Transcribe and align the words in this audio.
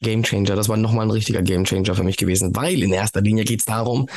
Gamechanger. 0.00 0.54
Das 0.54 0.68
war 0.68 0.76
nochmal 0.76 1.06
ein 1.06 1.10
richtiger 1.10 1.42
Gamechanger 1.42 1.94
für 1.94 2.04
mich 2.04 2.16
gewesen, 2.16 2.54
weil 2.54 2.82
in 2.82 2.92
erster 2.92 3.20
Linie 3.20 3.44
geht 3.44 3.60
es 3.60 3.66
darum, 3.66 4.08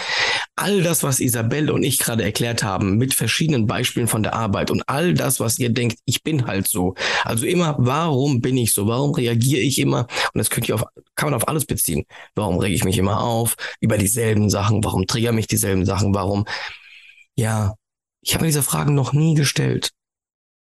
all 0.56 0.84
das, 0.84 1.04
was 1.04 1.20
Isabelle 1.20 1.74
und 1.74 1.84
ich 1.84 2.00
gerade 2.00 2.24
erklärt 2.24 2.64
haben, 2.64 2.98
mit 2.98 3.14
verschiedenen 3.14 3.66
Beispielen 3.66 4.08
von 4.08 4.24
der 4.24 4.34
Arbeit 4.34 4.70
und 4.72 4.84
all 4.88 5.14
das, 5.14 5.40
was 5.40 5.58
ihr 5.60 5.70
denkt, 5.70 6.00
ich 6.06 6.24
bin 6.24 6.46
halt 6.46 6.68
so. 6.68 6.96
Also 7.24 7.46
immer, 7.46 7.76
warum 7.80 8.42
bin 8.42 8.58
ich 8.58 8.74
so? 8.74 8.88
Warum 8.88 9.12
reagiere 9.14 9.62
ich 9.62 9.80
immer? 9.80 10.02
Und 10.34 10.38
das 10.38 10.50
könnt 10.50 10.70
ihr 10.70 10.76
auf, 10.76 10.84
kann 11.16 11.30
man 11.30 11.34
auf 11.34 11.48
alles 11.48 11.66
beziehen. 11.66 12.06
Warum 12.36 12.60
rege 12.60 12.76
ich 12.76 12.84
mich 12.84 12.98
immer 12.98 13.22
auf 13.22 13.56
über 13.80 13.98
dieselben 13.98 14.50
Sachen? 14.50 14.84
Warum 14.84 15.08
triggern 15.08 15.36
mich 15.36 15.48
dieselben 15.48 15.86
Sachen? 15.86 16.14
Warum? 16.14 16.46
Ja, 17.36 17.76
ich 18.22 18.34
habe 18.34 18.44
mir 18.44 18.50
diese 18.50 18.64
Fragen 18.64 18.94
noch 18.94 19.14
nie 19.14 19.34
gestellt. 19.34 19.92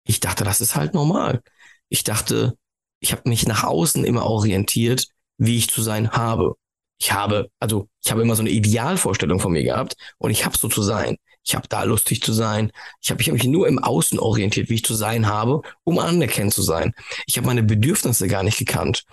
Ich 0.04 0.20
dachte, 0.20 0.44
das 0.44 0.60
ist 0.60 0.76
halt 0.76 0.94
normal. 0.94 1.42
Ich 1.88 2.04
dachte, 2.04 2.56
ich 3.00 3.12
habe 3.12 3.28
mich 3.28 3.46
nach 3.46 3.64
außen 3.64 4.04
immer 4.04 4.24
orientiert, 4.26 5.08
wie 5.38 5.58
ich 5.58 5.70
zu 5.70 5.82
sein 5.82 6.12
habe. 6.12 6.54
Ich 6.98 7.12
habe, 7.12 7.50
also 7.60 7.88
ich 8.02 8.10
habe 8.10 8.22
immer 8.22 8.36
so 8.36 8.42
eine 8.42 8.50
Idealvorstellung 8.50 9.38
von 9.38 9.52
mir 9.52 9.62
gehabt 9.62 9.96
und 10.18 10.30
ich 10.30 10.44
habe 10.46 10.56
so 10.56 10.68
zu 10.68 10.82
sein. 10.82 11.16
Ich 11.44 11.54
habe 11.54 11.68
da 11.68 11.84
lustig 11.84 12.22
zu 12.22 12.32
sein. 12.32 12.72
Ich 13.00 13.10
habe 13.10 13.22
ich 13.22 13.28
hab 13.28 13.34
mich 13.34 13.44
nur 13.44 13.68
im 13.68 13.78
Außen 13.78 14.18
orientiert, 14.18 14.68
wie 14.68 14.74
ich 14.74 14.84
zu 14.84 14.94
sein 14.94 15.26
habe, 15.26 15.62
um 15.84 15.98
anerkannt 15.98 16.52
zu 16.52 16.62
sein. 16.62 16.92
Ich 17.26 17.36
habe 17.36 17.46
meine 17.46 17.62
Bedürfnisse 17.62 18.26
gar 18.26 18.42
nicht 18.42 18.58
gekannt. 18.58 19.04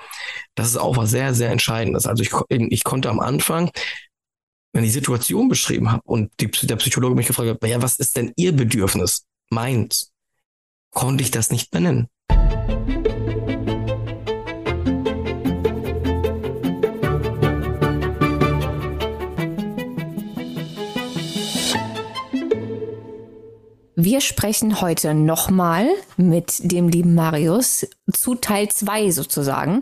Das 0.56 0.68
ist 0.68 0.78
auch 0.78 0.98
was 0.98 1.12
sehr, 1.12 1.36
sehr 1.36 1.52
Entscheidendes. 1.52 2.08
Also 2.08 2.24
ich, 2.24 2.32
ich 2.50 2.84
konnte 2.84 3.10
am 3.10 3.20
Anfang, 3.20 3.70
wenn 4.72 4.84
ich 4.84 4.90
die 4.90 5.00
Situation 5.00 5.48
beschrieben 5.48 5.92
habe 5.92 6.02
und 6.06 6.32
die, 6.40 6.50
der 6.50 6.78
Psychologe 6.78 7.16
mich 7.16 7.28
gefragt 7.28 7.50
hat, 7.50 7.70
ja, 7.70 7.82
was 7.84 8.00
ist 8.00 8.18
denn 8.18 8.34
Ihr 8.36 8.54
Bedürfnis? 8.54 9.26
Meins. 9.50 10.12
Konnte 10.92 11.24
ich 11.24 11.30
das 11.30 11.52
nicht 11.52 11.70
benennen. 11.70 12.08
Wir 24.06 24.20
sprechen 24.20 24.82
heute 24.82 25.14
nochmal 25.14 25.88
mit 26.18 26.70
dem 26.74 26.90
lieben 26.90 27.16
Marius 27.16 27.88
zu 28.12 28.36
Teil 28.36 28.68
2 28.68 29.12
sozusagen. 29.12 29.82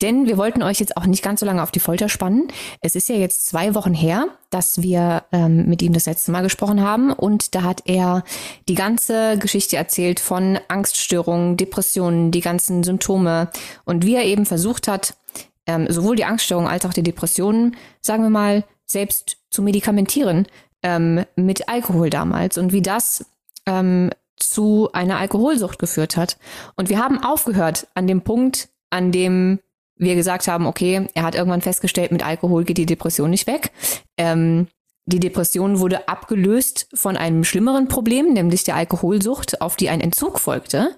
Denn 0.00 0.28
wir 0.28 0.36
wollten 0.36 0.62
euch 0.62 0.78
jetzt 0.78 0.96
auch 0.96 1.06
nicht 1.06 1.24
ganz 1.24 1.40
so 1.40 1.46
lange 1.46 1.60
auf 1.60 1.72
die 1.72 1.80
Folter 1.80 2.08
spannen. 2.08 2.52
Es 2.82 2.94
ist 2.94 3.08
ja 3.08 3.16
jetzt 3.16 3.46
zwei 3.46 3.74
Wochen 3.74 3.94
her, 3.94 4.28
dass 4.50 4.80
wir 4.80 5.24
ähm, 5.32 5.68
mit 5.68 5.82
ihm 5.82 5.92
das 5.92 6.06
letzte 6.06 6.30
Mal 6.30 6.44
gesprochen 6.44 6.82
haben. 6.82 7.12
Und 7.12 7.56
da 7.56 7.64
hat 7.64 7.82
er 7.86 8.22
die 8.68 8.76
ganze 8.76 9.36
Geschichte 9.38 9.76
erzählt 9.76 10.20
von 10.20 10.60
Angststörungen, 10.68 11.56
Depressionen, 11.56 12.30
die 12.30 12.42
ganzen 12.42 12.84
Symptome 12.84 13.50
und 13.84 14.06
wie 14.06 14.14
er 14.14 14.24
eben 14.24 14.46
versucht 14.46 14.86
hat, 14.86 15.16
ähm, 15.66 15.90
sowohl 15.90 16.14
die 16.14 16.26
Angststörungen 16.26 16.70
als 16.70 16.86
auch 16.86 16.92
die 16.94 17.02
Depressionen, 17.02 17.76
sagen 18.02 18.22
wir 18.22 18.30
mal, 18.30 18.62
selbst 18.86 19.38
zu 19.50 19.62
medikamentieren 19.62 20.46
ähm, 20.84 21.24
mit 21.34 21.68
Alkohol 21.68 22.08
damals 22.08 22.56
und 22.56 22.72
wie 22.72 22.82
das 22.82 23.24
ähm, 23.68 24.10
zu 24.36 24.90
einer 24.92 25.18
Alkoholsucht 25.18 25.78
geführt 25.78 26.16
hat. 26.16 26.38
Und 26.76 26.88
wir 26.88 26.98
haben 26.98 27.22
aufgehört 27.22 27.88
an 27.94 28.06
dem 28.06 28.22
Punkt, 28.22 28.68
an 28.90 29.12
dem 29.12 29.60
wir 29.96 30.14
gesagt 30.14 30.46
haben, 30.46 30.66
okay, 30.66 31.08
er 31.14 31.24
hat 31.24 31.34
irgendwann 31.34 31.60
festgestellt, 31.60 32.12
mit 32.12 32.24
Alkohol 32.24 32.64
geht 32.64 32.78
die 32.78 32.86
Depression 32.86 33.30
nicht 33.30 33.46
weg. 33.46 33.72
Ähm, 34.16 34.68
die 35.06 35.20
Depression 35.20 35.80
wurde 35.80 36.08
abgelöst 36.08 36.88
von 36.94 37.16
einem 37.16 37.42
schlimmeren 37.42 37.88
Problem, 37.88 38.32
nämlich 38.32 38.64
der 38.64 38.76
Alkoholsucht, 38.76 39.60
auf 39.60 39.74
die 39.74 39.88
ein 39.88 40.00
Entzug 40.00 40.38
folgte. 40.38 40.96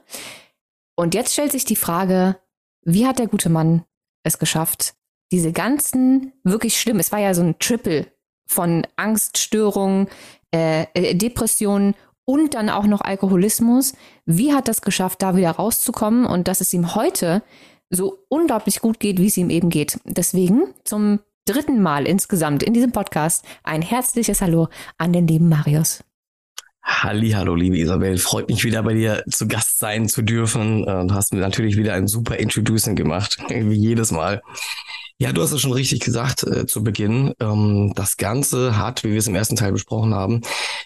Und 0.96 1.14
jetzt 1.14 1.32
stellt 1.32 1.52
sich 1.52 1.64
die 1.64 1.76
Frage, 1.76 2.36
wie 2.82 3.06
hat 3.06 3.18
der 3.18 3.28
gute 3.28 3.48
Mann 3.48 3.84
es 4.22 4.38
geschafft, 4.38 4.94
diese 5.32 5.52
ganzen 5.52 6.32
wirklich 6.42 6.78
schlimm, 6.78 6.98
es 6.98 7.12
war 7.12 7.20
ja 7.20 7.34
so 7.34 7.42
ein 7.42 7.58
Triple 7.58 8.06
von 8.46 8.86
Angststörungen, 8.96 10.08
äh, 10.52 10.86
äh 10.94 11.14
Depressionen 11.14 11.94
und 12.30 12.54
dann 12.54 12.70
auch 12.70 12.86
noch 12.86 13.00
Alkoholismus. 13.00 13.94
Wie 14.24 14.52
hat 14.52 14.68
das 14.68 14.82
geschafft, 14.82 15.20
da 15.20 15.34
wieder 15.34 15.50
rauszukommen 15.50 16.26
und 16.26 16.46
dass 16.46 16.60
es 16.60 16.72
ihm 16.72 16.94
heute 16.94 17.42
so 17.90 18.24
unglaublich 18.28 18.80
gut 18.80 19.00
geht, 19.00 19.18
wie 19.18 19.26
es 19.26 19.36
ihm 19.36 19.50
eben 19.50 19.68
geht. 19.68 19.98
Deswegen 20.04 20.62
zum 20.84 21.18
dritten 21.44 21.82
Mal 21.82 22.06
insgesamt 22.06 22.62
in 22.62 22.72
diesem 22.72 22.92
Podcast 22.92 23.44
ein 23.64 23.82
herzliches 23.82 24.40
Hallo 24.42 24.68
an 24.96 25.12
den 25.12 25.26
lieben 25.26 25.48
Marius. 25.48 26.04
Halli, 26.84 27.30
hallo, 27.30 27.56
liebe 27.56 27.76
Isabel. 27.78 28.16
Freut 28.18 28.48
mich 28.48 28.62
wieder 28.62 28.84
bei 28.84 28.94
dir 28.94 29.24
zu 29.28 29.48
Gast 29.48 29.80
sein 29.80 30.08
zu 30.08 30.22
dürfen. 30.22 30.84
Du 30.84 31.12
hast 31.12 31.34
mir 31.34 31.40
natürlich 31.40 31.76
wieder 31.76 31.94
ein 31.94 32.06
super 32.06 32.36
Introducing 32.36 32.94
gemacht, 32.94 33.38
wie 33.48 33.74
jedes 33.74 34.12
Mal. 34.12 34.40
Ja, 35.22 35.34
du 35.34 35.42
hast 35.42 35.52
es 35.52 35.60
schon 35.60 35.72
richtig 35.74 36.00
gesagt 36.00 36.44
äh, 36.44 36.64
zu 36.64 36.82
Beginn. 36.82 37.34
Ähm, 37.40 37.92
das 37.94 38.16
Ganze 38.16 38.78
hat, 38.78 39.04
wie 39.04 39.10
wir 39.10 39.18
es 39.18 39.26
im 39.26 39.34
ersten 39.34 39.54
Teil 39.54 39.70
besprochen 39.70 40.14
haben, 40.14 40.40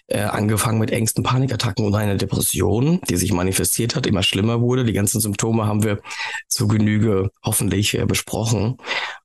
äh, 0.09 0.22
angefangen 0.22 0.81
mit 0.81 0.91
Ängsten, 0.91 1.22
Panikattacken 1.22 1.87
und 1.87 1.95
einer 1.95 2.17
Depression, 2.17 3.00
die 3.09 3.17
sich 3.17 3.33
manifestiert 3.33 3.94
hat, 3.94 4.09
immer 4.09 4.25
schlimmer 4.25 4.61
wurde. 4.61 4.84
Die 4.84 4.93
ganzen 4.93 5.21
Symptome 5.21 5.67
haben 5.67 5.84
wir 5.84 6.00
zu 6.49 6.67
Genüge 6.67 7.31
hoffentlich 7.44 7.94
äh, 7.94 8.06
besprochen. 8.06 8.77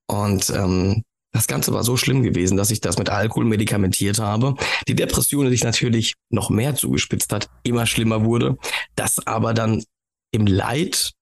Und 0.05 0.51
ähm, 0.51 1.03
das 1.31 1.47
Ganze 1.47 1.73
war 1.73 1.83
so 1.83 1.97
schlimm 1.97 2.21
gewesen, 2.21 2.55
dass 2.55 2.69
ich 2.69 2.79
das 2.79 2.99
mit 2.99 3.09
Alkohol 3.09 3.45
medikamentiert 3.45 4.19
habe. 4.19 4.53
Die 4.87 4.95
Depression 4.95 5.49
sich 5.49 5.63
natürlich 5.63 6.13
noch 6.29 6.51
mehr 6.51 6.75
zugespitzt 6.75 7.33
hat, 7.33 7.49
immer 7.63 7.87
schlimmer 7.87 8.25
wurde. 8.25 8.57
Das 8.95 9.25
aber 9.25 9.55
dann 9.55 9.83
im 10.29 10.45
Leid 10.45 11.13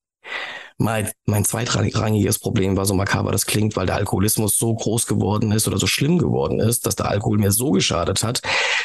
mein, 0.78 1.10
mein 1.26 1.44
zweitrangiges 1.44 2.40
Problem 2.40 2.78
war, 2.78 2.86
so 2.86 2.94
makaber 2.94 3.32
das 3.32 3.46
klingt, 3.46 3.76
weil 3.76 3.88
der 3.88 3.96
Alkoholismus 3.96 4.58
so 4.58 4.74
groß 4.76 5.08
geworden 5.08 5.52
ist 5.52 5.68
oder 5.68 5.78
so 5.78 5.88
schlimm 5.88 6.20
geworden 6.20 6.60
ist, 6.60 6.86
dass 6.86 6.96
der 6.96 7.10
Alkohol 7.10 7.40
mir 7.40 7.52
so 7.52 7.72
geschadet 7.72 8.24
hat, 8.24 8.42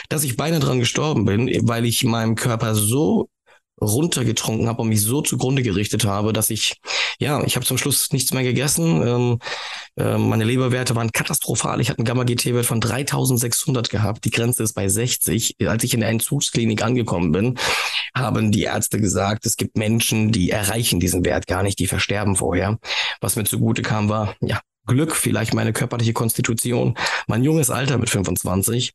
dass 0.08 0.24
ich 0.24 0.36
beinahe 0.36 0.60
dran 0.60 0.78
gestorben 0.78 1.24
bin, 1.24 1.50
weil 1.68 1.84
ich 1.84 2.04
meinem 2.04 2.34
Körper 2.34 2.74
so 2.74 3.28
runtergetrunken 3.80 4.68
habe 4.68 4.82
und 4.82 4.88
mich 4.88 5.02
so 5.02 5.22
zugrunde 5.22 5.62
gerichtet 5.62 6.04
habe, 6.04 6.32
dass 6.32 6.50
ich, 6.50 6.76
ja, 7.18 7.42
ich 7.44 7.56
habe 7.56 7.66
zum 7.66 7.78
Schluss 7.78 8.12
nichts 8.12 8.32
mehr 8.32 8.42
gegessen. 8.42 9.06
Ähm, 9.06 9.38
äh, 9.96 10.18
meine 10.18 10.44
Leberwerte 10.44 10.94
waren 10.94 11.10
katastrophal. 11.10 11.80
Ich 11.80 11.88
hatte 11.88 11.98
einen 11.98 12.06
Gamma-GT-Wert 12.06 12.66
von 12.66 12.80
3600 12.80 13.90
gehabt. 13.90 14.24
Die 14.24 14.30
Grenze 14.30 14.62
ist 14.62 14.74
bei 14.74 14.88
60. 14.88 15.56
Als 15.66 15.82
ich 15.84 15.94
in 15.94 16.00
der 16.00 16.10
Entzugsklinik 16.10 16.82
angekommen 16.82 17.32
bin, 17.32 17.58
haben 18.14 18.52
die 18.52 18.62
Ärzte 18.62 19.00
gesagt, 19.00 19.46
es 19.46 19.56
gibt 19.56 19.76
Menschen, 19.76 20.32
die 20.32 20.50
erreichen 20.50 21.00
diesen 21.00 21.24
Wert 21.24 21.46
gar 21.46 21.62
nicht, 21.62 21.78
die 21.78 21.86
versterben 21.86 22.36
vorher. 22.36 22.78
Was 23.20 23.36
mir 23.36 23.44
zugute 23.44 23.82
kam, 23.82 24.08
war, 24.08 24.36
ja, 24.40 24.60
Glück, 24.86 25.14
vielleicht 25.14 25.54
meine 25.54 25.72
körperliche 25.72 26.12
Konstitution, 26.12 26.96
mein 27.28 27.44
junges 27.44 27.70
Alter 27.70 27.98
mit 27.98 28.10
25. 28.10 28.92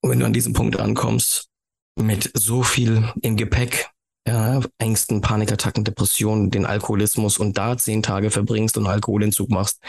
Und 0.00 0.10
wenn 0.10 0.20
du 0.20 0.26
an 0.26 0.32
diesem 0.32 0.54
Punkt 0.54 0.78
ankommst, 0.80 1.49
mit 1.96 2.30
so 2.34 2.62
viel 2.62 3.12
im 3.22 3.36
Gepäck, 3.36 3.90
ja, 4.26 4.60
Ängsten, 4.78 5.20
Panikattacken, 5.20 5.84
Depressionen, 5.84 6.50
den 6.50 6.66
Alkoholismus 6.66 7.38
und 7.38 7.56
da 7.58 7.76
zehn 7.76 8.02
Tage 8.02 8.30
verbringst 8.30 8.76
und 8.76 8.86
Alkoholentzug 8.86 9.50
machst, 9.50 9.80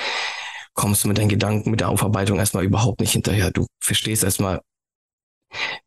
kommst 0.73 1.03
du 1.03 1.07
mit 1.07 1.17
deinen 1.17 1.29
Gedanken, 1.29 1.69
mit 1.71 1.81
der 1.81 1.89
Aufarbeitung 1.89 2.39
erstmal 2.39 2.63
überhaupt 2.63 3.01
nicht 3.01 3.11
hinterher. 3.11 3.51
Du 3.51 3.67
verstehst 3.79 4.23
erstmal, 4.23 4.61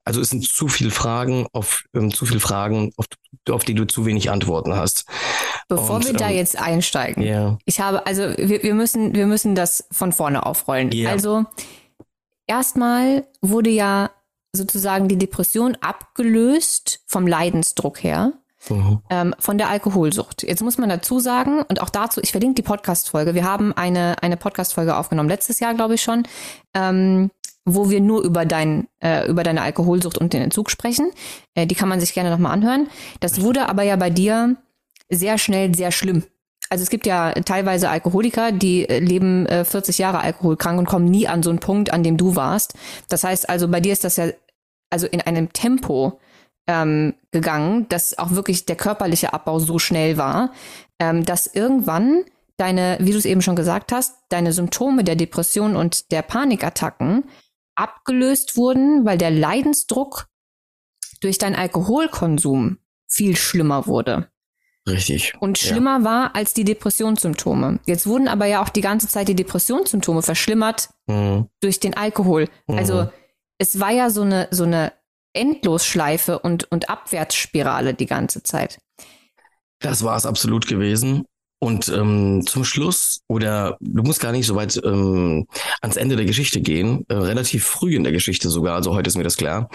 also 0.04 0.20
es 0.20 0.30
sind 0.30 0.46
zu 0.46 0.68
viele 0.68 0.90
Fragen, 0.90 1.46
auf 1.52 1.84
ähm, 1.94 2.12
zu 2.12 2.26
viele 2.26 2.40
Fragen, 2.40 2.92
auf, 2.96 3.06
auf, 3.48 3.64
die 3.64 3.74
du 3.74 3.86
zu 3.86 4.04
wenig 4.04 4.30
Antworten 4.30 4.74
hast. 4.74 5.06
Bevor 5.68 5.96
und, 5.96 6.06
wir 6.06 6.12
da 6.12 6.28
ähm, 6.28 6.36
jetzt 6.36 6.58
einsteigen, 6.58 7.22
yeah. 7.22 7.58
ich 7.64 7.80
habe, 7.80 8.06
also 8.06 8.22
wir, 8.36 8.62
wir 8.62 8.74
müssen, 8.74 9.14
wir 9.14 9.26
müssen 9.26 9.54
das 9.54 9.86
von 9.90 10.12
vorne 10.12 10.44
aufrollen. 10.44 10.92
Yeah. 10.92 11.10
Also 11.10 11.44
erstmal 12.46 13.26
wurde 13.40 13.70
ja 13.70 14.10
sozusagen 14.54 15.08
die 15.08 15.18
Depression 15.18 15.76
abgelöst 15.80 17.00
vom 17.06 17.26
Leidensdruck 17.26 18.02
her. 18.02 18.32
Mhm. 18.70 19.00
Ähm, 19.10 19.34
von 19.38 19.58
der 19.58 19.68
Alkoholsucht. 19.68 20.42
Jetzt 20.42 20.62
muss 20.62 20.78
man 20.78 20.88
dazu 20.88 21.20
sagen, 21.20 21.62
und 21.68 21.82
auch 21.82 21.90
dazu, 21.90 22.20
ich 22.22 22.30
verlinke 22.30 22.54
die 22.54 22.62
Podcast-Folge. 22.62 23.34
Wir 23.34 23.44
haben 23.44 23.74
eine, 23.74 24.22
eine 24.22 24.38
Podcast-Folge 24.38 24.96
aufgenommen, 24.96 25.28
letztes 25.28 25.60
Jahr, 25.60 25.74
glaube 25.74 25.96
ich 25.96 26.02
schon, 26.02 26.22
ähm, 26.72 27.30
wo 27.66 27.90
wir 27.90 28.00
nur 28.00 28.22
über, 28.22 28.46
dein, 28.46 28.88
äh, 29.02 29.28
über 29.28 29.42
deine 29.42 29.60
Alkoholsucht 29.60 30.16
und 30.16 30.32
den 30.32 30.40
Entzug 30.40 30.70
sprechen. 30.70 31.10
Äh, 31.54 31.66
die 31.66 31.74
kann 31.74 31.90
man 31.90 32.00
sich 32.00 32.14
gerne 32.14 32.30
nochmal 32.30 32.52
anhören. 32.52 32.88
Das 33.20 33.42
wurde 33.42 33.68
aber 33.68 33.82
ja 33.82 33.96
bei 33.96 34.08
dir 34.08 34.56
sehr 35.10 35.36
schnell 35.36 35.74
sehr 35.74 35.92
schlimm. 35.92 36.24
Also 36.70 36.82
es 36.82 36.90
gibt 36.90 37.06
ja 37.06 37.32
teilweise 37.32 37.90
Alkoholiker, 37.90 38.50
die 38.50 38.88
äh, 38.88 38.98
leben 38.98 39.46
äh, 39.46 39.64
40 39.64 39.98
Jahre 39.98 40.20
alkoholkrank 40.20 40.78
und 40.78 40.86
kommen 40.86 41.04
nie 41.04 41.28
an 41.28 41.42
so 41.42 41.50
einen 41.50 41.58
Punkt, 41.58 41.92
an 41.92 42.02
dem 42.02 42.16
du 42.16 42.36
warst. 42.36 42.74
Das 43.08 43.22
heißt 43.22 43.48
also, 43.48 43.68
bei 43.68 43.80
dir 43.80 43.92
ist 43.92 44.04
das 44.04 44.16
ja 44.16 44.28
also 44.94 45.08
in 45.08 45.20
einem 45.20 45.52
Tempo 45.52 46.20
ähm, 46.68 47.14
gegangen, 47.32 47.88
dass 47.88 48.16
auch 48.16 48.30
wirklich 48.30 48.64
der 48.64 48.76
körperliche 48.76 49.32
Abbau 49.32 49.58
so 49.58 49.80
schnell 49.80 50.16
war, 50.16 50.52
ähm, 51.00 51.24
dass 51.24 51.48
irgendwann 51.48 52.24
deine, 52.56 52.96
wie 53.00 53.10
du 53.10 53.18
es 53.18 53.24
eben 53.24 53.42
schon 53.42 53.56
gesagt 53.56 53.90
hast, 53.90 54.14
deine 54.28 54.52
Symptome 54.52 55.02
der 55.02 55.16
Depression 55.16 55.74
und 55.74 56.12
der 56.12 56.22
Panikattacken 56.22 57.24
abgelöst 57.74 58.56
wurden, 58.56 59.04
weil 59.04 59.18
der 59.18 59.32
Leidensdruck 59.32 60.28
durch 61.20 61.38
deinen 61.38 61.56
Alkoholkonsum 61.56 62.78
viel 63.08 63.34
schlimmer 63.34 63.88
wurde. 63.88 64.28
Richtig. 64.88 65.34
Und 65.40 65.58
schlimmer 65.58 65.98
ja. 65.98 66.04
war 66.04 66.36
als 66.36 66.54
die 66.54 66.64
Depressionssymptome. 66.64 67.80
Jetzt 67.84 68.06
wurden 68.06 68.28
aber 68.28 68.46
ja 68.46 68.62
auch 68.62 68.68
die 68.68 68.82
ganze 68.82 69.08
Zeit 69.08 69.26
die 69.26 69.34
Depressionssymptome 69.34 70.22
verschlimmert 70.22 70.90
mhm. 71.06 71.48
durch 71.60 71.80
den 71.80 71.96
Alkohol. 71.96 72.48
Mhm. 72.68 72.78
Also 72.78 73.08
es 73.58 73.80
war 73.80 73.90
ja 73.90 74.10
so 74.10 74.22
eine, 74.22 74.48
so 74.50 74.64
eine 74.64 74.92
Endlosschleife 75.32 76.38
und, 76.38 76.70
und 76.70 76.88
Abwärtsspirale 76.88 77.94
die 77.94 78.06
ganze 78.06 78.42
Zeit. 78.42 78.78
Das 79.80 80.02
war 80.02 80.16
es 80.16 80.26
absolut 80.26 80.66
gewesen. 80.66 81.24
Und 81.60 81.88
ähm, 81.88 82.42
zum 82.46 82.62
Schluss, 82.64 83.20
oder 83.26 83.78
du 83.80 84.02
musst 84.02 84.20
gar 84.20 84.32
nicht 84.32 84.46
so 84.46 84.54
weit 84.54 84.78
ähm, 84.84 85.46
ans 85.80 85.96
Ende 85.96 86.14
der 86.14 86.26
Geschichte 86.26 86.60
gehen, 86.60 87.06
äh, 87.08 87.14
relativ 87.14 87.64
früh 87.64 87.96
in 87.96 88.04
der 88.04 88.12
Geschichte 88.12 88.50
sogar, 88.50 88.74
also 88.74 88.94
heute 88.94 89.08
ist 89.08 89.16
mir 89.16 89.24
das 89.24 89.38
klar, 89.38 89.70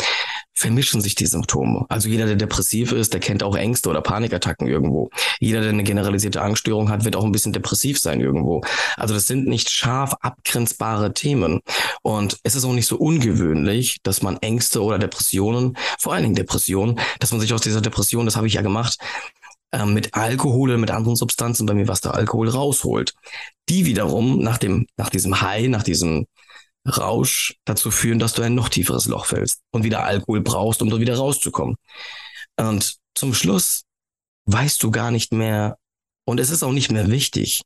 vermischen 0.59 0.99
sich 0.99 1.15
die 1.15 1.25
Symptome. 1.25 1.85
Also 1.87 2.09
jeder, 2.09 2.25
der 2.25 2.35
depressiv 2.35 2.91
ist, 2.91 3.13
der 3.13 3.21
kennt 3.21 3.43
auch 3.43 3.55
Ängste 3.55 3.87
oder 3.87 4.01
Panikattacken 4.01 4.67
irgendwo. 4.67 5.09
Jeder, 5.39 5.61
der 5.61 5.69
eine 5.69 5.83
generalisierte 5.83 6.41
Angststörung 6.41 6.89
hat, 6.89 7.05
wird 7.05 7.15
auch 7.15 7.23
ein 7.23 7.31
bisschen 7.31 7.53
depressiv 7.53 7.97
sein 7.97 8.19
irgendwo. 8.19 8.61
Also 8.97 9.13
das 9.13 9.25
sind 9.25 9.47
nicht 9.47 9.69
scharf 9.69 10.15
abgrenzbare 10.19 11.13
Themen. 11.13 11.61
Und 12.01 12.39
es 12.43 12.55
ist 12.55 12.65
auch 12.65 12.73
nicht 12.73 12.87
so 12.87 12.97
ungewöhnlich, 12.97 13.99
dass 14.03 14.21
man 14.21 14.35
Ängste 14.41 14.83
oder 14.83 14.99
Depressionen, 14.99 15.77
vor 15.97 16.13
allen 16.13 16.23
Dingen 16.23 16.35
Depressionen, 16.35 16.99
dass 17.21 17.31
man 17.31 17.39
sich 17.39 17.53
aus 17.53 17.61
dieser 17.61 17.79
Depression, 17.79 18.25
das 18.25 18.35
habe 18.35 18.47
ich 18.47 18.55
ja 18.55 18.61
gemacht, 18.61 18.97
ähm, 19.71 19.93
mit 19.93 20.13
Alkohol 20.13 20.71
oder 20.71 20.77
mit 20.77 20.91
anderen 20.91 21.15
Substanzen, 21.15 21.67
bei 21.67 21.73
mir 21.73 21.87
was 21.87 22.01
der 22.01 22.15
Alkohol 22.15 22.49
rausholt. 22.49 23.13
Die 23.69 23.85
wiederum 23.85 24.39
nach 24.39 24.57
dem, 24.57 24.87
nach 24.97 25.09
diesem 25.09 25.39
High, 25.39 25.69
nach 25.69 25.83
diesem 25.83 26.25
Rausch 26.87 27.55
dazu 27.65 27.91
führen, 27.91 28.19
dass 28.19 28.33
du 28.33 28.41
ein 28.41 28.55
noch 28.55 28.69
tieferes 28.69 29.05
Loch 29.05 29.25
fällst 29.25 29.61
und 29.71 29.83
wieder 29.83 30.03
Alkohol 30.03 30.41
brauchst, 30.41 30.81
um 30.81 30.89
da 30.89 30.99
wieder 30.99 31.17
rauszukommen. 31.17 31.75
Und 32.57 32.97
zum 33.15 33.33
Schluss 33.33 33.83
weißt 34.45 34.81
du 34.81 34.91
gar 34.91 35.11
nicht 35.11 35.33
mehr, 35.33 35.77
und 36.25 36.39
es 36.39 36.49
ist 36.49 36.63
auch 36.63 36.71
nicht 36.71 36.91
mehr 36.91 37.09
wichtig, 37.09 37.61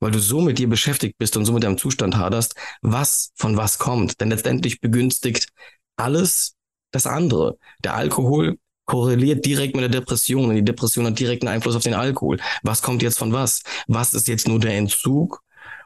weil 0.00 0.10
du 0.10 0.18
so 0.18 0.40
mit 0.40 0.58
dir 0.58 0.68
beschäftigt 0.68 1.16
bist 1.18 1.36
und 1.36 1.44
so 1.44 1.52
mit 1.52 1.62
deinem 1.62 1.78
Zustand 1.78 2.16
haderst, 2.16 2.54
was 2.82 3.32
von 3.36 3.56
was 3.56 3.78
kommt. 3.78 4.20
Denn 4.20 4.30
letztendlich 4.30 4.80
begünstigt 4.80 5.48
alles 5.96 6.54
das 6.90 7.06
andere. 7.06 7.58
Der 7.84 7.94
Alkohol 7.94 8.58
korreliert 8.84 9.46
direkt 9.46 9.74
mit 9.74 9.82
der 9.82 10.00
Depression 10.00 10.50
und 10.50 10.56
die 10.56 10.64
Depression 10.64 11.06
hat 11.06 11.18
direkten 11.18 11.48
Einfluss 11.48 11.76
auf 11.76 11.82
den 11.82 11.94
Alkohol. 11.94 12.38
Was 12.62 12.82
kommt 12.82 13.02
jetzt 13.02 13.18
von 13.18 13.32
was? 13.32 13.62
Was 13.86 14.12
ist 14.12 14.28
jetzt 14.28 14.48
nur 14.48 14.58
der 14.58 14.76
Entzug 14.76 15.40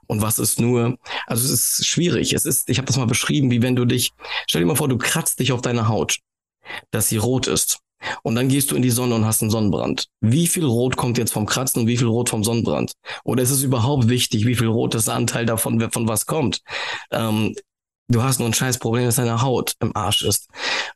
und 0.06 0.22
was 0.22 0.38
ist 0.38 0.60
nur, 0.60 0.96
also 1.26 1.44
es 1.44 1.78
ist 1.78 1.86
schwierig. 1.86 2.32
Es 2.32 2.44
ist, 2.44 2.68
ich 2.68 2.78
habe 2.78 2.86
das 2.86 2.96
mal 2.96 3.06
beschrieben, 3.06 3.50
wie 3.50 3.62
wenn 3.62 3.76
du 3.76 3.84
dich, 3.84 4.12
stell 4.46 4.62
dir 4.62 4.66
mal 4.66 4.76
vor, 4.76 4.88
du 4.88 4.98
kratzt 4.98 5.38
dich 5.40 5.52
auf 5.52 5.60
deine 5.60 5.88
Haut, 5.88 6.18
dass 6.90 7.08
sie 7.08 7.16
rot 7.16 7.46
ist. 7.46 7.80
Und 8.22 8.34
dann 8.34 8.48
gehst 8.48 8.70
du 8.70 8.76
in 8.76 8.82
die 8.82 8.90
Sonne 8.90 9.14
und 9.14 9.24
hast 9.24 9.42
einen 9.42 9.50
Sonnenbrand. 9.50 10.08
Wie 10.20 10.46
viel 10.46 10.64
Rot 10.64 10.96
kommt 10.96 11.18
jetzt 11.18 11.32
vom 11.32 11.46
Kratzen 11.46 11.82
und 11.82 11.86
wie 11.88 11.96
viel 11.96 12.06
Rot 12.06 12.28
vom 12.28 12.44
Sonnenbrand? 12.44 12.92
Oder 13.24 13.42
ist 13.42 13.50
es 13.50 13.62
überhaupt 13.62 14.08
wichtig, 14.08 14.46
wie 14.46 14.54
viel 14.54 14.68
rotes 14.68 15.08
Anteil 15.08 15.46
davon 15.46 15.90
von 15.90 16.06
was 16.06 16.26
kommt? 16.26 16.60
Ähm, 17.10 17.54
du 18.08 18.22
hast 18.22 18.38
nur 18.38 18.48
ein 18.48 18.54
scheiß 18.54 18.78
Problem, 18.78 19.06
dass 19.06 19.16
deine 19.16 19.42
Haut 19.42 19.74
im 19.80 19.96
Arsch 19.96 20.22
ist. 20.22 20.48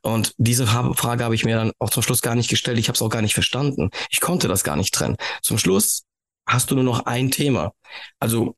Und 0.03 0.35
diese 0.37 0.67
Frage 0.67 1.25
habe 1.25 1.35
ich 1.35 1.45
mir 1.45 1.57
dann 1.57 1.73
auch 1.79 1.91
zum 1.91 2.03
Schluss 2.03 2.23
gar 2.23 2.35
nicht 2.35 2.51
gestellt. 2.51 2.79
Ich 2.79 2.89
habe 2.89 2.97
es 2.97 3.03
auch 3.03 3.09
gar 3.09 3.23
nicht 3.23 3.35
verstanden. 3.35 3.91
Ich 4.11 4.21
konnte 4.21 4.49
das 4.49 4.63
gar 4.65 4.77
nicht 4.77 4.95
trennen. 4.95 5.17
Zum 5.43 5.59
Schluss 5.59 6.05
hast 6.47 6.71
du 6.71 6.75
nur 6.75 6.85
noch 6.85 7.07
ein 7.07 7.31
Thema. 7.31 7.73
Also 8.19 8.57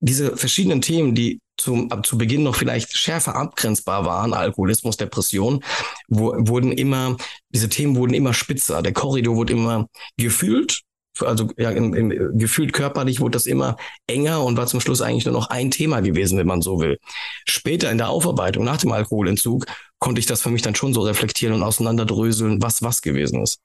diese 0.00 0.36
verschiedenen 0.36 0.80
Themen, 0.80 1.14
die 1.14 1.40
zum, 1.56 1.90
zu 2.02 2.18
Beginn 2.18 2.42
noch 2.42 2.56
vielleicht 2.56 2.96
schärfer 2.96 3.36
abgrenzbar 3.36 4.04
waren, 4.04 4.34
Alkoholismus, 4.34 4.96
Depression, 4.96 5.62
wo, 6.08 6.34
wurden 6.36 6.72
immer, 6.72 7.16
diese 7.50 7.68
Themen 7.68 7.96
wurden 7.96 8.14
immer 8.14 8.34
spitzer. 8.34 8.82
Der 8.82 8.92
Korridor 8.92 9.36
wurde 9.36 9.52
immer 9.52 9.86
gefühlt 10.16 10.82
also 11.22 11.48
ja, 11.56 11.70
im, 11.70 11.94
im, 11.94 12.38
gefühlt 12.38 12.72
körperlich 12.72 13.20
wurde 13.20 13.32
das 13.32 13.46
immer 13.46 13.76
enger 14.06 14.42
und 14.42 14.56
war 14.56 14.66
zum 14.66 14.80
Schluss 14.80 15.00
eigentlich 15.00 15.24
nur 15.24 15.34
noch 15.34 15.48
ein 15.48 15.70
Thema 15.70 16.00
gewesen, 16.00 16.38
wenn 16.38 16.46
man 16.46 16.62
so 16.62 16.80
will. 16.80 16.98
Später 17.46 17.90
in 17.90 17.98
der 17.98 18.08
Aufarbeitung 18.08 18.64
nach 18.64 18.78
dem 18.78 18.92
Alkoholentzug 18.92 19.66
konnte 19.98 20.18
ich 20.18 20.26
das 20.26 20.42
für 20.42 20.50
mich 20.50 20.62
dann 20.62 20.74
schon 20.74 20.92
so 20.92 21.02
reflektieren 21.02 21.54
und 21.54 21.62
auseinanderdröseln, 21.62 22.62
was 22.62 22.82
was 22.82 23.02
gewesen 23.02 23.42
ist. 23.42 23.60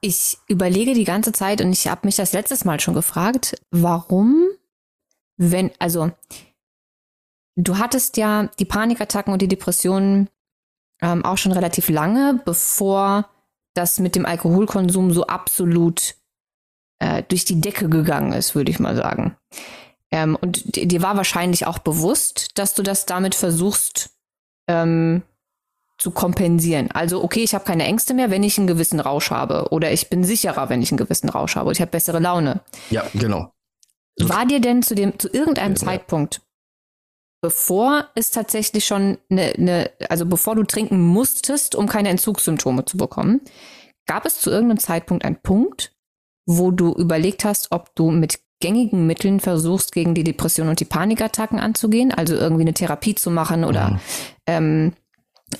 Ich 0.00 0.36
überlege 0.48 0.92
die 0.92 1.04
ganze 1.04 1.32
Zeit 1.32 1.62
und 1.62 1.72
ich 1.72 1.88
habe 1.88 2.06
mich 2.06 2.16
das 2.16 2.34
letztes 2.34 2.66
Mal 2.66 2.78
schon 2.78 2.94
gefragt, 2.94 3.56
warum, 3.70 4.48
wenn, 5.36 5.70
also 5.78 6.10
du 7.56 7.78
hattest 7.78 8.16
ja 8.16 8.48
die 8.58 8.64
Panikattacken 8.64 9.32
und 9.32 9.42
die 9.42 9.48
Depressionen 9.48 10.28
ähm, 11.02 11.24
auch 11.24 11.38
schon 11.38 11.52
relativ 11.52 11.88
lange, 11.88 12.40
bevor 12.44 13.28
das 13.74 13.98
mit 13.98 14.16
dem 14.16 14.26
Alkoholkonsum 14.26 15.12
so 15.12 15.26
absolut 15.26 16.14
äh, 17.00 17.22
durch 17.24 17.44
die 17.44 17.60
Decke 17.60 17.88
gegangen 17.88 18.32
ist, 18.32 18.54
würde 18.54 18.70
ich 18.70 18.78
mal 18.78 18.96
sagen. 18.96 19.36
Ähm, 20.10 20.36
und 20.40 20.76
dir 20.76 21.02
war 21.02 21.16
wahrscheinlich 21.16 21.66
auch 21.66 21.78
bewusst, 21.78 22.56
dass 22.58 22.74
du 22.74 22.82
das 22.82 23.06
damit 23.06 23.34
versuchst 23.34 24.10
ähm, 24.68 25.22
zu 25.98 26.10
kompensieren. 26.12 26.90
Also, 26.92 27.22
okay, 27.22 27.40
ich 27.42 27.54
habe 27.54 27.64
keine 27.64 27.84
Ängste 27.84 28.14
mehr, 28.14 28.30
wenn 28.30 28.42
ich 28.42 28.58
einen 28.58 28.66
gewissen 28.66 29.00
Rausch 29.00 29.30
habe. 29.30 29.68
Oder 29.70 29.92
ich 29.92 30.10
bin 30.10 30.24
sicherer, 30.24 30.68
wenn 30.68 30.82
ich 30.82 30.92
einen 30.92 30.98
gewissen 30.98 31.28
Rausch 31.28 31.56
habe. 31.56 31.72
Ich 31.72 31.80
habe 31.80 31.90
bessere 31.90 32.20
Laune. 32.20 32.60
Ja, 32.90 33.04
genau. 33.14 33.52
War 34.20 34.46
dir 34.46 34.60
denn 34.60 34.82
zu 34.82 34.94
dem, 34.94 35.18
zu 35.18 35.28
irgendeinem 35.28 35.74
ja, 35.74 35.80
Zeitpunkt, 35.80 36.40
bevor 37.42 38.08
es 38.14 38.30
tatsächlich 38.30 38.84
schon 38.84 39.18
eine, 39.30 39.54
eine, 39.54 39.90
also 40.08 40.24
bevor 40.26 40.54
du 40.54 40.62
trinken 40.64 41.00
musstest, 41.00 41.74
um 41.74 41.86
keine 41.86 42.08
Entzugssymptome 42.10 42.84
zu 42.84 42.96
bekommen, 42.96 43.40
gab 44.06 44.24
es 44.24 44.40
zu 44.40 44.50
irgendeinem 44.50 44.78
Zeitpunkt 44.78 45.24
einen 45.24 45.40
Punkt, 45.42 45.94
wo 46.46 46.70
du 46.70 46.92
überlegt 46.92 47.44
hast, 47.44 47.72
ob 47.72 47.94
du 47.94 48.10
mit 48.10 48.40
gängigen 48.60 49.06
Mitteln 49.06 49.40
versuchst, 49.40 49.92
gegen 49.92 50.14
die 50.14 50.24
Depression 50.24 50.68
und 50.68 50.80
die 50.80 50.84
Panikattacken 50.84 51.58
anzugehen, 51.58 52.12
also 52.12 52.34
irgendwie 52.34 52.62
eine 52.62 52.74
Therapie 52.74 53.14
zu 53.14 53.30
machen 53.30 53.64
oder 53.64 53.90
mhm. 53.90 54.00
ähm, 54.46 54.92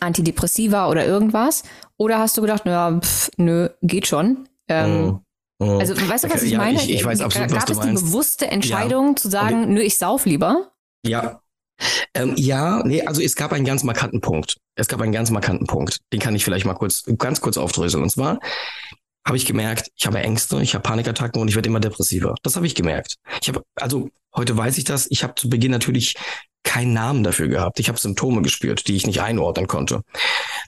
Antidepressiva 0.01 0.89
oder 0.89 1.05
irgendwas? 1.05 1.65
Oder 1.97 2.19
hast 2.19 2.37
du 2.37 2.41
gedacht, 2.41 2.65
naja, 2.65 2.99
pff, 2.99 3.31
nö, 3.37 3.69
geht 3.83 4.07
schon? 4.07 4.49
Ähm, 4.69 5.03
mhm. 5.03 5.21
Also, 5.61 5.97
weißt 5.97 6.25
du, 6.25 6.31
was 6.31 6.43
ich 6.43 6.53
ja, 6.53 6.59
meine? 6.59 6.79
Ich, 6.79 6.91
ich 6.91 7.05
weiß 7.05 7.21
absolut, 7.21 7.49
Gab 7.49 7.59
was 7.59 7.65
du 7.67 7.73
es 7.73 7.79
meinst. 7.79 8.03
die 8.03 8.07
bewusste 8.07 8.47
Entscheidung 8.49 9.09
ja. 9.11 9.17
zu 9.17 9.31
sagen, 9.31 9.73
nö, 9.73 9.81
ich 9.81 9.97
sauf 9.97 10.27
lieber? 10.27 10.73
Ja. 11.07 11.41
Ähm, 12.15 12.35
ja, 12.37 12.83
nee, 12.85 13.03
also 13.03 13.21
es 13.21 13.35
gab 13.35 13.53
einen 13.53 13.65
ganz 13.65 13.83
markanten 13.85 14.21
Punkt. 14.21 14.57
Es 14.77 14.89
gab 14.89 15.01
einen 15.01 15.13
ganz 15.13 15.31
markanten 15.31 15.67
Punkt. 15.67 16.01
Den 16.13 16.21
kann 16.21 16.35
ich 16.35 16.45
vielleicht 16.45 16.67
mal 16.67 16.75
kurz, 16.75 17.05
ganz 17.19 17.41
kurz 17.41 17.57
aufdröseln. 17.57 18.03
Und 18.03 18.11
zwar, 18.11 18.39
habe 19.27 19.37
ich 19.37 19.47
gemerkt, 19.47 19.91
ich 19.97 20.07
habe 20.07 20.19
Ängste, 20.19 20.61
ich 20.61 20.75
habe 20.75 20.83
Panikattacken 20.83 21.41
und 21.41 21.49
ich 21.49 21.55
werde 21.55 21.69
immer 21.69 21.81
depressiver. 21.81 22.35
Das 22.43 22.57
habe 22.57 22.67
ich 22.67 22.75
gemerkt. 22.75 23.15
Ich 23.41 23.49
habe, 23.49 23.63
also 23.77 24.11
heute 24.35 24.57
weiß 24.57 24.79
ich 24.79 24.85
das, 24.85 25.07
ich 25.11 25.23
habe 25.23 25.35
zu 25.35 25.49
Beginn 25.49 25.71
natürlich 25.71 26.17
keinen 26.63 26.93
Namen 26.93 27.25
dafür 27.25 27.49
gehabt. 27.49 27.79
Ich 27.79 27.89
habe 27.89 27.99
Symptome 27.99 28.43
gespürt, 28.43 28.87
die 28.89 28.97
ich 28.97 29.07
nicht 29.07 29.21
einordnen 29.21 29.67
konnte. 29.67 30.03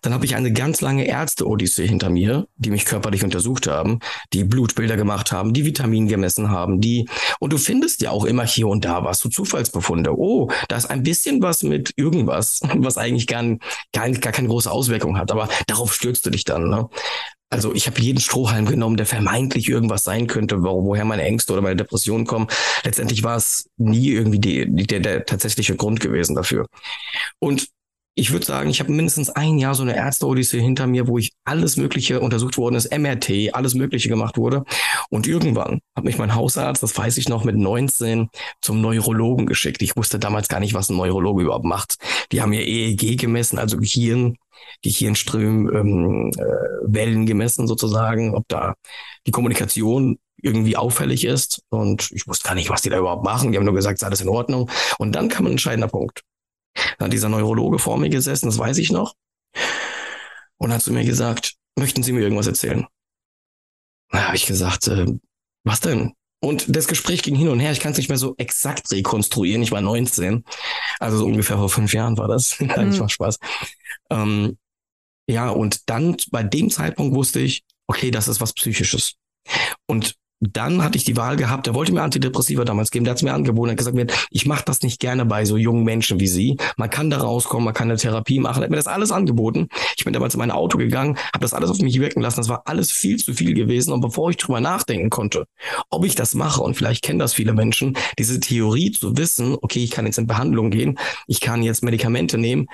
Dann 0.02 0.12
habe 0.12 0.24
ich 0.24 0.34
eine 0.36 0.52
ganz 0.52 0.80
lange 0.80 1.06
Ärzte-Odyssee 1.06 1.86
hinter 1.86 2.10
mir, 2.10 2.46
die 2.56 2.70
mich 2.70 2.84
körperlich 2.84 3.24
untersucht 3.24 3.66
haben, 3.66 4.00
die 4.32 4.44
Blutbilder 4.44 4.96
gemacht 4.96 5.32
haben, 5.32 5.52
die 5.52 5.64
Vitamin 5.64 6.08
gemessen 6.08 6.50
haben, 6.50 6.80
die 6.80 7.08
und 7.40 7.52
du 7.52 7.58
findest 7.58 8.02
ja 8.02 8.10
auch 8.10 8.24
immer 8.24 8.46
hier 8.46 8.68
und 8.68 8.84
da 8.84 9.04
was, 9.04 9.20
so 9.20 9.28
Zufallsbefunde. 9.28 10.16
Oh, 10.16 10.50
da 10.68 10.76
ist 10.76 10.86
ein 10.86 11.02
bisschen 11.02 11.42
was 11.42 11.62
mit 11.62 11.92
irgendwas, 11.96 12.60
was 12.76 12.98
eigentlich 12.98 13.26
gar, 13.26 13.44
gar, 13.92 14.10
gar 14.10 14.32
keine 14.32 14.48
große 14.48 14.70
Auswirkung 14.70 15.18
hat, 15.18 15.30
aber 15.30 15.48
darauf 15.66 15.94
stürzt 15.94 16.26
du 16.26 16.30
dich 16.30 16.44
dann. 16.44 16.68
Ne? 16.68 16.88
Also 17.48 17.72
ich 17.74 17.86
habe 17.86 18.00
jeden 18.00 18.20
Strohhalm 18.20 18.66
genommen, 18.66 18.96
der 18.96 19.06
vermeintlich 19.06 19.68
irgendwas 19.68 20.02
sein 20.02 20.26
könnte, 20.26 20.62
wo, 20.62 20.84
woher 20.84 21.04
meine 21.04 21.22
Ängste 21.22 21.52
oder 21.52 21.62
meine 21.62 21.76
Depressionen 21.76 22.26
kommen. 22.26 22.48
Letztendlich 22.84 23.22
war 23.22 23.36
es 23.36 23.70
nie 23.76 24.08
irgendwie 24.08 24.40
die, 24.40 24.66
die, 24.68 24.86
der, 24.86 25.00
der 25.00 25.24
tatsächliche 25.24 25.76
Grund 25.76 26.00
gewesen 26.00 26.34
dafür. 26.34 26.66
Und 27.38 27.68
ich 28.18 28.32
würde 28.32 28.46
sagen, 28.46 28.70
ich 28.70 28.80
habe 28.80 28.90
mindestens 28.90 29.28
ein 29.28 29.58
Jahr 29.58 29.74
so 29.74 29.82
eine 29.82 29.94
Ärzte-Odyssee 29.94 30.58
hinter 30.58 30.86
mir, 30.86 31.06
wo 31.06 31.18
ich 31.18 31.32
alles 31.44 31.76
Mögliche 31.76 32.20
untersucht 32.20 32.56
worden 32.56 32.74
ist, 32.74 32.90
MRT, 32.90 33.54
alles 33.54 33.74
Mögliche 33.74 34.08
gemacht 34.08 34.38
wurde. 34.38 34.64
Und 35.10 35.26
irgendwann 35.26 35.80
hat 35.94 36.04
mich 36.04 36.16
mein 36.16 36.34
Hausarzt, 36.34 36.82
das 36.82 36.96
weiß 36.96 37.18
ich 37.18 37.28
noch, 37.28 37.44
mit 37.44 37.56
19 37.56 38.28
zum 38.62 38.80
Neurologen 38.80 39.44
geschickt. 39.44 39.82
Ich 39.82 39.96
wusste 39.96 40.18
damals 40.18 40.48
gar 40.48 40.60
nicht, 40.60 40.72
was 40.72 40.88
ein 40.88 40.96
Neurologe 40.96 41.42
überhaupt 41.42 41.66
macht. 41.66 41.96
Die 42.32 42.40
haben 42.40 42.50
mir 42.50 42.66
EEG 42.66 43.18
gemessen, 43.18 43.58
also 43.58 43.76
Gehirn, 43.76 44.36
Gehirnström, 44.82 45.68
ähm, 45.76 46.30
äh, 46.38 46.42
Wellen 46.86 47.26
gemessen 47.26 47.66
sozusagen, 47.66 48.34
ob 48.34 48.48
da 48.48 48.76
die 49.26 49.30
Kommunikation 49.30 50.18
irgendwie 50.40 50.78
auffällig 50.78 51.26
ist. 51.26 51.60
Und 51.68 52.10
ich 52.12 52.26
wusste 52.26 52.48
gar 52.48 52.54
nicht, 52.54 52.70
was 52.70 52.80
die 52.80 52.88
da 52.88 52.98
überhaupt 52.98 53.24
machen. 53.24 53.52
Die 53.52 53.58
haben 53.58 53.66
nur 53.66 53.74
gesagt, 53.74 53.98
sei 53.98 54.06
alles 54.06 54.22
in 54.22 54.30
Ordnung. 54.30 54.70
Und 54.96 55.14
dann 55.14 55.28
kam 55.28 55.44
ein 55.44 55.52
entscheidender 55.52 55.88
Punkt. 55.88 56.22
Dann 56.98 57.06
hat 57.06 57.12
dieser 57.12 57.28
Neurologe 57.28 57.78
vor 57.78 57.98
mir 57.98 58.08
gesessen, 58.08 58.46
das 58.46 58.58
weiß 58.58 58.78
ich 58.78 58.90
noch. 58.90 59.14
Und 60.58 60.72
hat 60.72 60.82
zu 60.82 60.92
mir 60.92 61.04
gesagt, 61.04 61.54
möchten 61.78 62.02
Sie 62.02 62.12
mir 62.12 62.20
irgendwas 62.20 62.46
erzählen? 62.46 62.86
Da 64.10 64.26
habe 64.26 64.36
ich 64.36 64.46
gesagt, 64.46 64.88
äh, 64.88 65.06
was 65.64 65.80
denn? 65.80 66.14
Und 66.40 66.76
das 66.76 66.86
Gespräch 66.86 67.22
ging 67.22 67.34
hin 67.34 67.48
und 67.48 67.60
her. 67.60 67.72
Ich 67.72 67.80
kann 67.80 67.92
es 67.92 67.98
nicht 67.98 68.08
mehr 68.08 68.18
so 68.18 68.34
exakt 68.36 68.90
rekonstruieren. 68.92 69.62
Ich 69.62 69.72
war 69.72 69.80
19. 69.80 70.44
Also 71.00 71.18
so 71.18 71.26
ungefähr 71.26 71.56
vor 71.56 71.68
fünf 71.68 71.92
Jahren 71.92 72.16
war 72.18 72.28
das. 72.28 72.56
Nein, 72.60 72.90
mhm. 72.90 72.98
war 73.00 73.08
Spaß. 73.08 73.38
Ähm, 74.10 74.58
ja, 75.28 75.48
und 75.48 75.88
dann 75.88 76.16
bei 76.30 76.42
dem 76.42 76.70
Zeitpunkt 76.70 77.14
wusste 77.14 77.40
ich, 77.40 77.64
okay, 77.88 78.10
das 78.10 78.28
ist 78.28 78.40
was 78.40 78.52
Psychisches. 78.52 79.14
Und 79.86 80.14
dann 80.40 80.82
hatte 80.82 80.98
ich 80.98 81.04
die 81.04 81.16
Wahl 81.16 81.36
gehabt, 81.36 81.66
der 81.66 81.74
wollte 81.74 81.92
mir 81.92 82.02
Antidepressiva 82.02 82.64
damals 82.64 82.90
geben, 82.90 83.04
der 83.04 83.12
hat 83.12 83.18
es 83.18 83.22
mir 83.22 83.32
angeboten, 83.32 83.70
hat 83.70 83.78
gesagt, 83.78 83.96
ich 84.30 84.46
mache 84.46 84.64
das 84.66 84.82
nicht 84.82 85.00
gerne 85.00 85.24
bei 85.24 85.44
so 85.46 85.56
jungen 85.56 85.84
Menschen 85.84 86.20
wie 86.20 86.26
Sie. 86.26 86.58
Man 86.76 86.90
kann 86.90 87.08
da 87.08 87.18
rauskommen, 87.18 87.64
man 87.64 87.74
kann 87.74 87.88
eine 87.88 87.98
Therapie 87.98 88.38
machen, 88.38 88.60
er 88.60 88.64
hat 88.64 88.70
mir 88.70 88.76
das 88.76 88.86
alles 88.86 89.12
angeboten. 89.12 89.68
Ich 89.96 90.04
bin 90.04 90.12
damals 90.12 90.34
in 90.34 90.38
mein 90.38 90.50
Auto 90.50 90.76
gegangen, 90.76 91.16
habe 91.32 91.40
das 91.40 91.54
alles 91.54 91.70
auf 91.70 91.78
mich 91.78 91.98
wirken 91.98 92.20
lassen, 92.20 92.40
das 92.40 92.48
war 92.48 92.62
alles 92.66 92.92
viel 92.92 93.16
zu 93.16 93.32
viel 93.32 93.54
gewesen 93.54 93.92
und 93.92 94.02
bevor 94.02 94.30
ich 94.30 94.36
drüber 94.36 94.60
nachdenken 94.60 95.08
konnte, 95.08 95.46
ob 95.88 96.04
ich 96.04 96.14
das 96.14 96.34
mache 96.34 96.62
und 96.62 96.76
vielleicht 96.76 97.02
kennen 97.02 97.18
das 97.18 97.32
viele 97.32 97.54
Menschen, 97.54 97.96
diese 98.18 98.38
Theorie 98.38 98.90
zu 98.92 99.16
wissen, 99.16 99.56
okay, 99.62 99.82
ich 99.82 99.90
kann 99.90 100.06
jetzt 100.06 100.18
in 100.18 100.26
Behandlung 100.26 100.70
gehen, 100.70 100.98
ich 101.26 101.40
kann 101.40 101.62
jetzt 101.62 101.82
Medikamente 101.82 102.36
nehmen, 102.36 102.66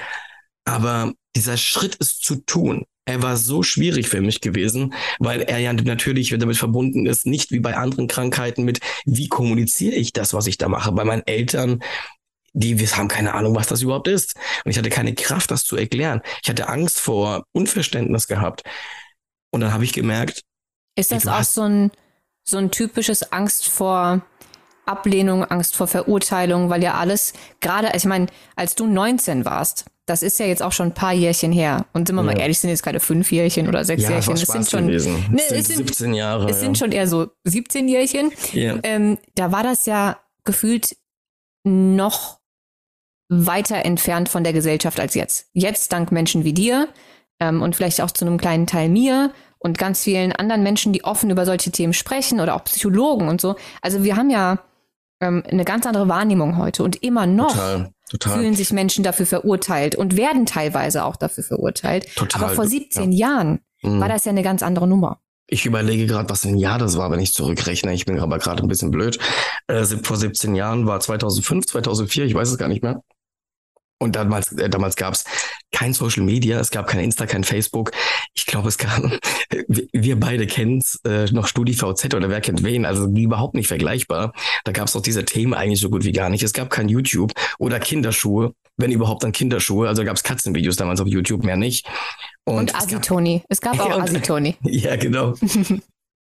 aber 0.64 1.12
dieser 1.37 1.57
Schritt 1.57 1.95
ist 1.97 2.25
zu 2.25 2.45
tun, 2.45 2.85
er 3.04 3.23
war 3.23 3.37
so 3.37 3.62
schwierig 3.62 4.09
für 4.09 4.21
mich 4.21 4.40
gewesen, 4.40 4.94
weil 5.18 5.42
er 5.42 5.59
ja 5.59 5.73
natürlich 5.73 6.30
damit 6.30 6.56
verbunden 6.56 7.06
ist, 7.06 7.26
nicht 7.26 7.50
wie 7.50 7.61
bei 7.61 7.76
anderen 7.76 8.06
Krankheiten 8.06 8.64
mit, 8.64 8.80
wie 9.04 9.28
kommuniziere 9.28 9.97
ich 9.97 10.12
das, 10.12 10.35
was 10.35 10.47
ich 10.47 10.59
da 10.59 10.68
mache. 10.68 10.92
Bei 10.92 11.04
meinen 11.04 11.26
Eltern, 11.26 11.82
die 12.52 12.78
wir 12.78 12.97
haben 12.97 13.09
keine 13.09 13.35
Ahnung, 13.35 13.54
was 13.54 13.66
das 13.66 13.82
überhaupt 13.82 14.09
ist. 14.09 14.35
Und 14.64 14.71
ich 14.71 14.78
hatte 14.78 14.90
keine 14.90 15.14
Kraft, 15.14 15.50
das 15.50 15.64
zu 15.64 15.76
erklären. 15.76 16.23
Ich 16.42 16.49
hatte 16.49 16.68
Angst 16.68 17.00
vor 17.00 17.44
Unverständnis 17.52 18.28
gehabt. 18.28 18.62
Und 19.50 19.61
dann 19.61 19.73
habe 19.73 19.85
ich 19.85 19.92
gemerkt. 19.92 20.42
Ist 20.94 21.11
das 21.11 21.26
auch 21.26 21.42
so 21.42 21.62
ein, 21.62 21.90
so 22.44 22.59
ein 22.59 22.71
typisches 22.71 23.32
Angst 23.32 23.68
vor 23.68 24.25
Ablehnung, 24.84 25.44
Angst 25.44 25.76
vor 25.76 25.86
Verurteilung, 25.86 26.70
weil 26.70 26.82
ja 26.82 26.94
alles, 26.94 27.32
gerade, 27.60 27.92
ich 27.94 28.04
meine, 28.04 28.26
als 28.56 28.74
du 28.74 28.86
19 28.86 29.44
warst, 29.44 29.86
das 30.06 30.22
ist 30.22 30.38
ja 30.40 30.46
jetzt 30.46 30.62
auch 30.62 30.72
schon 30.72 30.88
ein 30.88 30.94
paar 30.94 31.12
Jährchen 31.12 31.52
her. 31.52 31.86
Und 31.92 32.08
sind 32.08 32.16
wir 32.16 32.24
ja. 32.24 32.32
mal 32.32 32.38
ehrlich, 32.38 32.58
sind 32.58 32.70
jetzt 32.70 32.82
keine 32.82 32.98
fünf 32.98 33.30
Jährchen 33.30 33.68
oder 33.68 33.84
sechs 33.84 34.02
ja, 34.02 34.10
Jährchen. 34.10 34.34
Es 34.34 34.40
sind 34.42 34.68
schon, 34.68 34.86
ne, 34.86 34.94
es 34.94 35.04
sind 35.68 35.76
17 35.76 36.14
Jahre. 36.14 36.46
Es 36.46 36.56
ja. 36.56 36.60
sind 36.60 36.78
schon 36.78 36.90
eher 36.90 37.06
so 37.06 37.28
17 37.44 37.88
Jährchen. 37.88 38.32
Ja. 38.52 38.78
Ähm, 38.82 39.18
da 39.36 39.52
war 39.52 39.62
das 39.62 39.86
ja 39.86 40.18
gefühlt 40.44 40.96
noch 41.64 42.40
weiter 43.28 43.84
entfernt 43.84 44.28
von 44.28 44.42
der 44.42 44.52
Gesellschaft 44.52 44.98
als 44.98 45.14
jetzt. 45.14 45.48
Jetzt 45.52 45.92
dank 45.92 46.10
Menschen 46.10 46.44
wie 46.44 46.52
dir 46.52 46.88
ähm, 47.40 47.62
und 47.62 47.76
vielleicht 47.76 48.00
auch 48.00 48.10
zu 48.10 48.26
einem 48.26 48.38
kleinen 48.38 48.66
Teil 48.66 48.88
mir 48.88 49.32
und 49.58 49.78
ganz 49.78 50.02
vielen 50.02 50.32
anderen 50.32 50.64
Menschen, 50.64 50.92
die 50.92 51.04
offen 51.04 51.30
über 51.30 51.46
solche 51.46 51.70
Themen 51.70 51.92
sprechen 51.92 52.40
oder 52.40 52.56
auch 52.56 52.64
Psychologen 52.64 53.28
und 53.28 53.40
so. 53.40 53.54
Also 53.80 54.02
wir 54.02 54.16
haben 54.16 54.28
ja 54.28 54.58
ähm, 55.23 55.43
eine 55.50 55.64
ganz 55.64 55.87
andere 55.87 56.09
Wahrnehmung 56.09 56.59
heute 56.59 56.83
und 56.83 57.02
immer 57.02 57.26
noch. 57.26 57.52
Total. 57.52 57.93
Total. 58.11 58.41
fühlen 58.41 58.55
sich 58.55 58.71
Menschen 58.73 59.02
dafür 59.05 59.25
verurteilt 59.25 59.97
und 59.97 60.19
werden 60.19 60.45
teilweise 60.45 61.05
auch 61.05 61.17
dafür 61.17 61.45
verurteilt. 61.45 62.14
Total. 62.14 62.45
Aber 62.45 62.55
vor 62.55 62.67
17 62.67 63.11
ja. 63.11 63.29
Jahren 63.29 63.61
mhm. 63.81 64.00
war 64.00 64.09
das 64.11 64.26
ja 64.26 64.33
eine 64.33 64.43
ganz 64.43 64.62
andere 64.62 64.87
Nummer. 64.87 65.19
Ich 65.47 65.64
überlege 65.64 66.07
gerade, 66.07 66.29
was 66.29 66.43
für 66.43 66.49
ein 66.49 66.59
Jahr 66.59 66.79
das 66.79 66.99
war, 66.99 67.11
wenn 67.11 67.21
ich 67.21 67.33
zurückrechne. 67.33 67.95
Ich 67.95 68.05
bin 68.05 68.19
aber 68.21 68.38
gerade 68.38 68.62
ein 68.62 68.69
bisschen 68.69 68.91
blöd. 68.91 69.19
Äh, 69.67 69.85
vor 69.85 70.17
17 70.17 70.55
Jahren 70.55 70.87
war 70.87 71.00
2005, 71.00 71.67
2004, 71.67 72.26
ich 72.26 72.35
weiß 72.35 72.50
es 72.50 72.59
gar 72.59 72.69
nicht 72.69 72.83
mehr. 72.83 73.02
Und 74.02 74.16
damals, 74.16 74.50
äh, 74.52 74.68
damals 74.68 74.97
gab 74.97 75.14
es 75.14 75.25
kein 75.71 75.94
Social 75.94 76.25
Media, 76.25 76.59
es 76.59 76.73
gab 76.73 76.88
kein 76.88 77.00
Insta, 77.00 77.26
kein 77.26 77.44
Facebook. 77.44 77.92
Ich 78.35 78.47
glaube, 78.47 78.68
es 78.68 78.76
gab, 78.76 79.00
wir 79.92 80.18
beide 80.18 80.47
kennen 80.47 80.82
äh, 81.06 81.26
noch 81.26 81.47
StudiVZ 81.47 82.14
oder 82.14 82.28
wer 82.28 82.40
kennt 82.40 82.64
wen, 82.64 82.85
also 82.85 83.06
überhaupt 83.06 83.54
nicht 83.54 83.68
vergleichbar. 83.68 84.32
Da 84.64 84.73
gab 84.73 84.88
es 84.88 84.97
auch 84.97 85.02
diese 85.02 85.25
Themen 85.25 85.54
eigentlich 85.54 85.80
so 85.80 85.88
gut 85.88 86.04
wie 86.04 86.12
gar 86.12 86.30
nicht. 86.30 86.42
Es 86.42 86.52
gab 86.52 86.68
kein 86.68 86.88
YouTube 86.88 87.32
oder 87.61 87.78
Kinderschuhe, 87.78 88.54
wenn 88.76 88.90
überhaupt 88.90 89.23
dann 89.23 89.30
Kinderschuhe. 89.30 89.87
Also 89.87 90.04
gab 90.04 90.16
es 90.16 90.25
Katzenvideos 90.25 90.76
damals 90.76 91.00
auf 91.00 91.06
YouTube, 91.06 91.44
mehr 91.44 91.56
nicht. 91.56 91.87
Und, 92.44 92.59
und 92.59 92.75
Asitoni. 92.75 93.42
Es 93.49 93.61
gab, 93.61 93.75
es 93.75 93.78
gab 93.85 93.92
auch 93.92 94.00
Asitoni. 94.00 94.56
Ja, 94.64 94.97
genau. 94.97 95.35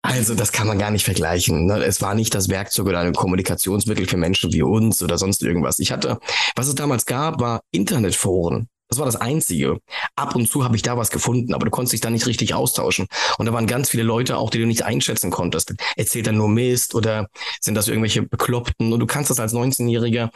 Also 0.06 0.34
das 0.34 0.52
kann 0.52 0.66
man 0.66 0.78
gar 0.78 0.90
nicht 0.90 1.06
vergleichen. 1.06 1.64
Ne? 1.64 1.82
Es 1.82 2.02
war 2.02 2.14
nicht 2.14 2.34
das 2.34 2.50
Werkzeug 2.50 2.88
oder 2.88 3.00
ein 3.00 3.14
Kommunikationsmittel 3.14 4.06
für 4.06 4.18
Menschen 4.18 4.52
wie 4.52 4.60
uns 4.60 5.02
oder 5.02 5.16
sonst 5.16 5.42
irgendwas. 5.42 5.78
Ich 5.78 5.92
hatte, 5.92 6.18
was 6.56 6.68
es 6.68 6.74
damals 6.74 7.06
gab, 7.06 7.40
war 7.40 7.62
Internetforen. 7.70 8.68
Das 8.90 8.98
war 8.98 9.06
das 9.06 9.16
Einzige. 9.16 9.78
Ab 10.14 10.36
und 10.36 10.46
zu 10.46 10.62
habe 10.62 10.76
ich 10.76 10.82
da 10.82 10.98
was 10.98 11.08
gefunden, 11.08 11.54
aber 11.54 11.64
du 11.64 11.70
konntest 11.70 11.94
dich 11.94 12.02
da 12.02 12.10
nicht 12.10 12.26
richtig 12.26 12.52
austauschen. 12.52 13.06
Und 13.38 13.46
da 13.46 13.54
waren 13.54 13.66
ganz 13.66 13.88
viele 13.88 14.02
Leute 14.02 14.36
auch, 14.36 14.50
die 14.50 14.58
du 14.58 14.66
nicht 14.66 14.84
einschätzen 14.84 15.30
konntest. 15.30 15.74
Erzählt 15.96 16.26
er 16.26 16.34
nur 16.34 16.50
Mist 16.50 16.94
oder 16.94 17.28
sind 17.62 17.74
das 17.74 17.88
irgendwelche 17.88 18.20
Bekloppten? 18.20 18.92
Und 18.92 19.00
du 19.00 19.06
kannst 19.06 19.30
das 19.30 19.40
als 19.40 19.54
19-Jähriger 19.54 20.28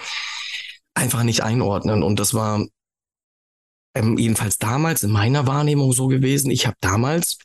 einfach 0.95 1.25
nicht 1.25 1.43
einordnen. 1.43 2.03
Und 2.03 2.19
das 2.19 2.33
war 2.33 2.65
ähm, 3.95 4.17
jedenfalls 4.17 4.57
damals 4.57 5.03
in 5.03 5.11
meiner 5.11 5.47
Wahrnehmung 5.47 5.93
so 5.93 6.07
gewesen. 6.07 6.51
Ich 6.51 6.67
habe 6.67 6.77
damals 6.81 7.37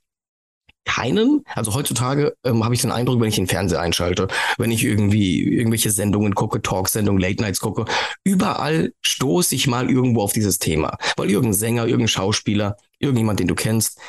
keinen. 0.86 1.44
Also 1.56 1.74
heutzutage 1.74 2.36
ähm, 2.44 2.63
habe 2.63 2.75
ich 2.75 2.82
den 2.82 2.92
Eindruck, 2.92 3.20
wenn 3.20 3.30
ich 3.30 3.36
den 3.36 3.48
Fernseher 3.48 3.82
einschalte, 3.82 4.28
wenn 4.58 4.72
ich 4.72 4.84
irgendwie 4.84 5.44
irgendwelche 5.44 5.92
Sendungen 5.92 6.36
gucke, 6.36 6.62
Talksendungen, 6.62 7.22
Late 7.22 7.42
Nights 7.42 7.60
gucke, 7.60 7.86
überall 8.24 8.94
stoße 9.02 9.56
ich 9.56 9.68
mal 9.68 9.90
irgendwo 9.90 10.22
auf 10.22 10.34
dieses 10.34 10.60
Thema. 10.60 10.98
Weil 11.18 11.30
irgendein 11.30 11.54
Sänger, 11.54 11.86
irgendein 11.86 12.08
Schauspieler, 12.10 12.78
irgendjemand, 13.00 13.40
den 13.40 13.48
du 13.48 13.56
kennst, 13.56 14.00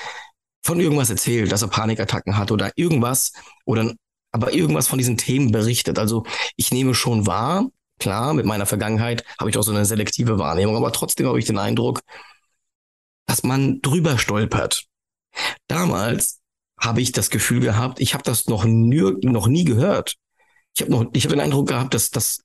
von 0.62 0.80
irgendwas 0.80 1.10
erzählt, 1.10 1.52
dass 1.52 1.62
er 1.62 1.68
Panikattacken 1.68 2.36
hat 2.38 2.50
oder 2.50 2.72
irgendwas 2.76 3.32
oder 3.64 3.92
aber 4.32 4.52
irgendwas 4.52 4.88
von 4.88 4.98
diesen 4.98 5.16
Themen 5.16 5.52
berichtet. 5.52 5.98
Also 5.98 6.24
ich 6.56 6.72
nehme 6.72 6.94
schon 6.94 7.26
wahr, 7.26 7.68
klar, 8.00 8.34
mit 8.34 8.46
meiner 8.46 8.66
Vergangenheit 8.66 9.24
habe 9.38 9.48
ich 9.48 9.56
auch 9.56 9.62
so 9.62 9.70
eine 9.70 9.84
selektive 9.84 10.38
Wahrnehmung, 10.38 10.76
aber 10.76 10.90
trotzdem 10.90 11.28
habe 11.28 11.38
ich 11.38 11.44
den 11.44 11.58
Eindruck, 11.58 12.00
dass 13.26 13.44
man 13.44 13.80
drüber 13.80 14.18
stolpert. 14.18 14.86
Damals 15.68 16.40
habe 16.78 17.00
ich 17.00 17.12
das 17.12 17.30
Gefühl 17.30 17.60
gehabt, 17.60 18.00
ich 18.00 18.14
habe 18.14 18.24
das 18.24 18.46
noch 18.46 18.64
nie, 18.64 19.14
noch 19.22 19.46
nie 19.46 19.64
gehört. 19.64 20.16
Ich 20.74 20.82
habe 20.82 20.90
noch, 20.90 21.06
ich 21.12 21.24
habe 21.24 21.34
den 21.34 21.40
Eindruck 21.40 21.68
gehabt, 21.68 21.94
dass 21.94 22.10
das, 22.10 22.42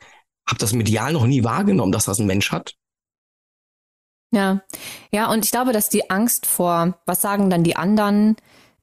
habe 0.47 0.59
das 0.59 0.73
medial 0.73 1.13
noch 1.13 1.25
nie 1.25 1.43
wahrgenommen, 1.43 1.91
dass 1.91 2.05
das 2.05 2.19
ein 2.19 2.27
Mensch 2.27 2.51
hat. 2.51 2.75
Ja, 4.31 4.61
ja, 5.11 5.31
und 5.31 5.43
ich 5.43 5.51
glaube, 5.51 5.73
dass 5.73 5.89
die 5.89 6.09
Angst 6.11 6.45
vor, 6.45 6.99
was 7.05 7.21
sagen 7.21 7.49
dann 7.49 7.63
die 7.63 7.75
anderen, 7.75 8.35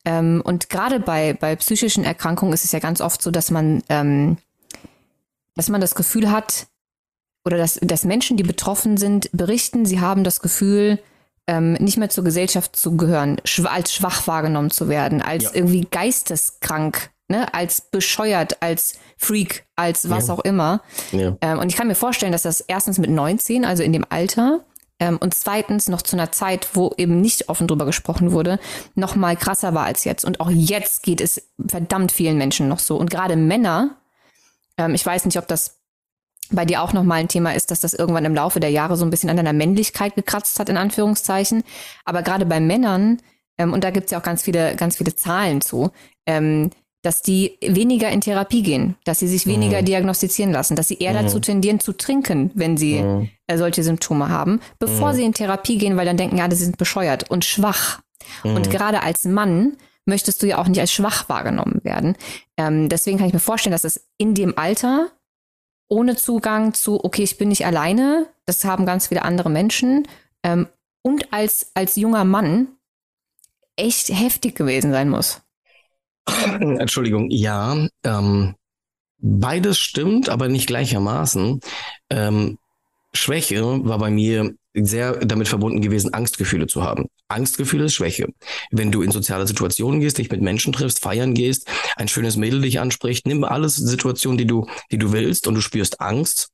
ähm, 0.04 0.42
und 0.44 0.70
gerade 0.70 1.00
bei, 1.00 1.34
bei 1.34 1.54
psychischen 1.56 2.04
Erkrankungen 2.04 2.52
ist 2.52 2.64
es 2.64 2.72
ja 2.72 2.78
ganz 2.78 3.00
oft 3.00 3.22
so, 3.22 3.30
dass 3.30 3.50
man, 3.50 3.82
ähm, 3.88 4.38
dass 5.54 5.68
man 5.68 5.80
das 5.80 5.94
Gefühl 5.94 6.30
hat, 6.30 6.66
oder 7.44 7.56
dass, 7.56 7.74
dass 7.80 8.04
Menschen, 8.04 8.36
die 8.36 8.42
betroffen 8.42 8.96
sind, 8.96 9.30
berichten, 9.32 9.86
sie 9.86 10.00
haben 10.00 10.24
das 10.24 10.40
Gefühl, 10.40 10.98
ähm, 11.46 11.74
nicht 11.74 11.96
mehr 11.96 12.08
zur 12.08 12.24
Gesellschaft 12.24 12.76
zu 12.76 12.96
gehören, 12.96 13.40
schw 13.44 13.66
als 13.68 13.94
schwach 13.94 14.26
wahrgenommen 14.26 14.70
zu 14.70 14.88
werden, 14.88 15.22
als 15.22 15.44
ja. 15.44 15.50
irgendwie 15.54 15.86
geisteskrank, 15.90 17.10
ne, 17.28 17.52
als 17.54 17.80
bescheuert, 17.80 18.62
als 18.62 18.98
Freak, 19.16 19.64
als 19.76 20.10
was 20.10 20.28
ja. 20.28 20.34
auch 20.34 20.40
immer. 20.40 20.82
Ja. 21.12 21.36
Ähm, 21.40 21.58
und 21.58 21.68
ich 21.68 21.76
kann 21.76 21.88
mir 21.88 21.94
vorstellen, 21.94 22.32
dass 22.32 22.42
das 22.42 22.60
erstens 22.60 22.98
mit 22.98 23.10
19, 23.10 23.64
also 23.64 23.82
in 23.82 23.92
dem 23.92 24.04
Alter, 24.08 24.64
ähm, 24.98 25.18
und 25.18 25.34
zweitens 25.34 25.88
noch 25.88 26.02
zu 26.02 26.16
einer 26.16 26.32
Zeit, 26.32 26.68
wo 26.74 26.94
eben 26.96 27.20
nicht 27.20 27.48
offen 27.48 27.68
drüber 27.68 27.84
gesprochen 27.84 28.32
wurde, 28.32 28.58
noch 28.94 29.14
mal 29.14 29.36
krasser 29.36 29.74
war 29.74 29.84
als 29.84 30.04
jetzt. 30.04 30.24
Und 30.24 30.40
auch 30.40 30.50
jetzt 30.50 31.02
geht 31.02 31.20
es 31.20 31.50
verdammt 31.66 32.12
vielen 32.12 32.38
Menschen 32.38 32.68
noch 32.68 32.78
so. 32.78 32.96
Und 32.96 33.10
gerade 33.10 33.36
Männer, 33.36 33.96
ähm, 34.78 34.94
ich 34.94 35.04
weiß 35.04 35.26
nicht, 35.26 35.38
ob 35.38 35.48
das 35.48 35.78
bei 36.50 36.64
dir 36.64 36.82
auch 36.82 36.92
nochmal 36.92 37.20
ein 37.20 37.28
Thema 37.28 37.54
ist, 37.54 37.70
dass 37.70 37.80
das 37.80 37.94
irgendwann 37.94 38.24
im 38.24 38.34
Laufe 38.34 38.60
der 38.60 38.70
Jahre 38.70 38.96
so 38.96 39.04
ein 39.04 39.10
bisschen 39.10 39.30
an 39.30 39.36
deiner 39.36 39.52
Männlichkeit 39.52 40.14
gekratzt 40.14 40.58
hat, 40.58 40.68
in 40.68 40.76
Anführungszeichen. 40.76 41.64
Aber 42.04 42.22
gerade 42.22 42.46
bei 42.46 42.60
Männern, 42.60 43.18
ähm, 43.58 43.72
und 43.72 43.84
da 43.84 43.90
gibt's 43.90 44.12
ja 44.12 44.18
auch 44.18 44.22
ganz 44.22 44.42
viele, 44.42 44.76
ganz 44.76 44.96
viele 44.96 45.14
Zahlen 45.14 45.60
zu, 45.60 45.90
ähm, 46.26 46.70
dass 47.02 47.22
die 47.22 47.56
weniger 47.62 48.10
in 48.10 48.20
Therapie 48.20 48.62
gehen, 48.62 48.96
dass 49.04 49.20
sie 49.20 49.28
sich 49.28 49.46
weniger 49.46 49.80
mhm. 49.80 49.84
diagnostizieren 49.84 50.52
lassen, 50.52 50.74
dass 50.74 50.88
sie 50.88 50.98
eher 50.98 51.12
mhm. 51.12 51.26
dazu 51.26 51.38
tendieren 51.38 51.78
zu 51.78 51.92
trinken, 51.92 52.50
wenn 52.54 52.76
sie 52.76 53.00
mhm. 53.00 53.28
äh, 53.46 53.56
solche 53.56 53.84
Symptome 53.84 54.28
haben, 54.28 54.60
bevor 54.78 55.12
mhm. 55.12 55.16
sie 55.16 55.24
in 55.24 55.32
Therapie 55.32 55.78
gehen, 55.78 55.96
weil 55.96 56.06
dann 56.06 56.16
denken, 56.16 56.36
ja, 56.36 56.50
sie 56.50 56.64
sind 56.64 56.78
bescheuert 56.78 57.30
und 57.30 57.44
schwach. 57.44 58.00
Und 58.42 58.66
mhm. 58.66 58.70
gerade 58.70 59.02
als 59.02 59.24
Mann 59.24 59.76
möchtest 60.04 60.42
du 60.42 60.46
ja 60.46 60.58
auch 60.58 60.66
nicht 60.66 60.80
als 60.80 60.92
schwach 60.92 61.28
wahrgenommen 61.28 61.80
werden. 61.84 62.16
Ähm, 62.56 62.88
deswegen 62.88 63.18
kann 63.18 63.28
ich 63.28 63.34
mir 63.34 63.40
vorstellen, 63.40 63.72
dass 63.72 63.84
es 63.84 64.08
in 64.18 64.34
dem 64.34 64.58
Alter 64.58 65.08
ohne 65.88 66.16
Zugang 66.16 66.74
zu, 66.74 67.04
okay, 67.04 67.22
ich 67.22 67.38
bin 67.38 67.48
nicht 67.48 67.66
alleine, 67.66 68.28
das 68.44 68.64
haben 68.64 68.86
ganz 68.86 69.08
viele 69.08 69.22
andere 69.22 69.50
Menschen. 69.50 70.06
Ähm, 70.42 70.68
und 71.02 71.32
als, 71.32 71.70
als 71.74 71.96
junger 71.96 72.24
Mann 72.24 72.68
echt 73.76 74.08
heftig 74.08 74.56
gewesen 74.56 74.90
sein 74.90 75.08
muss. 75.08 75.42
Entschuldigung, 76.26 77.30
ja, 77.30 77.86
ähm, 78.04 78.54
beides 79.18 79.78
stimmt, 79.78 80.28
aber 80.28 80.48
nicht 80.48 80.66
gleichermaßen. 80.66 81.60
Ähm, 82.10 82.58
Schwäche 83.12 83.62
war 83.84 83.98
bei 83.98 84.10
mir 84.10 84.54
sehr 84.84 85.16
damit 85.24 85.48
verbunden 85.48 85.80
gewesen, 85.80 86.12
Angstgefühle 86.12 86.66
zu 86.66 86.82
haben. 86.82 87.06
Angstgefühle 87.28 87.84
ist 87.84 87.94
Schwäche. 87.94 88.28
Wenn 88.70 88.92
du 88.92 89.02
in 89.02 89.10
soziale 89.10 89.46
Situationen 89.46 90.00
gehst, 90.00 90.18
dich 90.18 90.30
mit 90.30 90.42
Menschen 90.42 90.72
triffst, 90.72 91.00
feiern 91.00 91.34
gehst, 91.34 91.68
ein 91.96 92.08
schönes 92.08 92.36
Mädel 92.36 92.60
dich 92.60 92.80
anspricht, 92.80 93.26
nimm 93.26 93.44
alles 93.44 93.76
Situationen, 93.76 94.38
die 94.38 94.46
du, 94.46 94.66
die 94.90 94.98
du 94.98 95.12
willst 95.12 95.46
und 95.46 95.54
du 95.54 95.60
spürst 95.60 96.00
Angst. 96.00 96.50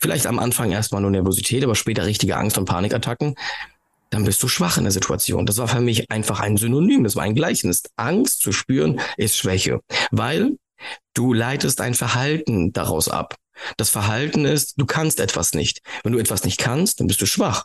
Vielleicht 0.00 0.26
am 0.26 0.38
Anfang 0.38 0.70
erstmal 0.72 1.00
nur 1.00 1.10
Nervosität, 1.10 1.64
aber 1.64 1.74
später 1.74 2.06
richtige 2.06 2.36
Angst 2.36 2.58
und 2.58 2.66
Panikattacken. 2.66 3.34
dann 4.10 4.24
bist 4.24 4.42
du 4.42 4.48
schwach 4.48 4.76
in 4.76 4.84
der 4.84 4.92
Situation. 4.92 5.44
Das 5.44 5.58
war 5.58 5.66
für 5.66 5.80
mich 5.80 6.10
einfach 6.10 6.38
ein 6.38 6.56
Synonym, 6.56 7.02
das 7.02 7.16
war 7.16 7.24
ein 7.24 7.34
Gleichnis. 7.34 7.82
Angst 7.96 8.40
zu 8.42 8.52
spüren 8.52 9.00
ist 9.16 9.36
Schwäche, 9.36 9.80
weil 10.12 10.56
du 11.14 11.32
leitest 11.32 11.80
ein 11.80 11.94
Verhalten 11.94 12.72
daraus 12.72 13.08
ab. 13.08 13.34
Das 13.76 13.90
Verhalten 13.90 14.44
ist, 14.44 14.74
du 14.76 14.86
kannst 14.86 15.20
etwas 15.20 15.54
nicht. 15.54 15.80
Wenn 16.02 16.12
du 16.12 16.18
etwas 16.18 16.44
nicht 16.44 16.58
kannst, 16.58 17.00
dann 17.00 17.06
bist 17.06 17.20
du 17.20 17.26
schwach. 17.26 17.64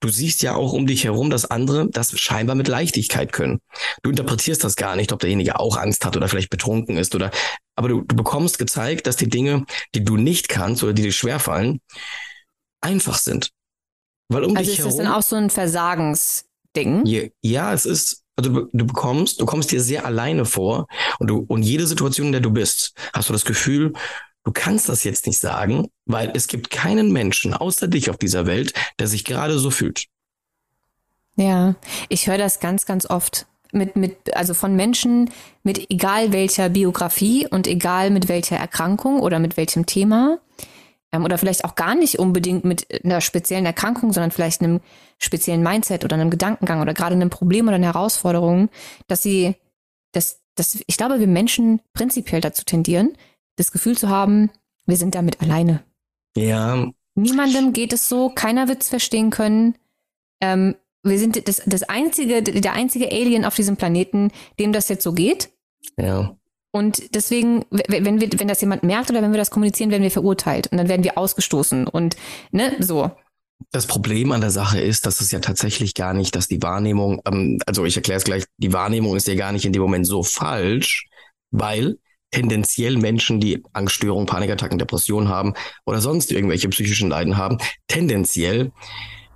Du 0.00 0.08
siehst 0.08 0.42
ja 0.42 0.54
auch 0.54 0.72
um 0.72 0.86
dich 0.86 1.04
herum, 1.04 1.30
dass 1.30 1.44
andere 1.44 1.88
das 1.90 2.18
scheinbar 2.18 2.56
mit 2.56 2.68
Leichtigkeit 2.68 3.32
können. 3.32 3.60
Du 4.02 4.10
interpretierst 4.10 4.64
das 4.64 4.76
gar 4.76 4.96
nicht, 4.96 5.12
ob 5.12 5.20
derjenige 5.20 5.58
auch 5.58 5.76
Angst 5.76 6.04
hat 6.04 6.16
oder 6.16 6.28
vielleicht 6.28 6.50
betrunken 6.50 6.96
ist 6.96 7.14
oder, 7.14 7.30
aber 7.74 7.88
du, 7.88 8.00
du 8.02 8.16
bekommst 8.16 8.58
gezeigt, 8.58 9.06
dass 9.06 9.16
die 9.16 9.28
Dinge, 9.28 9.64
die 9.94 10.04
du 10.04 10.16
nicht 10.16 10.48
kannst 10.48 10.82
oder 10.82 10.92
die 10.92 11.02
dir 11.02 11.12
schwerfallen, 11.12 11.80
einfach 12.80 13.18
sind. 13.18 13.50
Weil 14.28 14.44
um 14.44 14.56
also 14.56 14.70
dich 14.70 14.78
ist 14.78 14.84
herum, 14.84 14.96
das 14.96 15.04
dann 15.04 15.14
auch 15.14 15.22
so 15.22 15.36
ein 15.36 15.50
Versagensding? 15.50 17.04
Ja, 17.04 17.22
ja, 17.42 17.72
es 17.72 17.86
ist, 17.86 18.24
also 18.36 18.50
du, 18.50 18.68
du 18.72 18.86
bekommst, 18.86 19.40
du 19.40 19.46
kommst 19.46 19.72
dir 19.72 19.80
sehr 19.80 20.04
alleine 20.04 20.44
vor 20.44 20.86
und 21.18 21.28
du, 21.28 21.44
und 21.48 21.62
jede 21.62 21.86
Situation, 21.86 22.28
in 22.28 22.32
der 22.32 22.40
du 22.40 22.50
bist, 22.50 22.92
hast 23.12 23.28
du 23.28 23.32
das 23.32 23.44
Gefühl, 23.44 23.92
du 24.46 24.52
kannst 24.52 24.88
das 24.88 25.04
jetzt 25.04 25.26
nicht 25.26 25.40
sagen, 25.40 25.88
weil 26.06 26.30
es 26.34 26.46
gibt 26.46 26.70
keinen 26.70 27.12
Menschen 27.12 27.52
außer 27.52 27.88
dich 27.88 28.08
auf 28.10 28.16
dieser 28.16 28.46
Welt, 28.46 28.72
der 28.98 29.08
sich 29.08 29.24
gerade 29.24 29.58
so 29.58 29.70
fühlt. 29.70 30.06
Ja, 31.34 31.74
ich 32.08 32.28
höre 32.28 32.38
das 32.38 32.60
ganz, 32.60 32.86
ganz 32.86 33.10
oft. 33.10 33.46
Mit, 33.72 33.96
mit, 33.96 34.34
also 34.36 34.54
von 34.54 34.76
Menschen 34.76 35.28
mit 35.64 35.90
egal 35.90 36.32
welcher 36.32 36.68
Biografie 36.68 37.48
und 37.48 37.66
egal 37.66 38.10
mit 38.10 38.28
welcher 38.28 38.56
Erkrankung 38.56 39.18
oder 39.18 39.40
mit 39.40 39.56
welchem 39.56 39.84
Thema 39.84 40.38
ähm, 41.10 41.24
oder 41.24 41.36
vielleicht 41.36 41.64
auch 41.64 41.74
gar 41.74 41.96
nicht 41.96 42.20
unbedingt 42.20 42.64
mit 42.64 43.04
einer 43.04 43.20
speziellen 43.20 43.66
Erkrankung, 43.66 44.12
sondern 44.12 44.30
vielleicht 44.30 44.62
einem 44.62 44.80
speziellen 45.18 45.64
Mindset 45.64 46.04
oder 46.04 46.14
einem 46.14 46.30
Gedankengang 46.30 46.80
oder 46.80 46.94
gerade 46.94 47.16
einem 47.16 47.28
Problem 47.28 47.66
oder 47.66 47.74
einer 47.74 47.88
Herausforderung, 47.88 48.70
dass 49.08 49.22
sie, 49.22 49.56
dass, 50.12 50.40
dass 50.54 50.78
ich 50.86 50.96
glaube, 50.96 51.18
wir 51.18 51.26
Menschen 51.26 51.82
prinzipiell 51.92 52.40
dazu 52.40 52.64
tendieren, 52.64 53.16
das 53.56 53.72
Gefühl 53.72 53.96
zu 53.96 54.08
haben, 54.08 54.50
wir 54.86 54.96
sind 54.96 55.14
damit 55.14 55.40
alleine. 55.40 55.82
Ja. 56.36 56.86
Niemandem 57.14 57.72
geht 57.72 57.92
es 57.92 58.08
so, 58.08 58.30
keiner 58.30 58.68
wird 58.68 58.82
es 58.82 58.88
verstehen 58.88 59.30
können. 59.30 59.76
Ähm, 60.40 60.76
wir 61.02 61.18
sind 61.18 61.48
das, 61.48 61.62
das 61.64 61.82
einzige, 61.84 62.42
der 62.42 62.72
einzige 62.72 63.10
Alien 63.10 63.44
auf 63.44 63.54
diesem 63.54 63.76
Planeten, 63.76 64.30
dem 64.58 64.72
das 64.72 64.88
jetzt 64.88 65.02
so 65.02 65.12
geht. 65.12 65.50
Ja. 65.96 66.36
Und 66.72 67.14
deswegen, 67.14 67.64
wenn 67.70 68.20
wir, 68.20 68.28
wenn 68.38 68.48
das 68.48 68.60
jemand 68.60 68.82
merkt 68.82 69.08
oder 69.08 69.22
wenn 69.22 69.32
wir 69.32 69.38
das 69.38 69.50
kommunizieren, 69.50 69.90
werden 69.90 70.02
wir 70.02 70.10
verurteilt 70.10 70.66
und 70.70 70.76
dann 70.76 70.88
werden 70.88 71.04
wir 71.04 71.16
ausgestoßen 71.16 71.86
und 71.86 72.16
ne, 72.50 72.76
so. 72.80 73.10
Das 73.70 73.86
Problem 73.86 74.32
an 74.32 74.42
der 74.42 74.50
Sache 74.50 74.78
ist, 74.78 75.06
dass 75.06 75.22
es 75.22 75.30
ja 75.30 75.38
tatsächlich 75.38 75.94
gar 75.94 76.12
nicht, 76.12 76.36
dass 76.36 76.48
die 76.48 76.62
Wahrnehmung, 76.62 77.22
ähm, 77.26 77.58
also 77.64 77.86
ich 77.86 77.96
erkläre 77.96 78.18
es 78.18 78.24
gleich, 78.24 78.44
die 78.58 78.74
Wahrnehmung 78.74 79.16
ist 79.16 79.26
ja 79.26 79.36
gar 79.36 79.52
nicht 79.52 79.64
in 79.64 79.72
dem 79.72 79.80
Moment 79.80 80.06
so 80.06 80.22
falsch, 80.22 81.08
weil 81.50 81.98
tendenziell 82.30 82.96
Menschen, 82.96 83.40
die 83.40 83.62
Angststörungen, 83.72 84.26
Panikattacken, 84.26 84.78
Depressionen 84.78 85.28
haben 85.28 85.54
oder 85.84 86.00
sonst 86.00 86.32
irgendwelche 86.32 86.68
psychischen 86.68 87.08
Leiden 87.08 87.36
haben, 87.36 87.58
tendenziell 87.88 88.72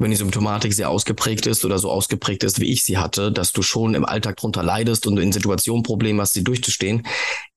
wenn 0.00 0.10
die 0.10 0.16
Symptomatik 0.16 0.72
sehr 0.72 0.88
ausgeprägt 0.88 1.46
ist 1.46 1.64
oder 1.64 1.78
so 1.78 1.90
ausgeprägt 1.90 2.42
ist, 2.42 2.58
wie 2.58 2.72
ich 2.72 2.84
sie 2.84 2.98
hatte, 2.98 3.30
dass 3.30 3.52
du 3.52 3.62
schon 3.62 3.94
im 3.94 4.04
Alltag 4.04 4.36
drunter 4.38 4.62
leidest 4.62 5.06
und 5.06 5.18
in 5.18 5.30
Situationen 5.30 5.82
Probleme 5.82 6.22
hast, 6.22 6.32
sie 6.32 6.42
durchzustehen, 6.42 7.06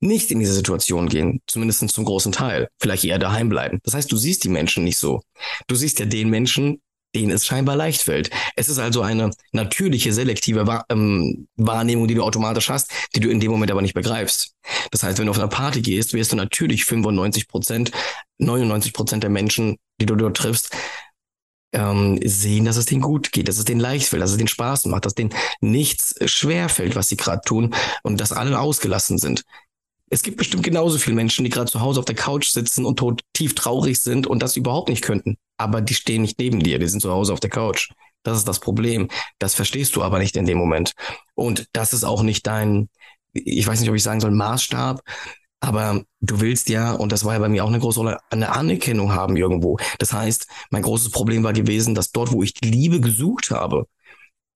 nicht 0.01 0.29
in 0.29 0.39
diese 0.39 0.53
Situation 0.53 1.07
gehen, 1.07 1.41
zumindest 1.47 1.89
zum 1.89 2.05
großen 2.05 2.33
Teil, 2.33 2.67
vielleicht 2.79 3.05
eher 3.05 3.17
daheim 3.17 3.49
bleiben. 3.49 3.79
Das 3.83 3.93
heißt, 3.93 4.11
du 4.11 4.17
siehst 4.17 4.43
die 4.43 4.49
Menschen 4.49 4.83
nicht 4.83 4.97
so. 4.97 5.21
Du 5.67 5.75
siehst 5.75 5.99
ja 5.99 6.05
den 6.05 6.29
Menschen, 6.29 6.81
denen 7.15 7.31
es 7.31 7.45
scheinbar 7.45 7.75
leicht 7.75 8.01
fällt. 8.01 8.29
Es 8.55 8.69
ist 8.69 8.79
also 8.79 9.01
eine 9.01 9.31
natürliche, 9.51 10.13
selektive 10.13 10.83
ähm, 10.89 11.47
Wahrnehmung, 11.55 12.07
die 12.07 12.15
du 12.15 12.23
automatisch 12.23 12.69
hast, 12.69 12.91
die 13.15 13.19
du 13.19 13.29
in 13.29 13.39
dem 13.39 13.51
Moment 13.51 13.71
aber 13.71 13.81
nicht 13.81 13.93
begreifst. 13.93 14.55
Das 14.91 15.03
heißt, 15.03 15.19
wenn 15.19 15.25
du 15.25 15.31
auf 15.31 15.39
eine 15.39 15.47
Party 15.47 15.81
gehst, 15.81 16.13
wirst 16.13 16.31
du 16.31 16.35
natürlich 16.35 16.85
95 16.85 17.47
Prozent, 17.47 17.91
99 18.39 18.93
Prozent 18.93 19.23
der 19.23 19.29
Menschen, 19.29 19.77
die 19.99 20.05
du 20.05 20.15
dort 20.15 20.37
triffst, 20.37 20.75
ähm, 21.73 22.19
sehen, 22.23 22.65
dass 22.65 22.77
es 22.77 22.85
denen 22.85 23.01
gut 23.01 23.31
geht, 23.31 23.47
dass 23.47 23.57
es 23.57 23.65
denen 23.65 23.81
leicht 23.81 24.07
fällt, 24.07 24.21
dass 24.21 24.31
es 24.31 24.37
denen 24.37 24.47
Spaß 24.47 24.85
macht, 24.85 25.05
dass 25.05 25.15
denen 25.15 25.33
nichts 25.59 26.15
schwer 26.25 26.69
fällt, 26.69 26.95
was 26.95 27.07
sie 27.07 27.17
gerade 27.17 27.41
tun 27.43 27.73
und 28.03 28.21
dass 28.21 28.31
alle 28.31 28.59
ausgelassen 28.59 29.17
sind. 29.17 29.43
Es 30.13 30.21
gibt 30.21 30.37
bestimmt 30.37 30.61
genauso 30.61 30.99
viele 30.99 31.15
Menschen, 31.15 31.43
die 31.43 31.49
gerade 31.49 31.71
zu 31.71 31.81
Hause 31.81 31.99
auf 31.99 32.05
der 32.05 32.13
Couch 32.13 32.51
sitzen 32.51 32.85
und 32.85 32.99
tot, 32.99 33.23
tief 33.33 33.55
traurig 33.55 33.99
sind 33.99 34.27
und 34.27 34.43
das 34.43 34.55
überhaupt 34.55 34.89
nicht 34.89 35.01
könnten. 35.01 35.37
Aber 35.57 35.81
die 35.81 35.95
stehen 35.95 36.21
nicht 36.21 36.37
neben 36.37 36.59
dir, 36.59 36.77
die 36.77 36.87
sind 36.87 36.99
zu 36.99 37.11
Hause 37.11 37.33
auf 37.33 37.39
der 37.39 37.49
Couch. 37.49 37.89
Das 38.21 38.37
ist 38.37 38.47
das 38.47 38.59
Problem. 38.59 39.07
Das 39.39 39.55
verstehst 39.55 39.95
du 39.95 40.03
aber 40.03 40.19
nicht 40.19 40.35
in 40.37 40.45
dem 40.45 40.59
Moment. 40.59 40.93
Und 41.33 41.67
das 41.73 41.93
ist 41.93 42.03
auch 42.03 42.21
nicht 42.21 42.45
dein, 42.45 42.89
ich 43.33 43.65
weiß 43.65 43.79
nicht, 43.79 43.89
ob 43.89 43.95
ich 43.95 44.03
sagen 44.03 44.19
soll, 44.19 44.29
Maßstab, 44.29 45.01
aber 45.61 46.03
du 46.19 46.41
willst 46.41 46.69
ja, 46.69 46.91
und 46.91 47.11
das 47.11 47.25
war 47.25 47.33
ja 47.33 47.39
bei 47.39 47.49
mir 47.49 47.63
auch 47.63 47.69
eine 47.69 47.79
große 47.79 48.01
Rolle, 48.01 48.19
eine 48.29 48.51
Anerkennung 48.51 49.13
haben 49.13 49.35
irgendwo. 49.35 49.77
Das 49.97 50.13
heißt, 50.13 50.45
mein 50.69 50.83
großes 50.83 51.09
Problem 51.09 51.43
war 51.43 51.53
gewesen, 51.53 51.95
dass 51.95 52.11
dort, 52.11 52.31
wo 52.31 52.43
ich 52.43 52.53
die 52.53 52.69
Liebe 52.69 53.01
gesucht 53.01 53.49
habe, 53.49 53.87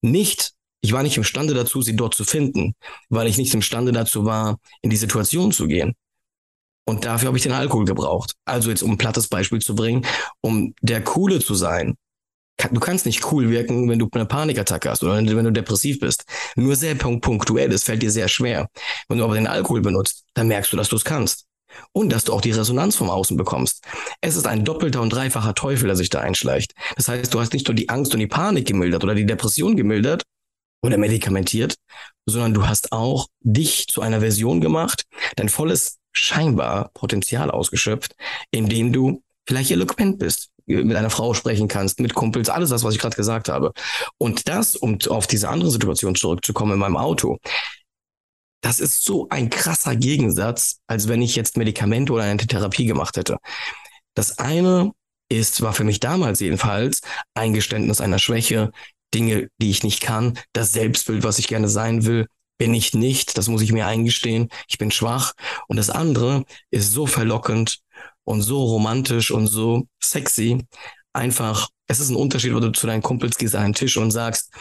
nicht, 0.02 0.52
ich 0.80 0.92
war 0.92 1.02
nicht 1.02 1.16
imstande 1.16 1.54
dazu, 1.54 1.82
sie 1.82 1.96
dort 1.96 2.14
zu 2.14 2.24
finden, 2.24 2.74
weil 3.08 3.26
ich 3.26 3.38
nicht 3.38 3.54
imstande 3.54 3.92
dazu 3.92 4.24
war, 4.24 4.58
in 4.82 4.90
die 4.90 4.96
Situation 4.96 5.52
zu 5.52 5.66
gehen. 5.66 5.94
Und 6.84 7.04
dafür 7.04 7.28
habe 7.28 7.36
ich 7.36 7.42
den 7.42 7.52
Alkohol 7.52 7.84
gebraucht. 7.84 8.34
Also 8.44 8.70
jetzt, 8.70 8.82
um 8.82 8.92
ein 8.92 8.98
plattes 8.98 9.28
Beispiel 9.28 9.60
zu 9.60 9.74
bringen, 9.74 10.06
um 10.40 10.74
der 10.80 11.02
Coole 11.02 11.40
zu 11.40 11.54
sein, 11.54 11.96
du 12.70 12.80
kannst 12.80 13.06
nicht 13.06 13.30
cool 13.30 13.50
wirken, 13.50 13.88
wenn 13.88 13.98
du 13.98 14.08
eine 14.12 14.24
Panikattacke 14.24 14.88
hast 14.88 15.02
oder 15.02 15.16
wenn 15.16 15.26
du 15.26 15.52
depressiv 15.52 16.00
bist. 16.00 16.24
Nur 16.56 16.76
sehr 16.76 16.94
punktuell, 16.94 17.72
es 17.72 17.84
fällt 17.84 18.02
dir 18.02 18.10
sehr 18.10 18.28
schwer. 18.28 18.68
Wenn 19.08 19.18
du 19.18 19.24
aber 19.24 19.34
den 19.34 19.46
Alkohol 19.46 19.82
benutzt, 19.82 20.24
dann 20.34 20.48
merkst 20.48 20.72
du, 20.72 20.76
dass 20.76 20.88
du 20.88 20.96
es 20.96 21.04
kannst. 21.04 21.44
Und 21.92 22.10
dass 22.10 22.24
du 22.24 22.32
auch 22.32 22.40
die 22.40 22.50
Resonanz 22.50 22.96
vom 22.96 23.10
Außen 23.10 23.36
bekommst. 23.36 23.84
Es 24.22 24.36
ist 24.36 24.46
ein 24.46 24.64
doppelter 24.64 25.02
und 25.02 25.12
dreifacher 25.12 25.54
Teufel, 25.54 25.88
der 25.88 25.96
sich 25.96 26.08
da 26.08 26.20
einschleicht. 26.20 26.72
Das 26.96 27.08
heißt, 27.08 27.32
du 27.32 27.38
hast 27.38 27.52
nicht 27.52 27.68
nur 27.68 27.74
die 27.74 27.90
Angst 27.90 28.14
und 28.14 28.20
die 28.20 28.26
Panik 28.26 28.66
gemildert 28.66 29.04
oder 29.04 29.14
die 29.14 29.26
Depression 29.26 29.76
gemildert 29.76 30.22
oder 30.82 30.96
medikamentiert, 30.98 31.76
sondern 32.26 32.54
du 32.54 32.66
hast 32.66 32.92
auch 32.92 33.28
dich 33.40 33.86
zu 33.88 34.00
einer 34.00 34.20
Version 34.20 34.60
gemacht, 34.60 35.04
dein 35.36 35.48
volles 35.48 35.98
scheinbar 36.12 36.90
Potenzial 36.94 37.50
ausgeschöpft, 37.50 38.14
indem 38.50 38.92
du 38.92 39.22
vielleicht 39.46 39.70
eloquent 39.70 40.18
bist, 40.18 40.50
mit 40.66 40.96
einer 40.96 41.10
Frau 41.10 41.32
sprechen 41.32 41.68
kannst, 41.68 42.00
mit 42.00 42.14
Kumpels, 42.14 42.50
alles 42.50 42.70
das, 42.70 42.84
was 42.84 42.94
ich 42.94 43.00
gerade 43.00 43.16
gesagt 43.16 43.48
habe. 43.48 43.72
Und 44.18 44.48
das, 44.48 44.76
um 44.76 44.98
auf 45.08 45.26
diese 45.26 45.48
andere 45.48 45.70
Situation 45.70 46.14
zurückzukommen 46.14 46.74
in 46.74 46.78
meinem 46.78 46.98
Auto, 46.98 47.38
das 48.60 48.80
ist 48.80 49.04
so 49.04 49.28
ein 49.30 49.50
krasser 49.50 49.96
Gegensatz, 49.96 50.80
als 50.86 51.08
wenn 51.08 51.22
ich 51.22 51.36
jetzt 51.36 51.56
Medikamente 51.56 52.12
oder 52.12 52.24
eine 52.24 52.36
Therapie 52.36 52.86
gemacht 52.86 53.16
hätte. 53.16 53.38
Das 54.14 54.38
eine 54.38 54.92
ist, 55.30 55.62
war 55.62 55.72
für 55.72 55.84
mich 55.84 56.00
damals 56.00 56.40
jedenfalls, 56.40 57.00
Eingeständnis 57.34 58.00
einer 58.00 58.18
Schwäche, 58.18 58.72
Dinge, 59.14 59.48
die 59.60 59.70
ich 59.70 59.82
nicht 59.82 60.00
kann, 60.00 60.38
das 60.52 60.72
Selbstbild, 60.72 61.24
was 61.24 61.38
ich 61.38 61.48
gerne 61.48 61.68
sein 61.68 62.04
will, 62.04 62.26
bin 62.58 62.74
ich 62.74 62.92
nicht, 62.92 63.38
das 63.38 63.48
muss 63.48 63.62
ich 63.62 63.72
mir 63.72 63.86
eingestehen, 63.86 64.48
ich 64.68 64.78
bin 64.78 64.90
schwach. 64.90 65.32
Und 65.68 65.76
das 65.76 65.90
andere 65.90 66.44
ist 66.70 66.92
so 66.92 67.06
verlockend, 67.06 67.80
und 68.28 68.42
so 68.42 68.62
romantisch 68.62 69.30
und 69.30 69.46
so 69.46 69.88
sexy. 70.02 70.66
Einfach, 71.14 71.68
es 71.86 71.98
ist 71.98 72.10
ein 72.10 72.16
Unterschied, 72.16 72.54
wo 72.54 72.60
du 72.60 72.70
zu 72.72 72.86
deinen 72.86 73.02
Kumpels 73.02 73.38
gehst 73.38 73.54
an 73.54 73.64
einen 73.64 73.74
Tisch 73.74 73.96
und 73.96 74.10
sagst, 74.10 74.52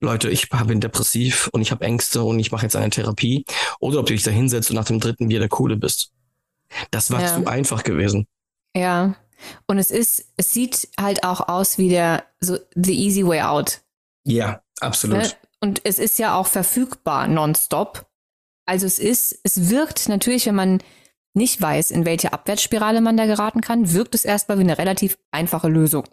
Leute, 0.00 0.28
ich 0.28 0.50
bin 0.50 0.80
depressiv 0.80 1.48
und 1.52 1.62
ich 1.62 1.70
habe 1.70 1.86
Ängste 1.86 2.22
und 2.22 2.38
ich 2.38 2.52
mache 2.52 2.64
jetzt 2.64 2.76
eine 2.76 2.90
Therapie. 2.90 3.46
Oder 3.80 4.00
ob 4.00 4.06
du 4.06 4.12
dich 4.12 4.22
da 4.22 4.30
hinsetzt 4.30 4.68
und 4.68 4.76
nach 4.76 4.84
dem 4.84 5.00
dritten 5.00 5.28
Bier 5.28 5.38
der 5.38 5.48
Coole 5.48 5.76
bist. 5.76 6.12
Das 6.90 7.10
war 7.10 7.22
ja. 7.22 7.34
zu 7.34 7.46
einfach 7.46 7.82
gewesen. 7.82 8.26
Ja. 8.76 9.16
Und 9.66 9.78
es 9.78 9.90
ist, 9.90 10.26
es 10.36 10.52
sieht 10.52 10.88
halt 11.00 11.24
auch 11.24 11.48
aus 11.48 11.78
wie 11.78 11.88
der, 11.88 12.24
so, 12.40 12.58
the 12.74 12.94
easy 12.94 13.26
way 13.26 13.40
out. 13.40 13.80
Ja, 14.24 14.62
absolut. 14.80 15.18
Ne? 15.18 15.30
Und 15.60 15.80
es 15.84 15.98
ist 15.98 16.18
ja 16.18 16.36
auch 16.36 16.46
verfügbar 16.46 17.28
nonstop. 17.28 18.06
Also 18.66 18.86
es 18.86 18.98
ist, 18.98 19.38
es 19.44 19.70
wirkt 19.70 20.08
natürlich, 20.08 20.46
wenn 20.46 20.54
man 20.54 20.82
nicht 21.34 21.60
weiß, 21.60 21.90
in 21.90 22.04
welche 22.04 22.32
Abwärtsspirale 22.32 23.00
man 23.00 23.16
da 23.16 23.26
geraten 23.26 23.60
kann, 23.60 23.92
wirkt 23.92 24.14
es 24.14 24.24
erstmal 24.24 24.58
wie 24.58 24.62
eine 24.62 24.78
relativ 24.78 25.18
einfache 25.30 25.68
Lösung. 25.68 26.04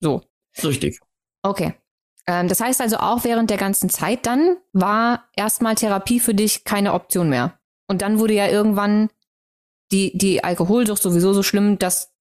So. 0.00 0.22
Richtig. 0.62 1.00
Okay. 1.42 1.74
Ähm, 2.26 2.48
das 2.48 2.60
heißt 2.60 2.80
also 2.80 2.98
auch 2.98 3.24
während 3.24 3.50
der 3.50 3.58
ganzen 3.58 3.90
Zeit 3.90 4.26
dann 4.26 4.56
war 4.72 5.28
erstmal 5.36 5.74
Therapie 5.74 6.20
für 6.20 6.34
dich 6.34 6.64
keine 6.64 6.94
Option 6.94 7.28
mehr. 7.28 7.58
Und 7.86 8.02
dann 8.02 8.18
wurde 8.18 8.34
ja 8.34 8.48
irgendwann 8.48 9.10
die, 9.92 10.16
die 10.16 10.42
Alkoholsucht 10.42 11.02
sowieso 11.02 11.32
so 11.32 11.42
schlimm, 11.42 11.78
dass 11.78 12.12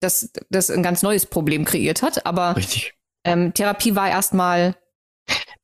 das, 0.00 0.32
das 0.50 0.70
ein 0.70 0.82
ganz 0.82 1.02
neues 1.02 1.26
Problem 1.26 1.64
kreiert 1.64 2.02
hat. 2.02 2.26
Aber 2.26 2.56
Richtig. 2.56 2.94
Ähm, 3.24 3.54
Therapie 3.54 3.94
war 3.94 4.08
erstmal 4.08 4.74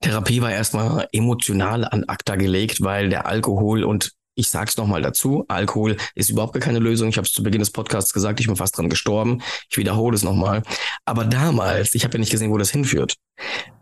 Therapie 0.01 0.40
war 0.40 0.53
erstmal 0.53 1.09
emotional 1.12 1.85
an 1.85 2.05
ACTA 2.07 2.37
gelegt, 2.37 2.83
weil 2.83 3.09
der 3.09 3.27
Alkohol 3.27 3.83
und 3.83 4.12
ich 4.37 4.51
sage 4.51 4.68
es 4.68 4.77
nochmal 4.77 5.03
dazu, 5.03 5.44
Alkohol 5.49 5.97
ist 6.14 6.31
überhaupt 6.31 6.59
keine 6.61 6.79
Lösung. 6.79 7.09
Ich 7.09 7.16
habe 7.16 7.27
es 7.27 7.33
zu 7.33 7.42
Beginn 7.42 7.59
des 7.59 7.73
Podcasts 7.73 8.12
gesagt, 8.12 8.38
ich 8.38 8.47
bin 8.47 8.55
fast 8.55 8.79
dran 8.79 8.88
gestorben. 8.88 9.42
Ich 9.68 9.77
wiederhole 9.77 10.14
es 10.14 10.23
nochmal. 10.23 10.62
Aber 11.05 11.25
damals, 11.25 11.97
ich 11.97 12.05
habe 12.05 12.14
ja 12.14 12.21
nicht 12.21 12.31
gesehen, 12.31 12.53
wo 12.53 12.57
das 12.57 12.71
hinführt. 12.71 13.16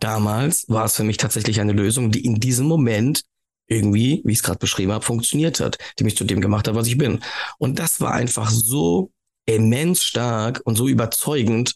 Damals 0.00 0.64
war 0.68 0.86
es 0.86 0.96
für 0.96 1.04
mich 1.04 1.18
tatsächlich 1.18 1.60
eine 1.60 1.72
Lösung, 1.72 2.10
die 2.10 2.24
in 2.24 2.36
diesem 2.36 2.66
Moment 2.66 3.22
irgendwie, 3.66 4.22
wie 4.24 4.32
ich 4.32 4.38
es 4.38 4.42
gerade 4.42 4.58
beschrieben 4.58 4.92
habe, 4.92 5.04
funktioniert 5.04 5.60
hat, 5.60 5.76
die 5.98 6.04
mich 6.04 6.16
zu 6.16 6.24
dem 6.24 6.40
gemacht 6.40 6.68
hat, 6.68 6.74
was 6.74 6.86
ich 6.86 6.96
bin. 6.96 7.20
Und 7.58 7.78
das 7.78 8.00
war 8.00 8.12
einfach 8.12 8.48
so 8.48 9.10
immens 9.44 10.02
stark 10.04 10.62
und 10.64 10.76
so 10.76 10.88
überzeugend, 10.88 11.74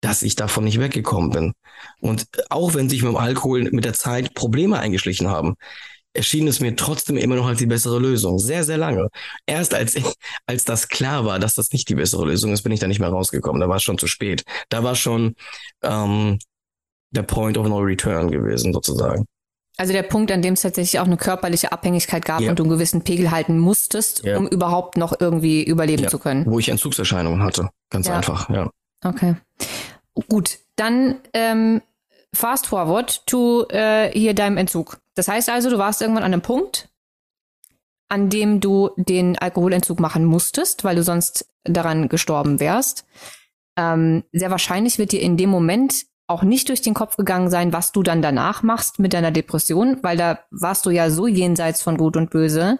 dass 0.00 0.22
ich 0.22 0.36
davon 0.36 0.64
nicht 0.64 0.80
weggekommen 0.80 1.30
bin. 1.30 1.52
Und 2.00 2.26
auch 2.50 2.74
wenn 2.74 2.88
sich 2.88 3.02
mit 3.02 3.12
dem 3.12 3.16
Alkohol 3.16 3.68
mit 3.70 3.84
der 3.84 3.94
Zeit 3.94 4.34
Probleme 4.34 4.78
eingeschlichen 4.78 5.28
haben, 5.28 5.54
erschien 6.16 6.48
es 6.48 6.60
mir 6.60 6.74
trotzdem 6.76 7.16
immer 7.16 7.36
noch 7.36 7.46
als 7.46 7.58
die 7.58 7.66
bessere 7.66 7.98
Lösung. 7.98 8.38
Sehr, 8.38 8.64
sehr 8.64 8.78
lange. 8.78 9.08
Erst 9.46 9.74
als 9.74 9.94
ich, 9.94 10.06
als 10.46 10.64
das 10.64 10.88
klar 10.88 11.24
war, 11.24 11.38
dass 11.38 11.54
das 11.54 11.72
nicht 11.72 11.88
die 11.88 11.94
bessere 11.94 12.24
Lösung 12.24 12.52
ist, 12.52 12.62
bin 12.62 12.72
ich 12.72 12.80
da 12.80 12.86
nicht 12.86 13.00
mehr 13.00 13.10
rausgekommen. 13.10 13.60
Da 13.60 13.68
war 13.68 13.76
es 13.76 13.82
schon 13.82 13.98
zu 13.98 14.06
spät. 14.06 14.44
Da 14.68 14.82
war 14.82 14.94
schon 14.94 15.34
ähm, 15.82 16.38
der 17.10 17.22
Point 17.22 17.58
of 17.58 17.68
No 17.68 17.78
Return 17.78 18.30
gewesen, 18.30 18.72
sozusagen. 18.72 19.26
Also 19.78 19.92
der 19.92 20.04
Punkt, 20.04 20.32
an 20.32 20.40
dem 20.40 20.54
es 20.54 20.62
tatsächlich 20.62 20.98
auch 21.00 21.04
eine 21.04 21.18
körperliche 21.18 21.70
Abhängigkeit 21.70 22.24
gab 22.24 22.40
ja. 22.40 22.48
und 22.48 22.58
du 22.58 22.62
einen 22.62 22.72
gewissen 22.72 23.02
Pegel 23.02 23.30
halten 23.30 23.58
musstest, 23.58 24.24
ja. 24.24 24.38
um 24.38 24.48
überhaupt 24.48 24.96
noch 24.96 25.20
irgendwie 25.20 25.62
überleben 25.62 26.04
ja. 26.04 26.08
zu 26.08 26.18
können. 26.18 26.46
Wo 26.46 26.58
ich 26.58 26.70
Entzugserscheinungen 26.70 27.42
hatte. 27.42 27.68
Ganz 27.90 28.08
einfach, 28.08 28.48
ja. 28.48 28.70
Okay. 29.04 29.36
Gut, 30.28 30.58
dann 30.76 31.20
ähm, 31.32 31.82
fast 32.34 32.66
forward 32.66 33.26
to 33.26 33.66
äh, 33.68 34.10
hier 34.12 34.34
deinem 34.34 34.56
Entzug. 34.56 34.98
Das 35.14 35.28
heißt 35.28 35.48
also, 35.48 35.70
du 35.70 35.78
warst 35.78 36.00
irgendwann 36.00 36.24
an 36.24 36.32
einem 36.32 36.42
Punkt, 36.42 36.88
an 38.08 38.28
dem 38.30 38.60
du 38.60 38.90
den 38.96 39.38
Alkoholentzug 39.38 40.00
machen 40.00 40.24
musstest, 40.24 40.84
weil 40.84 40.96
du 40.96 41.02
sonst 41.02 41.48
daran 41.64 42.08
gestorben 42.08 42.60
wärst. 42.60 43.04
Ähm, 43.76 44.24
sehr 44.32 44.50
wahrscheinlich 44.50 44.98
wird 44.98 45.12
dir 45.12 45.20
in 45.20 45.36
dem 45.36 45.50
Moment 45.50 46.06
auch 46.28 46.42
nicht 46.42 46.68
durch 46.68 46.82
den 46.82 46.94
Kopf 46.94 47.16
gegangen 47.16 47.50
sein, 47.50 47.72
was 47.72 47.92
du 47.92 48.02
dann 48.02 48.22
danach 48.22 48.62
machst 48.62 48.98
mit 48.98 49.12
deiner 49.12 49.30
Depression, 49.30 49.98
weil 50.02 50.16
da 50.16 50.40
warst 50.50 50.86
du 50.86 50.90
ja 50.90 51.10
so 51.10 51.26
jenseits 51.26 51.82
von 51.82 51.96
Gut 51.96 52.16
und 52.16 52.30
Böse 52.30 52.78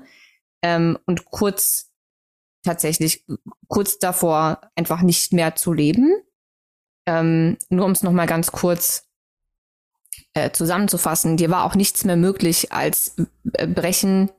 ähm, 0.62 0.98
und 1.06 1.26
kurz 1.26 1.92
tatsächlich 2.66 3.24
kurz 3.68 3.98
davor 3.98 4.60
einfach 4.74 5.02
nicht 5.02 5.32
mehr 5.32 5.54
zu 5.54 5.72
leben. 5.72 6.14
Ähm, 7.06 7.56
nur 7.70 7.86
um 7.86 7.92
es 7.92 8.02
noch 8.02 8.12
mal 8.12 8.26
ganz 8.26 8.52
kurz 8.52 9.06
äh, 10.34 10.50
zusammenzufassen, 10.50 11.36
dir 11.36 11.50
war 11.50 11.64
auch 11.64 11.74
nichts 11.74 12.04
mehr 12.04 12.16
möglich 12.16 12.72
als 12.72 13.16
äh, 13.54 13.66
brechen 13.66 14.30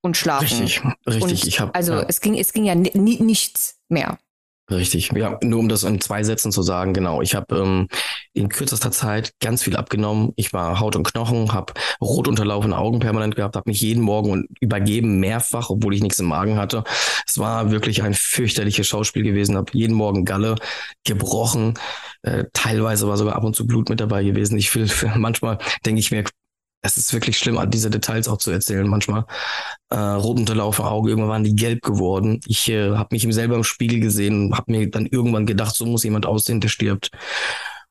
und 0.00 0.16
schlafen. 0.16 0.62
Richtig, 0.62 0.82
richtig. 1.06 1.22
Und 1.22 1.32
ich 1.32 1.60
hab, 1.60 1.76
also 1.76 1.94
ja. 1.94 2.04
es 2.08 2.20
ging, 2.20 2.38
es 2.38 2.52
ging 2.52 2.64
ja 2.64 2.74
nichts 2.74 3.78
mehr. 3.88 4.18
Richtig, 4.70 5.12
ja, 5.12 5.38
nur 5.42 5.58
um 5.58 5.68
das 5.68 5.82
in 5.82 6.00
zwei 6.00 6.22
Sätzen 6.22 6.52
zu 6.52 6.62
sagen, 6.62 6.94
genau. 6.94 7.20
Ich 7.20 7.34
habe 7.34 7.56
ähm, 7.56 7.88
in 8.32 8.48
kürzester 8.48 8.90
Zeit 8.90 9.32
ganz 9.40 9.62
viel 9.62 9.76
abgenommen. 9.76 10.32
Ich 10.36 10.52
war 10.52 10.78
Haut 10.80 10.96
und 10.96 11.02
Knochen, 11.06 11.52
habe 11.52 11.74
rot 12.00 12.28
unterlaufene 12.28 12.78
Augen 12.78 13.00
permanent 13.00 13.34
gehabt, 13.34 13.56
habe 13.56 13.68
mich 13.68 13.80
jeden 13.80 14.02
Morgen 14.02 14.46
übergeben, 14.60 15.18
mehrfach, 15.18 15.68
obwohl 15.68 15.94
ich 15.94 16.00
nichts 16.00 16.20
im 16.20 16.26
Magen 16.26 16.56
hatte. 16.58 16.84
Es 17.26 17.38
war 17.38 17.70
wirklich 17.70 18.02
ein 18.02 18.14
fürchterliches 18.14 18.86
Schauspiel 18.86 19.24
gewesen, 19.24 19.56
habe 19.56 19.72
jeden 19.74 19.94
Morgen 19.94 20.24
Galle 20.24 20.54
gebrochen. 21.04 21.74
Äh, 22.22 22.44
teilweise 22.52 23.08
war 23.08 23.16
sogar 23.16 23.34
ab 23.34 23.44
und 23.44 23.56
zu 23.56 23.66
Blut 23.66 23.88
mit 23.88 24.00
dabei 24.00 24.22
gewesen. 24.22 24.56
Ich 24.58 24.74
will, 24.74 24.88
manchmal 25.16 25.58
denke 25.84 26.00
ich 26.00 26.12
mir, 26.12 26.24
es 26.82 26.96
ist 26.96 27.12
wirklich 27.12 27.38
schlimm, 27.38 27.58
diese 27.70 27.90
Details 27.90 28.28
auch 28.28 28.38
zu 28.38 28.50
erzählen 28.50 28.86
manchmal. 28.88 29.24
Äh, 29.90 29.96
rot 29.96 30.38
unterlaufene 30.38 30.90
Augen, 30.90 31.08
irgendwann 31.08 31.30
waren 31.30 31.44
die 31.44 31.54
gelb 31.54 31.82
geworden. 31.82 32.40
Ich 32.46 32.68
äh, 32.68 32.90
habe 32.90 33.08
mich 33.12 33.22
selber 33.34 33.54
im 33.56 33.64
Spiegel 33.64 34.00
gesehen, 34.00 34.54
habe 34.56 34.72
mir 34.72 34.90
dann 34.90 35.06
irgendwann 35.06 35.46
gedacht, 35.46 35.74
so 35.74 35.86
muss 35.86 36.04
jemand 36.04 36.26
aussehen, 36.26 36.60
der 36.60 36.68
stirbt. 36.68 37.10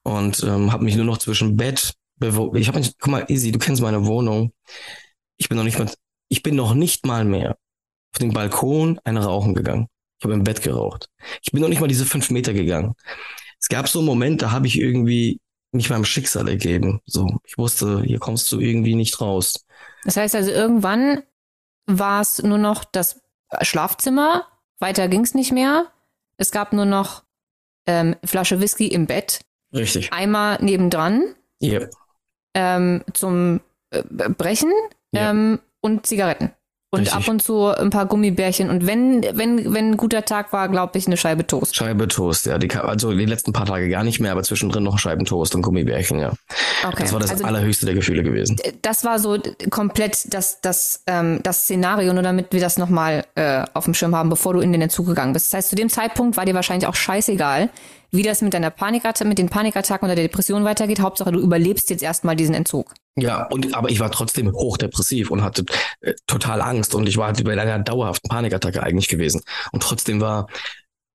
Und 0.04 0.44
ähm, 0.44 0.72
habe 0.72 0.84
mich 0.84 0.96
nur 0.96 1.06
noch 1.06 1.18
zwischen 1.20 1.56
Bett, 1.56 1.94
ich 2.22 2.68
habe 2.68 2.80
mich, 2.80 2.98
guck 3.00 3.12
mal, 3.12 3.26
Easy, 3.30 3.52
du 3.52 3.60
kennst 3.60 3.82
meine 3.82 4.06
Wohnung. 4.06 4.54
Ich 5.38 5.50
bin 5.50 5.58
noch 5.58 5.64
nicht 5.64 5.80
mal, 5.80 5.90
ich 6.28 6.44
bin 6.44 6.56
noch 6.56 6.76
nicht 6.76 7.06
mal 7.06 7.26
mehr 7.26 7.58
auf 8.14 8.20
den 8.20 8.34
Balkon 8.34 9.00
eine 9.04 9.24
rauchen 9.24 9.56
gegangen. 9.56 9.88
Ich 10.20 10.26
habe 10.26 10.36
im 10.36 10.44
Bett 10.44 10.62
geraucht. 10.62 11.08
Ich 11.42 11.52
bin 11.52 11.62
noch 11.62 11.70
nicht 11.70 11.82
mal 11.82 11.88
diese 11.88 12.06
fünf 12.06 12.30
Meter 12.30 12.54
gegangen. 12.54 12.94
Es 13.60 13.70
gab 13.70 13.88
so 13.88 14.00
einen 14.00 14.06
Moment, 14.06 14.42
da 14.42 14.52
habe 14.52 14.68
ich 14.68 14.80
irgendwie 14.80 15.40
mich 15.72 15.90
meinem 15.90 16.06
Schicksal 16.06 16.48
ergeben. 16.48 17.02
So, 17.06 17.40
ich 17.44 17.58
wusste, 17.58 18.02
hier 18.02 18.20
kommst 18.20 18.52
du 18.52 18.60
irgendwie 18.60 18.96
nicht 18.96 19.22
raus. 19.22 19.66
Das 20.04 20.18
heißt 20.18 20.36
also, 20.36 20.52
irgendwann 20.52 21.24
war 21.86 22.22
es 22.22 22.42
nur 22.42 22.58
noch 22.58 22.84
das 22.84 23.22
Schlafzimmer, 23.62 24.48
weiter 24.80 25.08
ging 25.08 25.22
es 25.22 25.34
nicht 25.34 25.52
mehr. 25.52 25.88
Es 26.38 26.52
gab 26.52 26.74
nur 26.74 26.86
noch 26.86 27.24
ähm, 27.86 28.16
Flasche 28.24 28.60
Whisky 28.62 28.88
im 28.88 29.08
Bett. 29.08 29.42
Richtig. 29.74 30.12
Eimer 30.12 30.58
nebendran. 30.62 31.36
Ja. 31.60 31.82
Ähm, 32.54 33.04
zum 33.14 33.62
äh, 33.92 34.04
Brechen 34.04 34.72
ja. 35.12 35.30
ähm, 35.30 35.60
und 35.82 36.06
Zigaretten. 36.06 36.52
Und 36.94 37.00
Richtig. 37.00 37.16
ab 37.16 37.28
und 37.30 37.42
zu 37.42 37.68
ein 37.68 37.90
paar 37.90 38.06
Gummibärchen. 38.06 38.70
Und 38.70 38.86
wenn, 38.86 39.24
wenn, 39.34 39.74
wenn 39.74 39.92
ein 39.92 39.98
guter 39.98 40.26
Tag 40.26 40.52
war, 40.52 40.68
glaube 40.68 40.98
ich, 40.98 41.08
eine 41.08 41.16
Scheibe 41.16 41.48
Toast. 41.48 41.74
Scheibe 41.74 42.10
Toast, 42.10 42.48
ja. 42.48 42.58
Die, 42.58 42.70
also 42.70 43.14
die 43.14 43.26
letzten 43.26 43.54
paar 43.54 43.66
Tage 43.66 43.88
gar 43.88 44.04
nicht 44.04 44.20
mehr, 44.20 44.34
aber 44.34 44.44
zwischendrin 44.44 44.84
noch 44.84 45.00
Scheiben 45.00 45.24
Toast 45.24 45.56
und 45.56 45.62
Gummibärchen, 45.62 46.20
ja. 46.20 46.34
Okay. 46.86 47.04
Das 47.04 47.14
war 47.14 47.22
das 47.22 47.32
also, 47.32 47.46
allerhöchste 47.46 47.86
der 47.86 47.96
Gefühle 47.96 48.24
gewesen. 48.24 48.58
Das 48.82 49.06
war 49.06 49.20
so 49.20 49.38
komplett 49.70 50.34
das, 50.34 50.60
das, 50.60 51.04
ähm, 51.08 51.40
das 51.44 51.64
Szenario, 51.64 52.12
nur 52.12 52.24
damit 52.24 52.52
wir 52.52 52.60
das 52.60 52.78
nochmal 52.78 53.24
äh, 53.36 53.64
auf 53.74 53.86
dem 53.86 53.94
Schirm 53.94 54.14
haben, 54.14 54.30
bevor 54.30 54.54
du 54.54 54.60
in 54.60 54.74
den 54.74 54.82
Entzug 54.82 55.06
gegangen 55.06 55.32
bist. 55.32 55.54
Das 55.54 55.60
heißt, 55.60 55.70
zu 55.70 55.78
dem 55.78 55.88
Zeitpunkt 55.88 56.36
war 56.36 56.44
dir 56.44 56.56
wahrscheinlich 56.56 56.88
auch 56.88 56.96
scheißegal, 56.96 57.70
wie 58.12 58.24
das 58.24 58.42
mit 58.42 58.54
deiner 58.54 58.70
Panikattacke, 58.70 59.28
mit 59.28 59.38
den 59.38 59.50
Panikattacken 59.50 60.06
oder 60.06 60.16
der 60.16 60.26
Depression 60.26 60.64
weitergeht. 60.64 61.00
Hauptsache, 61.00 61.32
du 61.32 61.40
überlebst 61.40 61.90
jetzt 61.90 62.04
erstmal 62.04 62.36
diesen 62.36 62.54
Entzug. 62.54 62.94
Ja, 63.16 63.48
und 63.48 63.74
aber 63.74 63.90
ich 63.90 64.00
war 64.00 64.12
trotzdem 64.12 64.52
hochdepressiv 64.52 65.32
und 65.32 65.44
hatte 65.44 65.66
äh, 66.02 66.14
total 66.28 66.62
Angst 66.62 66.94
und 66.96 67.08
ich 67.08 67.18
war 67.18 67.28
halt 67.28 67.44
bei 67.44 67.60
einer 67.60 67.80
dauerhaften 67.80 68.30
Panikattacke 68.30 68.84
eigentlich 68.84 69.08
gewesen. 69.08 69.42
Und 69.72 69.84
trotzdem 69.84 70.22
war 70.22 70.48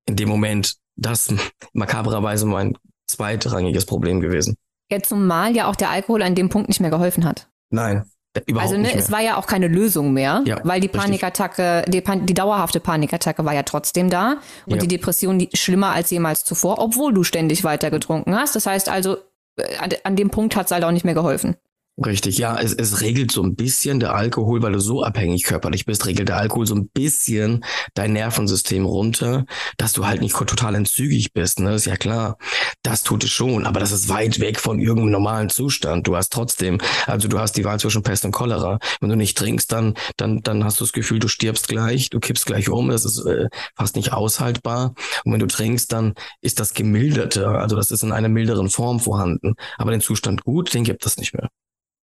in 0.07 0.17
dem 0.17 0.29
Moment 0.29 0.77
das 0.97 1.33
makabrerweise 1.73 2.47
mein 2.47 2.77
zweitrangiges 3.07 3.87
Problem 3.87 4.21
gewesen. 4.21 4.57
Ja, 4.91 5.03
zumal 5.03 5.55
ja 5.55 5.69
auch 5.69 5.77
der 5.77 5.91
Alkohol 5.91 6.23
an 6.23 6.35
dem 6.35 6.49
Punkt 6.49 6.69
nicht 6.69 6.81
mehr 6.81 6.91
geholfen 6.91 7.25
hat. 7.25 7.49
Nein, 7.71 8.05
Überhaupt 8.47 8.73
also 8.73 8.83
ne, 8.83 8.95
es 8.95 9.11
war 9.11 9.21
ja 9.21 9.37
auch 9.37 9.47
keine 9.47 9.69
Lösung 9.69 10.13
mehr, 10.13 10.43
ja, 10.45 10.61
weil 10.65 10.81
die 10.81 10.89
Panikattacke, 10.89 11.85
die, 11.89 12.01
Pan 12.01 12.27
die, 12.27 12.35
dauerhafte 12.35 12.81
Panikattacke 12.81 13.45
war 13.45 13.55
ja 13.55 13.63
trotzdem 13.63 14.11
da 14.11 14.37
und 14.67 14.75
ja. 14.75 14.79
die 14.79 14.89
Depression 14.89 15.39
die, 15.39 15.49
schlimmer 15.55 15.93
als 15.93 16.11
jemals 16.11 16.45
zuvor, 16.45 16.79
obwohl 16.79 17.13
du 17.13 17.23
ständig 17.23 17.65
weiter 17.65 17.91
getrunken 17.91 18.37
hast. 18.37 18.57
Das 18.57 18.67
heißt 18.67 18.89
also, 18.89 19.17
äh, 19.57 19.77
an, 19.79 19.91
an 20.05 20.17
dem 20.17 20.31
Punkt 20.31 20.57
hat 20.57 20.67
es 20.67 20.73
halt 20.73 20.85
auch 20.85 20.91
nicht 20.91 21.05
mehr 21.05 21.15
geholfen. 21.15 21.57
Richtig, 22.05 22.37
ja, 22.37 22.59
es, 22.61 22.75
es 22.75 23.01
regelt 23.01 23.33
so 23.33 23.43
ein 23.43 23.55
bisschen 23.55 24.01
der 24.01 24.15
Alkohol, 24.15 24.61
weil 24.61 24.73
du 24.73 24.81
so 24.81 25.03
abhängig 25.03 25.45
körperlich 25.45 25.87
bist, 25.87 26.05
regelt 26.05 26.29
der 26.29 26.37
Alkohol 26.37 26.67
so 26.67 26.75
ein 26.75 26.89
bisschen 26.91 27.65
dein 27.95 28.13
Nervensystem 28.13 28.85
runter, 28.85 29.47
dass 29.79 29.95
du 29.95 30.07
halt 30.07 30.21
nicht 30.21 30.37
total 30.37 30.75
entzügig 30.75 31.33
bist, 31.33 31.59
ne? 31.59 31.75
Ist 31.75 31.87
ja 31.87 31.97
klar. 31.97 32.37
Das 32.83 33.03
tut 33.03 33.25
es 33.25 33.31
schon, 33.31 33.65
aber 33.65 33.81
das 33.81 33.93
ist 33.93 34.11
weit 34.11 34.41
weg 34.41 34.61
von 34.61 34.79
irgendeinem 34.79 35.13
normalen 35.13 35.49
Zustand. 35.49 36.07
Du 36.07 36.15
hast 36.17 36.35
trotzdem, 36.35 36.79
also 37.07 37.29
du 37.29 37.39
hast 37.39 37.53
die 37.57 37.65
Wahl 37.65 37.81
zwischen 37.81 38.03
Pest 38.03 38.27
und 38.27 38.33
Cholera. 38.33 38.79
Wenn 39.01 39.09
du 39.09 39.17
nicht 39.17 39.39
trinkst, 39.39 39.73
dann, 39.73 39.95
dann, 40.19 40.43
dann 40.43 40.65
hast 40.65 40.79
du 40.81 40.85
das 40.85 40.93
Gefühl, 40.93 41.19
du 41.19 41.29
stirbst 41.29 41.67
gleich, 41.67 42.11
du 42.11 42.21
kippst 42.21 42.45
gleich 42.45 42.69
um, 42.69 42.91
das 42.91 43.07
ist 43.07 43.25
äh, 43.25 43.49
fast 43.75 43.97
nicht 43.97 44.13
aushaltbar. 44.13 44.93
Und 45.25 45.33
wenn 45.33 45.41
du 45.41 45.47
trinkst, 45.47 45.91
dann 45.93 46.13
ist 46.43 46.61
das 46.61 46.75
gemilderte, 46.75 47.49
also 47.49 47.75
das 47.75 47.91
ist 47.91 48.03
in 48.03 48.13
einer 48.13 48.29
milderen 48.29 48.69
Form 48.69 49.01
vorhanden. 49.01 49.55
Aber 49.79 49.93
den 49.93 50.03
Zustand 50.03 50.45
gut, 50.45 50.75
den 50.75 50.85
gibt 50.85 51.07
es 51.07 51.17
nicht 51.17 51.33
mehr. 51.33 51.49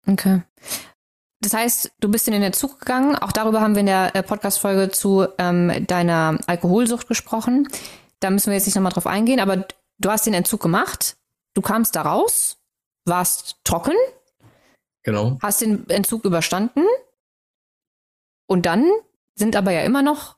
Okay. 0.07 0.43
Das 1.41 1.55
heißt, 1.55 1.93
du 1.99 2.09
bist 2.09 2.29
in 2.29 2.35
den 2.35 2.43
Entzug 2.43 2.79
gegangen. 2.79 3.17
Auch 3.17 3.33
darüber 3.33 3.61
haben 3.61 3.75
wir 3.75 3.81
in 3.81 3.87
der 3.87 4.15
äh, 4.15 4.23
Podcast-Folge 4.23 4.91
zu 4.91 5.27
ähm, 5.39 5.87
deiner 5.87 6.39
Alkoholsucht 6.47 7.09
gesprochen. 7.09 7.69
Da 8.21 8.31
müssen 8.31 8.47
wir 8.47 8.55
jetzt 8.55 8.67
nicht 8.67 8.77
nochmal 8.77 8.93
drauf 8.93 9.09
eingehen, 9.09 9.41
aber 9.41 9.67
du 9.99 10.11
hast 10.11 10.25
den 10.25 10.35
Entzug 10.35 10.63
gemacht. 10.63 11.17
Du 11.55 11.61
kamst 11.61 11.97
da 11.97 12.03
raus, 12.03 12.59
warst 13.05 13.57
trocken. 13.65 13.97
Genau. 15.03 15.39
Hast 15.43 15.61
den 15.63 15.89
Entzug 15.91 16.25
überstanden. 16.25 16.85
Und 18.47 18.67
dann 18.67 18.89
sind 19.35 19.57
aber 19.57 19.73
ja 19.73 19.81
immer 19.83 20.03
noch. 20.03 20.37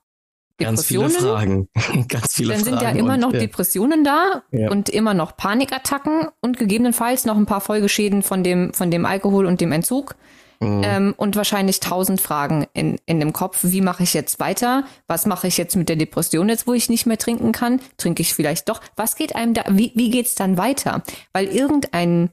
Ganz 0.59 0.85
viele 0.85 1.11
Fragen. 1.11 1.69
Ganz 2.09 2.35
viele 2.35 2.55
Dann 2.55 2.65
Fragen. 2.65 2.79
sind 2.79 2.83
ja 2.83 2.91
immer 2.91 3.17
noch 3.17 3.33
ja. 3.33 3.41
Depressionen 3.41 4.05
da 4.05 4.43
ja. 4.53 4.71
und 4.71 4.89
immer 4.89 5.15
noch 5.15 5.37
Panikattacken 5.37 6.29
und 6.41 6.59
gegebenenfalls 6.59 7.25
noch 7.25 7.37
ein 7.37 7.47
paar 7.47 7.61
Folgeschäden 7.61 8.23
von 8.23 8.45
dem, 8.45 8.73
von 8.73 8.91
dem 8.91 9.05
Alkohol 9.05 9.47
und 9.47 9.61
dem 9.61 9.73
Entzug. 9.73 10.15
Mhm. 10.61 10.83
Ähm, 10.85 11.15
und 11.17 11.37
wahrscheinlich 11.37 11.81
tausend 11.81 12.21
Fragen 12.21 12.67
in, 12.73 12.99
in 13.07 13.19
dem 13.19 13.33
Kopf. 13.33 13.61
Wie 13.63 13.81
mache 13.81 14.05
ich 14.05 14.15
jetzt 14.15 14.39
weiter? 14.39 14.85
Was 15.09 15.27
mache 15.27 15.49
ich 15.49 15.59
jetzt 15.59 15.75
mit 15.75 15.89
der 15.89 15.97
Depression 15.97 16.49
jetzt, 16.49 16.67
wo 16.67 16.73
ich 16.73 16.89
nicht 16.89 17.07
mehr 17.07 17.19
trinken 17.19 17.53
kann? 17.53 17.81
Trinke 17.97 18.23
ich 18.23 18.35
vielleicht 18.35 18.69
doch? 18.69 18.81
Was 18.97 19.17
geht 19.17 19.35
einem 19.35 19.55
da, 19.55 19.65
wie, 19.69 19.93
wie 19.95 20.11
geht's 20.11 20.37
dann 20.37 20.57
weiter? 20.57 21.03
Weil 21.33 21.47
irgendein 21.47 22.31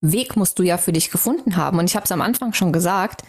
Weg 0.00 0.36
musst 0.36 0.58
du 0.58 0.62
ja 0.62 0.76
für 0.76 0.92
dich 0.92 1.10
gefunden 1.10 1.56
haben. 1.56 1.78
Und 1.78 1.86
ich 1.86 1.96
habe 1.96 2.04
es 2.04 2.12
am 2.12 2.20
Anfang 2.20 2.52
schon 2.52 2.72
gesagt, 2.72 3.22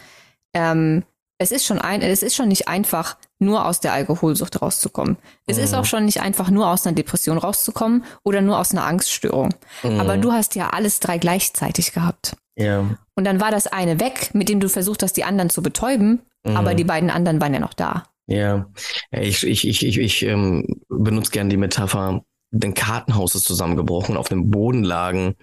ähm, 0.53 1.03
es 1.37 1.51
ist 1.51 1.65
schon 1.65 1.79
ein, 1.79 2.01
es 2.01 2.23
ist 2.23 2.35
schon 2.35 2.47
nicht 2.47 2.67
einfach, 2.67 3.17
nur 3.39 3.65
aus 3.65 3.79
der 3.79 3.93
Alkoholsucht 3.93 4.61
rauszukommen. 4.61 5.17
Es 5.45 5.57
mhm. 5.57 5.63
ist 5.63 5.73
auch 5.73 5.85
schon 5.85 6.05
nicht 6.05 6.21
einfach, 6.21 6.49
nur 6.49 6.69
aus 6.69 6.85
einer 6.85 6.95
Depression 6.95 7.37
rauszukommen 7.37 8.03
oder 8.23 8.41
nur 8.41 8.57
aus 8.57 8.71
einer 8.71 8.85
Angststörung. 8.85 9.53
Mhm. 9.83 9.99
Aber 9.99 10.17
du 10.17 10.31
hast 10.31 10.55
ja 10.55 10.69
alles 10.69 10.99
drei 10.99 11.17
gleichzeitig 11.17 11.93
gehabt. 11.93 12.35
Ja. 12.57 12.85
Und 13.15 13.25
dann 13.25 13.41
war 13.41 13.51
das 13.51 13.67
eine 13.67 13.99
weg, 13.99 14.29
mit 14.33 14.49
dem 14.49 14.59
du 14.59 14.69
versucht 14.69 15.03
hast, 15.03 15.13
die 15.13 15.25
anderen 15.25 15.49
zu 15.49 15.61
betäuben, 15.61 16.21
mhm. 16.43 16.55
aber 16.55 16.73
die 16.73 16.85
beiden 16.85 17.09
anderen 17.09 17.41
waren 17.41 17.53
ja 17.53 17.59
noch 17.59 17.73
da. 17.73 18.03
Ja, 18.27 18.67
ich, 19.11 19.45
ich, 19.45 19.67
ich, 19.67 19.85
ich, 19.85 19.97
ich 19.99 20.23
ähm, 20.23 20.81
benutze 20.89 21.31
gerne 21.31 21.49
die 21.49 21.57
Metapher, 21.57 22.23
ein 22.51 22.73
Kartenhaus 22.73 23.35
ist 23.35 23.45
zusammengebrochen, 23.45 24.17
auf 24.17 24.29
dem 24.29 24.49
Boden 24.49 24.83
lagen 24.83 25.35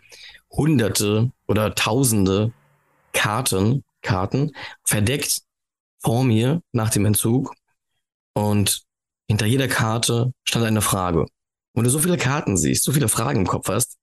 hunderte 0.51 1.31
oder 1.47 1.75
tausende 1.75 2.53
Karten, 3.13 3.85
Karten, 4.03 4.53
verdeckt 4.85 5.43
vor 6.03 6.25
mir 6.25 6.63
nach 6.73 6.91
dem 6.91 7.05
Entzug 7.05 7.55
und 8.35 8.83
hinter 9.29 9.47
jeder 9.47 9.69
Karte 9.69 10.33
stand 10.45 10.65
eine 10.65 10.83
Frage. 10.83 11.27
Wenn 11.75 11.85
du 11.85 11.91
so 11.91 11.99
viele 11.99 12.19
Karten 12.19 12.57
siehst, 12.57 12.85
so 12.85 12.93
viele 12.93 13.09
Fragen 13.09 13.41
im 13.41 13.47
Kopf 13.47 13.69
hast, 13.69 13.97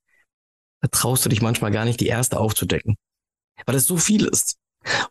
da 0.81 0.87
traust 0.87 1.25
du 1.25 1.29
dich 1.29 1.41
manchmal 1.41 1.71
gar 1.71 1.85
nicht, 1.85 1.99
die 1.99 2.07
erste 2.07 2.39
aufzudecken, 2.39 2.95
weil 3.65 3.75
es 3.75 3.85
so 3.85 3.97
viel 3.97 4.25
ist. 4.25 4.57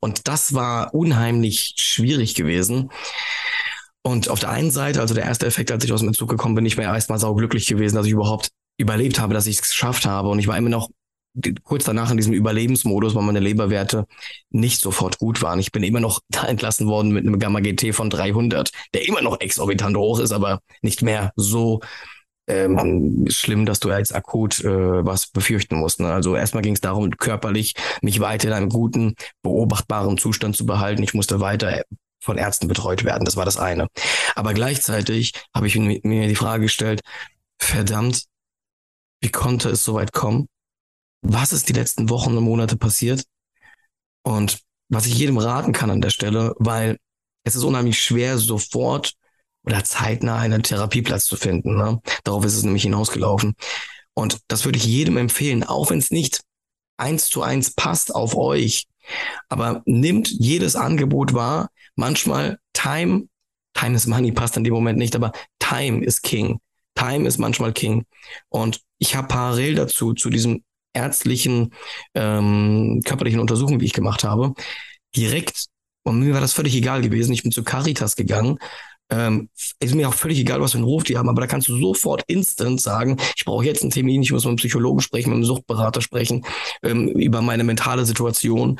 Und 0.00 0.26
das 0.28 0.54
war 0.54 0.94
unheimlich 0.94 1.74
schwierig 1.76 2.34
gewesen. 2.34 2.90
Und 4.02 4.28
auf 4.30 4.40
der 4.40 4.50
einen 4.50 4.70
Seite, 4.70 5.00
also 5.00 5.14
der 5.14 5.24
erste 5.24 5.46
Effekt, 5.46 5.70
als 5.70 5.84
ich 5.84 5.92
aus 5.92 6.00
dem 6.00 6.08
Entzug 6.08 6.30
gekommen 6.30 6.54
bin, 6.54 6.64
ich 6.64 6.78
war 6.78 6.84
erstmal 6.84 7.18
sauglücklich 7.18 7.66
gewesen, 7.66 7.96
dass 7.96 8.06
ich 8.06 8.12
überhaupt 8.12 8.48
überlebt 8.78 9.18
habe, 9.18 9.34
dass 9.34 9.46
ich 9.46 9.56
es 9.56 9.68
geschafft 9.68 10.06
habe. 10.06 10.28
Und 10.28 10.38
ich 10.38 10.46
war 10.46 10.56
immer 10.56 10.70
noch 10.70 10.88
kurz 11.64 11.84
danach 11.84 12.10
in 12.10 12.16
diesem 12.16 12.32
Überlebensmodus, 12.32 13.14
weil 13.14 13.22
meine 13.22 13.40
Leberwerte 13.40 14.06
nicht 14.50 14.80
sofort 14.80 15.18
gut 15.18 15.42
waren. 15.42 15.58
Ich 15.58 15.72
bin 15.72 15.82
immer 15.82 16.00
noch 16.00 16.20
da 16.28 16.44
entlassen 16.44 16.86
worden 16.86 17.12
mit 17.12 17.26
einem 17.26 17.38
Gamma 17.38 17.60
GT 17.60 17.94
von 17.94 18.10
300, 18.10 18.70
der 18.94 19.06
immer 19.06 19.22
noch 19.22 19.40
exorbitant 19.40 19.96
hoch 19.96 20.20
ist, 20.20 20.32
aber 20.32 20.60
nicht 20.82 21.02
mehr 21.02 21.32
so 21.36 21.80
ähm, 22.48 23.26
schlimm, 23.28 23.66
dass 23.66 23.78
du 23.78 23.90
jetzt 23.90 24.14
akut 24.14 24.60
äh, 24.64 25.04
was 25.04 25.28
befürchten 25.28 25.76
musst. 25.76 26.00
Ne? 26.00 26.12
Also 26.12 26.34
erstmal 26.34 26.62
ging 26.62 26.74
es 26.74 26.80
darum, 26.80 27.10
körperlich 27.10 27.74
mich 28.02 28.20
weiter 28.20 28.48
in 28.48 28.54
einem 28.54 28.70
guten, 28.70 29.14
beobachtbaren 29.42 30.18
Zustand 30.18 30.56
zu 30.56 30.66
behalten. 30.66 31.02
Ich 31.02 31.14
musste 31.14 31.40
weiter 31.40 31.82
von 32.20 32.38
Ärzten 32.38 32.66
betreut 32.66 33.04
werden. 33.04 33.24
Das 33.24 33.36
war 33.36 33.44
das 33.44 33.58
eine. 33.58 33.86
Aber 34.34 34.54
gleichzeitig 34.54 35.32
habe 35.54 35.66
ich 35.66 35.76
mir 35.76 36.28
die 36.28 36.34
Frage 36.34 36.64
gestellt, 36.64 37.00
verdammt, 37.58 38.24
wie 39.20 39.30
konnte 39.30 39.70
es 39.70 39.84
so 39.84 39.94
weit 39.94 40.12
kommen? 40.12 40.48
Was 41.22 41.52
ist 41.52 41.68
die 41.68 41.72
letzten 41.72 42.10
Wochen 42.10 42.36
und 42.36 42.44
Monate 42.44 42.76
passiert? 42.76 43.24
Und 44.22 44.60
was 44.88 45.06
ich 45.06 45.18
jedem 45.18 45.38
raten 45.38 45.72
kann 45.72 45.90
an 45.90 46.00
der 46.00 46.10
Stelle, 46.10 46.54
weil 46.58 46.98
es 47.44 47.54
ist 47.54 47.64
unheimlich 47.64 48.00
schwer, 48.02 48.38
sofort 48.38 49.14
oder 49.64 49.84
zeitnah 49.84 50.38
einen 50.38 50.62
Therapieplatz 50.62 51.26
zu 51.26 51.36
finden. 51.36 51.76
Ne? 51.76 52.00
Darauf 52.24 52.44
ist 52.44 52.56
es 52.56 52.62
nämlich 52.62 52.82
hinausgelaufen. 52.82 53.54
Und 54.14 54.38
das 54.48 54.64
würde 54.64 54.78
ich 54.78 54.84
jedem 54.84 55.16
empfehlen, 55.16 55.62
auch 55.62 55.90
wenn 55.90 55.98
es 55.98 56.10
nicht 56.10 56.40
eins 56.96 57.28
zu 57.28 57.42
eins 57.42 57.74
passt 57.74 58.14
auf 58.14 58.34
euch. 58.34 58.86
Aber 59.48 59.82
nimmt 59.86 60.28
jedes 60.28 60.76
Angebot 60.76 61.34
wahr. 61.34 61.68
Manchmal 61.96 62.58
Time, 62.72 63.28
Time 63.74 63.94
is 63.94 64.06
Money 64.06 64.32
passt 64.32 64.56
in 64.56 64.64
dem 64.64 64.74
Moment 64.74 64.98
nicht, 64.98 65.14
aber 65.14 65.32
Time 65.58 66.04
is 66.04 66.22
King. 66.22 66.60
Time 66.94 67.26
ist 67.26 67.38
manchmal 67.38 67.72
King. 67.72 68.04
Und 68.48 68.80
ich 68.98 69.14
habe 69.14 69.28
parallel 69.28 69.76
dazu, 69.76 70.14
zu 70.14 70.30
diesem 70.30 70.64
ärztlichen, 70.98 71.72
ähm, 72.14 73.00
körperlichen 73.04 73.40
Untersuchung, 73.40 73.78
die 73.78 73.86
ich 73.86 73.92
gemacht 73.92 74.24
habe, 74.24 74.54
direkt, 75.16 75.66
und 76.04 76.20
mir 76.20 76.34
war 76.34 76.40
das 76.40 76.52
völlig 76.52 76.74
egal 76.74 77.02
gewesen, 77.02 77.32
ich 77.32 77.42
bin 77.42 77.52
zu 77.52 77.64
Caritas 77.64 78.16
gegangen 78.16 78.58
ähm, 79.10 79.48
ist 79.80 79.94
mir 79.94 80.08
auch 80.08 80.14
völlig 80.14 80.38
egal, 80.38 80.60
was 80.60 80.72
für 80.72 80.78
einen 80.78 80.84
Ruf 80.84 81.04
die 81.04 81.16
haben, 81.16 81.28
aber 81.28 81.40
da 81.40 81.46
kannst 81.46 81.68
du 81.68 81.76
sofort 81.76 82.24
instant 82.26 82.80
sagen, 82.80 83.16
ich 83.36 83.44
brauche 83.44 83.64
jetzt 83.64 83.82
einen 83.82 83.90
Termin, 83.90 84.22
ich 84.22 84.32
muss 84.32 84.44
mit 84.44 84.50
einem 84.50 84.56
Psychologen 84.56 85.00
sprechen, 85.00 85.30
mit 85.30 85.36
einem 85.36 85.44
Suchtberater 85.44 86.00
sprechen, 86.00 86.44
ähm, 86.82 87.08
über 87.08 87.40
meine 87.40 87.64
mentale 87.64 88.04
Situation 88.04 88.78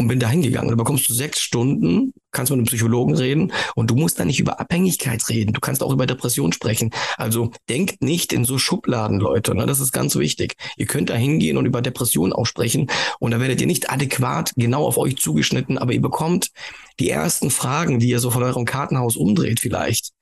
und 0.00 0.08
bin 0.08 0.18
da 0.18 0.30
hingegangen. 0.30 0.70
Da 0.70 0.76
bekommst 0.76 1.08
du 1.10 1.14
sechs 1.14 1.40
Stunden, 1.40 2.14
kannst 2.32 2.50
mit 2.50 2.58
einem 2.58 2.66
Psychologen 2.66 3.14
reden 3.14 3.52
und 3.74 3.90
du 3.90 3.96
musst 3.96 4.18
da 4.18 4.24
nicht 4.24 4.40
über 4.40 4.58
Abhängigkeit 4.58 5.28
reden. 5.28 5.52
Du 5.52 5.60
kannst 5.60 5.82
auch 5.82 5.92
über 5.92 6.06
Depression 6.06 6.54
sprechen. 6.54 6.90
Also 7.18 7.50
denkt 7.68 8.02
nicht 8.02 8.32
in 8.32 8.46
so 8.46 8.56
Schubladen, 8.56 9.20
Leute. 9.20 9.54
Ne? 9.54 9.66
Das 9.66 9.78
ist 9.78 9.92
ganz 9.92 10.16
wichtig. 10.16 10.54
Ihr 10.78 10.86
könnt 10.86 11.10
da 11.10 11.14
hingehen 11.14 11.58
und 11.58 11.66
über 11.66 11.82
Depression 11.82 12.32
auch 12.32 12.46
sprechen 12.46 12.90
und 13.18 13.32
da 13.32 13.40
werdet 13.40 13.60
ihr 13.60 13.66
nicht 13.66 13.90
adäquat 13.90 14.52
genau 14.56 14.86
auf 14.86 14.96
euch 14.96 15.18
zugeschnitten, 15.18 15.76
aber 15.76 15.92
ihr 15.92 16.00
bekommt 16.00 16.50
die 16.98 17.10
ersten 17.10 17.50
Fragen, 17.50 17.98
die 17.98 18.08
ihr 18.08 18.20
so 18.20 18.30
von 18.30 18.42
eurem 18.42 18.64
Kartenhaus 18.64 19.16
umdreht 19.16 19.60
vielleicht, 19.60 20.12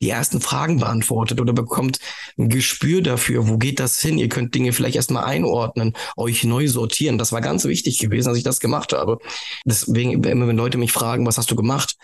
die 0.00 0.10
ersten 0.10 0.40
Fragen 0.40 0.78
beantwortet 0.78 1.40
oder 1.40 1.52
bekommt 1.52 1.98
ein 2.38 2.48
Gespür 2.48 3.02
dafür, 3.02 3.48
wo 3.48 3.58
geht 3.58 3.80
das 3.80 4.00
hin? 4.00 4.18
Ihr 4.18 4.28
könnt 4.28 4.54
Dinge 4.54 4.72
vielleicht 4.72 4.96
erstmal 4.96 5.24
einordnen, 5.24 5.94
euch 6.16 6.44
neu 6.44 6.68
sortieren. 6.68 7.18
Das 7.18 7.32
war 7.32 7.40
ganz 7.40 7.64
wichtig 7.64 7.98
gewesen, 7.98 8.28
dass 8.28 8.38
ich 8.38 8.44
das 8.44 8.60
gemacht 8.60 8.92
habe. 8.92 9.18
Deswegen, 9.64 10.22
immer 10.24 10.46
wenn 10.46 10.56
Leute 10.56 10.78
mich 10.78 10.92
fragen, 10.92 11.26
was 11.26 11.38
hast 11.38 11.50
du 11.50 11.56
gemacht? 11.56 11.96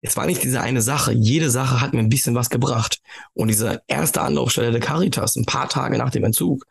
Es 0.00 0.16
war 0.16 0.26
nicht 0.26 0.42
diese 0.44 0.60
eine 0.60 0.80
Sache. 0.80 1.12
Jede 1.12 1.50
Sache 1.50 1.80
hat 1.80 1.92
mir 1.92 1.98
ein 2.00 2.08
bisschen 2.08 2.34
was 2.36 2.50
gebracht. 2.50 3.00
Und 3.32 3.48
diese 3.48 3.82
erste 3.88 4.20
Anlaufstelle 4.20 4.70
der 4.70 4.80
Caritas, 4.80 5.34
ein 5.34 5.44
paar 5.44 5.68
Tage 5.68 5.98
nach 5.98 6.10
dem 6.10 6.24
Entzug, 6.24 6.66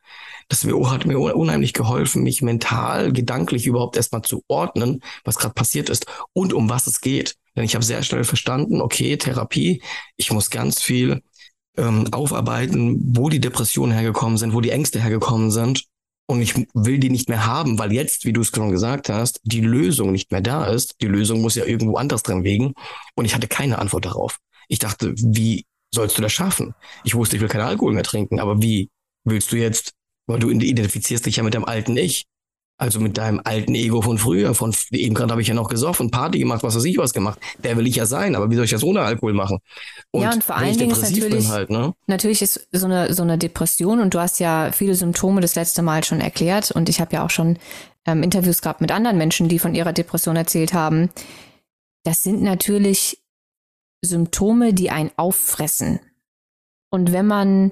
das 0.48 0.64
hat 0.64 1.06
mir 1.06 1.18
unheimlich 1.18 1.74
geholfen, 1.74 2.24
mich 2.24 2.42
mental, 2.42 3.12
gedanklich 3.12 3.68
überhaupt 3.68 3.98
erstmal 3.98 4.22
zu 4.22 4.44
ordnen, 4.48 5.02
was 5.26 5.38
gerade 5.38 5.54
passiert 5.54 5.90
ist 5.90 6.06
und 6.32 6.54
um 6.54 6.70
was 6.70 6.88
es 6.88 7.02
geht. 7.02 7.36
Denn 7.58 7.66
ich 7.66 7.76
habe 7.76 7.84
sehr 7.84 8.04
schnell 8.04 8.24
verstanden, 8.24 8.80
okay, 8.80 9.18
Therapie, 9.18 9.82
ich 10.16 10.32
muss 10.32 10.50
ganz 10.50 10.82
viel 10.82 11.22
ähm, 11.76 12.08
aufarbeiten, 12.14 12.98
wo 13.18 13.28
die 13.28 13.42
Depressionen 13.42 13.92
hergekommen 13.92 14.38
sind, 14.38 14.54
wo 14.54 14.62
die 14.62 14.70
Ängste 14.70 15.02
hergekommen 15.02 15.52
sind. 15.52 15.84
Und 16.26 16.42
ich 16.42 16.56
will 16.74 17.00
die 17.00 17.10
nicht 17.10 17.28
mehr 17.28 17.46
haben, 17.46 17.78
weil 17.80 17.92
jetzt, 17.92 18.24
wie 18.24 18.34
du 18.34 18.42
es 18.42 18.50
schon 18.50 18.72
gesagt 18.72 19.10
hast, 19.10 19.42
die 19.44 19.62
Lösung 19.62 20.14
nicht 20.14 20.32
mehr 20.32 20.42
da 20.42 20.68
ist. 20.68 20.96
Die 21.02 21.08
Lösung 21.08 21.42
muss 21.42 21.56
ja 21.56 21.66
irgendwo 21.66 21.98
anders 21.98 22.24
drin 22.24 22.44
liegen. 22.44 22.74
Und 23.16 23.26
ich 23.26 23.36
hatte 23.36 23.48
keine 23.48 23.80
Antwort 23.80 24.06
darauf. 24.06 24.38
Ich 24.70 24.80
dachte, 24.80 25.14
wie 25.18 25.66
sollst 25.94 26.18
du 26.18 26.22
das 26.22 26.32
schaffen? 26.32 26.74
Ich 27.04 27.16
wusste, 27.16 27.36
ich 27.36 27.42
will 27.42 27.50
keinen 27.50 27.68
Alkohol 27.68 27.94
mehr 27.94 28.04
trinken, 28.04 28.40
aber 28.40 28.62
wie 28.62 28.90
willst 29.24 29.52
du 29.52 29.58
jetzt 29.58 29.94
weil 30.28 30.40
du 30.40 30.50
identifizierst 30.50 31.26
dich 31.26 31.38
ja 31.38 31.44
mit 31.44 31.56
deinem 31.56 31.66
alten 31.66 31.98
Ich. 31.98 32.26
Also 32.80 33.00
mit 33.00 33.18
deinem 33.18 33.42
alten 33.44 33.74
Ego 33.74 34.04
von 34.04 34.20
früher, 34.20 34.54
von 34.54 34.72
eben 34.92 35.16
gerade 35.16 35.32
habe 35.32 35.42
ich 35.42 35.48
ja 35.48 35.56
noch 35.56 35.68
gesoffen, 35.68 36.12
Party 36.12 36.38
gemacht, 36.38 36.62
was 36.62 36.76
weiß 36.76 36.86
ich 36.86 37.00
was 37.00 37.12
gemacht. 37.12 37.40
Der 37.64 37.76
will 37.76 37.88
ich 37.88 37.96
ja 37.96 38.06
sein, 38.06 38.36
aber 38.36 38.52
wie 38.52 38.56
soll 38.56 38.66
ich 38.66 38.72
das 38.72 38.84
ohne 38.84 39.02
Alkohol 39.02 39.34
machen? 39.34 39.58
Und 40.12 40.22
ja, 40.22 40.32
und 40.32 40.44
vor 40.44 40.58
allen 40.58 40.78
Dingen 40.78 40.92
ist 40.92 41.02
natürlich, 41.02 41.50
halt, 41.50 41.72
ne? 41.72 41.94
natürlich 42.06 42.44
ist 42.44 42.68
so 42.72 42.86
eine, 42.86 43.14
so 43.16 43.24
eine 43.24 43.40
Depression 43.40 44.00
und 44.00 44.14
du 44.14 44.20
hast 44.20 44.40
ja 44.40 44.72
viele 44.72 44.94
Symptome 44.94 45.42
das 45.42 45.56
letzte 45.56 45.82
Mal 45.82 46.04
schon 46.04 46.22
erklärt 46.22 46.70
und 46.70 46.88
ich 46.88 47.02
habe 47.02 47.16
ja 47.16 47.26
auch 47.26 47.32
schon 47.32 47.58
ähm, 48.06 48.22
Interviews 48.22 48.62
gehabt 48.62 48.82
mit 48.82 48.92
anderen 48.92 49.18
Menschen, 49.18 49.50
die 49.50 49.58
von 49.58 49.74
ihrer 49.74 49.94
Depression 49.94 50.36
erzählt 50.36 50.74
haben. 50.74 51.10
Das 52.04 52.22
sind 52.22 52.44
natürlich 52.44 53.24
Symptome, 54.06 54.76
die 54.76 54.92
einen 54.92 55.12
auffressen. 55.18 56.00
Und 56.92 57.12
wenn 57.12 57.26
man 57.26 57.72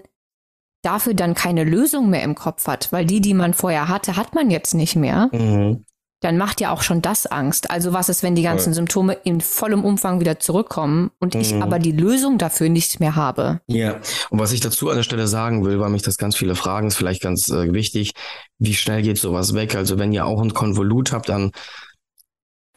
dafür 0.86 1.14
dann 1.14 1.34
keine 1.34 1.64
Lösung 1.64 2.10
mehr 2.10 2.24
im 2.24 2.36
Kopf 2.36 2.68
hat, 2.68 2.92
weil 2.92 3.06
die, 3.06 3.22
die 3.22 3.34
man 3.34 3.54
vorher 3.54 3.88
hatte, 3.88 4.16
hat 4.16 4.36
man 4.36 4.52
jetzt 4.52 4.74
nicht 4.74 4.96
mehr, 4.96 5.30
mhm. 5.32 5.86
dann 6.22 6.38
macht 6.38 6.62
ja 6.62 6.72
auch 6.72 6.82
schon 6.82 7.02
das 7.02 7.26
Angst. 7.26 7.72
Also 7.72 7.94
was 7.94 8.10
ist, 8.10 8.24
wenn 8.24 8.36
die 8.36 8.44
ganzen 8.44 8.70
ja. 8.70 8.76
Symptome 8.76 9.14
in 9.24 9.42
vollem 9.42 9.84
Umfang 9.84 10.20
wieder 10.20 10.40
zurückkommen 10.40 11.12
und 11.20 11.36
mhm. 11.36 11.42
ich 11.42 11.56
aber 11.56 11.80
die 11.80 11.92
Lösung 11.92 12.38
dafür 12.38 12.70
nicht 12.70 13.00
mehr 13.00 13.16
habe? 13.16 13.62
Ja, 13.68 14.00
und 14.30 14.40
was 14.40 14.52
ich 14.52 14.60
dazu 14.60 14.90
an 14.90 14.98
der 14.98 15.04
Stelle 15.04 15.28
sagen 15.28 15.66
will, 15.66 15.80
weil 15.80 15.90
mich 15.90 16.04
das 16.04 16.18
ganz 16.18 16.36
viele 16.36 16.56
fragen, 16.56 16.88
ist 16.88 16.98
vielleicht 16.98 17.22
ganz 17.22 17.50
äh, 17.50 17.74
wichtig, 17.74 18.14
wie 18.60 18.74
schnell 18.74 19.02
geht 19.02 19.18
sowas 19.18 19.54
weg? 19.54 19.76
Also 19.76 19.98
wenn 19.98 20.14
ihr 20.14 20.26
auch 20.26 20.42
ein 20.42 20.54
Konvolut 20.54 21.12
habt 21.12 21.30
an 21.30 21.52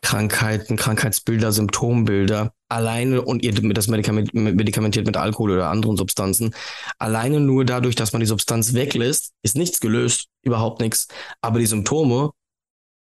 Krankheiten, 0.02 0.76
Krankheitsbilder, 0.76 1.52
Symptombilder, 1.52 2.52
alleine 2.68 3.22
und 3.22 3.42
ihr 3.42 3.52
das 3.52 3.88
Medikament, 3.88 4.32
medikamentiert 4.34 5.06
mit 5.06 5.16
Alkohol 5.16 5.52
oder 5.52 5.70
anderen 5.70 5.96
Substanzen, 5.96 6.54
alleine 6.98 7.40
nur 7.40 7.64
dadurch, 7.64 7.94
dass 7.94 8.12
man 8.12 8.20
die 8.20 8.26
Substanz 8.26 8.74
weglässt, 8.74 9.32
ist 9.42 9.56
nichts 9.56 9.80
gelöst, 9.80 10.26
überhaupt 10.42 10.80
nichts. 10.80 11.08
Aber 11.40 11.58
die 11.58 11.66
Symptome, 11.66 12.30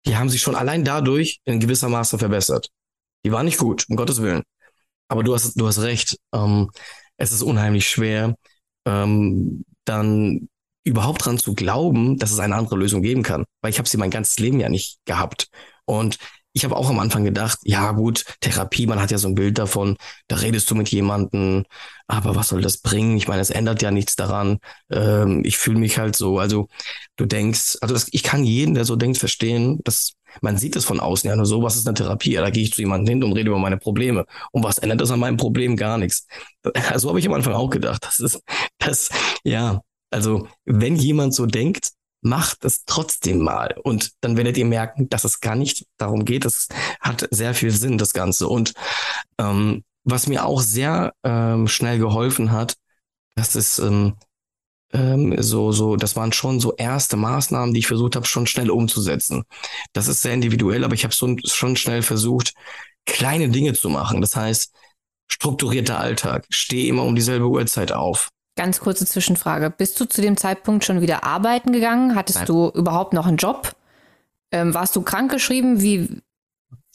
die 0.06 0.16
haben 0.16 0.30
sich 0.30 0.42
schon 0.42 0.56
allein 0.56 0.84
dadurch 0.84 1.40
in 1.46 1.60
gewisser 1.60 1.90
Maße 1.90 2.18
verbessert. 2.18 2.70
Die 3.26 3.32
waren 3.32 3.46
nicht 3.46 3.58
gut, 3.58 3.86
um 3.90 3.96
Gottes 3.96 4.22
Willen. 4.22 4.44
Aber 5.10 5.24
du 5.24 5.34
hast, 5.34 5.60
du 5.60 5.68
hast 5.68 5.82
recht. 5.82 6.18
Ähm, 6.34 6.70
es 7.18 7.32
ist 7.32 7.42
unheimlich 7.42 7.90
schwer, 7.90 8.36
ähm, 8.86 9.66
dann 9.86 10.50
überhaupt 10.84 11.26
dran 11.26 11.38
zu 11.38 11.54
glauben, 11.54 12.18
dass 12.18 12.32
es 12.32 12.40
eine 12.40 12.56
andere 12.56 12.78
Lösung 12.78 13.02
geben 13.02 13.24
kann. 13.24 13.44
Weil 13.62 13.72
ich 13.72 13.80
habe 13.80 13.90
sie 13.90 13.98
mein 13.98 14.12
ganzes 14.12 14.40
Leben 14.40 14.60
ja 14.60 14.70
nicht 14.70 15.00
gehabt. 15.06 15.50
Und 15.86 16.18
ich 16.58 16.66
habe 16.66 16.76
auch 16.76 16.90
am 16.90 17.00
Anfang 17.00 17.24
gedacht, 17.24 17.60
ja 17.64 17.92
gut, 17.92 18.26
Therapie, 18.42 18.88
man 18.88 19.00
hat 19.00 19.12
ja 19.12 19.20
so 19.20 19.28
ein 19.28 19.36
Bild 19.36 19.60
davon, 19.60 19.96
da 20.28 20.38
redest 20.38 20.70
du 20.72 20.76
mit 20.76 20.90
jemandem, 20.90 21.66
aber 22.08 22.36
was 22.36 22.50
soll 22.50 22.62
das 22.62 22.80
bringen? 22.80 23.16
Ich 23.16 23.28
meine, 23.28 23.42
es 23.42 23.52
ändert 23.52 23.84
ja 23.84 23.92
nichts 23.92 24.16
daran. 24.16 24.58
Ähm, 24.92 25.44
ich 25.46 25.58
fühle 25.58 25.78
mich 25.80 26.00
halt 26.00 26.16
so. 26.16 26.40
Also 26.40 26.68
du 27.16 27.26
denkst, 27.26 27.78
also 27.82 27.94
das, 27.94 28.08
ich 28.12 28.24
kann 28.24 28.44
jeden, 28.44 28.74
der 28.74 28.86
so 28.86 28.96
denkt, 28.96 29.20
verstehen. 29.20 29.80
Das 29.84 30.14
man 30.42 30.58
sieht 30.58 30.76
es 30.76 30.86
von 30.86 31.00
außen 31.00 31.30
ja 31.30 31.36
nur 31.36 31.46
so, 31.46 31.64
was 31.64 31.76
ist 31.76 31.88
eine 31.88 31.96
Therapie? 31.96 32.34
Ja, 32.34 32.42
da 32.42 32.50
gehe 32.50 32.64
ich 32.64 32.74
zu 32.74 32.82
jemandem 32.82 33.08
hin 33.08 33.24
und 33.24 33.34
rede 33.34 33.50
über 33.50 33.60
meine 33.60 33.78
Probleme. 33.78 34.26
Und 34.52 34.64
was 34.64 34.78
ändert 34.78 35.02
das 35.02 35.12
an 35.12 35.20
meinem 35.20 35.38
Problem? 35.38 35.76
Gar 35.76 35.98
nichts. 35.98 36.28
So 36.98 37.10
habe 37.10 37.20
ich 37.20 37.28
am 37.28 37.34
Anfang 37.34 37.54
auch 37.54 37.70
gedacht. 37.70 38.04
Das 38.04 38.20
ist, 38.20 38.42
das, 38.78 39.10
ja, 39.44 39.82
also 40.12 40.48
wenn 40.66 40.96
jemand 40.96 41.34
so 41.34 41.46
denkt, 41.46 41.92
macht 42.28 42.66
es 42.66 42.86
trotzdem 42.86 43.40
mal. 43.40 43.76
Und 43.84 44.12
dann 44.22 44.38
werdet 44.38 44.58
ihr 44.58 44.66
merken, 44.66 45.10
dass 45.10 45.24
es 45.24 45.40
gar 45.40 45.56
nicht 45.56 45.86
darum 45.98 46.26
geht. 46.26 46.46
Es 46.46 46.68
hat 47.00 47.28
sehr 47.32 47.54
viel 47.54 47.72
Sinn, 47.72 47.98
das 47.98 48.14
Ganze. 48.14 48.48
Und 48.48 48.74
ähm, 49.40 49.84
was 50.04 50.28
mir 50.28 50.46
auch 50.46 50.62
sehr 50.62 51.14
ähm, 51.24 51.68
schnell 51.68 52.00
geholfen 52.00 52.52
hat, 52.52 52.76
das 53.36 53.56
ist 53.56 53.80
ähm, 53.80 54.16
ähm, 54.94 55.36
so, 55.42 55.72
so, 55.72 55.96
das 55.96 56.16
waren 56.16 56.32
schon 56.32 56.60
so 56.60 56.76
erste 56.76 57.18
Maßnahmen, 57.18 57.74
die 57.74 57.80
ich 57.82 57.88
versucht 57.88 58.16
habe, 58.16 58.26
schon 58.26 58.48
schnell 58.48 58.70
umzusetzen. 58.72 59.44
Das 59.94 60.08
ist 60.08 60.22
sehr 60.22 60.34
individuell, 60.34 60.84
aber 60.84 60.94
ich 60.94 61.04
habe 61.04 61.14
so, 61.14 61.36
schon 61.46 61.76
schnell 61.76 62.02
versucht, 62.02 62.54
kleine 63.06 63.50
Dinge 63.50 63.74
zu 63.74 63.90
machen. 63.90 64.22
Das 64.22 64.36
heißt, 64.36 64.74
strukturierter 65.28 66.00
Alltag, 66.00 66.46
stehe 66.50 66.88
immer 66.88 67.04
um 67.04 67.16
dieselbe 67.16 67.48
Uhrzeit 67.48 67.92
auf. 67.92 68.30
Ganz 68.58 68.80
kurze 68.80 69.06
Zwischenfrage. 69.06 69.70
Bist 69.70 70.00
du 70.00 70.06
zu 70.06 70.22
dem 70.22 70.36
Zeitpunkt 70.36 70.84
schon 70.84 71.00
wieder 71.00 71.24
arbeiten 71.24 71.72
gegangen? 71.72 72.16
Hattest 72.16 72.40
Nein. 72.40 72.48
du 72.48 72.70
überhaupt 72.70 73.14
noch 73.14 73.28
einen 73.28 73.38
Job? 73.38 73.74
Ähm, 74.52 74.74
warst 74.74 74.96
du 74.96 75.02
krankgeschrieben? 75.04 75.82
Wie, 75.82 76.22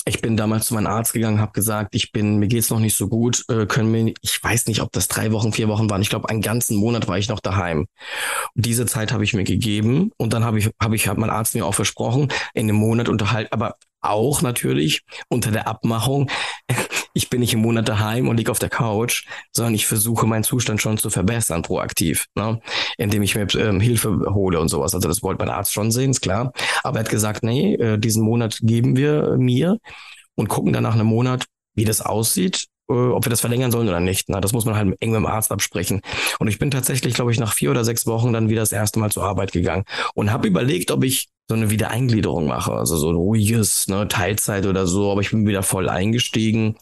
ich 0.05 0.20
bin 0.20 0.37
damals 0.37 0.66
zu 0.66 0.75
meinem 0.75 0.88
Arzt 0.88 1.12
gegangen, 1.12 1.40
habe 1.40 1.53
gesagt, 1.53 1.94
ich 1.94 2.11
bin, 2.11 2.38
mir 2.38 2.48
geht's 2.48 2.70
noch 2.70 2.81
nicht 2.81 2.96
so 2.96 3.09
gut, 3.09 3.44
äh, 3.48 3.66
können 3.66 3.94
wir, 3.94 4.12
ich 4.20 4.42
weiß 4.42 4.66
nicht, 4.66 4.81
ob 4.83 4.90
das 4.90 5.07
drei 5.07 5.31
Wochen, 5.31 5.53
vier 5.53 5.68
Wochen 5.68 5.88
waren. 5.88 6.03
Ich 6.03 6.11
glaube, 6.11 6.29
einen 6.29 6.42
ganzen 6.42 6.77
Monat 6.77 7.07
war 7.07 7.18
ich 7.18 7.29
noch 7.29 7.38
daheim. 7.38 7.87
Und 8.55 8.66
diese 8.66 8.87
Zeit 8.87 9.12
habe 9.12 9.22
ich 9.22 9.33
mir 9.33 9.44
gegeben 9.44 10.11
und 10.16 10.33
dann 10.33 10.44
habe 10.44 10.59
ich, 10.59 10.70
habe 10.83 10.96
ich, 10.96 11.07
hat 11.07 11.18
mein 11.18 11.31
Arzt 11.31 11.55
mir 11.55 11.64
auch 11.64 11.75
versprochen, 11.75 12.33
in 12.55 12.68
einem 12.68 12.79
Monat 12.79 13.09
unterhalten, 13.09 13.53
aber 13.53 13.77
auch 14.01 14.42
natürlich 14.42 15.03
unter 15.29 15.53
der 15.53 15.68
Abmachung, 15.68 16.29
ich 17.14 17.31
bin 17.31 17.40
nicht 17.40 17.55
im 17.55 17.61
Monat 17.61 17.88
daheim 17.88 18.29
und 18.29 18.37
liege 18.37 18.51
auf 18.51 18.59
der 18.59 18.70
Couch, 18.70 19.25
sondern 19.53 19.75
ich 19.75 19.87
versuche 19.87 20.27
meinen 20.27 20.44
Zustand 20.44 20.81
schon 20.81 20.98
zu 20.98 21.11
verbessern, 21.11 21.62
proaktiv, 21.62 22.27
ne? 22.35 22.61
indem 22.96 23.22
ich 23.22 23.35
mir 23.35 23.46
ähm, 23.55 23.81
Hilfe 23.81 24.11
hole 24.35 24.61
und 24.61 24.68
sowas. 24.68 24.94
Also 24.94 25.09
das 25.09 25.22
wollte 25.22 25.44
mein 25.44 25.55
Arzt 25.55 25.72
schon 25.72 25.90
sehen, 25.90 26.11
ist 26.11 26.20
klar. 26.20 26.53
Aber 26.83 26.98
er 26.98 27.05
hat 27.05 27.11
gesagt, 27.11 27.42
nee, 27.42 27.75
äh, 27.75 27.98
diesen 27.98 28.22
Monat 28.22 28.59
geben 28.62 28.96
wir 28.96 29.37
mir 29.37 29.79
und 30.35 30.48
gucken 30.48 30.72
dann 30.72 30.83
nach 30.83 30.94
einem 30.94 31.07
Monat, 31.07 31.44
wie 31.75 31.85
das 31.85 32.01
aussieht 32.01 32.66
äh, 32.88 32.94
ob 32.94 33.25
wir 33.25 33.31
das 33.31 33.40
verlängern 33.40 33.70
sollen 33.70 33.88
oder 33.88 34.01
nicht. 34.01 34.29
Na, 34.29 34.40
das 34.40 34.53
muss 34.53 34.64
man 34.64 34.77
halt 34.77 34.96
eng 35.01 35.11
mit 35.11 35.18
dem 35.18 35.27
Arzt 35.27 35.53
absprechen. 35.53 36.01
Und 36.38 36.48
ich 36.48 36.59
bin 36.59 36.70
tatsächlich, 36.70 37.14
glaube 37.14 37.33
ich, 37.33 37.38
nach 37.38 37.53
vier 37.53 37.70
oder 37.70 37.85
sechs 37.85 38.07
Wochen 38.07 38.33
dann 38.33 38.48
wieder 38.48 38.61
das 38.61 38.72
erste 38.72 38.98
Mal 38.98 39.11
zur 39.11 39.25
Arbeit 39.25 39.53
gegangen 39.53 39.85
und 40.14 40.33
habe 40.33 40.48
überlegt, 40.48 40.90
ob 40.90 41.05
ich 41.05 41.29
so 41.48 41.57
eine 41.57 41.70
Wiedereingliederung 41.70 42.46
mache, 42.46 42.72
also 42.72 42.96
so 42.96 43.11
ein 43.11 43.16
ruhiges, 43.16 43.88
ne, 43.88 44.09
Teilzeit 44.09 44.66
oder 44.66 44.87
so, 44.87 45.11
aber 45.11 45.20
ich 45.20 45.31
bin 45.31 45.46
wieder 45.46 45.62
voll 45.62 45.88
eingestiegen. 45.88 46.76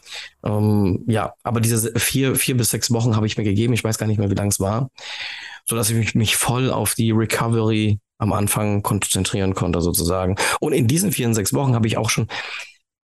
Ähm, 0.44 1.04
ja, 1.06 1.34
aber 1.42 1.60
diese 1.60 1.98
vier, 1.98 2.36
vier 2.36 2.56
bis 2.56 2.70
sechs 2.70 2.90
Wochen 2.92 3.16
habe 3.16 3.26
ich 3.26 3.36
mir 3.36 3.44
gegeben, 3.44 3.72
ich 3.72 3.82
weiß 3.82 3.98
gar 3.98 4.06
nicht 4.06 4.18
mehr, 4.18 4.30
wie 4.30 4.34
lang 4.34 4.48
es 4.48 4.60
war, 4.60 4.90
so 5.66 5.76
dass 5.76 5.90
ich 5.90 5.96
mich, 5.96 6.14
mich 6.14 6.36
voll 6.36 6.70
auf 6.70 6.94
die 6.94 7.10
Recovery 7.10 7.98
am 8.18 8.32
Anfang 8.32 8.82
konzentrieren 8.82 9.54
konnte 9.54 9.80
sozusagen. 9.80 10.36
Und 10.60 10.72
in 10.74 10.86
diesen 10.86 11.10
vier, 11.10 11.32
sechs 11.34 11.54
Wochen 11.54 11.74
habe 11.74 11.86
ich 11.86 11.96
auch 11.96 12.10
schon 12.10 12.28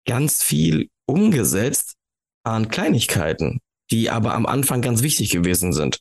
ganz 0.07 0.43
viel 0.43 0.89
umgesetzt 1.07 1.95
an 2.45 2.69
Kleinigkeiten, 2.69 3.61
die 3.91 4.11
aber 4.11 4.35
am 4.35 4.47
Anfang 4.47 4.81
ganz 4.81 5.03
wichtig 5.03 5.31
gewesen 5.31 5.73
sind. 5.73 6.01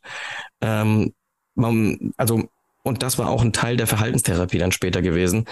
Ähm, 0.62 1.14
man, 1.56 2.14
also 2.18 2.50
und 2.84 3.04
das 3.04 3.17
war 3.17 3.30
auch 3.30 3.41
ein 3.41 3.54
Teil 3.54 3.78
der 3.78 3.88
Verhaltenstherapie 3.88 4.58
dann 4.58 4.72
später 4.72 5.02
gewesen, 5.02 5.46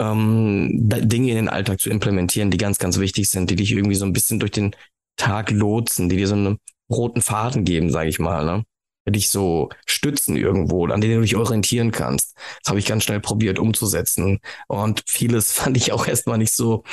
ähm, 0.00 0.70
Dinge 0.74 1.30
in 1.30 1.36
den 1.36 1.48
Alltag 1.48 1.80
zu 1.80 1.90
implementieren, 1.90 2.50
die 2.50 2.58
ganz, 2.58 2.78
ganz 2.78 2.98
wichtig 2.98 3.28
sind, 3.30 3.50
die 3.50 3.56
dich 3.56 3.72
irgendwie 3.72 3.96
so 3.96 4.04
ein 4.04 4.12
bisschen 4.12 4.38
durch 4.40 4.52
den 4.52 4.74
Tag 5.16 5.50
lotsen, 5.50 6.08
die 6.08 6.16
dir 6.16 6.28
so 6.28 6.34
einen 6.34 6.58
roten 6.90 7.22
Faden 7.22 7.64
geben, 7.64 7.90
sage 7.90 8.08
ich 8.08 8.18
mal, 8.18 8.44
ne? 8.44 8.64
Die 9.06 9.12
dich 9.12 9.30
so 9.30 9.70
stützen 9.86 10.36
irgendwo, 10.36 10.86
an 10.86 11.00
denen 11.00 11.16
du 11.16 11.20
dich 11.22 11.36
orientieren 11.36 11.90
kannst. 11.90 12.36
Das 12.62 12.70
habe 12.70 12.78
ich 12.78 12.86
ganz 12.86 13.04
schnell 13.04 13.20
probiert 13.20 13.58
umzusetzen. 13.58 14.38
Und 14.68 15.02
vieles 15.06 15.52
fand 15.54 15.76
ich 15.76 15.92
auch 15.92 16.06
erstmal 16.06 16.38
nicht 16.38 16.54
so 16.54 16.84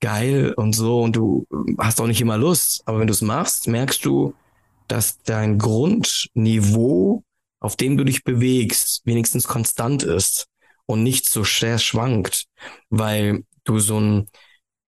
geil 0.00 0.54
und 0.56 0.74
so 0.74 1.02
und 1.02 1.16
du 1.16 1.46
hast 1.78 2.00
auch 2.00 2.06
nicht 2.06 2.20
immer 2.20 2.38
Lust. 2.38 2.82
Aber 2.86 3.00
wenn 3.00 3.06
du 3.06 3.12
es 3.12 3.22
machst, 3.22 3.68
merkst 3.68 4.04
du, 4.04 4.34
dass 4.88 5.22
dein 5.22 5.58
Grundniveau 5.58 7.22
auf 7.60 7.76
dem 7.76 7.96
du 7.96 8.04
dich 8.04 8.24
bewegst, 8.24 9.02
wenigstens 9.04 9.46
konstant 9.46 10.02
ist 10.02 10.48
und 10.86 11.02
nicht 11.02 11.28
so 11.28 11.44
schwer 11.44 11.78
schwankt, 11.78 12.46
weil 12.88 13.44
du 13.64 13.78
so 13.78 14.00
ein, 14.00 14.28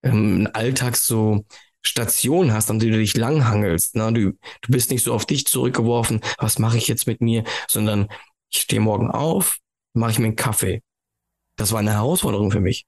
ähm, 0.02 0.48
Alltags 0.52 1.06
so 1.06 1.44
Station 1.82 2.52
hast, 2.52 2.70
an 2.70 2.78
der 2.78 2.90
du 2.90 2.98
dich 2.98 3.16
langhangelst. 3.16 3.96
Ne? 3.96 4.12
Du, 4.12 4.32
du 4.32 4.72
bist 4.72 4.90
nicht 4.90 5.04
so 5.04 5.12
auf 5.12 5.26
dich 5.26 5.46
zurückgeworfen, 5.46 6.20
was 6.38 6.58
mache 6.58 6.78
ich 6.78 6.88
jetzt 6.88 7.06
mit 7.06 7.20
mir, 7.20 7.44
sondern 7.68 8.08
ich 8.50 8.62
stehe 8.62 8.80
morgen 8.80 9.10
auf, 9.10 9.58
mache 9.92 10.12
ich 10.12 10.18
mir 10.18 10.26
einen 10.26 10.36
Kaffee. 10.36 10.82
Das 11.56 11.72
war 11.72 11.80
eine 11.80 11.92
Herausforderung 11.92 12.50
für 12.50 12.60
mich. 12.60 12.86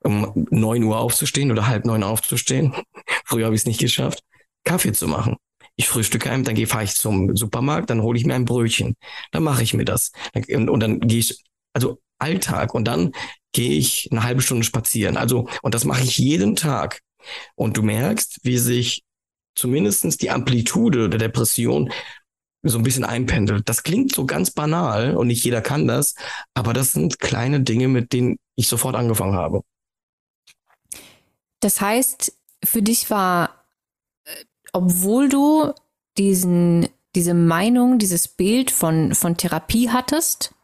Um 0.00 0.46
neun 0.50 0.84
Uhr 0.84 0.98
aufzustehen 0.98 1.50
oder 1.50 1.66
halb 1.66 1.84
neun 1.84 2.02
aufzustehen. 2.02 2.74
Früher 3.24 3.46
habe 3.46 3.54
ich 3.54 3.62
es 3.62 3.66
nicht 3.66 3.80
geschafft, 3.80 4.20
Kaffee 4.64 4.92
zu 4.92 5.08
machen. 5.08 5.36
Ich 5.76 5.88
frühstücke 5.88 6.30
einem, 6.30 6.44
dann 6.44 6.56
fahre 6.66 6.84
ich 6.84 6.94
zum 6.94 7.36
Supermarkt, 7.36 7.90
dann 7.90 8.02
hole 8.02 8.18
ich 8.18 8.24
mir 8.24 8.34
ein 8.34 8.46
Brötchen. 8.46 8.96
Dann 9.30 9.42
mache 9.42 9.62
ich 9.62 9.74
mir 9.74 9.84
das. 9.84 10.12
Und 10.34 10.80
dann 10.80 11.00
gehe 11.00 11.18
ich, 11.18 11.44
also 11.74 12.00
Alltag. 12.18 12.74
Und 12.74 12.86
dann 12.86 13.12
gehe 13.52 13.78
ich 13.78 14.08
eine 14.10 14.22
halbe 14.22 14.42
Stunde 14.42 14.64
spazieren. 14.64 15.16
Also, 15.16 15.48
und 15.62 15.74
das 15.74 15.84
mache 15.84 16.02
ich 16.02 16.16
jeden 16.18 16.56
Tag. 16.56 17.00
Und 17.54 17.76
du 17.76 17.82
merkst, 17.82 18.40
wie 18.42 18.58
sich 18.58 19.02
zumindestens 19.54 20.16
die 20.16 20.30
Amplitude 20.30 21.08
der 21.08 21.18
Depression 21.18 21.90
so 22.62 22.78
ein 22.78 22.84
bisschen 22.84 23.04
einpendelt. 23.04 23.68
Das 23.68 23.82
klingt 23.82 24.14
so 24.14 24.26
ganz 24.26 24.50
banal 24.50 25.16
und 25.16 25.28
nicht 25.28 25.44
jeder 25.44 25.60
kann 25.60 25.86
das, 25.86 26.14
aber 26.54 26.72
das 26.72 26.92
sind 26.92 27.20
kleine 27.20 27.60
Dinge, 27.60 27.88
mit 27.88 28.12
denen 28.12 28.38
ich 28.56 28.68
sofort 28.68 28.96
angefangen 28.96 29.34
habe. 29.34 29.62
Das 31.60 31.80
heißt, 31.80 32.32
für 32.64 32.82
dich 32.82 33.08
war 33.10 33.55
obwohl 34.76 35.30
du 35.30 35.72
diesen, 36.18 36.86
diese 37.14 37.32
Meinung, 37.32 37.98
dieses 37.98 38.28
Bild 38.28 38.70
von, 38.70 39.14
von 39.14 39.38
Therapie 39.38 39.88
hattest, 39.88 40.54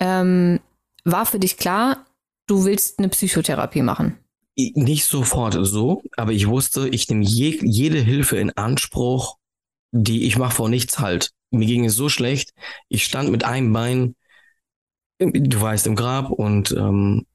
ähm, 0.00 0.58
war 1.04 1.24
für 1.24 1.38
dich 1.38 1.56
klar, 1.56 2.04
du 2.48 2.64
willst 2.64 2.98
eine 2.98 3.08
Psychotherapie 3.08 3.82
machen? 3.82 4.18
Nicht 4.56 5.04
sofort 5.04 5.56
so, 5.60 6.02
aber 6.16 6.32
ich 6.32 6.48
wusste, 6.48 6.88
ich 6.88 7.08
nehme 7.08 7.24
je, 7.24 7.60
jede 7.62 8.00
Hilfe 8.00 8.38
in 8.38 8.50
Anspruch, 8.56 9.36
die 9.92 10.24
ich 10.24 10.36
mache 10.36 10.56
vor 10.56 10.68
nichts 10.68 10.98
halt. 10.98 11.30
Mir 11.52 11.66
ging 11.66 11.84
es 11.84 11.94
so 11.94 12.08
schlecht, 12.08 12.52
ich 12.88 13.04
stand 13.04 13.30
mit 13.30 13.44
einem 13.44 13.72
Bein, 13.72 14.16
du 15.18 15.60
weißt, 15.60 15.86
im 15.86 15.94
Grab 15.94 16.30
und 16.30 16.72
ähm, 16.72 17.26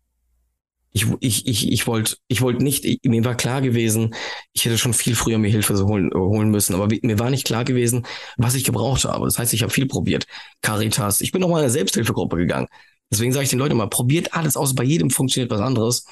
ich, 0.95 1.05
ich, 1.19 1.45
ich, 1.45 1.71
ich 1.73 1.88
wollte 1.88 2.15
ich 2.29 2.41
wollte 2.41 2.63
nicht, 2.63 2.86
ich, 2.86 3.01
mir 3.03 3.25
war 3.25 3.36
klar 3.36 3.62
gewesen, 3.62 4.15
ich 4.53 4.63
hätte 4.63 4.77
schon 4.77 4.93
viel 4.93 5.13
früher 5.13 5.38
mir 5.38 5.49
Hilfe 5.49 5.77
holen, 5.86 6.10
holen 6.13 6.49
müssen, 6.49 6.73
aber 6.73 6.88
mir 7.01 7.19
war 7.19 7.29
nicht 7.29 7.45
klar 7.45 7.65
gewesen, 7.65 8.05
was 8.38 8.55
ich 8.55 8.63
gebraucht 8.63 9.03
habe. 9.03 9.25
Das 9.25 9.38
heißt, 9.38 9.53
ich 9.53 9.62
habe 9.62 9.73
viel 9.73 9.88
probiert. 9.88 10.25
Caritas, 10.62 11.19
ich 11.19 11.34
bin 11.34 11.41
noch 11.41 11.49
mal 11.49 11.58
in 11.58 11.63
eine 11.63 11.69
Selbsthilfegruppe 11.69 12.38
gegangen. 12.38 12.67
Deswegen 13.12 13.34
sage 13.34 13.43
ich 13.43 13.49
den 13.49 13.60
Leuten 13.60 13.75
mal, 13.75 13.89
probiert 13.89 14.34
alles 14.34 14.55
aus, 14.55 14.73
bei 14.73 14.86
jedem 14.86 15.10
funktioniert 15.10 15.51
was 15.51 15.60
anderes. 15.60 16.05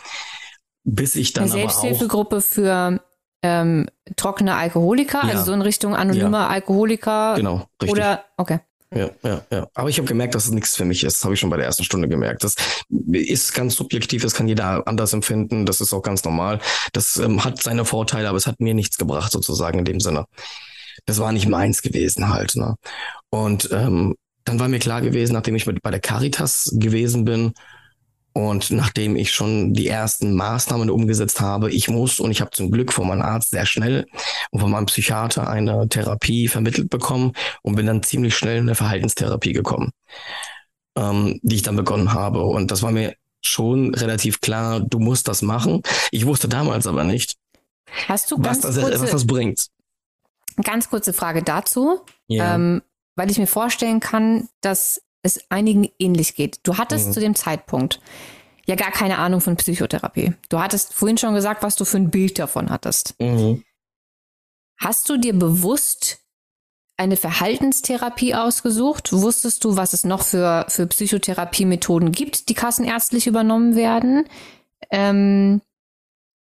Bis 0.83 1.15
ich 1.15 1.31
dann 1.31 1.43
eine 1.43 1.53
Selbsthilfegruppe 1.53 2.41
für 2.41 2.99
ähm, 3.41 3.87
trockene 4.17 4.55
Alkoholiker, 4.55 5.21
ja. 5.23 5.29
also 5.29 5.45
so 5.45 5.53
in 5.53 5.61
Richtung 5.61 5.95
anonymer 5.95 6.39
ja. 6.39 6.47
Alkoholiker. 6.47 7.35
Genau, 7.37 7.69
richtig. 7.81 7.89
Oder, 7.89 8.25
okay. 8.35 8.59
Ja, 8.95 9.09
ja, 9.23 9.41
ja. 9.51 9.67
Aber 9.73 9.89
ich 9.89 9.97
habe 9.97 10.07
gemerkt, 10.07 10.35
dass 10.35 10.45
es 10.45 10.51
nichts 10.51 10.75
für 10.75 10.85
mich 10.85 11.03
ist. 11.03 11.17
Das 11.17 11.23
habe 11.23 11.33
ich 11.33 11.39
schon 11.39 11.49
bei 11.49 11.57
der 11.57 11.65
ersten 11.65 11.83
Stunde 11.83 12.07
gemerkt. 12.07 12.43
Das 12.43 12.55
ist 13.11 13.53
ganz 13.53 13.75
subjektiv, 13.75 14.21
das 14.21 14.33
kann 14.33 14.47
jeder 14.47 14.87
anders 14.87 15.13
empfinden. 15.13 15.65
Das 15.65 15.81
ist 15.81 15.93
auch 15.93 16.01
ganz 16.01 16.23
normal. 16.23 16.59
Das 16.91 17.17
ähm, 17.17 17.43
hat 17.43 17.61
seine 17.61 17.85
Vorteile, 17.85 18.29
aber 18.29 18.37
es 18.37 18.47
hat 18.47 18.59
mir 18.59 18.73
nichts 18.73 18.97
gebracht, 18.97 19.31
sozusagen 19.31 19.79
in 19.79 19.85
dem 19.85 19.99
Sinne. 19.99 20.25
Das 21.05 21.19
war 21.19 21.31
nicht 21.31 21.47
meins 21.47 21.81
gewesen 21.81 22.29
halt. 22.29 22.55
Ne? 22.55 22.75
Und 23.29 23.69
ähm, 23.71 24.15
dann 24.45 24.59
war 24.59 24.67
mir 24.67 24.79
klar 24.79 25.01
gewesen, 25.01 25.33
nachdem 25.33 25.55
ich 25.55 25.65
mit, 25.65 25.81
bei 25.81 25.91
der 25.91 25.99
Caritas 25.99 26.69
gewesen 26.73 27.25
bin, 27.25 27.53
und 28.33 28.71
nachdem 28.71 29.15
ich 29.15 29.31
schon 29.31 29.73
die 29.73 29.87
ersten 29.87 30.33
Maßnahmen 30.35 30.89
umgesetzt 30.89 31.39
habe, 31.39 31.71
ich 31.71 31.87
muss 31.87 32.19
und 32.19 32.31
ich 32.31 32.41
habe 32.41 32.51
zum 32.51 32.71
Glück 32.71 32.91
von 32.91 33.07
meinem 33.07 33.21
Arzt 33.21 33.51
sehr 33.51 33.65
schnell 33.65 34.05
und 34.51 34.59
von 34.59 34.71
meinem 34.71 34.87
Psychiater 34.87 35.47
eine 35.47 35.87
Therapie 35.87 36.47
vermittelt 36.47 36.89
bekommen 36.89 37.33
und 37.61 37.75
bin 37.75 37.85
dann 37.85 38.03
ziemlich 38.03 38.35
schnell 38.35 38.57
in 38.57 38.63
eine 38.63 38.75
Verhaltenstherapie 38.75 39.53
gekommen, 39.53 39.91
ähm, 40.97 41.39
die 41.43 41.55
ich 41.55 41.61
dann 41.61 41.75
begonnen 41.75 42.13
habe. 42.13 42.43
Und 42.43 42.71
das 42.71 42.81
war 42.81 42.91
mir 42.91 43.15
schon 43.45 43.93
relativ 43.93 44.41
klar, 44.41 44.79
du 44.79 44.99
musst 44.99 45.27
das 45.27 45.41
machen. 45.41 45.81
Ich 46.11 46.25
wusste 46.25 46.47
damals 46.47 46.87
aber 46.87 47.03
nicht, 47.03 47.35
Hast 48.07 48.31
du 48.31 48.37
was, 48.39 48.59
das, 48.59 48.79
kurze, 48.79 49.01
was 49.01 49.11
das 49.11 49.27
bringt. 49.27 49.67
Ganz 50.63 50.89
kurze 50.89 51.13
Frage 51.13 51.43
dazu, 51.43 52.01
ja. 52.27 52.55
ähm, 52.55 52.81
weil 53.15 53.31
ich 53.31 53.37
mir 53.37 53.47
vorstellen 53.47 53.99
kann, 53.99 54.49
dass 54.61 55.01
es 55.23 55.39
einigen 55.49 55.89
ähnlich 55.97 56.35
geht. 56.35 56.59
Du 56.63 56.77
hattest 56.77 57.07
mhm. 57.07 57.13
zu 57.13 57.19
dem 57.19 57.35
Zeitpunkt 57.35 57.99
ja 58.65 58.75
gar 58.75 58.91
keine 58.91 59.17
Ahnung 59.17 59.41
von 59.41 59.55
Psychotherapie. 59.55 60.33
Du 60.49 60.59
hattest 60.59 60.93
vorhin 60.93 61.17
schon 61.17 61.33
gesagt, 61.33 61.63
was 61.63 61.75
du 61.75 61.85
für 61.85 61.97
ein 61.97 62.11
Bild 62.11 62.39
davon 62.39 62.69
hattest. 62.69 63.15
Mhm. 63.19 63.63
Hast 64.77 65.09
du 65.09 65.17
dir 65.17 65.33
bewusst 65.33 66.19
eine 66.97 67.17
Verhaltenstherapie 67.17 68.35
ausgesucht? 68.35 69.11
Wusstest 69.11 69.63
du, 69.63 69.75
was 69.75 69.93
es 69.93 70.03
noch 70.03 70.23
für, 70.23 70.65
für 70.69 70.87
Psychotherapiemethoden 70.87 72.11
gibt, 72.11 72.49
die 72.49 72.53
kassenärztlich 72.53 73.27
übernommen 73.27 73.75
werden? 73.75 74.25
Ähm, 74.91 75.61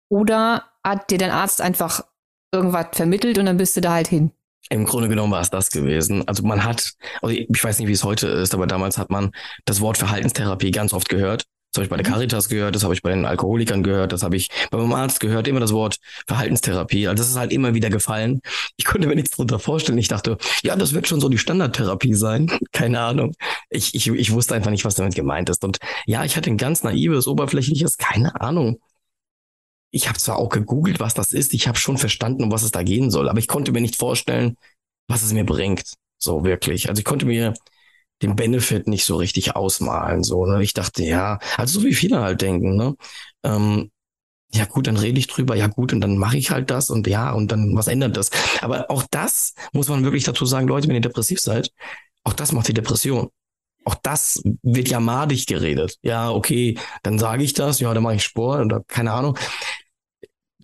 oder 0.09 0.65
hat 0.83 1.09
dir 1.09 1.17
dein 1.17 1.31
Arzt 1.31 1.61
einfach 1.61 2.05
irgendwas 2.53 2.87
vermittelt 2.93 3.37
und 3.37 3.45
dann 3.45 3.57
bist 3.57 3.75
du 3.75 3.81
da 3.81 3.93
halt 3.93 4.07
hin? 4.07 4.31
Im 4.69 4.85
Grunde 4.85 5.09
genommen 5.09 5.31
war 5.31 5.41
es 5.41 5.49
das 5.49 5.69
gewesen. 5.69 6.27
Also 6.27 6.43
man 6.43 6.63
hat, 6.63 6.93
also 7.21 7.35
ich 7.35 7.63
weiß 7.63 7.79
nicht, 7.79 7.87
wie 7.87 7.93
es 7.93 8.03
heute 8.03 8.27
ist, 8.27 8.53
aber 8.53 8.67
damals 8.67 8.97
hat 8.97 9.09
man 9.09 9.31
das 9.65 9.81
Wort 9.81 9.97
Verhaltenstherapie 9.97 10.71
ganz 10.71 10.93
oft 10.93 11.09
gehört. 11.09 11.45
Das 11.73 11.79
habe 11.79 11.83
ich 11.83 11.89
bei 11.89 11.97
der 11.97 12.07
mhm. 12.07 12.13
Caritas 12.13 12.49
gehört, 12.49 12.75
das 12.75 12.83
habe 12.83 12.93
ich 12.93 13.01
bei 13.01 13.11
den 13.11 13.25
Alkoholikern 13.25 13.83
gehört, 13.83 14.11
das 14.11 14.23
habe 14.23 14.35
ich 14.35 14.49
bei 14.71 14.77
meinem 14.77 14.93
Arzt 14.93 15.19
gehört, 15.19 15.47
immer 15.47 15.59
das 15.59 15.73
Wort 15.73 15.97
Verhaltenstherapie. 16.25 17.07
Also 17.07 17.21
das 17.21 17.29
ist 17.29 17.37
halt 17.37 17.51
immer 17.51 17.73
wieder 17.73 17.89
gefallen. 17.89 18.41
Ich 18.77 18.85
konnte 18.85 19.07
mir 19.07 19.15
nichts 19.15 19.31
darunter 19.31 19.59
vorstellen. 19.59 19.97
Ich 19.97 20.07
dachte, 20.07 20.37
ja, 20.63 20.75
das 20.75 20.93
wird 20.93 21.07
schon 21.07 21.19
so 21.19 21.29
die 21.29 21.37
Standardtherapie 21.37 22.13
sein. 22.13 22.49
Keine 22.71 23.01
Ahnung. 23.01 23.33
Ich, 23.69 23.93
ich, 23.93 24.07
ich 24.07 24.31
wusste 24.31 24.55
einfach 24.55 24.71
nicht, 24.71 24.85
was 24.85 24.95
damit 24.95 25.15
gemeint 25.15 25.49
ist. 25.49 25.63
Und 25.63 25.77
ja, 26.05 26.23
ich 26.23 26.37
hatte 26.37 26.49
ein 26.49 26.57
ganz 26.57 26.83
naives, 26.83 27.27
oberflächliches, 27.27 27.97
keine 27.97 28.39
Ahnung. 28.41 28.79
Ich 29.91 30.07
habe 30.09 30.19
zwar 30.19 30.37
auch 30.37 30.49
gegoogelt, 30.49 30.99
was 30.99 31.13
das 31.13 31.31
ist, 31.31 31.53
ich 31.53 31.67
habe 31.67 31.77
schon 31.77 31.97
verstanden, 31.97 32.43
um 32.43 32.51
was 32.51 32.63
es 32.63 32.71
da 32.71 32.83
gehen 32.83 33.09
soll, 33.09 33.29
aber 33.29 33.39
ich 33.39 33.47
konnte 33.47 33.71
mir 33.71 33.81
nicht 33.81 33.95
vorstellen, 33.95 34.57
was 35.07 35.23
es 35.23 35.33
mir 35.33 35.45
bringt. 35.45 35.93
So 36.19 36.43
wirklich. 36.43 36.89
Also 36.89 36.99
ich 36.99 37.05
konnte 37.05 37.25
mir 37.25 37.53
den 38.21 38.35
Benefit 38.35 38.87
nicht 38.87 39.05
so 39.05 39.17
richtig 39.17 39.55
ausmalen. 39.55 40.23
So, 40.23 40.45
ne? 40.45 40.63
Ich 40.63 40.73
dachte, 40.73 41.03
ja, 41.03 41.39
also 41.55 41.79
so 41.79 41.85
wie 41.85 41.93
viele 41.93 42.19
halt 42.21 42.41
denken, 42.41 42.75
ne? 42.75 42.95
Ähm, 43.43 43.91
ja 44.53 44.65
gut, 44.65 44.87
dann 44.87 44.97
rede 44.97 45.19
ich 45.19 45.27
drüber, 45.27 45.55
ja 45.55 45.67
gut, 45.67 45.91
und 45.93 46.01
dann 46.01 46.17
mache 46.17 46.37
ich 46.37 46.51
halt 46.51 46.71
das 46.71 46.89
und 46.89 47.05
ja, 47.07 47.31
und 47.31 47.51
dann, 47.51 47.75
was 47.75 47.87
ändert 47.87 48.15
das? 48.15 48.31
Aber 48.61 48.89
auch 48.89 49.03
das 49.11 49.53
muss 49.73 49.89
man 49.89 50.03
wirklich 50.03 50.23
dazu 50.23 50.45
sagen, 50.45 50.67
Leute, 50.67 50.87
wenn 50.87 50.95
ihr 50.95 51.01
depressiv 51.01 51.39
seid, 51.39 51.69
auch 52.23 52.33
das 52.33 52.53
macht 52.53 52.67
die 52.67 52.73
Depression. 52.73 53.29
Auch 53.83 53.95
das 53.95 54.41
wird 54.63 54.89
ja 54.89 54.99
madig 54.99 55.47
geredet. 55.47 55.97
Ja, 56.01 56.31
okay, 56.31 56.77
dann 57.03 57.19
sage 57.19 57.43
ich 57.43 57.53
das, 57.53 57.79
ja, 57.79 57.93
dann 57.93 58.03
mache 58.03 58.15
ich 58.15 58.23
Sport 58.23 58.65
oder 58.65 58.83
keine 58.87 59.13
Ahnung 59.13 59.37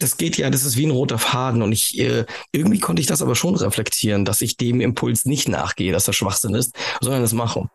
das 0.04 0.18
geht 0.18 0.38
ja, 0.38 0.50
das 0.50 0.66
ist 0.66 0.78
wie 0.78 0.86
ein 0.86 0.92
roter 0.92 1.18
Faden 1.18 1.62
und 1.62 1.72
ich 1.72 1.98
äh, 2.00 2.26
irgendwie 2.52 2.80
konnte 2.80 3.02
ich 3.02 3.08
das 3.08 3.22
aber 3.22 3.36
schon 3.36 3.56
reflektieren, 3.56 4.26
dass 4.26 4.42
ich 4.42 4.58
dem 4.58 4.82
Impuls 4.82 5.26
nicht 5.26 5.48
nachgehe, 5.48 5.94
dass 5.94 6.06
das 6.06 6.16
Schwachsinn 6.16 6.54
ist, 6.54 6.76
sondern 7.02 7.24
es 7.24 7.34
mache. 7.34 7.70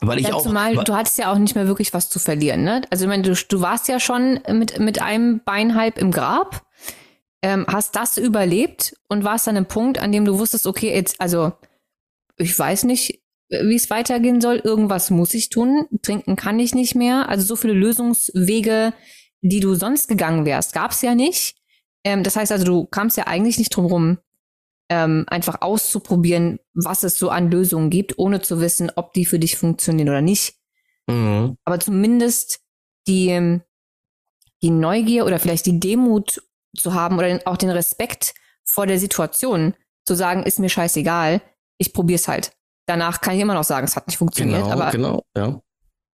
Weil 0.00 0.18
ich 0.18 0.28
ja, 0.28 0.34
auch, 0.34 0.42
zumal 0.42 0.76
du 0.76 0.94
hattest 0.94 1.18
ja 1.18 1.30
auch 1.30 1.38
nicht 1.38 1.54
mehr 1.54 1.66
wirklich 1.66 1.92
was 1.92 2.08
zu 2.08 2.18
verlieren, 2.18 2.64
ne? 2.64 2.82
Also 2.90 3.04
ich 3.04 3.08
meine, 3.08 3.22
du, 3.22 3.34
du 3.34 3.60
warst 3.60 3.86
ja 3.88 4.00
schon 4.00 4.40
mit, 4.48 4.78
mit 4.78 5.02
einem 5.02 5.42
Bein 5.44 5.74
halb 5.74 5.98
im 5.98 6.10
Grab, 6.10 6.62
ähm, 7.42 7.66
hast 7.68 7.96
das 7.96 8.16
überlebt 8.16 8.94
und 9.08 9.24
warst 9.24 9.46
dann 9.46 9.56
im 9.56 9.66
Punkt, 9.66 9.98
an 9.98 10.10
dem 10.10 10.24
du 10.24 10.38
wusstest, 10.38 10.66
okay, 10.66 10.94
jetzt, 10.94 11.20
also 11.20 11.52
ich 12.38 12.58
weiß 12.58 12.84
nicht, 12.84 13.20
wie 13.50 13.74
es 13.74 13.90
weitergehen 13.90 14.40
soll, 14.40 14.56
irgendwas 14.56 15.10
muss 15.10 15.34
ich 15.34 15.50
tun, 15.50 15.86
trinken 16.02 16.36
kann 16.36 16.58
ich 16.58 16.74
nicht 16.74 16.94
mehr. 16.94 17.28
Also 17.28 17.44
so 17.44 17.56
viele 17.56 17.74
Lösungswege 17.74 18.94
die 19.42 19.60
du 19.60 19.74
sonst 19.74 20.08
gegangen 20.08 20.44
wärst, 20.44 20.72
gab 20.72 20.92
es 20.92 21.02
ja 21.02 21.14
nicht. 21.14 21.56
Ähm, 22.04 22.22
das 22.22 22.36
heißt 22.36 22.52
also, 22.52 22.64
du 22.64 22.86
kamst 22.86 23.16
ja 23.16 23.26
eigentlich 23.26 23.58
nicht 23.58 23.74
drum 23.74 23.86
rum, 23.86 24.18
ähm, 24.90 25.24
einfach 25.28 25.60
auszuprobieren, 25.60 26.58
was 26.74 27.02
es 27.02 27.18
so 27.18 27.30
an 27.30 27.50
Lösungen 27.50 27.90
gibt, 27.90 28.18
ohne 28.18 28.40
zu 28.40 28.60
wissen, 28.60 28.90
ob 28.96 29.12
die 29.12 29.24
für 29.24 29.38
dich 29.38 29.56
funktionieren 29.56 30.08
oder 30.08 30.20
nicht. 30.20 30.56
Mhm. 31.06 31.56
Aber 31.64 31.78
zumindest 31.78 32.60
die, 33.06 33.28
ähm, 33.28 33.62
die 34.62 34.70
Neugier 34.70 35.26
oder 35.26 35.38
vielleicht 35.38 35.66
die 35.66 35.80
Demut 35.80 36.42
zu 36.76 36.94
haben 36.94 37.18
oder 37.18 37.40
auch 37.46 37.56
den 37.56 37.70
Respekt 37.70 38.34
vor 38.64 38.86
der 38.86 38.98
Situation, 38.98 39.74
zu 40.06 40.14
sagen, 40.14 40.42
ist 40.42 40.58
mir 40.58 40.68
scheißegal, 40.68 41.40
ich 41.78 41.92
probier's 41.92 42.26
halt. 42.28 42.52
Danach 42.86 43.20
kann 43.20 43.34
ich 43.34 43.40
immer 43.40 43.54
noch 43.54 43.64
sagen, 43.64 43.86
es 43.86 43.96
hat 43.96 44.06
nicht 44.06 44.16
funktioniert. 44.16 44.62
Genau, 44.62 44.72
aber 44.72 44.90
genau, 44.90 45.24
ja. 45.36 45.60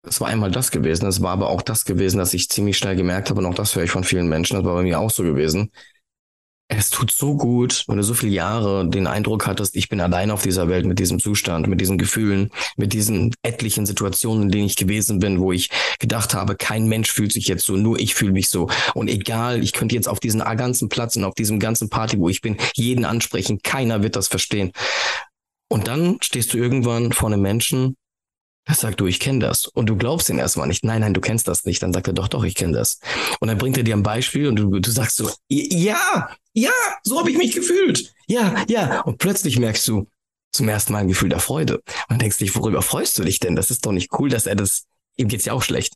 Es 0.07 0.21
war 0.21 0.29
einmal 0.29 0.51
das 0.51 0.71
gewesen. 0.71 1.07
Es 1.07 1.23
war 1.23 1.33
aber 1.33 1.49
auch 1.49 1.63
das 1.63 1.85
gewesen, 1.85 2.19
dass 2.19 2.35
ich 2.35 2.49
ziemlich 2.49 2.77
schnell 2.77 2.97
gemerkt 2.97 3.31
habe, 3.31 3.41
und 3.41 3.47
auch 3.47 3.55
das 3.55 3.75
höre 3.75 3.85
ich 3.85 3.91
von 3.91 4.05
vielen 4.05 4.29
Menschen, 4.29 4.57
das 4.57 4.65
war 4.65 4.75
bei 4.75 4.83
mir 4.83 5.01
auch 5.01 5.11
so 5.11 5.23
gewesen. 5.23 5.71
Es 6.69 6.89
tut 6.89 7.11
so 7.11 7.37
gut, 7.37 7.85
wenn 7.89 7.99
du 7.99 8.03
so 8.03 8.15
viele 8.15 8.33
Jahre 8.33 8.89
den 8.89 9.07
Eindruck 9.07 9.47
hattest, 9.47 9.77
ich 9.77 9.91
bin 9.91 10.01
allein 10.01 10.31
auf 10.31 10.43
dieser 10.43 10.67
Welt 10.67 10.87
mit 10.87 10.99
diesem 10.99 11.21
Zustand, 11.21 11.69
mit 11.69 11.79
diesen 11.79 11.99
Gefühlen, 11.99 12.51
mit 12.77 12.95
diesen 12.95 13.35
etlichen 13.43 13.85
Situationen, 13.85 14.45
in 14.45 14.51
denen 14.51 14.67
ich 14.67 14.77
gewesen 14.77 15.19
bin, 15.19 15.41
wo 15.41 15.53
ich 15.53 15.69
gedacht 15.99 16.33
habe, 16.33 16.57
kein 16.57 16.89
Mensch 16.89 17.13
fühlt 17.13 17.33
sich 17.33 17.49
jetzt 17.49 17.67
so, 17.67 17.77
nur 17.77 18.01
ich 18.01 18.15
fühle 18.15 18.33
mich 18.33 18.49
so. 18.49 18.71
Und 18.95 19.09
egal, 19.09 19.63
ich 19.63 19.75
könnte 19.75 19.95
jetzt 19.95 20.09
auf 20.09 20.21
diesen 20.21 20.41
ganzen 20.41 20.89
Platz 20.89 21.17
und 21.17 21.25
auf 21.25 21.35
diesem 21.35 21.61
ganzen 21.61 21.91
Party, 21.91 22.19
wo 22.19 22.31
ich 22.31 22.41
bin, 22.41 22.57
jeden 22.75 23.05
ansprechen, 23.05 23.61
keiner 23.63 24.03
wird 24.03 24.17
das 24.17 24.29
verstehen. 24.29 24.73
Und 25.69 25.87
dann 25.87 26.17
stehst 26.23 26.55
du 26.55 26.59
irgendwann 26.59 27.13
vor 27.13 27.29
einem 27.29 27.43
Menschen, 27.43 27.95
er 28.67 28.75
sagt, 28.75 29.01
du, 29.01 29.07
ich 29.07 29.21
kenne 29.21 29.41
das. 29.41 29.67
Und 29.67 29.87
du 29.87 29.97
glaubst 29.97 30.29
ihn 30.31 30.39
erstmal 30.39 30.67
nicht. 30.67 30.85
Nein, 30.85 31.03
nein, 31.03 31.13
du 31.13 31.21
kennst 31.21 31.49
das 31.49 31.65
nicht. 31.65 31.83
Dann 31.83 31.93
sagt 31.93 32.07
er, 32.07 32.15
doch, 32.15 32.29
doch, 32.29 32.45
ich 32.45 32.55
kenne 32.55 32.73
das. 32.73 32.99
Und 33.41 33.49
dann 33.49 33.59
bringt 33.59 33.77
er 33.77 33.83
dir 33.83 33.95
ein 33.95 34.03
Beispiel 34.03 34.49
und 34.49 34.57
du, 34.57 34.81
du 34.81 34.91
sagst 34.91 35.17
so, 35.17 35.31
ja, 35.49 36.31
ja, 36.55 36.71
so 37.03 37.19
habe 37.19 37.31
ich 37.31 37.37
mich 37.37 37.53
gefühlt. 37.53 38.13
Ja, 38.27 38.65
ja. 38.69 39.03
Und 39.03 39.19
plötzlich 39.19 39.59
merkst 39.59 39.87
du 39.89 40.09
zum 40.53 40.69
ersten 40.69 40.93
Mal 40.93 41.01
ein 41.01 41.09
Gefühl 41.09 41.29
der 41.29 41.41
Freude. 41.41 41.83
Und 42.09 42.23
denkst 42.23 42.39
dich, 42.39 42.55
worüber 42.57 42.81
freust 42.81 43.19
du 43.19 43.25
dich 43.25 43.39
denn? 43.39 43.57
Das 43.57 43.71
ist 43.71 43.85
doch 43.85 43.93
nicht 43.93 44.13
cool, 44.19 44.31
dass 44.31 44.47
er 44.47 44.55
das, 44.55 44.85
ihm 45.17 45.29
geht's 45.29 45.45
ja 45.45 45.53
auch 45.53 45.63
schlecht. 45.63 45.95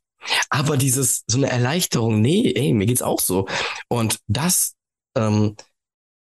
Aber 0.51 0.77
dieses, 0.77 1.23
so 1.27 1.39
eine 1.39 1.49
Erleichterung, 1.49 2.21
nee, 2.21 2.53
ey, 2.55 2.75
mir 2.75 2.87
geht's 2.87 3.03
auch 3.03 3.21
so. 3.21 3.47
Und 3.89 4.19
das 4.27 4.75
ähm, 5.17 5.57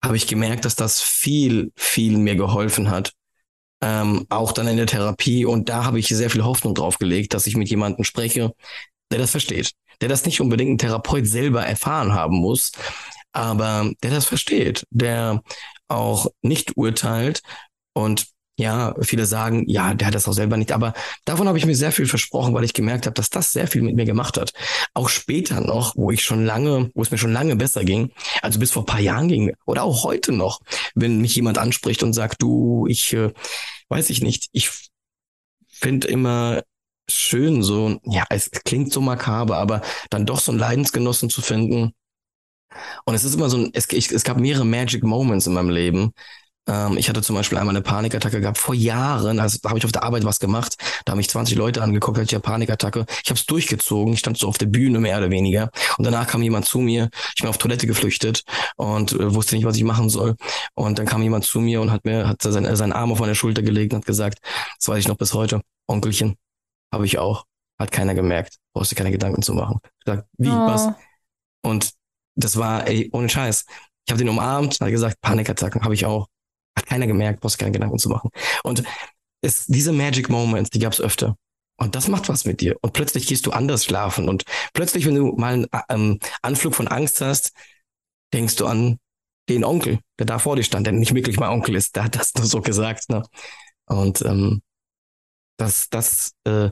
habe 0.03 0.15
ich 0.15 0.27
gemerkt, 0.27 0.63
dass 0.63 0.75
das 0.75 1.01
viel, 1.01 1.71
viel 1.75 2.17
mir 2.17 2.35
geholfen 2.35 2.89
hat, 2.89 3.13
ähm, 3.81 4.25
auch 4.29 4.51
dann 4.51 4.67
in 4.67 4.77
der 4.77 4.87
Therapie. 4.87 5.45
Und 5.45 5.69
da 5.69 5.85
habe 5.85 5.99
ich 5.99 6.07
sehr 6.07 6.29
viel 6.29 6.43
Hoffnung 6.43 6.75
drauf 6.75 6.97
gelegt, 6.97 7.33
dass 7.33 7.47
ich 7.47 7.55
mit 7.55 7.69
jemandem 7.69 8.03
spreche, 8.03 8.53
der 9.11 9.19
das 9.19 9.31
versteht, 9.31 9.73
der 10.01 10.09
das 10.09 10.25
nicht 10.25 10.41
unbedingt 10.41 10.71
ein 10.71 10.77
Therapeut 10.77 11.25
selber 11.25 11.65
erfahren 11.65 12.13
haben 12.13 12.37
muss, 12.37 12.71
aber 13.31 13.91
der 14.03 14.11
das 14.11 14.25
versteht, 14.25 14.85
der 14.89 15.41
auch 15.87 16.27
nicht 16.41 16.75
urteilt 16.75 17.41
und 17.93 18.27
ja, 18.59 18.95
viele 19.01 19.27
sagen, 19.27 19.65
ja, 19.67 19.93
der 19.93 20.07
hat 20.07 20.15
das 20.15 20.27
auch 20.27 20.33
selber 20.33 20.57
nicht, 20.57 20.71
aber 20.71 20.93
davon 21.25 21.47
habe 21.47 21.59
ich 21.59 21.65
mir 21.67 21.75
sehr 21.75 21.91
viel 21.91 22.07
versprochen, 22.07 22.55
weil 22.55 22.63
ich 22.63 22.73
gemerkt 22.73 23.05
habe, 23.05 23.13
dass 23.13 23.29
das 23.29 23.51
sehr 23.51 23.67
viel 23.67 23.83
mit 23.83 23.95
mir 23.95 24.05
gemacht 24.05 24.37
hat. 24.37 24.51
Auch 24.95 25.09
später 25.09 25.61
noch, 25.61 25.95
wo 25.95 26.09
ich 26.09 26.23
schon 26.23 26.43
lange, 26.43 26.89
wo 26.95 27.03
es 27.03 27.11
mir 27.11 27.19
schon 27.19 27.31
lange 27.31 27.55
besser 27.55 27.85
ging, 27.85 28.11
also 28.41 28.59
bis 28.59 28.71
vor 28.71 28.81
ein 28.81 28.87
paar 28.87 28.99
Jahren 28.99 29.27
ging, 29.27 29.53
oder 29.67 29.83
auch 29.83 30.03
heute 30.03 30.31
noch, 30.31 30.59
wenn 30.95 31.21
mich 31.21 31.35
jemand 31.35 31.59
anspricht 31.59 32.01
und 32.01 32.13
sagt, 32.13 32.41
du, 32.41 32.87
ich, 32.87 33.13
äh, 33.13 33.31
weiß 33.89 34.09
ich 34.09 34.21
nicht, 34.23 34.49
ich 34.53 34.71
finde 35.69 36.07
immer 36.07 36.63
schön 37.07 37.61
so, 37.61 37.99
ja, 38.05 38.25
es 38.31 38.49
klingt 38.49 38.91
so 38.91 39.01
makaber, 39.01 39.57
aber 39.57 39.81
dann 40.09 40.25
doch 40.25 40.39
so 40.39 40.51
einen 40.51 40.59
Leidensgenossen 40.59 41.29
zu 41.29 41.43
finden. 41.43 41.93
Und 43.05 43.13
es 43.13 43.23
ist 43.23 43.35
immer 43.35 43.49
so 43.51 43.57
ein, 43.57 43.69
es, 43.73 43.87
ich, 43.91 44.11
es 44.11 44.23
gab 44.23 44.37
mehrere 44.39 44.65
Magic 44.65 45.03
Moments 45.03 45.45
in 45.45 45.53
meinem 45.53 45.69
Leben, 45.69 46.11
ähm, 46.67 46.97
ich 46.97 47.09
hatte 47.09 47.21
zum 47.21 47.35
Beispiel 47.35 47.57
einmal 47.57 47.75
eine 47.75 47.81
Panikattacke 47.81 48.41
gehabt 48.41 48.57
vor 48.57 48.75
Jahren. 48.75 49.39
Also 49.39 49.57
da 49.61 49.69
habe 49.69 49.79
ich 49.79 49.85
auf 49.85 49.91
der 49.91 50.03
Arbeit 50.03 50.25
was 50.25 50.39
gemacht. 50.39 50.75
Da 51.05 51.11
haben 51.11 51.17
mich 51.17 51.29
20 51.29 51.57
Leute 51.57 51.81
angeguckt, 51.81 52.17
hatte 52.17 52.25
ich 52.25 52.33
eine 52.33 52.41
Panikattacke. 52.41 53.05
Ich 53.23 53.29
habe 53.29 53.39
es 53.39 53.45
durchgezogen. 53.45 54.13
Ich 54.13 54.19
stand 54.19 54.37
so 54.37 54.47
auf 54.47 54.57
der 54.57 54.67
Bühne 54.67 54.99
mehr 54.99 55.17
oder 55.17 55.29
weniger. 55.29 55.69
Und 55.97 56.05
danach 56.05 56.27
kam 56.27 56.43
jemand 56.43 56.65
zu 56.65 56.79
mir. 56.79 57.09
Ich 57.35 57.41
bin 57.41 57.49
auf 57.49 57.57
Toilette 57.57 57.87
geflüchtet 57.87 58.43
und 58.75 59.13
äh, 59.13 59.33
wusste 59.33 59.55
nicht, 59.55 59.65
was 59.65 59.77
ich 59.77 59.83
machen 59.83 60.09
soll. 60.09 60.35
Und 60.75 60.99
dann 60.99 61.05
kam 61.05 61.21
jemand 61.21 61.45
zu 61.45 61.59
mir 61.59 61.81
und 61.81 61.91
hat 61.91 62.05
mir 62.05 62.27
hat 62.27 62.41
seinen, 62.41 62.75
seinen 62.75 62.93
Arm 62.93 63.11
auf 63.11 63.19
meine 63.19 63.35
Schulter 63.35 63.61
gelegt 63.61 63.93
und 63.93 63.99
hat 63.99 64.05
gesagt, 64.05 64.39
das 64.77 64.87
weiß 64.87 64.99
ich 64.99 65.07
noch 65.07 65.17
bis 65.17 65.33
heute, 65.33 65.61
Onkelchen, 65.87 66.35
habe 66.93 67.05
ich 67.05 67.17
auch. 67.17 67.45
Hat 67.79 67.91
keiner 67.91 68.15
gemerkt. 68.15 68.57
Brauchst 68.73 68.91
du 68.91 68.95
keine 68.95 69.11
Gedanken 69.11 69.41
zu 69.41 69.53
machen. 69.53 69.79
Ich 69.83 70.05
sag, 70.05 70.25
wie, 70.37 70.49
oh. 70.49 70.51
was? 70.51 70.89
Und 71.61 71.91
das 72.35 72.57
war, 72.57 72.87
ey, 72.87 73.09
ohne 73.13 73.29
Scheiß. 73.29 73.65
Ich 74.05 74.11
habe 74.11 74.17
den 74.17 74.29
umarmt, 74.29 74.79
hat 74.79 74.89
gesagt, 74.89 75.21
Panikattacken 75.21 75.83
habe 75.83 75.93
ich 75.93 76.05
auch. 76.05 76.27
Hat 76.77 76.85
keiner 76.85 77.07
gemerkt, 77.07 77.41
brauchst 77.41 77.57
keine 77.57 77.71
Gedanken 77.71 77.97
zu 77.97 78.09
machen. 78.09 78.29
Und 78.63 78.83
es, 79.41 79.65
diese 79.65 79.91
Magic 79.91 80.29
Moments, 80.29 80.69
die 80.69 80.79
gab 80.79 80.93
es 80.93 81.01
öfter. 81.01 81.35
Und 81.77 81.95
das 81.95 82.07
macht 82.07 82.29
was 82.29 82.45
mit 82.45 82.61
dir. 82.61 82.75
Und 82.81 82.93
plötzlich 82.93 83.27
gehst 83.27 83.45
du 83.45 83.51
anders 83.51 83.85
schlafen. 83.85 84.29
Und 84.29 84.43
plötzlich, 84.73 85.05
wenn 85.05 85.15
du 85.15 85.33
mal 85.35 85.53
einen 85.53 85.67
ähm, 85.89 86.19
Anflug 86.41 86.75
von 86.75 86.87
Angst 86.87 87.21
hast, 87.21 87.51
denkst 88.33 88.55
du 88.55 88.65
an 88.65 88.97
den 89.49 89.63
Onkel, 89.63 89.99
der 90.19 90.25
da 90.25 90.39
vor 90.39 90.55
dir 90.55 90.63
stand, 90.63 90.85
der 90.85 90.93
nicht 90.93 91.13
wirklich 91.13 91.39
mein 91.39 91.49
Onkel 91.49 91.75
ist. 91.75 91.95
Der 91.95 92.05
hat 92.05 92.15
das 92.15 92.33
nur 92.35 92.45
so 92.45 92.61
gesagt. 92.61 93.09
Ne? 93.09 93.23
Und 93.85 94.23
ähm, 94.23 94.61
das, 95.57 95.89
das 95.89 96.33
äh, 96.45 96.71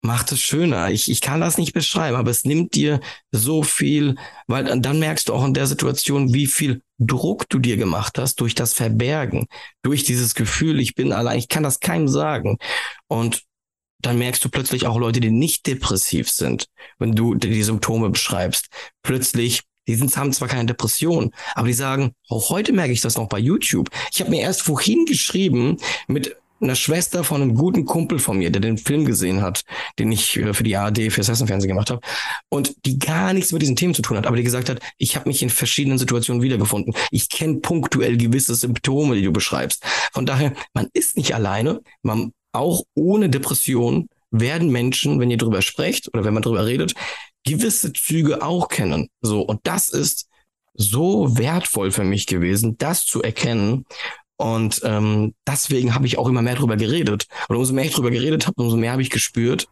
macht 0.00 0.32
es 0.32 0.40
schöner. 0.40 0.90
Ich, 0.90 1.10
ich 1.10 1.20
kann 1.20 1.40
das 1.40 1.58
nicht 1.58 1.72
beschreiben, 1.72 2.16
aber 2.16 2.30
es 2.30 2.44
nimmt 2.44 2.74
dir 2.74 3.00
so 3.32 3.62
viel, 3.62 4.16
weil 4.46 4.80
dann 4.80 4.98
merkst 4.98 5.28
du 5.28 5.34
auch 5.34 5.44
in 5.44 5.54
der 5.54 5.66
Situation, 5.66 6.32
wie 6.32 6.46
viel 6.46 6.82
Druck 6.98 7.48
du 7.48 7.58
dir 7.58 7.76
gemacht 7.76 8.18
hast 8.18 8.40
durch 8.40 8.54
das 8.54 8.74
Verbergen, 8.74 9.46
durch 9.82 10.04
dieses 10.04 10.34
Gefühl, 10.34 10.80
ich 10.80 10.94
bin 10.94 11.12
allein, 11.12 11.38
ich 11.38 11.48
kann 11.48 11.62
das 11.62 11.80
keinem 11.80 12.08
sagen. 12.08 12.58
Und 13.08 13.42
dann 14.00 14.18
merkst 14.18 14.44
du 14.44 14.48
plötzlich 14.48 14.86
auch 14.86 14.98
Leute, 14.98 15.20
die 15.20 15.30
nicht 15.30 15.66
depressiv 15.66 16.30
sind, 16.30 16.66
wenn 16.98 17.12
du 17.12 17.34
die 17.34 17.62
Symptome 17.62 18.10
beschreibst. 18.10 18.68
Plötzlich, 19.02 19.62
die 19.88 19.96
sind, 19.96 20.16
haben 20.16 20.32
zwar 20.32 20.48
keine 20.48 20.66
Depression, 20.66 21.32
aber 21.54 21.66
die 21.66 21.72
sagen, 21.72 22.12
auch 22.28 22.50
heute 22.50 22.72
merke 22.72 22.92
ich 22.92 23.00
das 23.00 23.16
noch 23.16 23.28
bei 23.28 23.38
YouTube. 23.38 23.90
Ich 24.12 24.20
habe 24.20 24.30
mir 24.30 24.42
erst 24.42 24.62
vorhin 24.62 25.04
geschrieben 25.06 25.78
mit 26.06 26.36
einer 26.60 26.74
Schwester 26.74 27.24
von 27.24 27.42
einem 27.42 27.54
guten 27.54 27.84
Kumpel 27.84 28.18
von 28.18 28.38
mir, 28.38 28.50
der 28.50 28.60
den 28.60 28.78
Film 28.78 29.04
gesehen 29.04 29.42
hat, 29.42 29.64
den 29.98 30.10
ich 30.12 30.36
äh, 30.36 30.52
für 30.54 30.64
die 30.64 30.76
ARD, 30.76 31.12
für 31.12 31.22
Sessenfernsehen 31.22 31.68
gemacht 31.68 31.90
habe, 31.90 32.00
und 32.48 32.74
die 32.84 32.98
gar 32.98 33.32
nichts 33.32 33.52
mit 33.52 33.62
diesen 33.62 33.76
Themen 33.76 33.94
zu 33.94 34.02
tun 34.02 34.16
hat, 34.16 34.26
aber 34.26 34.36
die 34.36 34.42
gesagt 34.42 34.68
hat, 34.68 34.80
ich 34.96 35.16
habe 35.16 35.28
mich 35.28 35.42
in 35.42 35.50
verschiedenen 35.50 35.98
Situationen 35.98 36.42
wiedergefunden. 36.42 36.94
Ich 37.10 37.28
kenne 37.28 37.60
punktuell 37.60 38.16
gewisse 38.16 38.54
Symptome, 38.54 39.16
die 39.16 39.22
du 39.22 39.32
beschreibst. 39.32 39.84
Von 40.12 40.26
daher, 40.26 40.52
man 40.74 40.88
ist 40.92 41.16
nicht 41.16 41.34
alleine. 41.34 41.80
Man 42.02 42.32
auch 42.52 42.84
ohne 42.94 43.28
Depression 43.28 44.08
werden 44.30 44.70
Menschen, 44.70 45.20
wenn 45.20 45.30
ihr 45.30 45.36
drüber 45.38 45.62
sprecht 45.62 46.08
oder 46.12 46.24
wenn 46.24 46.34
man 46.34 46.42
drüber 46.42 46.66
redet, 46.66 46.94
gewisse 47.44 47.92
Züge 47.92 48.42
auch 48.42 48.68
kennen. 48.68 49.08
So 49.20 49.42
und 49.42 49.60
das 49.64 49.88
ist 49.90 50.28
so 50.74 51.36
wertvoll 51.36 51.90
für 51.90 52.04
mich 52.04 52.26
gewesen, 52.26 52.76
das 52.78 53.04
zu 53.04 53.22
erkennen 53.22 53.84
und 54.38 54.80
ähm, 54.84 55.34
deswegen 55.46 55.94
habe 55.94 56.06
ich 56.06 56.16
auch 56.16 56.28
immer 56.28 56.42
mehr 56.42 56.54
drüber 56.54 56.76
geredet. 56.76 57.26
Und 57.48 57.56
umso 57.56 57.74
mehr 57.74 57.84
ich 57.84 57.92
drüber 57.92 58.10
geredet 58.10 58.46
habe, 58.46 58.62
umso 58.62 58.76
mehr 58.76 58.92
habe 58.92 59.02
ich 59.02 59.10
gespürt, 59.10 59.68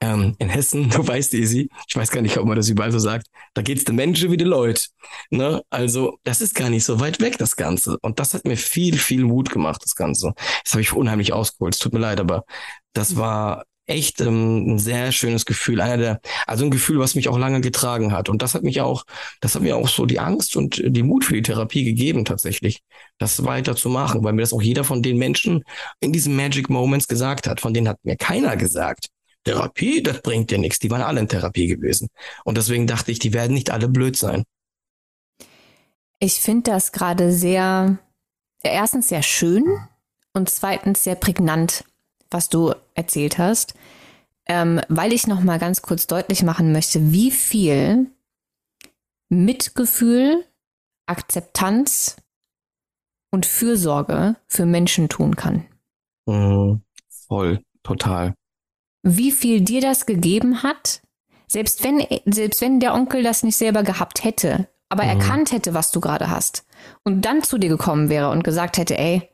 ähm, 0.00 0.36
in 0.38 0.50
Hessen, 0.50 0.90
du 0.90 1.06
weißt, 1.06 1.32
Easy, 1.34 1.70
ich 1.88 1.96
weiß 1.96 2.10
gar 2.10 2.20
nicht, 2.20 2.36
ob 2.36 2.46
man 2.46 2.56
das 2.56 2.68
überall 2.68 2.92
so 2.92 2.98
sagt, 2.98 3.26
da 3.54 3.62
geht's 3.62 3.84
den 3.84 3.96
Menschen 3.96 4.30
wie 4.30 4.36
die 4.36 4.44
Leute. 4.44 4.82
Ne? 5.30 5.62
Also, 5.70 6.18
das 6.22 6.42
ist 6.42 6.54
gar 6.54 6.68
nicht 6.68 6.84
so 6.84 7.00
weit 7.00 7.20
weg, 7.20 7.38
das 7.38 7.56
Ganze. 7.56 7.98
Und 8.02 8.20
das 8.20 8.34
hat 8.34 8.44
mir 8.44 8.58
viel, 8.58 8.98
viel 8.98 9.24
Mut 9.24 9.50
gemacht, 9.50 9.80
das 9.82 9.94
Ganze. 9.94 10.34
Das 10.64 10.72
habe 10.74 10.82
ich 10.82 10.92
unheimlich 10.92 11.32
ausgeholt. 11.32 11.74
Es 11.74 11.80
tut 11.80 11.94
mir 11.94 12.00
leid, 12.00 12.20
aber 12.20 12.44
das 12.92 13.16
war 13.16 13.64
echt 13.88 14.20
ähm, 14.20 14.74
ein 14.74 14.78
sehr 14.78 15.12
schönes 15.12 15.46
Gefühl. 15.46 15.80
Einer 15.80 15.96
der, 15.96 16.20
also 16.46 16.64
ein 16.64 16.70
Gefühl, 16.70 16.98
was 16.98 17.14
mich 17.14 17.28
auch 17.28 17.38
lange 17.38 17.60
getragen 17.60 18.12
hat. 18.12 18.28
Und 18.28 18.42
das 18.42 18.54
hat 18.54 18.62
mich 18.62 18.80
auch, 18.80 19.04
das 19.40 19.54
hat 19.54 19.62
mir 19.62 19.76
auch 19.76 19.88
so 19.88 20.06
die 20.06 20.20
Angst 20.20 20.56
und 20.56 20.80
die 20.84 21.02
Mut 21.02 21.24
für 21.24 21.34
die 21.34 21.42
Therapie 21.42 21.84
gegeben, 21.84 22.24
tatsächlich, 22.24 22.80
das 23.18 23.44
weiter 23.44 23.74
zu 23.74 23.88
machen, 23.88 24.22
weil 24.22 24.34
mir 24.34 24.42
das 24.42 24.52
auch 24.52 24.62
jeder 24.62 24.84
von 24.84 25.02
den 25.02 25.18
Menschen 25.18 25.64
in 26.00 26.12
diesen 26.12 26.36
Magic 26.36 26.68
Moments 26.70 27.08
gesagt 27.08 27.48
hat. 27.48 27.60
Von 27.60 27.74
denen 27.74 27.88
hat 27.88 27.98
mir 28.04 28.16
keiner 28.16 28.56
gesagt. 28.56 29.08
Therapie, 29.44 30.02
das 30.02 30.20
bringt 30.20 30.50
dir 30.50 30.58
nichts. 30.58 30.78
Die 30.78 30.90
waren 30.90 31.02
alle 31.02 31.20
in 31.20 31.28
Therapie 31.28 31.66
gewesen. 31.66 32.08
Und 32.44 32.58
deswegen 32.58 32.86
dachte 32.86 33.10
ich, 33.10 33.18
die 33.18 33.32
werden 33.32 33.54
nicht 33.54 33.70
alle 33.70 33.88
blöd 33.88 34.16
sein. 34.16 34.44
Ich 36.20 36.40
finde 36.40 36.72
das 36.72 36.92
gerade 36.92 37.32
sehr, 37.32 37.98
erstens 38.62 39.08
sehr 39.08 39.22
schön 39.22 39.64
und 40.34 40.50
zweitens 40.50 41.04
sehr 41.04 41.14
prägnant, 41.14 41.84
was 42.30 42.48
du 42.48 42.74
erzählt 42.94 43.38
hast, 43.38 43.74
ähm, 44.46 44.80
weil 44.88 45.12
ich 45.12 45.26
noch 45.26 45.40
mal 45.40 45.58
ganz 45.58 45.82
kurz 45.82 46.06
deutlich 46.06 46.42
machen 46.42 46.72
möchte, 46.72 47.12
wie 47.12 47.30
viel 47.30 48.10
Mitgefühl, 49.28 50.44
Akzeptanz 51.06 52.16
und 53.30 53.46
Fürsorge 53.46 54.36
für 54.46 54.66
Menschen 54.66 55.08
tun 55.08 55.36
kann. 55.36 55.66
Mhm, 56.26 56.82
voll, 57.08 57.62
total. 57.82 58.34
Wie 59.02 59.32
viel 59.32 59.60
dir 59.60 59.80
das 59.80 60.06
gegeben 60.06 60.62
hat, 60.62 61.02
selbst 61.46 61.84
wenn, 61.84 62.04
selbst 62.26 62.60
wenn 62.60 62.80
der 62.80 62.94
Onkel 62.94 63.22
das 63.22 63.42
nicht 63.42 63.56
selber 63.56 63.82
gehabt 63.82 64.24
hätte, 64.24 64.68
aber 64.88 65.04
mhm. 65.04 65.10
erkannt 65.10 65.52
hätte, 65.52 65.74
was 65.74 65.90
du 65.90 66.00
gerade 66.00 66.30
hast 66.30 66.66
und 67.04 67.22
dann 67.22 67.42
zu 67.42 67.58
dir 67.58 67.68
gekommen 67.68 68.08
wäre 68.08 68.30
und 68.30 68.44
gesagt 68.44 68.78
hätte, 68.78 68.98
ey, 68.98 69.28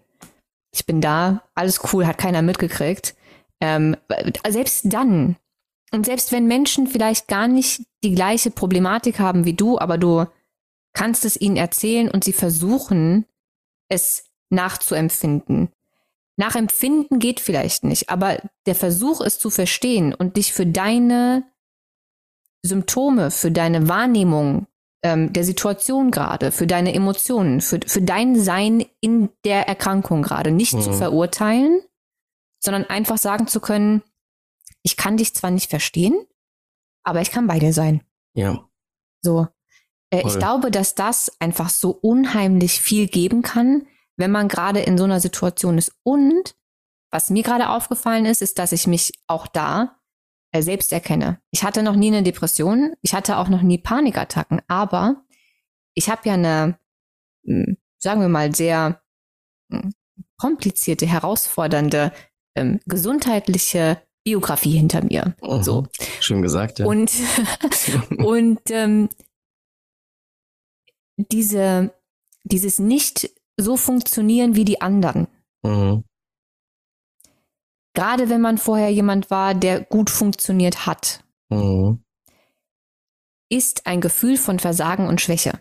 ich 0.74 0.86
bin 0.86 1.00
da, 1.00 1.42
alles 1.54 1.80
cool, 1.92 2.06
hat 2.06 2.18
keiner 2.18 2.42
mitgekriegt. 2.42 3.14
Ähm, 3.60 3.96
selbst 4.48 4.92
dann, 4.92 5.36
und 5.92 6.04
selbst 6.04 6.32
wenn 6.32 6.46
Menschen 6.46 6.88
vielleicht 6.88 7.28
gar 7.28 7.46
nicht 7.46 7.82
die 8.02 8.14
gleiche 8.14 8.50
Problematik 8.50 9.20
haben 9.20 9.44
wie 9.44 9.54
du, 9.54 9.78
aber 9.78 9.98
du 9.98 10.26
kannst 10.92 11.24
es 11.24 11.40
ihnen 11.40 11.56
erzählen 11.56 12.10
und 12.10 12.24
sie 12.24 12.32
versuchen, 12.32 13.24
es 13.88 14.24
nachzuempfinden. 14.50 15.68
Nachempfinden 16.36 17.20
geht 17.20 17.38
vielleicht 17.38 17.84
nicht, 17.84 18.10
aber 18.10 18.38
der 18.66 18.74
Versuch, 18.74 19.20
es 19.20 19.38
zu 19.38 19.50
verstehen 19.50 20.12
und 20.12 20.36
dich 20.36 20.52
für 20.52 20.66
deine 20.66 21.44
Symptome, 22.64 23.30
für 23.30 23.52
deine 23.52 23.88
Wahrnehmung 23.88 24.66
ähm, 25.04 25.32
der 25.34 25.44
Situation 25.44 26.10
gerade, 26.10 26.50
für 26.50 26.66
deine 26.66 26.94
Emotionen, 26.94 27.60
für, 27.60 27.78
für 27.86 28.00
dein 28.00 28.40
Sein 28.40 28.86
in 29.00 29.28
der 29.44 29.68
Erkrankung 29.68 30.22
gerade 30.22 30.50
nicht 30.50 30.72
mhm. 30.72 30.80
zu 30.80 30.92
verurteilen, 30.94 31.82
sondern 32.58 32.84
einfach 32.84 33.18
sagen 33.18 33.46
zu 33.46 33.60
können, 33.60 34.02
ich 34.82 34.96
kann 34.96 35.18
dich 35.18 35.34
zwar 35.34 35.50
nicht 35.50 35.68
verstehen, 35.68 36.14
aber 37.04 37.20
ich 37.20 37.30
kann 37.30 37.46
bei 37.46 37.58
dir 37.58 37.74
sein. 37.74 38.02
Ja. 38.34 38.66
So. 39.22 39.46
Äh, 40.10 40.26
ich 40.26 40.38
glaube, 40.38 40.70
dass 40.70 40.94
das 40.94 41.30
einfach 41.38 41.68
so 41.68 41.90
unheimlich 41.90 42.80
viel 42.80 43.06
geben 43.06 43.42
kann, 43.42 43.86
wenn 44.16 44.30
man 44.30 44.48
gerade 44.48 44.80
in 44.80 44.96
so 44.96 45.04
einer 45.04 45.20
Situation 45.20 45.76
ist. 45.76 45.92
Und 46.02 46.56
was 47.10 47.28
mir 47.28 47.42
gerade 47.42 47.68
aufgefallen 47.68 48.24
ist, 48.24 48.40
ist, 48.40 48.58
dass 48.58 48.72
ich 48.72 48.86
mich 48.86 49.12
auch 49.26 49.46
da 49.46 50.00
äh, 50.54 50.62
selbst 50.62 50.92
erkenne. 50.92 51.40
Ich 51.50 51.64
hatte 51.64 51.82
noch 51.82 51.96
nie 51.96 52.06
eine 52.06 52.22
Depression, 52.22 52.94
ich 53.02 53.12
hatte 53.12 53.38
auch 53.38 53.48
noch 53.48 53.62
nie 53.62 53.76
Panikattacken, 53.76 54.62
aber 54.68 55.24
ich 55.94 56.08
habe 56.08 56.22
ja 56.26 56.34
eine, 56.34 56.78
hm, 57.44 57.76
sagen 57.98 58.20
wir 58.20 58.28
mal, 58.28 58.54
sehr 58.54 59.02
hm, 59.72 59.92
komplizierte, 60.36 61.06
herausfordernde 61.06 62.12
ähm, 62.54 62.78
gesundheitliche 62.86 64.00
Biografie 64.22 64.78
hinter 64.78 65.04
mir. 65.04 65.34
Mhm, 65.42 65.62
so. 65.64 65.88
Schön 66.20 66.40
gesagt, 66.40 66.78
ja. 66.78 66.86
Und, 66.86 67.12
und 68.18 68.60
ähm, 68.70 69.08
diese, 71.16 71.92
dieses 72.44 72.78
nicht 72.78 73.28
so 73.56 73.76
funktionieren 73.76 74.54
wie 74.54 74.64
die 74.64 74.80
anderen. 74.80 75.26
Mhm. 75.64 76.04
Gerade 77.94 78.28
wenn 78.28 78.40
man 78.40 78.58
vorher 78.58 78.90
jemand 78.90 79.30
war, 79.30 79.54
der 79.54 79.80
gut 79.80 80.10
funktioniert 80.10 80.86
hat, 80.86 81.24
mhm. 81.48 82.02
ist 83.48 83.86
ein 83.86 84.00
Gefühl 84.00 84.36
von 84.36 84.58
Versagen 84.58 85.06
und 85.06 85.20
Schwäche. 85.20 85.60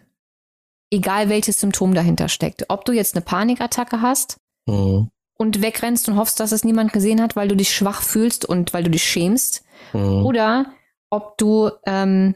Egal 0.92 1.30
welches 1.30 1.60
Symptom 1.60 1.94
dahinter 1.94 2.30
steckt. 2.30 2.66
Ob 2.70 2.86
du 2.86 2.92
jetzt 2.92 3.16
eine 3.16 3.24
Panikattacke 3.24 4.02
hast 4.02 4.38
mhm. 4.66 5.10
und 5.38 5.62
wegrennst 5.62 6.10
und 6.10 6.18
hoffst, 6.18 6.40
dass 6.40 6.52
es 6.52 6.64
niemand 6.64 6.92
gesehen 6.92 7.22
hat, 7.22 7.36
weil 7.36 7.48
du 7.48 7.56
dich 7.56 7.74
schwach 7.74 8.02
fühlst 8.02 8.46
und 8.46 8.74
weil 8.74 8.84
du 8.84 8.90
dich 8.90 9.04
schämst. 9.04 9.64
Mhm. 9.94 10.26
Oder 10.26 10.74
ob 11.10 11.38
du 11.38 11.70
ähm, 11.86 12.36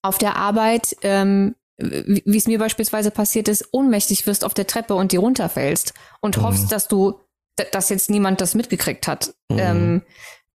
auf 0.00 0.18
der 0.18 0.36
Arbeit 0.36 0.96
ähm, 1.02 1.56
wie 1.78 2.36
es 2.36 2.46
mir 2.46 2.58
beispielsweise 2.58 3.10
passiert 3.10 3.48
ist, 3.48 3.68
ohnmächtig 3.72 4.26
wirst 4.26 4.44
auf 4.44 4.54
der 4.54 4.66
Treppe 4.66 4.94
und 4.94 5.12
die 5.12 5.16
runterfällst 5.16 5.94
und 6.20 6.38
mhm. 6.38 6.42
hoffst, 6.42 6.72
dass 6.72 6.88
du 6.88 7.18
dass 7.72 7.88
jetzt 7.88 8.10
niemand 8.10 8.40
das 8.40 8.54
mitgekriegt 8.54 9.06
hat. 9.06 9.34
Mhm. 9.48 9.58
Ähm, 9.58 10.02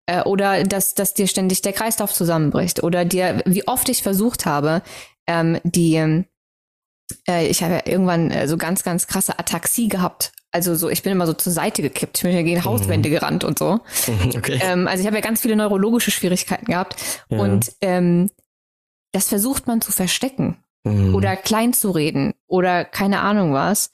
äh, 0.07 0.21
oder 0.23 0.63
dass, 0.63 0.95
dass 0.95 1.13
dir 1.13 1.27
ständig 1.27 1.61
der 1.61 1.73
Kreislauf 1.73 2.13
zusammenbricht. 2.13 2.83
Oder 2.83 3.05
dir, 3.05 3.41
wie 3.45 3.67
oft 3.67 3.89
ich 3.89 4.01
versucht 4.03 4.45
habe, 4.45 4.81
ähm, 5.27 5.59
die, 5.63 6.23
äh, 7.27 7.47
ich 7.47 7.61
habe 7.61 7.75
ja 7.75 7.81
irgendwann 7.85 8.31
äh, 8.31 8.47
so 8.47 8.57
ganz, 8.57 8.83
ganz 8.83 9.07
krasse 9.07 9.37
Ataxie 9.37 9.87
gehabt. 9.87 10.31
Also 10.51 10.75
so, 10.75 10.89
ich 10.89 11.03
bin 11.03 11.11
immer 11.11 11.27
so 11.27 11.33
zur 11.33 11.51
Seite 11.51 11.81
gekippt, 11.81 12.17
ich 12.17 12.23
bin 12.23 12.33
ja 12.33 12.41
gegen 12.41 12.63
Hauswände 12.63 13.09
mhm. 13.09 13.13
gerannt 13.13 13.43
und 13.43 13.59
so. 13.59 13.81
Okay. 14.35 14.59
Ähm, 14.63 14.87
also 14.87 15.01
ich 15.01 15.07
habe 15.07 15.17
ja 15.17 15.21
ganz 15.21 15.41
viele 15.41 15.55
neurologische 15.55 16.09
Schwierigkeiten 16.09 16.65
gehabt. 16.65 16.95
Ja. 17.29 17.39
Und 17.39 17.73
ähm, 17.81 18.31
das 19.11 19.27
versucht 19.27 19.67
man 19.67 19.81
zu 19.81 19.91
verstecken 19.91 20.57
mhm. 20.83 21.15
oder 21.15 21.35
klein 21.35 21.73
zu 21.73 21.91
reden 21.91 22.33
oder 22.47 22.85
keine 22.85 23.19
Ahnung 23.19 23.53
was 23.53 23.91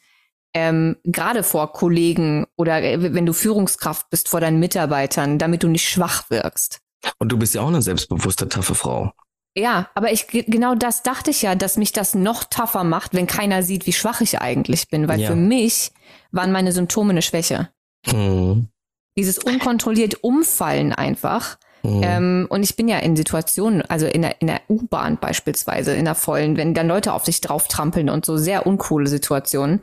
ähm, 0.54 0.98
gerade 1.04 1.44
vor 1.44 1.72
Kollegen 1.74 2.46
oder 2.56 2.82
äh, 2.82 3.14
wenn 3.14 3.26
du 3.26 3.34
Führungskraft 3.34 4.10
bist 4.10 4.30
vor 4.30 4.40
deinen 4.42 4.60
Mitarbeitern, 4.60 5.40
damit 5.40 5.64
du 5.64 5.68
nicht 5.68 5.90
schwach 5.90 6.30
wirkst. 6.30 6.80
Und 7.20 7.32
du 7.32 7.38
bist 7.38 7.54
ja 7.56 7.62
auch 7.62 7.68
eine 7.68 7.82
selbstbewusste, 7.82 8.48
taffe 8.48 8.76
Frau. 8.76 9.12
Ja, 9.56 9.90
aber 9.94 10.12
ich 10.12 10.28
genau 10.28 10.74
das 10.74 11.04
dachte 11.04 11.30
ich 11.30 11.44
ja, 11.44 11.54
dass 11.54 11.78
mich 11.78 11.92
das 11.92 12.16
noch 12.16 12.44
tougher 12.44 12.84
macht, 12.84 13.14
wenn 13.14 13.28
keiner 13.28 13.62
sieht, 13.62 13.86
wie 13.86 13.94
schwach 13.94 14.22
ich 14.22 14.40
eigentlich 14.40 14.88
bin, 14.88 15.08
weil 15.08 15.20
ja. 15.20 15.30
für 15.30 15.36
mich 15.36 15.92
waren 16.32 16.52
meine 16.52 16.72
Symptome 16.72 17.12
eine 17.12 17.22
Schwäche. 17.22 17.70
Mhm. 18.08 18.70
Dieses 19.16 19.38
unkontrolliert 19.38 20.24
Umfallen 20.24 20.92
einfach. 20.92 21.58
Mhm. 21.84 22.02
Ähm, 22.02 22.48
und 22.50 22.64
ich 22.64 22.76
bin 22.76 22.88
ja 22.88 22.98
in 23.00 23.16
Situationen, 23.16 23.84
also 23.84 24.08
in 24.08 24.24
der, 24.24 24.42
in 24.42 24.48
der 24.48 24.62
U-Bahn 24.70 25.18
beispielsweise, 25.20 25.94
in 25.94 26.06
der 26.06 26.16
vollen, 26.16 26.58
wenn 26.58 26.74
dann 26.74 26.88
Leute 26.88 27.14
auf 27.14 27.26
sich 27.26 27.42
drauf 27.42 27.68
trampeln 27.68 28.10
und 28.10 28.26
so 28.26 28.38
sehr 28.38 28.66
uncoole 28.66 29.08
Situationen, 29.08 29.82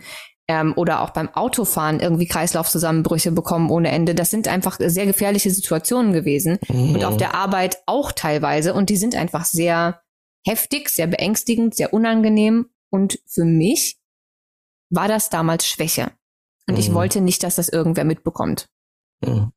ähm, 0.51 0.72
oder 0.74 1.03
auch 1.03 1.11
beim 1.11 1.28
Autofahren 1.28 2.01
irgendwie 2.01 2.26
Kreislaufzusammenbrüche 2.26 3.30
bekommen 3.30 3.70
ohne 3.70 3.92
Ende. 3.92 4.16
Das 4.16 4.30
sind 4.30 4.48
einfach 4.48 4.78
sehr 4.80 5.07
gefährliche 5.07 5.48
Situationen 5.48 6.12
gewesen 6.12 6.59
mhm. 6.68 6.96
und 6.96 7.05
auf 7.05 7.16
der 7.16 7.36
Arbeit 7.36 7.78
auch 7.86 8.11
teilweise 8.11 8.74
und 8.74 8.90
die 8.90 8.96
sind 8.96 9.14
einfach 9.14 9.44
sehr 9.44 10.03
heftig, 10.44 10.88
sehr 10.88 11.07
beängstigend, 11.07 11.76
sehr 11.76 11.94
unangenehm 11.94 12.66
und 12.90 13.20
für 13.26 13.44
mich 13.44 13.98
war 14.90 15.07
das 15.07 15.30
damals 15.30 15.68
Schwäche 15.68 16.11
und 16.66 16.74
mhm. 16.74 16.80
ich 16.80 16.92
wollte 16.92 17.20
nicht, 17.20 17.44
dass 17.44 17.55
das 17.55 17.68
irgendwer 17.68 18.05
mitbekommt. 18.05 18.68
Mhm. 19.24 19.53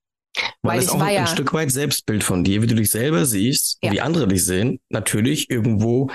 Weil, 0.62 0.78
Weil 0.78 0.80
es 0.80 0.90
auch 0.90 1.02
ein 1.02 1.14
ja 1.14 1.28
Stück 1.28 1.54
weit 1.54 1.72
Selbstbild 1.72 2.24
von 2.24 2.44
dir, 2.44 2.62
wie 2.62 2.68
du 2.68 2.76
dich 2.76 2.92
selber 2.92 3.26
siehst, 3.26 3.80
ja. 3.82 3.92
wie 3.92 4.02
andere 4.02 4.28
dich 4.28 4.46
sehen, 4.46 4.80
natürlich 4.90 5.50
irgendwo 5.50 6.12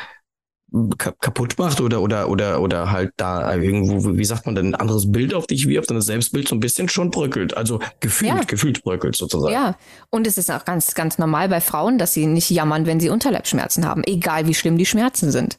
kaputt 0.99 1.59
macht 1.59 1.81
oder 1.81 2.03
oder 2.03 2.29
oder 2.29 2.61
oder 2.61 2.91
halt 2.91 3.12
da 3.16 3.55
irgendwo 3.55 4.16
wie 4.19 4.25
sagt 4.25 4.45
man 4.45 4.55
denn 4.55 4.71
ein 4.71 4.75
anderes 4.75 5.11
Bild 5.11 5.33
auf 5.33 5.47
dich 5.47 5.66
wirft 5.66 5.91
und 5.91 5.97
das 5.97 6.07
Selbstbild 6.07 6.47
so 6.47 6.55
ein 6.55 6.61
bisschen 6.61 6.91
schon 6.91 7.11
bröckelt. 7.11 7.57
Also 7.57 7.81
gefühlt 8.01 8.33
ja. 8.33 8.41
gefühlt 8.43 8.83
bröckelt 8.83 9.16
sozusagen. 9.16 9.53
Ja 9.53 9.77
und 10.11 10.27
es 10.27 10.37
ist 10.37 10.51
auch 10.51 10.66
ganz 10.66 10.95
ganz 10.95 11.16
normal 11.16 11.49
bei 11.49 11.62
Frauen 11.62 11.97
dass 11.97 12.12
sie 12.12 12.27
nicht 12.27 12.51
jammern 12.51 12.85
wenn 12.85 13.01
sie 13.01 13.09
Unterleibsschmerzen 13.09 13.87
haben 13.87 14.05
egal 14.05 14.47
wie 14.47 14.55
schlimm 14.55 14.77
die 14.77 14.87
Schmerzen 14.87 15.31
sind. 15.31 15.59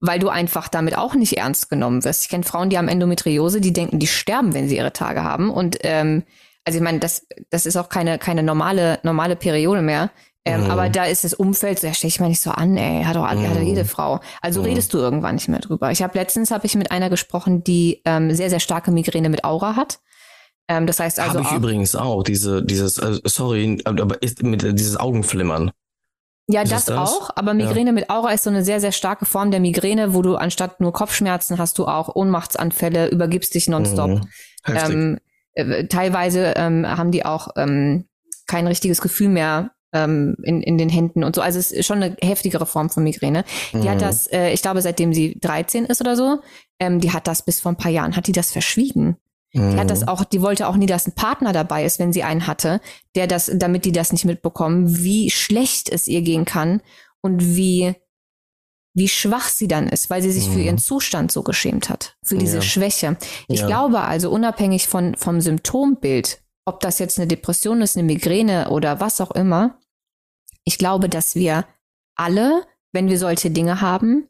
Weil 0.00 0.18
du 0.18 0.28
einfach 0.28 0.68
damit 0.68 0.98
auch 0.98 1.14
nicht 1.14 1.38
ernst 1.38 1.70
genommen 1.70 2.04
wirst. 2.04 2.24
Ich 2.24 2.28
kenne 2.28 2.44
Frauen 2.44 2.68
die 2.68 2.76
haben 2.76 2.88
Endometriose 2.88 3.62
die 3.62 3.72
denken 3.72 3.98
die 3.98 4.06
sterben 4.06 4.52
wenn 4.52 4.68
sie 4.68 4.76
ihre 4.76 4.92
Tage 4.92 5.24
haben. 5.24 5.50
Und 5.50 5.78
ähm, 5.80 6.24
also 6.66 6.78
ich 6.78 6.84
meine 6.84 6.98
das 6.98 7.26
das 7.48 7.64
ist 7.64 7.76
auch 7.76 7.88
keine 7.88 8.18
keine 8.18 8.42
normale 8.42 8.98
normale 9.02 9.34
Periode 9.34 9.80
mehr 9.80 10.10
ähm, 10.46 10.64
mhm. 10.64 10.70
Aber 10.70 10.88
da 10.88 11.04
ist 11.04 11.24
das 11.24 11.34
Umfeld, 11.34 11.82
da 11.82 11.92
stelle 11.92 12.08
ich 12.08 12.20
mal 12.20 12.28
nicht 12.28 12.40
so 12.40 12.52
an, 12.52 12.76
ey, 12.76 13.02
hat 13.02 13.16
doch, 13.16 13.22
mhm. 13.22 13.50
hat 13.50 13.62
jede 13.62 13.84
Frau. 13.84 14.20
Also 14.40 14.60
mhm. 14.60 14.66
redest 14.66 14.94
du 14.94 14.98
irgendwann 14.98 15.34
nicht 15.34 15.48
mehr 15.48 15.58
drüber. 15.58 15.90
Ich 15.90 16.02
habe 16.02 16.16
letztens 16.16 16.52
habe 16.52 16.66
ich 16.66 16.76
mit 16.76 16.92
einer 16.92 17.10
gesprochen, 17.10 17.64
die 17.64 18.00
ähm, 18.04 18.32
sehr, 18.32 18.48
sehr 18.48 18.60
starke 18.60 18.92
Migräne 18.92 19.28
mit 19.28 19.44
Aura 19.44 19.74
hat. 19.74 19.98
Ähm, 20.68 20.86
das 20.86 21.00
heißt 21.00 21.18
also. 21.18 21.34
Habe 21.34 21.42
ich 21.42 21.48
auch, 21.48 21.56
übrigens 21.56 21.96
auch, 21.96 22.22
diese, 22.22 22.64
dieses, 22.64 23.00
also 23.00 23.20
sorry, 23.24 23.82
aber 23.84 24.22
ist 24.22 24.40
mit 24.44 24.62
dieses 24.62 24.96
Augenflimmern. 24.96 25.72
Ja, 26.48 26.62
das, 26.62 26.84
das, 26.84 26.96
auch, 26.96 27.30
aber 27.34 27.52
Migräne 27.52 27.90
ja. 27.90 27.92
mit 27.92 28.08
Aura 28.08 28.30
ist 28.30 28.44
so 28.44 28.50
eine 28.50 28.64
sehr, 28.64 28.80
sehr 28.80 28.92
starke 28.92 29.26
Form 29.26 29.50
der 29.50 29.58
Migräne, 29.58 30.14
wo 30.14 30.22
du 30.22 30.36
anstatt 30.36 30.80
nur 30.80 30.92
Kopfschmerzen 30.92 31.58
hast 31.58 31.76
du 31.78 31.88
auch 31.88 32.14
Ohnmachtsanfälle, 32.14 33.08
übergibst 33.08 33.52
dich 33.52 33.66
nonstop. 33.66 34.10
Mhm. 34.10 34.28
Ähm, 34.68 35.18
äh, 35.54 35.88
teilweise 35.88 36.54
ähm, 36.54 36.86
haben 36.86 37.10
die 37.10 37.24
auch 37.24 37.48
ähm, 37.56 38.04
kein 38.46 38.68
richtiges 38.68 39.00
Gefühl 39.00 39.28
mehr 39.28 39.72
ähm, 39.96 40.36
in, 40.42 40.62
in 40.62 40.78
den 40.78 40.88
Händen 40.88 41.24
und 41.24 41.34
so. 41.34 41.42
Also 41.42 41.58
es 41.58 41.72
ist 41.72 41.86
schon 41.86 42.02
eine 42.02 42.16
heftigere 42.20 42.66
Form 42.66 42.90
von 42.90 43.02
Migräne. 43.02 43.44
Die 43.72 43.78
mhm. 43.78 43.88
hat 43.88 44.02
das, 44.02 44.26
äh, 44.26 44.50
ich 44.50 44.62
glaube, 44.62 44.82
seitdem 44.82 45.14
sie 45.14 45.38
13 45.40 45.86
ist 45.86 46.00
oder 46.00 46.16
so, 46.16 46.40
ähm, 46.78 47.00
die 47.00 47.12
hat 47.12 47.26
das 47.26 47.42
bis 47.42 47.60
vor 47.60 47.72
ein 47.72 47.76
paar 47.76 47.90
Jahren, 47.90 48.16
hat 48.16 48.26
die 48.26 48.32
das 48.32 48.50
verschwiegen. 48.50 49.16
Mhm. 49.52 49.70
Die 49.72 49.76
hat 49.78 49.90
das 49.90 50.02
mhm. 50.02 50.08
auch, 50.08 50.24
die 50.24 50.42
wollte 50.42 50.68
auch 50.68 50.76
nie, 50.76 50.86
dass 50.86 51.06
ein 51.06 51.14
Partner 51.14 51.52
dabei 51.52 51.84
ist, 51.84 51.98
wenn 51.98 52.12
sie 52.12 52.22
einen 52.22 52.46
hatte, 52.46 52.80
der 53.14 53.26
das, 53.26 53.50
damit 53.54 53.84
die 53.84 53.92
das 53.92 54.12
nicht 54.12 54.24
mitbekommen, 54.24 55.02
wie 55.02 55.30
schlecht 55.30 55.88
es 55.88 56.06
ihr 56.08 56.22
gehen 56.22 56.44
kann 56.44 56.82
und 57.22 57.56
wie, 57.56 57.94
wie 58.94 59.08
schwach 59.08 59.48
sie 59.48 59.68
dann 59.68 59.88
ist, 59.88 60.10
weil 60.10 60.22
sie 60.22 60.32
sich 60.32 60.48
mhm. 60.48 60.52
für 60.52 60.60
ihren 60.60 60.78
Zustand 60.78 61.32
so 61.32 61.42
geschämt 61.42 61.88
hat, 61.88 62.16
für 62.22 62.36
diese 62.36 62.56
ja. 62.56 62.62
Schwäche. 62.62 63.16
Ich 63.48 63.60
ja. 63.60 63.66
glaube 63.66 64.02
also, 64.02 64.30
unabhängig 64.30 64.88
von, 64.88 65.14
vom 65.16 65.40
Symptombild, 65.40 66.40
ob 66.66 66.80
das 66.80 66.98
jetzt 66.98 67.18
eine 67.18 67.28
Depression 67.28 67.80
ist, 67.80 67.96
eine 67.96 68.06
Migräne 68.06 68.70
oder 68.70 69.00
was 69.00 69.20
auch 69.20 69.30
immer, 69.30 69.78
ich 70.66 70.76
glaube, 70.78 71.08
dass 71.08 71.34
wir 71.34 71.64
alle, 72.16 72.64
wenn 72.92 73.08
wir 73.08 73.18
solche 73.18 73.50
Dinge 73.50 73.80
haben, 73.80 74.28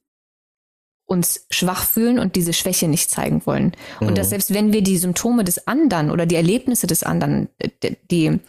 uns 1.06 1.46
schwach 1.50 1.84
fühlen 1.84 2.18
und 2.18 2.36
diese 2.36 2.52
Schwäche 2.52 2.88
nicht 2.88 3.10
zeigen 3.10 3.46
wollen. 3.46 3.72
Mhm. 4.00 4.08
Und 4.08 4.18
dass 4.18 4.30
selbst 4.30 4.52
wenn 4.52 4.72
wir 4.72 4.82
die 4.82 4.98
Symptome 4.98 5.44
des 5.44 5.66
anderen 5.66 6.10
oder 6.10 6.26
die 6.26 6.34
Erlebnisse 6.34 6.86
des 6.86 7.04
anderen, 7.04 7.48
äh, 7.58 7.94
die, 8.10 8.40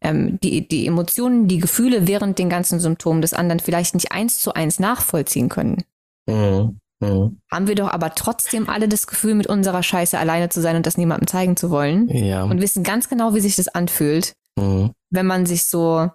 ähm, 0.00 0.38
die, 0.40 0.66
die 0.66 0.86
Emotionen, 0.86 1.48
die 1.48 1.58
Gefühle 1.58 2.06
während 2.06 2.38
den 2.38 2.48
ganzen 2.48 2.78
Symptomen 2.78 3.20
des 3.20 3.34
anderen 3.34 3.60
vielleicht 3.60 3.94
nicht 3.94 4.12
eins 4.12 4.40
zu 4.40 4.54
eins 4.54 4.78
nachvollziehen 4.78 5.48
können, 5.48 5.82
mhm. 6.26 6.78
Mhm. 7.00 7.40
haben 7.50 7.66
wir 7.66 7.74
doch 7.74 7.88
aber 7.88 8.14
trotzdem 8.14 8.68
alle 8.68 8.88
das 8.88 9.08
Gefühl, 9.08 9.34
mit 9.34 9.48
unserer 9.48 9.82
Scheiße 9.82 10.16
alleine 10.16 10.48
zu 10.50 10.62
sein 10.62 10.76
und 10.76 10.86
das 10.86 10.96
niemandem 10.96 11.26
zeigen 11.26 11.56
zu 11.56 11.70
wollen. 11.70 12.08
Ja. 12.08 12.44
Und 12.44 12.60
wissen 12.62 12.84
ganz 12.84 13.08
genau, 13.08 13.34
wie 13.34 13.40
sich 13.40 13.56
das 13.56 13.66
anfühlt, 13.66 14.34
mhm. 14.56 14.92
wenn 15.10 15.26
man 15.26 15.46
sich 15.46 15.64
so 15.64 16.10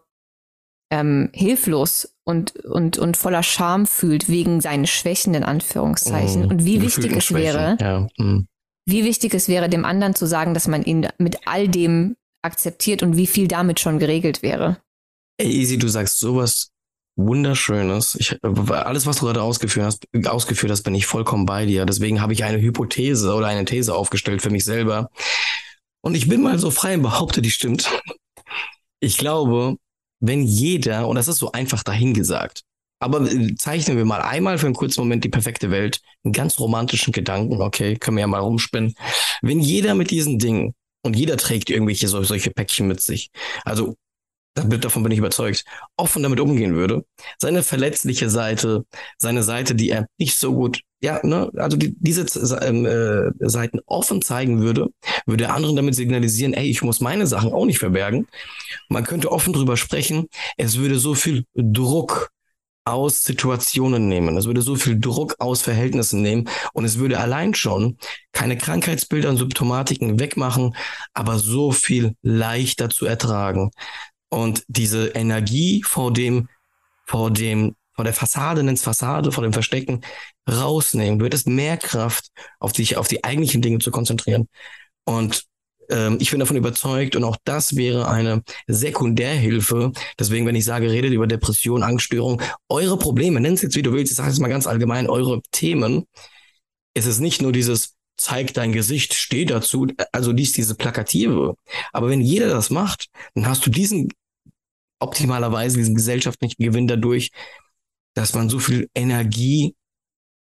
ähm, 0.92 1.30
hilflos 1.34 2.16
und, 2.24 2.56
und, 2.66 2.98
und 2.98 3.18
voller 3.18 3.44
Scham 3.44 3.86
fühlt 3.86 4.30
wegen 4.30 4.62
seinen 4.62 4.88
Schwächen 4.88 5.34
in 5.34 5.44
Anführungszeichen. 5.44 6.48
Mm, 6.48 6.50
und 6.50 6.66
wie 6.66 6.82
wichtig 6.82 7.16
es 7.16 7.34
wäre, 7.34 7.78
ja. 7.80 8.08
mm. 8.18 8.48
wie 8.86 9.04
wichtig 9.04 9.34
es 9.34 9.48
wäre, 9.48 9.70
dem 9.70 9.86
anderen 9.86 10.16
zu 10.16 10.26
sagen, 10.26 10.54
dass 10.54 10.68
man 10.68 10.84
ihn 10.84 11.08
mit 11.18 11.48
all 11.48 11.68
dem 11.68 12.16
akzeptiert 12.42 13.04
und 13.04 13.18
wie 13.18 13.28
viel 13.28 13.48
damit 13.48 13.80
schon 13.80 14.00
geregelt 14.00 14.42
wäre. 14.42 14.78
Ey, 15.38 15.52
Easy, 15.52 15.78
du 15.78 15.88
sagst 15.88 16.20
sowas 16.20 16.72
Wunderschönes. 17.16 18.16
Ich, 18.16 18.38
alles, 18.44 19.06
was 19.06 19.18
du 19.18 19.26
gerade 19.26 19.42
ausgeführt 19.42 19.86
hast, 19.86 20.08
ausgeführt 20.28 20.72
hast, 20.72 20.84
bin 20.84 20.96
ich 20.96 21.06
vollkommen 21.06 21.46
bei 21.46 21.66
dir. 21.66 21.86
Deswegen 21.86 22.22
habe 22.22 22.34
ich 22.34 22.44
eine 22.44 22.62
Hypothese 22.62 23.34
oder 23.34 23.48
eine 23.48 23.66
These 23.66 23.94
aufgestellt 23.94 24.42
für 24.42 24.50
mich 24.50 24.64
selber. 24.64 25.10
Und 26.02 26.16
ich 26.16 26.30
bin 26.30 26.42
mal 26.42 26.58
so 26.60 26.72
frei 26.72 26.96
und 26.96 27.02
behaupte, 27.02 27.42
die 27.42 27.52
stimmt. 27.52 27.90
Ich 29.02 29.18
glaube, 29.18 29.78
wenn 30.20 30.44
jeder, 30.44 31.08
und 31.08 31.16
das 31.16 31.28
ist 31.28 31.38
so 31.38 31.52
einfach 31.52 31.84
dahingesagt, 31.84 32.64
aber 33.00 33.22
äh, 33.32 33.56
zeichnen 33.56 33.98
wir 33.98 34.06
mal 34.06 34.22
einmal 34.22 34.58
für 34.58 34.66
einen 34.66 34.76
kurzen 34.76 35.02
Moment 35.02 35.24
die 35.24 35.30
perfekte 35.30 35.72
Welt, 35.72 36.02
einen 36.24 36.34
ganz 36.34 36.60
romantischen 36.60 37.14
Gedanken, 37.14 37.62
okay, 37.62 37.96
können 37.96 38.18
wir 38.18 38.22
ja 38.22 38.28
mal 38.28 38.40
rumspinnen. 38.40 38.94
Wenn 39.42 39.60
jeder 39.60 39.96
mit 39.96 40.12
diesen 40.12 40.38
Dingen, 40.40 40.76
und 41.02 41.16
jeder 41.16 41.38
trägt 41.38 41.70
irgendwelche 41.70 42.10
solche 42.10 42.52
Päckchen 42.52 42.88
mit 42.88 43.00
sich, 43.02 43.32
also 43.64 43.96
davon 44.56 45.04
bin 45.04 45.12
ich 45.14 45.20
überzeugt, 45.20 45.64
offen 45.96 46.24
damit 46.24 46.42
umgehen 46.42 46.76
würde, 46.76 47.06
seine 47.38 47.64
verletzliche 47.64 48.30
Seite, 48.30 48.86
seine 49.18 49.44
Seite, 49.44 49.76
die 49.76 49.90
er 49.90 50.08
nicht 50.18 50.36
so 50.38 50.54
gut, 50.54 50.82
ja, 51.02 51.20
ne, 51.24 51.50
also 51.56 51.78
die, 51.78 51.96
diese 51.98 52.26
ähm, 52.62 52.86
äh, 52.86 53.32
Seiten 53.48 53.80
offen 53.86 54.22
zeigen 54.22 54.60
würde, 54.62 54.88
würde 55.26 55.46
er 55.46 55.54
anderen 55.54 55.76
damit 55.76 55.96
signalisieren, 55.96 56.54
ey, 56.54 56.70
ich 56.70 56.82
muss 56.82 57.00
meine 57.00 57.26
Sachen 57.26 57.54
auch 57.54 57.66
nicht 57.66 57.80
verbergen. 57.80 58.28
Man 58.90 59.06
könnte 59.06 59.32
offen 59.32 59.54
drüber 59.54 59.78
sprechen. 59.78 60.28
Es 60.58 60.78
würde 60.78 61.00
so 61.00 61.16
viel 61.16 61.46
Druck 61.56 62.32
aus 62.86 63.24
Situationen 63.24 64.08
nehmen. 64.08 64.36
Es 64.36 64.46
würde 64.46 64.62
so 64.62 64.76
viel 64.76 65.00
Druck 65.00 65.36
aus 65.40 65.62
Verhältnissen 65.62 66.22
nehmen 66.22 66.50
und 66.74 66.86
es 66.86 66.98
würde 66.98 67.20
allein 67.20 67.54
schon 67.54 67.98
keine 68.34 68.58
Krankheitsbilder 68.58 69.30
und 69.30 69.38
Symptomatiken 69.38 70.20
wegmachen, 70.20 70.76
aber 71.14 71.40
so 71.40 71.72
viel 71.72 72.16
leichter 72.22 72.90
zu 72.90 73.06
ertragen. 73.06 73.72
Und 74.30 74.64
diese 74.68 75.10
Energie 75.10 75.84
vor 75.86 76.12
dem, 76.12 76.50
vor 77.06 77.32
dem, 77.32 77.76
vor 78.00 78.06
der 78.06 78.14
Fassade, 78.14 78.64
nenn's 78.64 78.82
Fassade, 78.82 79.34
vor 79.34 79.44
dem 79.44 79.52
Verstecken 79.52 80.00
rausnehmen, 80.50 81.20
wird 81.20 81.34
es 81.34 81.46
mehr 81.46 81.76
Kraft 81.76 82.30
auf 82.62 82.72
dich, 82.72 82.96
auf 82.96 83.10
die 83.10 83.26
eigentlichen 83.26 83.62
Dinge 83.62 83.80
zu 83.80 83.92
konzentrieren. 83.92 84.48
Und 85.04 85.44
ähm, 85.90 86.16
ich 86.22 86.32
bin 86.32 86.40
davon 86.40 86.56
überzeugt 86.56 87.18
und 87.18 87.26
auch 87.26 87.36
das 87.44 87.76
wäre 87.76 88.08
eine 88.08 88.42
Sekundärhilfe. 88.68 89.92
Deswegen, 90.18 90.46
wenn 90.46 90.56
ich 90.56 90.64
sage, 90.64 90.90
redet 90.90 91.12
über 91.12 91.28
Depression, 91.28 91.84
Angststörung, 91.84 92.42
eure 92.70 92.98
Probleme, 92.98 93.42
nennt 93.42 93.58
es 93.58 93.64
jetzt 93.64 93.76
wie 93.76 93.82
du 93.82 93.92
willst, 93.92 94.14
ich 94.14 94.18
sage 94.18 94.32
es 94.32 94.40
mal 94.40 94.48
ganz 94.48 94.66
allgemein, 94.66 95.10
eure 95.10 95.42
Themen, 95.52 96.06
es 96.94 97.06
ist 97.06 97.20
nicht 97.20 97.42
nur 97.42 97.52
dieses, 97.52 97.96
zeig 98.16 98.54
dein 98.54 98.72
Gesicht, 98.72 99.14
steh 99.14 99.44
dazu, 99.44 99.88
also 100.14 100.32
dies, 100.32 100.54
diese 100.54 100.76
Plakative. 100.76 101.56
Aber 101.92 102.08
wenn 102.08 102.22
jeder 102.22 102.48
das 102.48 102.70
macht, 102.70 103.08
dann 103.34 103.46
hast 103.46 103.66
du 103.66 103.70
diesen 103.70 104.08
optimalerweise 105.00 105.78
diesen 105.78 105.96
gesellschaftlichen 105.96 106.64
Gewinn 106.64 106.88
dadurch, 106.88 107.32
dass 108.14 108.34
man 108.34 108.50
so 108.50 108.60
viel 108.60 108.90
Energie 108.96 109.76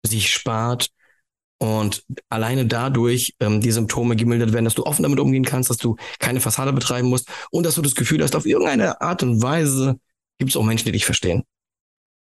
sich 0.05 0.31
spart 0.31 0.89
und 1.59 2.03
alleine 2.29 2.65
dadurch 2.65 3.35
ähm, 3.39 3.61
die 3.61 3.71
Symptome 3.71 4.15
gemildert 4.15 4.53
werden, 4.53 4.65
dass 4.65 4.75
du 4.75 4.85
offen 4.85 5.03
damit 5.03 5.19
umgehen 5.19 5.43
kannst, 5.43 5.69
dass 5.69 5.77
du 5.77 5.97
keine 6.19 6.39
Fassade 6.39 6.71
betreiben 6.71 7.09
musst 7.09 7.29
und 7.51 7.65
dass 7.65 7.75
du 7.75 7.81
das 7.81 7.95
Gefühl 7.95 8.23
hast, 8.23 8.35
auf 8.35 8.45
irgendeine 8.45 9.01
Art 9.01 9.23
und 9.23 9.41
Weise 9.41 9.99
gibt 10.37 10.51
es 10.51 10.57
auch 10.57 10.63
Menschen, 10.63 10.85
die 10.85 10.93
dich 10.93 11.05
verstehen. 11.05 11.43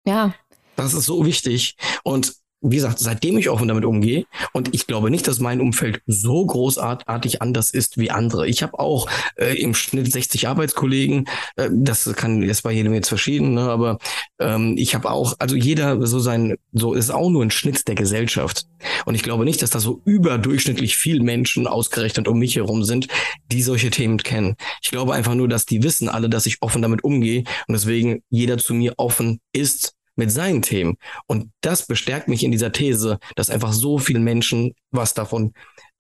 Ja. 0.05 0.35
Das 0.77 0.95
ist 0.95 1.07
so 1.07 1.25
wichtig. 1.25 1.77
Und 2.03 2.35
wie 2.63 2.77
gesagt, 2.77 2.99
seitdem 2.99 3.39
ich 3.39 3.49
offen 3.49 3.69
damit 3.69 3.85
umgehe 3.85 4.27
und 4.53 4.75
ich 4.75 4.87
glaube 4.87 5.11
nicht, 5.11 5.27
dass 5.27 5.41
mein 5.41 5.61
Umfeld 5.61 6.03
so 6.07 6.45
großartig 6.45 7.41
anders 7.41 7.71
ist 7.71 7.97
wie 7.99 8.11
andere. 8.11 8.47
Ich 8.47 8.63
habe 8.63 8.79
auch 8.79 9.09
äh, 9.37 9.61
im 9.61 9.75
Schnitt 9.75 10.13
60 10.13 10.49
Arbeitskollegen. 10.49 11.27
Äh, 11.57 11.71
das 11.73 12.13
kann 12.15 12.43
ist 12.43 12.63
bei 12.63 12.73
jedem 12.73 12.93
jetzt 12.93 13.09
verschieden, 13.09 13.55
ne? 13.55 13.63
aber 13.63 13.99
ähm, 14.39 14.75
ich 14.77 14.95
habe 14.95 15.11
auch, 15.11 15.35
also 15.39 15.57
jeder 15.57 16.07
so 16.07 16.19
sein, 16.19 16.57
so 16.73 16.93
ist 16.95 17.11
auch 17.11 17.31
nur 17.31 17.43
ein 17.43 17.51
Schnitt 17.51 17.89
der 17.89 17.95
Gesellschaft. 17.95 18.67
Und 19.07 19.15
ich 19.15 19.23
glaube 19.23 19.45
nicht, 19.45 19.63
dass 19.63 19.71
da 19.71 19.81
so 19.81 20.03
überdurchschnittlich 20.05 20.97
viel 20.97 21.23
Menschen 21.23 21.67
ausgerechnet 21.67 22.29
um 22.29 22.39
mich 22.39 22.57
herum 22.57 22.85
sind, 22.85 23.09
die 23.51 23.63
solche 23.63 23.91
Themen 23.91 24.19
kennen. 24.19 24.57
Ich 24.83 24.91
glaube 24.91 25.15
einfach 25.15 25.35
nur, 25.35 25.49
dass 25.49 25.67
die 25.67 25.83
wissen 25.83 26.09
alle, 26.09 26.29
dass 26.29 26.47
ich 26.47 26.59
offen 26.61 26.83
damit 26.83 27.05
umgehe 27.05 27.45
und 27.67 27.73
deswegen 27.73 28.23
jeder 28.29 28.59
zu 28.59 28.75
mir 28.75 28.95
offen 28.97 29.41
ist 29.53 29.95
mit 30.17 30.31
seinen 30.31 30.63
Themen. 30.63 30.97
Und 31.27 31.51
das 31.61 31.87
bestärkt 31.87 32.29
mich 32.29 32.43
in 32.45 32.53
dieser 32.53 32.73
These, 32.73 33.19
dass 33.37 33.51
einfach 33.51 33.73
so 33.73 33.99
viele 33.99 34.21
Menschen 34.21 34.75
was 34.91 35.15
davon 35.15 35.53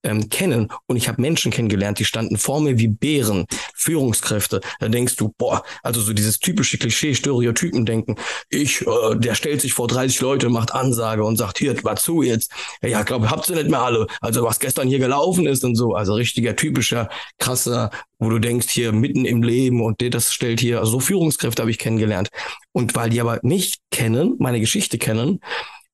ähm, 0.03 0.29
kennen. 0.29 0.69
Und 0.87 0.97
ich 0.97 1.09
habe 1.09 1.21
Menschen 1.21 1.53
kennengelernt, 1.53 1.99
die 1.99 2.05
standen 2.05 2.37
vor 2.37 2.61
mir 2.61 2.79
wie 2.79 2.89
Bären, 2.89 3.47
Führungskräfte. 3.75 4.61
Da 4.79 4.89
denkst 4.89 5.17
du, 5.17 5.33
boah, 5.37 5.63
also 5.83 6.01
so 6.01 6.13
dieses 6.13 6.39
typische 6.39 6.79
Klischee, 6.79 7.15
Stereotypen 7.15 7.85
denken. 7.87 8.17
Ich, 8.49 8.83
äh, 8.87 9.17
der 9.17 9.35
stellt 9.35 9.61
sich 9.61 9.75
vor 9.75 9.89
30 9.89 10.21
Leute, 10.21 10.49
macht 10.49 10.73
Ansage 10.73 11.25
und 11.25 11.37
sagt, 11.37 11.59
hier, 11.59 11.83
war 11.85 11.97
zu 11.97 12.23
jetzt. 12.23 12.53
Ja, 12.83 13.03
glaube, 13.03 13.31
habt 13.31 13.49
ihr 13.49 13.57
nicht 13.57 13.71
mehr 13.71 13.83
alle. 13.83 14.07
Also 14.21 14.45
was 14.45 14.61
gestern 14.61 14.89
hier 14.89 14.99
gelaufen 14.99 15.47
ist 15.47 15.65
und 15.65 15.75
so. 15.75 15.95
Also 15.95 16.15
richtiger, 16.15 16.57
typischer, 16.57 17.09
krasser, 17.39 17.91
wo 18.19 18.31
du 18.31 18.39
denkst, 18.39 18.69
hier 18.69 18.93
mitten 18.93 19.25
im 19.25 19.43
Leben 19.43 19.83
und 19.83 20.01
das 20.15 20.33
stellt 20.33 20.61
hier, 20.61 20.79
also 20.81 20.93
so 20.93 21.01
Führungskräfte 21.01 21.63
habe 21.63 21.71
ich 21.71 21.79
kennengelernt. 21.79 22.29
Und 22.73 22.95
weil 22.95 23.11
die 23.11 23.21
aber 23.21 23.41
mich 23.43 23.79
kennen, 23.91 24.37
meine 24.39 24.61
Geschichte 24.61 24.99
kennen, 24.99 25.41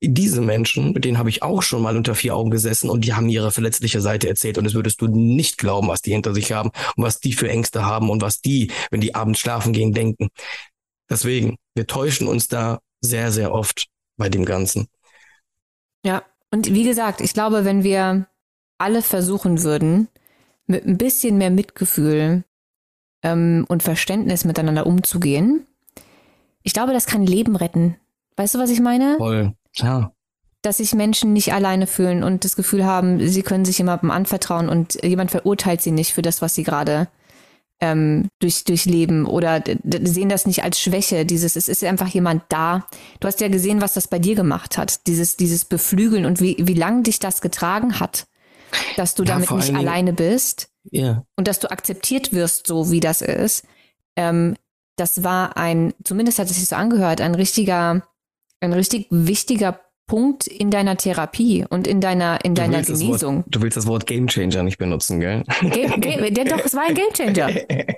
diese 0.08 0.40
Menschen, 0.40 0.92
mit 0.92 1.04
denen 1.04 1.18
habe 1.18 1.30
ich 1.30 1.42
auch 1.42 1.62
schon 1.62 1.82
mal 1.82 1.96
unter 1.96 2.14
vier 2.14 2.34
Augen 2.36 2.50
gesessen 2.50 2.90
und 2.90 3.04
die 3.04 3.14
haben 3.14 3.28
ihre 3.28 3.50
verletzliche 3.50 4.00
Seite 4.00 4.28
erzählt 4.28 4.58
und 4.58 4.64
das 4.64 4.74
würdest 4.74 5.00
du 5.00 5.06
nicht 5.06 5.58
glauben, 5.58 5.88
was 5.88 6.02
die 6.02 6.12
hinter 6.12 6.34
sich 6.34 6.52
haben 6.52 6.70
und 6.96 7.04
was 7.04 7.20
die 7.20 7.32
für 7.32 7.48
Ängste 7.48 7.84
haben 7.84 8.10
und 8.10 8.22
was 8.22 8.40
die, 8.40 8.70
wenn 8.90 9.00
die 9.00 9.14
abends 9.14 9.40
schlafen 9.40 9.72
gehen, 9.72 9.92
denken. 9.92 10.28
Deswegen, 11.08 11.56
wir 11.74 11.86
täuschen 11.86 12.28
uns 12.28 12.48
da 12.48 12.80
sehr, 13.00 13.32
sehr 13.32 13.52
oft 13.52 13.86
bei 14.16 14.28
dem 14.28 14.44
Ganzen. 14.44 14.88
Ja, 16.04 16.22
und 16.50 16.72
wie 16.72 16.84
gesagt, 16.84 17.20
ich 17.20 17.34
glaube, 17.34 17.64
wenn 17.64 17.82
wir 17.82 18.26
alle 18.78 19.02
versuchen 19.02 19.62
würden, 19.62 20.08
mit 20.66 20.84
ein 20.84 20.98
bisschen 20.98 21.38
mehr 21.38 21.50
Mitgefühl 21.50 22.44
ähm, 23.22 23.64
und 23.68 23.82
Verständnis 23.82 24.44
miteinander 24.44 24.86
umzugehen, 24.86 25.66
ich 26.62 26.72
glaube, 26.72 26.92
das 26.92 27.06
kann 27.06 27.24
Leben 27.24 27.56
retten. 27.56 27.96
Weißt 28.36 28.54
du, 28.54 28.58
was 28.58 28.70
ich 28.70 28.80
meine? 28.80 29.16
Voll. 29.18 29.54
Klar. 29.76 30.12
Dass 30.62 30.78
sich 30.78 30.94
Menschen 30.94 31.32
nicht 31.32 31.52
alleine 31.52 31.86
fühlen 31.86 32.24
und 32.24 32.44
das 32.44 32.56
Gefühl 32.56 32.84
haben, 32.84 33.26
sie 33.28 33.42
können 33.42 33.64
sich 33.64 33.78
jemandem 33.78 34.10
anvertrauen 34.10 34.68
und 34.68 35.02
jemand 35.04 35.30
verurteilt 35.30 35.82
sie 35.82 35.92
nicht 35.92 36.12
für 36.12 36.22
das, 36.22 36.42
was 36.42 36.54
sie 36.54 36.64
gerade 36.64 37.08
ähm, 37.80 38.28
durch, 38.38 38.64
durchleben 38.64 39.26
oder 39.26 39.62
sehen 39.84 40.28
das 40.28 40.46
nicht 40.46 40.64
als 40.64 40.80
Schwäche. 40.80 41.26
Dieses, 41.26 41.56
es 41.56 41.68
ist 41.68 41.84
einfach 41.84 42.08
jemand 42.08 42.42
da. 42.48 42.86
Du 43.20 43.28
hast 43.28 43.40
ja 43.40 43.48
gesehen, 43.48 43.80
was 43.80 43.94
das 43.94 44.08
bei 44.08 44.18
dir 44.18 44.34
gemacht 44.34 44.78
hat. 44.78 45.06
Dieses, 45.06 45.36
dieses 45.36 45.64
Beflügeln 45.64 46.24
und 46.24 46.40
wie, 46.40 46.56
wie 46.58 46.74
lang 46.74 47.02
dich 47.02 47.18
das 47.18 47.40
getragen 47.40 48.00
hat, 48.00 48.26
dass 48.96 49.14
du 49.14 49.24
ja, 49.24 49.34
damit 49.34 49.50
nicht 49.50 49.74
alleine 49.74 50.12
bist. 50.12 50.68
Ja. 50.90 51.24
Und 51.36 51.48
dass 51.48 51.58
du 51.58 51.70
akzeptiert 51.70 52.32
wirst, 52.32 52.66
so 52.66 52.90
wie 52.90 53.00
das 53.00 53.20
ist. 53.20 53.66
Ähm, 54.16 54.56
das 54.96 55.22
war 55.22 55.58
ein, 55.58 55.92
zumindest 56.04 56.38
hat 56.38 56.48
es 56.48 56.56
sich 56.56 56.68
so 56.68 56.76
angehört, 56.76 57.20
ein 57.20 57.34
richtiger 57.34 58.02
ein 58.60 58.72
richtig 58.72 59.06
wichtiger 59.10 59.80
Punkt 60.06 60.46
in 60.46 60.70
deiner 60.70 60.96
Therapie 60.96 61.64
und 61.68 61.86
in 61.86 62.00
deiner, 62.00 62.44
in 62.44 62.54
deiner 62.54 62.82
Genesung. 62.82 63.38
Wort, 63.38 63.46
du 63.48 63.62
willst 63.62 63.76
das 63.76 63.86
Wort 63.86 64.06
Gamechanger 64.06 64.62
nicht 64.62 64.78
benutzen, 64.78 65.18
gell? 65.18 65.42
Game, 65.62 66.00
Game, 66.00 66.32
der, 66.32 66.44
doch, 66.44 66.64
es 66.64 66.74
war 66.74 66.84
ein 66.84 66.94
Gamechanger. 66.94 67.50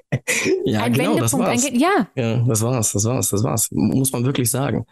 ja, 0.65 0.85
ein 0.85 0.93
genau, 0.95 1.19
das 1.19 1.33
war's. 1.35 1.67
Ein, 1.67 1.79
ja. 1.79 2.09
ja, 2.15 2.39
das 2.39 2.63
war's, 2.63 2.93
das 2.93 3.05
war's, 3.05 3.29
das 3.29 3.43
war's. 3.43 3.69
Muss 3.71 4.11
man 4.13 4.25
wirklich 4.25 4.51
sagen. 4.51 4.87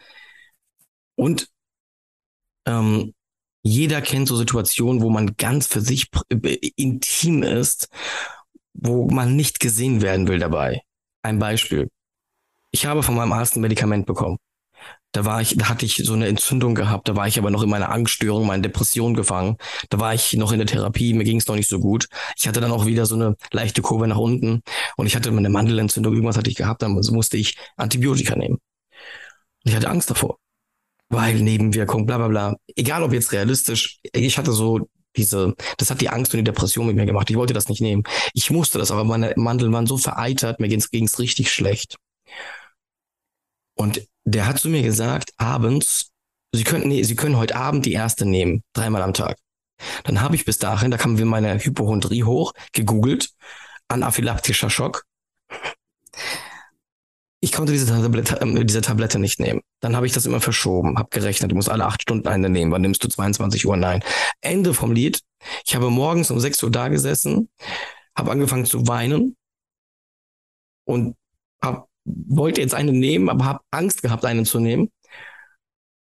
Und 1.15 1.49
ähm, 2.67 3.15
jeder 3.63 4.03
kennt 4.03 4.29
so 4.29 4.37
Situationen, 4.37 5.01
wo 5.01 5.09
man 5.09 5.37
ganz 5.37 5.67
für 5.67 5.81
sich 5.81 6.11
intim 6.77 7.43
ist, 7.43 7.89
wo 8.75 9.09
man 9.09 9.35
nicht 9.35 9.59
gesehen 9.59 10.03
werden 10.03 10.29
will 10.29 10.39
dabei. 10.39 10.83
Ein 11.23 11.39
Beispiel. 11.39 11.89
Ich 12.71 12.85
habe 12.85 13.03
von 13.03 13.15
meinem 13.15 13.33
Arzt 13.33 13.57
ein 13.57 13.63
Medikament 13.63 14.05
bekommen. 14.05 14.37
Da 15.13 15.25
war 15.25 15.41
ich, 15.41 15.57
da 15.57 15.71
hatte 15.71 15.87
ich 15.87 15.97
so 15.97 16.13
eine 16.13 16.27
Entzündung 16.27 16.75
gehabt, 16.75 17.09
da 17.09 17.17
war 17.17 17.27
ich 17.27 17.39
aber 17.39 17.51
noch 17.51 17.63
in 17.63 17.71
meiner 17.71 17.91
Angststörung, 17.91 18.47
meiner 18.47 18.63
Depression 18.63 19.15
gefangen. 19.15 19.57
Da 19.89 19.99
war 19.99 20.13
ich 20.13 20.35
noch 20.35 20.53
in 20.53 20.59
der 20.59 20.67
Therapie, 20.67 21.15
mir 21.15 21.25
ging 21.25 21.39
es 21.39 21.47
noch 21.47 21.55
nicht 21.55 21.71
so 21.71 21.81
gut. 21.81 22.09
Ich 22.37 22.47
hatte 22.47 22.61
dann 22.61 22.71
auch 22.71 22.85
wieder 22.85 23.07
so 23.07 23.15
eine 23.15 23.35
leichte 23.51 23.81
Kurve 23.81 24.07
nach 24.09 24.19
unten 24.19 24.61
und 24.97 25.07
ich 25.07 25.17
hatte 25.17 25.31
eine 25.31 25.49
Mandelentzündung, 25.49 26.13
irgendwas 26.13 26.37
hatte 26.37 26.51
ich 26.51 26.57
gehabt, 26.57 26.83
dann 26.83 26.93
musste 26.93 27.39
ich 27.39 27.57
Antibiotika 27.77 28.37
nehmen. 28.37 28.57
Und 29.65 29.71
ich 29.71 29.75
hatte 29.75 29.89
Angst 29.89 30.11
davor. 30.11 30.39
Weil 31.09 31.37
Nebenwirkung, 31.37 32.05
bla 32.05 32.19
bla 32.19 32.29
bla. 32.29 32.57
Egal 32.75 33.03
ob 33.03 33.13
jetzt 33.13 33.33
realistisch, 33.33 34.01
ich 34.13 34.37
hatte 34.37 34.53
so 34.53 34.89
diese, 35.17 35.55
das 35.79 35.91
hat 35.91 36.01
die 36.01 36.11
Angst 36.11 36.35
und 36.35 36.39
die 36.39 36.45
Depression 36.45 36.87
mit 36.87 36.97
mir 36.97 37.07
gemacht. 37.07 37.31
Ich 37.31 37.37
wollte 37.37 37.55
das 37.55 37.69
nicht 37.69 37.81
nehmen. 37.81 38.03
Ich 38.35 38.51
musste 38.51 38.79
das, 38.79 38.91
aber 38.91 39.05
meine 39.05 39.33
Mandeln 39.37 39.73
waren 39.73 39.87
so 39.87 39.97
vereitert, 39.97 40.61
mir 40.61 40.69
ging 40.69 41.05
es 41.05 41.19
richtig 41.19 41.51
schlecht. 41.51 41.97
Und 43.75 44.07
der 44.27 44.47
hat 44.47 44.59
zu 44.59 44.69
mir 44.69 44.83
gesagt, 44.83 45.33
abends, 45.39 46.11
Sie 46.53 46.65
können, 46.65 46.89
nee, 46.89 47.03
Sie 47.03 47.17
können 47.17 47.37
heute 47.37 47.57
Abend 47.57 47.87
die 47.87 47.93
erste 47.93 48.25
nehmen, 48.27 48.63
dreimal 48.73 49.03
am 49.03 49.15
Tag. 49.15 49.37
Dann 50.05 50.21
habe 50.21 50.35
ich 50.35 50.45
bis 50.45 50.59
dahin, 50.59 50.91
da 50.91 50.97
kamen 50.97 51.19
wir 51.19 51.27
meine 51.27 51.59
Hypochondrie 51.59 52.25
hoch, 52.25 52.53
gegoogelt, 52.73 53.31
anaphylaktischer 53.89 54.71
Schock. 54.71 55.05
Ich 57.41 57.53
konnte 57.53 57.73
diese 57.73 57.87
Tablette, 57.87 58.41
äh, 58.41 58.65
diese 58.65 58.81
Tablette 58.81 59.19
nicht 59.19 59.39
nehmen. 59.39 59.61
Dann 59.81 59.95
habe 59.95 60.07
ich 60.07 60.13
das 60.13 60.27
immer 60.27 60.41
verschoben, 60.41 60.99
habe 60.99 61.11
gerechnet, 61.11 61.53
du 61.53 61.55
musst 61.55 61.69
alle 61.69 61.85
acht 61.85 62.03
Stunden 62.03 62.27
eine 62.27 62.49
nehmen. 62.49 62.73
Wann 62.73 62.83
nimmst 62.83 63.05
du 63.05 63.09
22 63.09 63.67
Uhr? 63.67 63.77
Nein. 63.77 64.03
Ende 64.41 64.73
vom 64.75 64.93
Lied. 64.93 65.21
Ich 65.67 65.77
habe 65.77 65.91
morgens 65.91 66.31
um 66.31 66.41
6 66.41 66.63
Uhr 66.63 66.71
da 66.71 66.89
gesessen, 66.89 67.51
habe 68.17 68.31
angefangen 68.33 68.65
zu 68.65 68.89
weinen 68.89 69.37
und 70.85 71.15
habe 71.63 71.87
wollte 72.07 72.61
jetzt 72.61 72.75
eine 72.75 72.93
nehmen, 72.93 73.29
aber 73.29 73.45
habe 73.45 73.61
Angst 73.71 74.03
gehabt, 74.03 74.25
eine 74.25 74.45
zu 74.45 74.61
nehmen. 74.61 74.91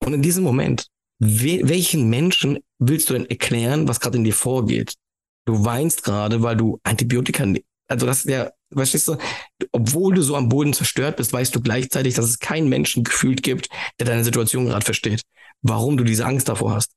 Und 0.04 0.14
in 0.14 0.22
diesem 0.22 0.44
Moment, 0.44 0.88
we 1.20 1.62
welchen 1.64 2.10
Menschen 2.10 2.60
willst 2.80 3.10
du 3.10 3.14
denn 3.14 3.30
erklären, 3.30 3.88
was 3.88 4.00
gerade 4.00 4.18
in 4.18 4.24
dir 4.24 4.34
vorgeht? 4.34 4.94
Du 5.46 5.64
weinst 5.64 6.04
gerade, 6.04 6.42
weil 6.42 6.58
du 6.58 6.80
Antibiotika, 6.84 7.46
also 7.88 8.06
das 8.06 8.26
ist 8.26 8.32
ja, 8.32 8.52
verstehst 8.74 9.08
du, 9.08 9.18
obwohl 9.72 10.16
du 10.16 10.22
so 10.22 10.36
am 10.36 10.50
Boden 10.50 10.74
zerstört 10.74 11.18
bist, 11.18 11.32
weißt 11.34 11.56
du 11.56 11.62
gleichzeitig, 11.62 12.16
dass 12.16 12.26
es 12.26 12.40
keinen 12.40 12.68
Menschen 12.68 13.04
gefühlt 13.04 13.44
gibt, 13.44 13.70
der 14.00 14.08
deine 14.08 14.24
Situation 14.24 14.66
gerade 14.66 14.86
versteht, 14.86 15.22
warum 15.62 15.98
du 15.98 16.04
diese 16.04 16.26
Angst 16.26 16.50
davor 16.50 16.74
hast. 16.74 16.94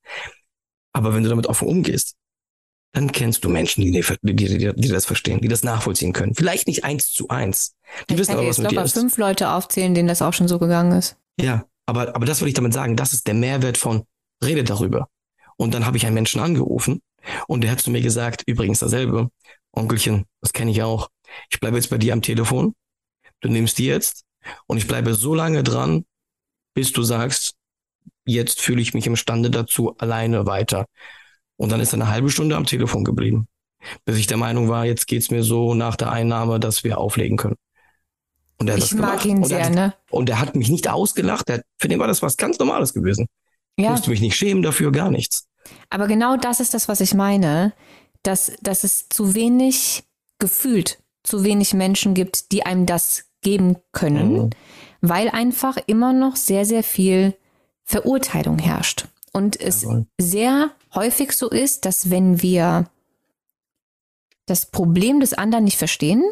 Aber 0.93 1.15
wenn 1.15 1.23
du 1.23 1.29
damit 1.29 1.47
offen 1.47 1.69
umgehst, 1.69 2.17
dann 2.93 3.13
kennst 3.13 3.45
du 3.45 3.49
Menschen, 3.49 3.83
die, 3.83 3.93
die, 3.93 4.35
die, 4.35 4.73
die, 4.75 4.89
das 4.89 5.05
verstehen, 5.05 5.41
die 5.41 5.49
das 5.49 5.63
nachvollziehen 5.63 6.13
können. 6.13 6.35
Vielleicht 6.35 6.67
nicht 6.67 6.85
eins 6.85 7.13
zu 7.13 7.29
eins. 7.29 7.77
Die 8.09 8.15
ich 8.15 8.21
wissen 8.21 8.33
aber, 8.33 8.47
was 8.47 8.59
mit 8.59 8.71
dir 8.71 8.83
ist. 8.83 8.95
fünf 8.95 9.19
Leute 9.19 9.51
aufzählen, 9.51 9.95
denen 9.95 10.09
das 10.09 10.23
auch 10.23 10.33
schon 10.33 10.49
so 10.49 10.59
gegangen 10.59 10.93
ist. 10.93 11.17
Ja, 11.39 11.67
aber, 11.87 12.15
aber 12.15 12.27
das 12.27 12.41
wollte 12.41 12.49
ich 12.49 12.55
damit 12.55 12.73
sagen. 12.73 12.97
Das 12.97 13.13
ist 13.13 13.27
der 13.27 13.35
Mehrwert 13.35 13.77
von 13.77 14.05
Rede 14.43 14.65
darüber. 14.65 15.09
Und 15.57 15.75
dann 15.75 15.87
habe 15.87 15.97
ich 15.97 16.07
einen 16.07 16.15
Menschen 16.15 16.41
angerufen 16.41 17.03
und 17.47 17.63
der 17.63 17.71
hat 17.71 17.81
zu 17.81 17.91
mir 17.91 18.01
gesagt, 18.01 18.43
übrigens 18.47 18.79
dasselbe, 18.79 19.31
Onkelchen, 19.73 20.25
das 20.41 20.53
kenne 20.53 20.71
ich 20.71 20.83
auch. 20.83 21.09
Ich 21.51 21.61
bleibe 21.61 21.77
jetzt 21.77 21.91
bei 21.91 21.99
dir 21.99 22.13
am 22.13 22.23
Telefon. 22.23 22.75
Du 23.41 23.49
nimmst 23.49 23.79
die 23.79 23.87
jetzt 23.87 24.25
und 24.67 24.79
ich 24.79 24.87
bleibe 24.87 25.15
so 25.15 25.35
lange 25.35 25.63
dran, 25.63 26.05
bis 26.75 26.93
du 26.93 27.03
sagst, 27.03 27.55
jetzt 28.25 28.61
fühle 28.61 28.81
ich 28.81 28.95
mich 28.95 29.07
imstande 29.07 29.51
dazu, 29.51 29.97
alleine 29.99 30.47
weiter 30.47 30.87
und 31.59 31.71
dann 31.71 31.81
ist 31.81 31.93
er 31.93 32.01
eine 32.01 32.09
halbe 32.09 32.31
Stunde 32.31 32.57
am 32.57 32.65
Telefon 32.65 33.05
geblieben, 33.05 33.49
bis 34.05 34.17
ich 34.17 34.27
der 34.27 34.37
Meinung 34.39 34.69
war, 34.69 34.87
jetzt 34.87 35.07
geht's 35.07 35.31
mir 35.31 35.43
so 35.43 35.75
nach 35.75 35.97
der 35.97 36.11
Einnahme, 36.11 36.59
dass 36.59 36.85
wir 36.85 36.99
auflegen 36.99 37.37
können. 37.37 37.57
Und 38.59 38.69
er 38.69 38.75
hat 38.75 38.83
ich 38.83 38.91
das 38.91 38.99
mag 38.99 39.25
ihn 39.25 39.39
und 39.39 39.45
sehr, 39.45 39.67
hat, 39.67 39.75
ne? 39.75 39.95
Und 40.11 40.31
er 40.31 40.41
hat 40.41 40.57
mich 40.57 40.69
nicht 40.69 40.89
ausgelacht. 40.89 41.49
Der, 41.49 41.63
für 41.79 41.89
den 41.89 41.99
war 41.99 42.09
das 42.09 42.23
was 42.23 42.37
ganz 42.37 42.59
Normales 42.59 42.93
gewesen. 42.93 43.27
Ja. 43.77 43.85
Ich 43.87 43.91
musste 43.91 44.11
mich 44.11 44.21
nicht 44.21 44.37
schämen 44.37 44.63
dafür, 44.63 44.91
gar 44.91 45.11
nichts. 45.11 45.47
Aber 45.91 46.07
genau 46.09 46.37
das 46.37 46.61
ist 46.61 46.75
das, 46.75 46.89
was 46.89 47.01
ich 47.01 47.15
meine, 47.15 47.73
dass, 48.23 48.53
dass 48.61 48.85
es 48.85 49.09
zu 49.09 49.35
wenig 49.35 50.05
gefühlt, 50.39 50.99
zu 51.23 51.45
wenig 51.45 51.75
Menschen 51.75 52.15
gibt, 52.15 52.53
die 52.53 52.67
einem 52.67 52.87
das 52.87 53.27
geben 53.43 53.77
können, 53.93 54.33
mhm. 54.33 54.51
weil 55.01 55.29
einfach 55.29 55.77
immer 55.87 56.13
noch 56.13 56.37
sehr, 56.37 56.65
sehr 56.65 56.83
viel 56.83 57.37
Verurteilung 57.85 58.59
herrscht. 58.59 59.07
Und 59.33 59.61
es 59.61 59.83
Jawohl. 59.83 60.07
sehr 60.21 60.71
häufig 60.95 61.33
so 61.33 61.49
ist, 61.49 61.85
dass 61.85 62.11
wenn 62.11 62.43
wir 62.43 62.91
das 64.47 64.67
Problem 64.67 65.21
des 65.21 65.35
anderen 65.35 65.65
nicht 65.65 65.79
verstehen 65.79 66.25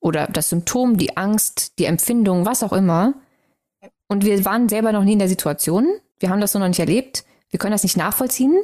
oder 0.00 0.26
das 0.26 0.48
Symptom, 0.48 0.96
die 0.96 1.16
Angst, 1.16 1.78
die 1.78 1.84
Empfindung, 1.84 2.46
was 2.46 2.62
auch 2.62 2.72
immer, 2.72 3.14
und 4.08 4.24
wir 4.24 4.44
waren 4.44 4.68
selber 4.68 4.92
noch 4.92 5.04
nie 5.04 5.14
in 5.14 5.18
der 5.18 5.28
Situation, 5.28 5.86
wir 6.18 6.30
haben 6.30 6.40
das 6.40 6.52
so 6.52 6.58
noch 6.58 6.68
nicht 6.68 6.80
erlebt, 6.80 7.24
wir 7.50 7.58
können 7.58 7.72
das 7.72 7.82
nicht 7.82 7.96
nachvollziehen, 7.96 8.56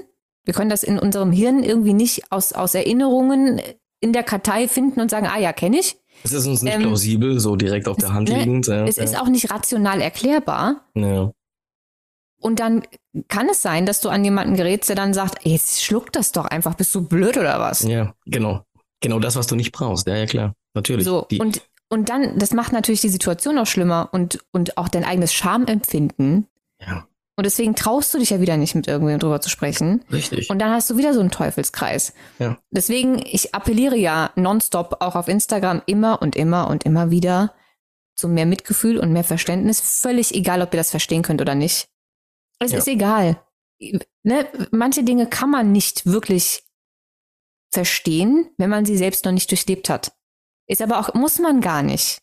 wir 0.45 0.55
können 0.55 0.71
das 0.71 0.83
in 0.83 0.99
unserem 0.99 1.33
Hirn 1.33 1.63
irgendwie 1.63 1.95
nicht 1.95 2.31
aus, 2.33 2.53
aus 2.53 2.75
Erinnerungen 2.75 3.61
in 4.01 4.13
der 4.13 4.25
Kartei 4.25 4.67
finden 4.67 5.01
und 5.01 5.11
sagen, 5.11 5.27
ah 5.27 5.39
ja, 5.39 5.53
kenne 5.53 5.79
ich. 5.79 5.97
Es 6.25 6.33
ist 6.33 6.47
uns 6.47 6.63
nicht 6.63 6.75
ähm, 6.75 6.83
plausibel, 6.83 7.39
so 7.41 7.57
direkt 7.57 7.89
auf 7.89 7.97
der 7.97 8.13
Hand 8.13 8.29
ne, 8.29 8.39
liegend. 8.39 8.67
Ja, 8.67 8.85
es 8.87 8.97
ja. 8.97 9.05
ist 9.05 9.19
auch 9.19 9.29
nicht 9.29 9.51
rational 9.51 10.01
erklärbar. 10.01 10.85
Ja. 10.95 11.33
Und 12.41 12.59
dann 12.59 12.83
kann 13.29 13.49
es 13.49 13.63
sein, 13.63 13.87
dass 13.87 14.01
du 14.01 14.09
an 14.09 14.25
jemanden 14.25 14.57
gerätst, 14.57 14.89
der 14.89 14.97
dann 14.97 15.15
sagt, 15.15 15.45
jetzt 15.45 15.85
schluck 15.85 16.13
das 16.13 16.33
doch 16.33 16.47
einfach, 16.47 16.75
bist 16.75 16.95
du 16.95 17.07
blöd 17.07 17.37
oder 17.37 17.61
was? 17.61 17.83
Ja, 17.83 18.15
genau. 18.25 18.65
Genau 19.01 19.19
das, 19.19 19.37
was 19.37 19.47
du 19.47 19.57
nicht 19.57 19.73
brauchst. 19.73 20.07
Ja, 20.07 20.17
ja, 20.17 20.27
klar. 20.27 20.55
Natürlich. 20.75 21.05
So, 21.05 21.27
und, 21.39 21.63
und 21.89 22.09
dann, 22.09 22.39
das 22.39 22.53
macht 22.53 22.73
natürlich 22.73 23.01
die 23.01 23.09
Situation 23.09 23.57
noch 23.57 23.67
schlimmer 23.67 24.09
und, 24.13 24.39
und 24.53 24.79
auch 24.79 24.89
dein 24.89 25.05
eigenes 25.05 25.35
Schamempfinden. 25.35 26.47
Ja. 26.81 27.07
Und 27.37 27.45
deswegen 27.45 27.75
traust 27.75 28.13
du 28.15 28.19
dich 28.19 28.31
ja 28.31 28.41
wieder 28.41 28.57
nicht 28.57 28.75
mit 28.75 28.87
irgendwem 28.87 29.19
drüber 29.19 29.41
zu 29.41 29.49
sprechen. 29.49 30.05
Richtig. 30.13 30.51
Und 30.51 30.59
dann 30.59 30.71
hast 30.71 30.89
du 30.91 30.97
wieder 30.97 31.15
so 31.15 31.21
einen 31.21 31.31
Teufelskreis. 31.31 32.13
Ja. 32.39 32.59
Deswegen, 32.71 33.23
ich 33.25 33.55
appelliere 33.55 33.97
ja 33.97 34.31
nonstop 34.37 34.99
auch 35.01 35.17
auf 35.17 35.29
Instagram 35.29 35.83
immer 35.87 36.23
und 36.23 36.37
immer 36.37 36.69
und 36.69 36.85
immer 36.85 37.11
wieder 37.11 37.53
zu 38.15 38.29
mehr 38.29 38.47
Mitgefühl 38.47 38.99
und 38.99 39.13
mehr 39.13 39.25
Verständnis. 39.25 39.81
Völlig 39.81 40.35
egal, 40.35 40.63
ob 40.63 40.73
ihr 40.73 40.79
das 40.79 40.91
verstehen 40.91 41.23
könnt 41.23 41.41
oder 41.41 41.55
nicht. 41.55 41.89
Es 42.65 42.73
Ja. 42.73 42.79
ist 42.79 42.89
egal. 42.89 43.41
Ne? 44.23 44.47
Manche 44.71 45.03
Dinge 45.03 45.27
kann 45.27 45.51
man 45.51 45.73
nicht 45.73 46.07
wirklich 46.07 46.63
verstehen, 47.73 48.51
wenn 48.59 48.71
man 48.71 48.85
sie 48.85 48.97
selbst 48.97 49.25
noch 49.25 49.33
nicht 49.33 49.51
durchlebt 49.51 49.89
hat. 49.89 50.13
Ist 50.69 50.83
aber 50.83 50.99
auch, 51.01 51.15
muss 51.15 51.39
man 51.39 51.61
gar 51.61 51.83
nicht. 51.83 52.19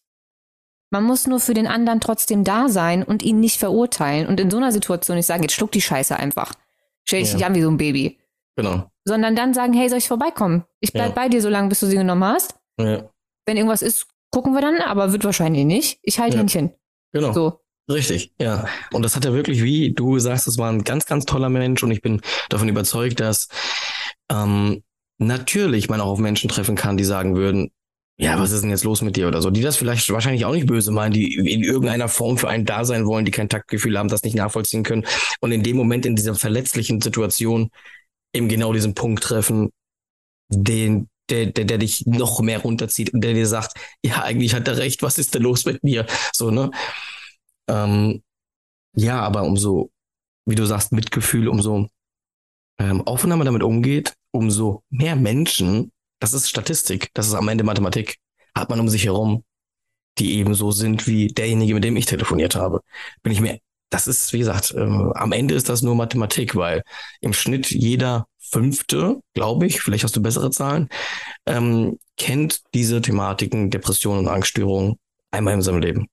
Man 0.91 1.03
muss 1.03 1.27
nur 1.27 1.39
für 1.39 1.53
den 1.53 1.67
anderen 1.67 1.99
trotzdem 1.99 2.43
da 2.43 2.67
sein 2.69 3.03
und 3.03 3.21
ihn 3.21 3.39
nicht 3.39 3.59
verurteilen 3.59 4.27
und 4.27 4.39
in 4.39 4.49
so 4.49 4.57
einer 4.57 4.71
Situation 4.71 5.17
nicht 5.17 5.25
sagen, 5.25 5.43
jetzt 5.43 5.53
schluck 5.53 5.71
die 5.71 5.81
Scheiße 5.81 6.15
einfach. 6.17 6.53
Stell 7.07 7.21
dich 7.21 7.29
Ja. 7.31 7.35
nicht 7.37 7.45
an 7.45 7.55
wie 7.55 7.61
so 7.61 7.69
ein 7.69 7.77
Baby. 7.77 8.19
Genau. 8.55 8.89
Sondern 9.05 9.35
dann 9.35 9.53
sagen, 9.53 9.73
hey, 9.73 9.89
soll 9.89 9.99
ich 9.99 10.07
vorbeikommen? 10.07 10.65
Ich 10.79 10.93
bleib 10.93 11.09
Ja. 11.09 11.13
bei 11.15 11.29
dir 11.29 11.41
so 11.41 11.49
lange, 11.49 11.69
bis 11.69 11.79
du 11.79 11.85
sie 11.87 11.95
genommen 11.95 12.23
hast. 12.23 12.55
Ja. 12.79 13.09
Wenn 13.45 13.57
irgendwas 13.57 13.81
ist, 13.81 14.07
gucken 14.31 14.53
wir 14.53 14.61
dann, 14.61 14.81
aber 14.81 15.11
wird 15.11 15.23
wahrscheinlich 15.23 15.65
nicht. 15.65 15.99
Ich 16.03 16.19
halte. 16.19 16.37
Händchen. 16.37 16.73
Genau. 17.13 17.33
So. 17.33 17.59
Richtig, 17.89 18.31
ja. 18.39 18.67
Und 18.93 19.03
das 19.03 19.15
hat 19.15 19.25
er 19.25 19.33
wirklich, 19.33 19.63
wie 19.63 19.91
du 19.91 20.19
sagst, 20.19 20.47
es 20.47 20.57
war 20.57 20.71
ein 20.71 20.83
ganz, 20.83 21.05
ganz 21.05 21.25
toller 21.25 21.49
Mensch 21.49 21.81
und 21.81 21.91
ich 21.91 22.01
bin 22.01 22.21
davon 22.49 22.69
überzeugt, 22.69 23.19
dass 23.19 23.47
ähm, 24.31 24.83
natürlich 25.17 25.89
man 25.89 25.99
auch 25.99 26.07
auf 26.11 26.19
Menschen 26.19 26.49
treffen 26.49 26.75
kann, 26.75 26.97
die 26.97 27.03
sagen 27.03 27.35
würden, 27.35 27.71
ja, 28.17 28.37
was 28.37 28.51
ist 28.51 28.61
denn 28.61 28.69
jetzt 28.69 28.83
los 28.83 29.01
mit 29.01 29.15
dir 29.15 29.27
oder 29.27 29.41
so, 29.41 29.49
die 29.49 29.61
das 29.61 29.77
vielleicht 29.77 30.09
wahrscheinlich 30.09 30.45
auch 30.45 30.53
nicht 30.53 30.67
böse 30.67 30.91
meinen, 30.91 31.13
die 31.13 31.35
in 31.35 31.63
irgendeiner 31.63 32.09
Form 32.09 32.37
für 32.37 32.49
einen 32.49 32.65
da 32.65 32.83
sein 32.83 33.05
wollen, 33.05 33.25
die 33.25 33.31
kein 33.31 33.49
Taktgefühl 33.49 33.97
haben, 33.97 34.09
das 34.09 34.23
nicht 34.23 34.35
nachvollziehen 34.35 34.83
können 34.83 35.05
und 35.39 35.51
in 35.51 35.63
dem 35.63 35.77
Moment 35.77 36.05
in 36.05 36.15
dieser 36.15 36.35
verletzlichen 36.35 37.01
Situation 37.01 37.69
eben 38.33 38.49
genau 38.49 38.73
diesen 38.73 38.93
Punkt 38.93 39.23
treffen, 39.23 39.69
den 40.49 41.07
der, 41.29 41.47
der, 41.47 41.65
der 41.65 41.77
dich 41.77 42.05
noch 42.07 42.41
mehr 42.41 42.59
runterzieht 42.59 43.13
und 43.13 43.21
der 43.21 43.33
dir 43.33 43.47
sagt, 43.47 43.77
ja, 44.03 44.23
eigentlich 44.23 44.53
hat 44.53 44.67
er 44.67 44.77
recht, 44.77 45.01
was 45.01 45.17
ist 45.17 45.33
denn 45.35 45.43
los 45.43 45.65
mit 45.65 45.83
mir? 45.83 46.05
So, 46.33 46.51
ne? 46.51 46.71
Ähm, 47.70 48.24
ja, 48.95 49.22
aber 49.22 49.43
umso, 49.43 49.91
wie 50.45 50.55
du 50.55 50.65
sagst, 50.65 50.91
Mitgefühl, 50.91 51.47
umso 51.47 51.88
ähm, 52.80 53.01
offener 53.01 53.38
man 53.38 53.45
damit 53.45 53.63
umgeht, 53.63 54.15
umso 54.32 54.84
mehr 54.89 55.15
Menschen, 55.15 55.91
das 56.20 56.34
ist 56.34 56.49
Statistik, 56.49 57.09
das 57.13 57.28
ist 57.28 57.34
am 57.36 57.47
Ende 57.47 57.63
Mathematik, 57.63 58.17
hat 58.55 58.70
man 58.70 58.80
um 58.80 58.89
sich 58.89 59.05
herum, 59.05 59.43
die 60.17 60.38
eben 60.38 60.55
so 60.55 60.72
sind 60.72 61.07
wie 61.07 61.28
derjenige, 61.28 61.76
mit 61.76 61.84
dem 61.84 61.95
ich 61.95 62.05
telefoniert 62.05 62.55
habe. 62.55 62.82
Bin 63.22 63.32
ich 63.32 63.41
mir, 63.41 63.59
das 63.89 64.07
ist, 64.07 64.34
wie 64.34 64.39
gesagt, 64.39 64.74
ähm, 64.76 65.13
am 65.13 65.32
Ende 65.32 65.53
ist 65.53 65.70
das 65.70 65.82
nur 65.82 65.95
Mathematik, 65.95 66.55
weil 66.55 66.84
im 67.22 67.34
Schnitt 67.34 67.72
jeder 67.72 68.28
Fünfte, 68.39 69.22
glaube 69.34 69.67
ich, 69.67 69.82
vielleicht 69.82 70.03
hast 70.03 70.15
du 70.15 70.22
bessere 70.22 70.49
Zahlen, 70.49 70.89
ähm, 71.45 71.99
kennt 72.17 72.61
diese 72.74 73.01
Thematiken, 73.01 73.70
Depressionen 73.70 74.22
und 74.22 74.28
Angststörungen 74.28 74.97
einmal 75.32 75.53
in 75.53 75.61
seinem 75.61 75.82
Leben. 75.82 76.07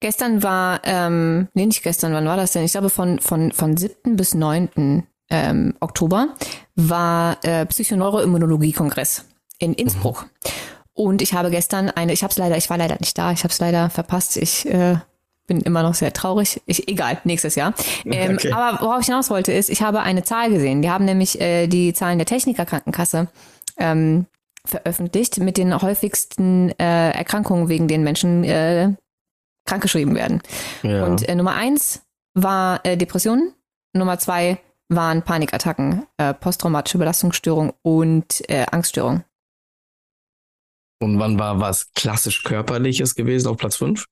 Gestern 0.00 0.42
war, 0.42 0.80
ähm, 0.84 1.48
nee, 1.52 1.66
nicht 1.66 1.82
gestern, 1.82 2.14
wann 2.14 2.26
war 2.26 2.36
das 2.36 2.52
denn? 2.52 2.64
Ich 2.64 2.72
glaube, 2.72 2.88
von, 2.88 3.18
von, 3.18 3.52
von 3.52 3.76
7. 3.76 4.16
bis 4.16 4.34
9. 4.34 5.06
Ähm, 5.32 5.74
Oktober 5.80 6.28
war 6.74 7.36
äh, 7.44 7.66
Psychoneuroimmunologie-Kongress 7.66 9.26
in 9.58 9.74
Innsbruck. 9.74 10.28
Und 10.94 11.22
ich 11.22 11.34
habe 11.34 11.50
gestern 11.50 11.90
eine, 11.90 12.12
ich 12.12 12.22
habe 12.22 12.30
es 12.30 12.38
leider, 12.38 12.56
ich 12.56 12.68
war 12.70 12.78
leider 12.78 12.96
nicht 12.98 13.16
da, 13.16 13.30
ich 13.32 13.44
habe 13.44 13.52
es 13.52 13.58
leider 13.60 13.90
verpasst. 13.90 14.36
Ich 14.38 14.66
äh, 14.66 14.96
bin 15.46 15.60
immer 15.60 15.82
noch 15.82 15.94
sehr 15.94 16.12
traurig. 16.12 16.60
Ich, 16.66 16.88
egal, 16.88 17.18
nächstes 17.24 17.54
Jahr. 17.54 17.74
Ähm, 18.06 18.36
Okay. 18.36 18.52
Aber 18.52 18.80
worauf 18.80 19.00
ich 19.00 19.06
hinaus 19.06 19.30
wollte, 19.30 19.52
ist, 19.52 19.68
ich 19.68 19.82
habe 19.82 20.00
eine 20.00 20.24
Zahl 20.24 20.50
gesehen. 20.50 20.80
Die 20.80 20.90
haben 20.90 21.04
nämlich 21.04 21.40
äh, 21.40 21.66
die 21.66 21.92
Zahlen 21.92 22.18
der 22.18 22.26
Technikerkrankenkasse 22.26 23.28
ähm, 23.76 24.26
veröffentlicht 24.64 25.38
mit 25.38 25.56
den 25.56 25.80
häufigsten 25.80 26.70
äh, 26.78 27.10
Erkrankungen, 27.10 27.68
wegen 27.68 27.86
denen 27.88 28.04
Menschen 28.04 28.44
äh, 28.44 28.92
krankgeschrieben 29.70 30.14
werden. 30.14 30.42
Ja. 30.82 31.06
Und 31.06 31.28
äh, 31.28 31.34
Nummer 31.34 31.54
eins 31.54 32.02
war 32.34 32.80
äh, 32.84 32.96
Depressionen, 32.96 33.54
Nummer 33.92 34.18
zwei 34.18 34.58
waren 34.88 35.22
Panikattacken, 35.22 36.06
äh, 36.16 36.34
posttraumatische 36.34 36.98
Belastungsstörung 36.98 37.72
und 37.82 38.42
äh, 38.50 38.66
Angststörung. 38.70 39.22
Und 41.00 41.18
wann 41.18 41.38
war 41.38 41.60
was 41.60 41.92
klassisch 41.94 42.42
körperliches 42.42 43.14
gewesen 43.14 43.48
auf 43.48 43.56
Platz 43.56 43.76
5? 43.76 44.04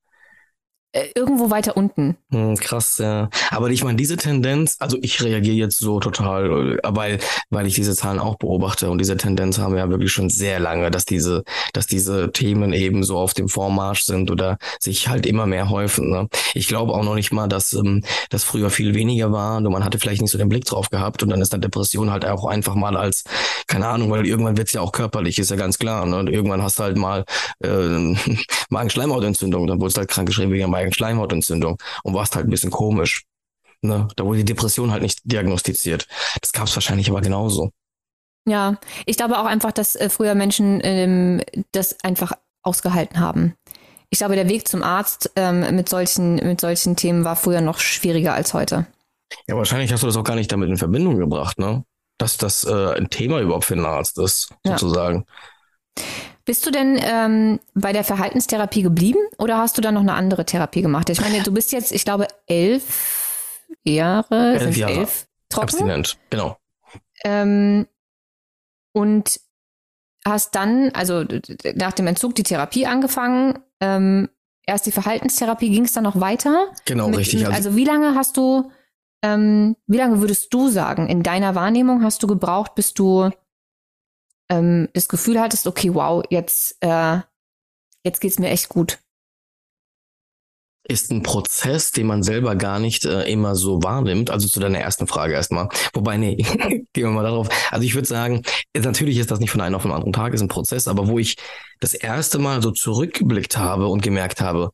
Äh, 0.93 1.09
irgendwo 1.15 1.51
weiter 1.51 1.77
unten. 1.77 2.17
Hm, 2.31 2.57
krass, 2.57 2.97
ja. 2.97 3.29
Aber 3.51 3.69
ich 3.69 3.85
meine, 3.85 3.97
diese 3.97 4.17
Tendenz, 4.17 4.77
also 4.79 4.97
ich 5.03 5.23
reagiere 5.23 5.55
jetzt 5.55 5.79
so 5.79 6.01
total, 6.01 6.79
äh, 6.79 6.89
weil, 6.89 7.19
weil 7.51 7.67
ich 7.67 7.75
diese 7.75 7.95
Zahlen 7.95 8.19
auch 8.19 8.37
beobachte 8.37 8.91
und 8.91 8.97
diese 8.97 9.19
Tendenz 9.19 9.59
haben 9.59 9.75
wir 9.75 9.81
ja 9.81 9.91
wirklich 9.91 10.11
schon 10.11 10.31
sehr 10.31 10.59
lange, 10.61 10.91
dass 10.91 11.05
diese, 11.05 11.45
dass 11.75 11.87
diese 11.87 12.33
Themen 12.33 12.73
eben 12.73 13.05
so 13.05 13.19
auf 13.19 13.35
dem 13.35 13.51
Vormarsch 13.51 14.05
sind 14.05 14.31
oder 14.31 14.57
sich 14.81 15.09
halt 15.09 15.27
immer 15.27 15.45
mehr 15.45 15.69
häufen. 15.69 16.09
Ne? 16.09 16.29
Ich 16.55 16.69
glaube 16.69 16.95
auch 16.95 17.05
noch 17.05 17.17
nicht 17.17 17.33
mal, 17.33 17.49
dass 17.49 17.75
ähm, 17.75 18.03
das 18.31 18.45
früher 18.45 18.71
viel 18.71 18.95
weniger 18.95 19.31
war 19.31 19.59
und 19.59 19.71
man 19.71 19.85
hatte 19.85 19.99
vielleicht 19.99 20.23
nicht 20.23 20.31
so 20.31 20.39
den 20.39 20.49
Blick 20.49 20.65
drauf 20.65 20.89
gehabt 20.89 21.23
und 21.23 21.29
dann 21.29 21.43
ist 21.43 21.53
dann 21.53 21.61
Depression 21.61 22.11
halt 22.11 22.25
auch 22.25 22.47
einfach 22.47 22.75
mal 22.75 22.97
als, 22.97 23.25
keine 23.67 23.89
Ahnung, 23.89 24.11
weil 24.11 24.27
irgendwann 24.27 24.57
wird's 24.57 24.73
ja 24.73 24.81
auch 24.81 24.93
körperlich, 24.93 25.39
ist 25.39 25.51
ja 25.51 25.57
ganz 25.57 25.79
klar. 25.79 26.07
Ne? 26.07 26.17
Und 26.19 26.31
irgendwann 26.31 26.63
hast 26.63 26.79
du 26.79 26.85
halt 26.85 26.97
mal 26.97 27.27
äh, 27.63 27.69
Magenschleimhautentzündung, 28.71 29.67
dann 29.67 29.83
wurdest 29.83 29.99
du 29.99 30.01
halt 30.01 30.11
krankgeschrieben 30.11 30.51
wegen 30.51 30.78
der 30.79 30.85
Magenschleimhautentzündung 30.85 31.79
und 32.03 32.15
warst 32.15 32.37
halt 32.37 32.47
ein 32.47 32.51
bisschen 32.51 32.71
komisch. 32.71 33.25
Ne? 33.83 34.09
Da 34.17 34.25
wurde 34.25 34.39
die 34.39 34.45
Depression 34.45 34.91
halt 34.91 35.03
nicht 35.03 35.21
diagnostiziert. 35.25 36.07
Das 36.41 36.53
gab's 36.53 36.75
wahrscheinlich 36.75 37.11
aber 37.11 37.21
genauso. 37.21 37.71
Ja, 38.47 38.79
ich 39.07 39.17
glaube 39.17 39.39
auch 39.39 39.45
einfach, 39.45 39.73
dass 39.73 39.95
äh, 39.95 40.09
früher 40.09 40.35
Menschen 40.35 40.81
ähm, 40.83 41.43
das 41.73 41.97
einfach 42.03 42.33
ausgehalten 42.63 43.21
haben. 43.21 43.55
Ich 44.11 44.19
glaube, 44.19 44.37
der 44.37 44.49
Weg 44.49 44.67
zum 44.67 44.83
Arzt 44.83 45.31
ähm, 45.37 45.77
mit 45.77 45.89
solchen 45.89 46.37
mit 46.37 46.61
solchen 46.61 46.97
Themen 46.97 47.25
war 47.25 47.37
früher 47.37 47.61
noch 47.61 47.79
schwieriger 47.79 48.33
als 48.33 48.55
heute. 48.55 48.87
Ja, 49.47 49.57
wahrscheinlich 49.57 49.93
hast 49.93 50.03
du 50.03 50.07
das 50.07 50.17
auch 50.17 50.25
gar 50.25 50.35
nicht 50.37 50.51
damit 50.51 50.71
in 50.71 50.79
Verbindung 50.79 51.19
gebracht, 51.19 51.59
ne? 51.59 51.85
Dass 52.17 52.39
das 52.39 52.65
äh, 52.65 52.95
ein 52.95 53.11
Thema 53.11 53.41
überhaupt 53.41 53.67
für 53.67 53.75
einen 53.75 53.85
Arzt 53.85 54.19
ist, 54.19 54.49
Ja. 54.65 54.79
Bist 56.49 56.65
du 56.65 56.71
denn 56.71 56.99
ähm, 57.03 57.61
bei 57.75 57.93
der 57.93 58.05
Verhaltenstherapie 58.05 58.81
geblieben 58.81 59.19
oder 59.37 59.59
hast 59.59 59.77
du 59.77 59.83
dann 59.83 59.93
noch 59.93 60.01
eine 60.01 60.15
andere 60.15 60.47
Therapie 60.47 60.81
gemacht? 60.81 61.11
Ich 61.11 61.21
meine, 61.21 61.43
du 61.43 61.53
bist 61.53 61.73
jetzt, 61.73 61.93
ich 61.93 62.07
glaube, 62.07 62.27
elf 62.47 63.67
Jahre, 63.85 64.59
Elf 64.59 64.75
Jahre. 64.79 64.95
elf 64.95 65.29
trocken. 65.51 65.65
Abstinent, 65.65 66.17
genau. 66.31 66.57
Ähm, 67.23 67.87
und 68.95 69.41
hast 70.27 70.55
dann, 70.55 70.91
also 70.95 71.23
nach 71.75 71.93
dem 71.93 72.07
Entzug, 72.07 72.35
die 72.35 72.45
Therapie 72.45 72.87
angefangen. 72.87 73.59
Ähm, 73.81 74.31
erst 74.65 74.87
die 74.87 74.93
Verhaltenstherapie, 74.93 75.69
ging 75.69 75.85
es 75.85 75.93
dann 75.93 76.05
noch 76.05 76.19
weiter? 76.19 76.69
Genau, 76.87 77.09
Mit- 77.09 77.19
richtig. 77.19 77.45
Also, 77.45 77.57
also 77.57 77.77
wie 77.77 77.85
lange 77.85 78.15
hast 78.15 78.39
du, 78.39 78.71
ähm, 79.21 79.77
wie 79.87 79.99
lange 79.99 80.23
würdest 80.23 80.55
du 80.55 80.71
sagen, 80.71 81.09
in 81.09 81.23
deiner 81.23 81.55
Wahrnehmung 81.55 82.03
hast 82.03 82.23
du 82.23 82.27
gebraucht, 82.27 82.75
bis 82.75 82.95
du 82.95 83.29
ähm, 84.49 84.89
das 84.95 85.09
Gefühl 85.09 85.41
hattest, 85.41 85.67
okay, 85.67 85.95
wow, 85.95 86.23
jetzt, 86.31 86.77
äh, 86.81 87.21
jetzt 88.05 88.21
geht's 88.21 88.39
mir 88.39 88.49
echt 88.51 88.69
gut. 88.69 88.99
ist 90.89 91.11
ein 91.11 91.23
Prozess, 91.23 91.91
den 91.93 92.07
man 92.07 92.23
selber 92.23 92.57
gar 92.57 92.79
nicht 92.79 93.05
äh, 93.05 93.31
immer 93.31 93.55
so 93.55 93.83
wahrnimmt. 93.83 94.31
Also 94.31 94.49
zu 94.49 94.59
deiner 94.59 94.79
ersten 94.79 95.07
Frage 95.07 95.35
erstmal. 95.35 95.69
Wobei, 95.93 96.17
nee, 96.17 96.37
gehen 96.93 97.05
wir 97.05 97.11
mal 97.11 97.23
darauf. 97.23 97.49
Also 97.71 97.85
ich 97.85 97.95
würde 97.95 98.09
sagen, 98.09 98.43
natürlich 98.75 99.19
ist 99.19 99.31
das 99.31 99.39
nicht 99.41 99.51
von 99.51 99.61
einem 99.61 99.75
auf 99.75 99.83
den 99.83 99.93
anderen 99.93 100.15
Tag, 100.15 100.33
ist 100.33 100.41
ein 100.41 100.49
Prozess, 100.49 100.89
aber 100.89 101.07
wo 101.09 101.19
ich 101.19 101.37
das 101.81 101.93
erste 101.93 102.39
Mal 102.39 102.63
so 102.63 102.71
zurückgeblickt 102.71 103.59
habe 103.59 103.89
und 103.89 104.03
gemerkt 104.03 104.41
habe, 104.41 104.71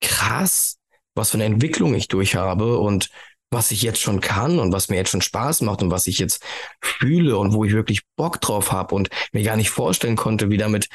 krass, 0.00 0.76
was 1.14 1.30
für 1.30 1.38
eine 1.38 1.44
Entwicklung 1.44 1.94
ich 1.94 2.06
durch 2.06 2.36
habe 2.36 2.78
und 2.78 3.10
was 3.50 3.70
ich 3.70 3.82
jetzt 3.82 4.00
schon 4.00 4.20
kann 4.20 4.58
und 4.58 4.72
was 4.72 4.88
mir 4.88 4.96
jetzt 4.96 5.10
schon 5.10 5.22
Spaß 5.22 5.62
macht 5.62 5.82
und 5.82 5.90
was 5.90 6.06
ich 6.06 6.18
jetzt 6.18 6.42
fühle 6.82 7.38
und 7.38 7.52
wo 7.52 7.64
ich 7.64 7.72
wirklich 7.72 8.02
Bock 8.16 8.40
drauf 8.40 8.72
habe 8.72 8.94
und 8.94 9.08
mir 9.32 9.42
gar 9.42 9.56
nicht 9.56 9.70
vorstellen 9.70 10.16
konnte, 10.16 10.50
wie 10.50 10.58
damit. 10.58 10.88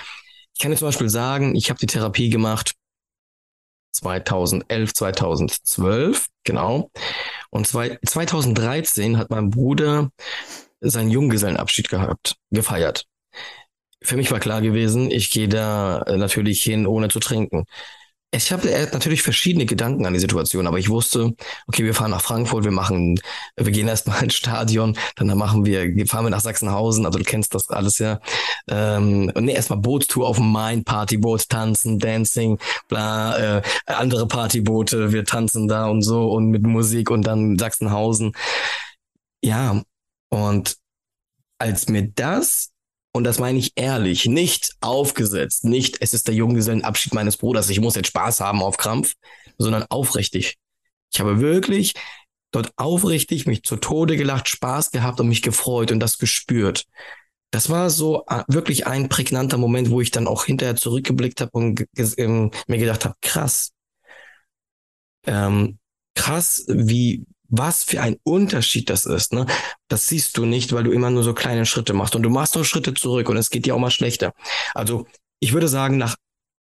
Ich 0.53 0.61
kann 0.61 0.71
jetzt 0.71 0.79
zum 0.79 0.89
Beispiel 0.89 1.09
sagen, 1.09 1.55
ich 1.55 1.69
habe 1.69 1.79
die 1.79 1.87
Therapie 1.87 2.29
gemacht 2.29 2.73
2011, 3.93 4.93
2012, 4.93 6.27
genau. 6.43 6.91
Und 7.49 7.67
zwei, 7.67 7.99
2013 8.05 9.17
hat 9.17 9.29
mein 9.29 9.49
Bruder 9.49 10.09
seinen 10.81 11.09
Junggesellenabschied 11.09 11.89
gehabt, 11.89 12.35
gefeiert. 12.51 13.05
Für 14.01 14.17
mich 14.17 14.31
war 14.31 14.39
klar 14.39 14.61
gewesen, 14.61 15.09
ich 15.11 15.31
gehe 15.31 15.47
da 15.47 16.01
äh, 16.01 16.17
natürlich 16.17 16.61
hin, 16.61 16.85
ohne 16.85 17.07
zu 17.07 17.19
trinken. 17.19 17.65
Ich 18.33 18.51
habe 18.51 18.67
natürlich 18.91 19.21
verschiedene 19.21 19.65
Gedanken 19.65 20.05
an 20.05 20.13
die 20.13 20.19
Situation, 20.19 20.65
aber 20.65 20.79
ich 20.79 20.89
wusste, 20.89 21.33
okay, 21.67 21.85
wir 21.85 21.93
fahren 21.93 22.11
nach 22.11 22.21
Frankfurt, 22.21 22.63
wir 22.63 22.71
machen, 22.71 23.19
wir 23.55 23.71
gehen 23.71 23.87
erstmal 23.87 24.23
ins 24.23 24.33
Stadion, 24.33 24.97
dann 25.15 25.27
machen 25.37 25.65
wir, 25.65 26.07
fahren 26.07 26.25
wir 26.25 26.31
nach 26.31 26.41
Sachsenhausen, 26.41 27.05
also 27.05 27.19
du 27.19 27.23
kennst 27.23 27.53
das 27.53 27.69
alles 27.69 27.99
ja. 27.99 28.19
Ähm, 28.67 29.31
nee, 29.39 29.53
erstmal 29.53 29.79
Bootstour 29.79 30.27
auf 30.27 30.37
dem 30.37 30.51
Main, 30.51 30.83
Partyboot, 30.83 31.47
tanzen, 31.47 31.99
Dancing, 31.99 32.57
bla, 32.87 33.57
äh, 33.57 33.61
andere 33.85 34.27
Partyboote, 34.27 35.13
wir 35.13 35.25
tanzen 35.25 35.67
da 35.67 35.87
und 35.87 36.01
so 36.01 36.31
und 36.31 36.49
mit 36.49 36.63
Musik 36.63 37.11
und 37.11 37.23
dann 37.27 37.59
Sachsenhausen. 37.59 38.33
Ja, 39.43 39.81
und 40.29 40.77
als 41.59 41.87
mir 41.87 42.09
das 42.15 42.72
und 43.13 43.23
das 43.23 43.39
meine 43.39 43.59
ich 43.59 43.71
ehrlich, 43.75 44.25
nicht 44.25 44.73
aufgesetzt, 44.81 45.63
nicht 45.63 45.97
es 46.01 46.13
ist 46.13 46.27
der 46.27 46.35
Junggesellenabschied 46.35 47.13
meines 47.13 47.37
Bruders, 47.37 47.69
ich 47.69 47.79
muss 47.79 47.95
jetzt 47.95 48.07
Spaß 48.07 48.39
haben 48.41 48.61
auf 48.61 48.77
Krampf, 48.77 49.13
sondern 49.57 49.83
aufrichtig. 49.89 50.57
Ich 51.13 51.19
habe 51.19 51.39
wirklich 51.39 51.93
dort 52.51 52.71
aufrichtig 52.75 53.45
mich 53.45 53.63
zu 53.63 53.77
Tode 53.77 54.17
gelacht, 54.17 54.49
Spaß 54.49 54.91
gehabt 54.91 55.19
und 55.19 55.27
mich 55.27 55.41
gefreut 55.41 55.91
und 55.91 55.99
das 55.99 56.17
gespürt. 56.17 56.85
Das 57.51 57.69
war 57.69 57.91
so 57.91 58.25
äh, 58.27 58.43
wirklich 58.47 58.87
ein 58.87 59.09
prägnanter 59.09 59.57
Moment, 59.59 59.91
wo 59.91 60.01
ich 60.01 60.09
dann 60.09 60.27
auch 60.27 60.45
hinterher 60.45 60.75
zurückgeblickt 60.75 61.39
habe 61.39 61.51
und 61.53 61.85
ähm, 62.17 62.49
mir 62.67 62.79
gedacht 62.79 63.05
habe, 63.05 63.15
krass, 63.21 63.71
ähm, 65.27 65.77
krass, 66.15 66.65
wie 66.67 67.25
was 67.55 67.83
für 67.83 68.01
ein 68.01 68.17
Unterschied 68.23 68.89
das 68.89 69.05
ist. 69.05 69.31
Ne? 69.31 69.45
Das 69.87 70.07
siehst 70.07 70.37
du 70.37 70.45
nicht, 70.45 70.73
weil 70.73 70.83
du 70.83 70.91
immer 70.91 71.11
nur 71.11 71.21
so 71.23 71.33
kleine 71.35 71.67
Schritte 71.67 71.93
machst. 71.93 72.15
Und 72.15 72.23
du 72.23 72.29
machst 72.31 72.55
doch 72.55 72.63
Schritte 72.63 72.95
zurück 72.95 73.29
und 73.29 73.37
es 73.37 73.51
geht 73.51 73.65
dir 73.65 73.75
auch 73.75 73.79
mal 73.79 73.91
schlechter. 73.91 74.33
Also 74.73 75.05
ich 75.39 75.53
würde 75.53 75.67
sagen, 75.67 75.97
nach 75.97 76.15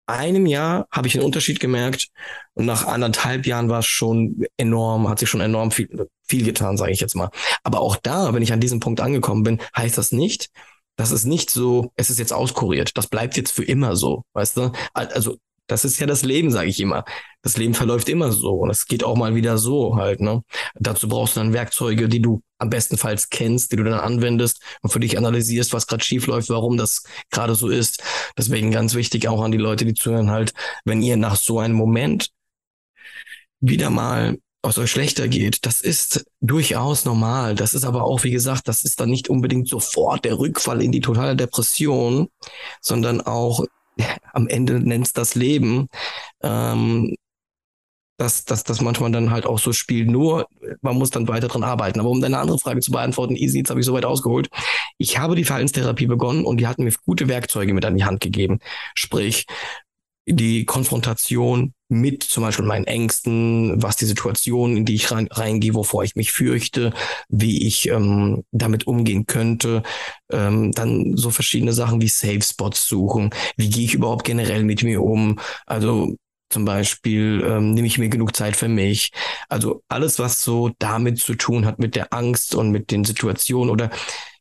einem 0.06 0.46
Jahr 0.46 0.86
habe 0.92 1.08
ich 1.08 1.16
einen 1.16 1.24
Unterschied 1.24 1.58
gemerkt 1.58 2.10
und 2.54 2.66
nach 2.66 2.86
anderthalb 2.86 3.46
Jahren 3.46 3.68
war 3.68 3.80
es 3.80 3.86
schon 3.86 4.44
enorm, 4.56 5.08
hat 5.08 5.18
sich 5.18 5.28
schon 5.28 5.40
enorm 5.40 5.72
viel, 5.72 6.06
viel 6.28 6.44
getan, 6.44 6.76
sage 6.76 6.92
ich 6.92 7.00
jetzt 7.00 7.16
mal. 7.16 7.30
Aber 7.64 7.80
auch 7.80 7.96
da, 7.96 8.32
wenn 8.32 8.42
ich 8.42 8.52
an 8.52 8.60
diesem 8.60 8.78
Punkt 8.78 9.00
angekommen 9.00 9.42
bin, 9.42 9.60
heißt 9.76 9.98
das 9.98 10.12
nicht, 10.12 10.50
dass 10.94 11.10
es 11.10 11.24
nicht 11.24 11.50
so, 11.50 11.90
es 11.96 12.10
ist 12.10 12.20
jetzt 12.20 12.32
auskuriert. 12.32 12.96
Das 12.96 13.08
bleibt 13.08 13.36
jetzt 13.36 13.50
für 13.50 13.64
immer 13.64 13.96
so, 13.96 14.22
weißt 14.34 14.56
du? 14.56 14.72
Also 14.94 15.36
das 15.66 15.84
ist 15.84 15.98
ja 15.98 16.06
das 16.06 16.22
Leben, 16.22 16.50
sage 16.50 16.68
ich 16.68 16.80
immer. 16.80 17.04
Das 17.42 17.56
Leben 17.56 17.74
verläuft 17.74 18.08
immer 18.08 18.32
so 18.32 18.54
und 18.54 18.70
es 18.70 18.86
geht 18.86 19.04
auch 19.04 19.16
mal 19.16 19.34
wieder 19.34 19.58
so 19.58 19.96
halt. 19.96 20.20
Ne? 20.20 20.42
Dazu 20.74 21.08
brauchst 21.08 21.36
du 21.36 21.40
dann 21.40 21.52
Werkzeuge, 21.52 22.08
die 22.08 22.20
du 22.20 22.42
am 22.58 22.70
bestenfalls 22.70 23.28
kennst, 23.30 23.72
die 23.72 23.76
du 23.76 23.84
dann 23.84 24.00
anwendest 24.00 24.62
und 24.82 24.90
für 24.90 25.00
dich 25.00 25.18
analysierst, 25.18 25.72
was 25.72 25.86
gerade 25.86 26.04
schief 26.04 26.26
läuft, 26.26 26.48
warum 26.48 26.76
das 26.76 27.04
gerade 27.30 27.54
so 27.54 27.68
ist. 27.68 28.02
Deswegen 28.36 28.70
ganz 28.70 28.94
wichtig 28.94 29.28
auch 29.28 29.42
an 29.42 29.52
die 29.52 29.58
Leute, 29.58 29.84
die 29.84 29.94
zuhören 29.94 30.30
halt, 30.30 30.54
wenn 30.84 31.02
ihr 31.02 31.16
nach 31.16 31.36
so 31.36 31.58
einem 31.58 31.74
Moment 31.74 32.30
wieder 33.60 33.90
mal 33.90 34.38
aus 34.62 34.78
euch 34.78 34.90
schlechter 34.90 35.28
geht, 35.28 35.64
das 35.64 35.80
ist 35.80 36.26
durchaus 36.40 37.04
normal. 37.04 37.54
Das 37.54 37.72
ist 37.72 37.84
aber 37.84 38.02
auch, 38.02 38.24
wie 38.24 38.32
gesagt, 38.32 38.68
das 38.68 38.82
ist 38.82 39.00
dann 39.00 39.10
nicht 39.10 39.28
unbedingt 39.28 39.68
sofort 39.68 40.24
der 40.24 40.38
Rückfall 40.38 40.82
in 40.82 40.92
die 40.92 41.00
totale 41.00 41.36
Depression, 41.36 42.28
sondern 42.80 43.20
auch 43.20 43.64
am 44.32 44.48
Ende 44.48 44.80
nennt's 44.80 45.12
das 45.12 45.34
Leben, 45.34 45.88
ähm, 46.42 47.14
dass, 48.18 48.44
dass 48.44 48.64
das 48.64 48.80
manchmal 48.80 49.12
dann 49.12 49.30
halt 49.30 49.44
auch 49.46 49.58
so 49.58 49.72
spielt. 49.72 50.08
Nur, 50.08 50.46
man 50.80 50.96
muss 50.96 51.10
dann 51.10 51.28
weiter 51.28 51.48
dran 51.48 51.64
arbeiten. 51.64 52.00
Aber 52.00 52.08
um 52.08 52.20
deine 52.20 52.38
andere 52.38 52.58
Frage 52.58 52.80
zu 52.80 52.90
beantworten, 52.90 53.36
easy, 53.36 53.58
jetzt 53.58 53.70
habe 53.70 53.80
ich 53.80 53.86
soweit 53.86 54.06
ausgeholt. 54.06 54.48
Ich 54.96 55.18
habe 55.18 55.36
die 55.36 55.44
Verhaltenstherapie 55.44 56.06
begonnen 56.06 56.44
und 56.44 56.58
die 56.58 56.66
hatten 56.66 56.84
mir 56.84 56.92
gute 57.04 57.28
Werkzeuge 57.28 57.74
mit 57.74 57.84
an 57.84 57.96
die 57.96 58.04
Hand 58.04 58.20
gegeben. 58.20 58.60
Sprich, 58.94 59.44
die 60.26 60.64
Konfrontation 60.64 61.72
mit 61.88 62.24
zum 62.24 62.42
Beispiel 62.42 62.64
meinen 62.64 62.86
Ängsten, 62.86 63.80
was 63.80 63.96
die 63.96 64.06
Situation, 64.06 64.76
in 64.76 64.84
die 64.84 64.96
ich 64.96 65.10
rein, 65.12 65.28
reingehe, 65.30 65.74
wovor 65.74 66.02
ich 66.02 66.16
mich 66.16 66.32
fürchte, 66.32 66.92
wie 67.28 67.66
ich 67.66 67.88
ähm, 67.88 68.44
damit 68.50 68.86
umgehen 68.88 69.26
könnte. 69.26 69.82
Ähm, 70.30 70.72
dann 70.72 71.16
so 71.16 71.30
verschiedene 71.30 71.72
Sachen 71.72 72.00
wie 72.00 72.08
Safe 72.08 72.42
Spots 72.42 72.88
suchen. 72.88 73.30
Wie 73.56 73.70
gehe 73.70 73.84
ich 73.84 73.94
überhaupt 73.94 74.24
generell 74.24 74.64
mit 74.64 74.82
mir 74.82 75.02
um? 75.02 75.38
Also 75.64 76.16
zum 76.50 76.64
Beispiel 76.64 77.44
ähm, 77.46 77.74
nehme 77.74 77.86
ich 77.86 77.98
mir 77.98 78.08
genug 78.08 78.34
Zeit 78.36 78.56
für 78.56 78.68
mich. 78.68 79.12
Also 79.48 79.82
alles, 79.88 80.18
was 80.18 80.42
so 80.42 80.70
damit 80.78 81.18
zu 81.18 81.34
tun 81.34 81.66
hat, 81.66 81.78
mit 81.78 81.94
der 81.94 82.12
Angst 82.12 82.54
und 82.54 82.70
mit 82.70 82.90
den 82.90 83.04
Situationen 83.04 83.70
oder 83.70 83.90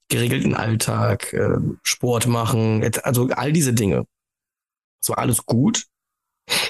geregelten 0.09 0.55
Alltag, 0.55 1.33
äh, 1.33 1.57
Sport 1.83 2.27
machen, 2.27 2.83
also 3.03 3.27
all 3.29 3.51
diese 3.53 3.73
Dinge. 3.73 4.05
Es 5.05 5.09
war 5.09 5.19
alles 5.19 5.45
gut. 5.45 5.85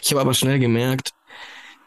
Ich 0.01 0.11
habe 0.11 0.19
aber 0.19 0.33
schnell 0.33 0.59
gemerkt, 0.59 1.13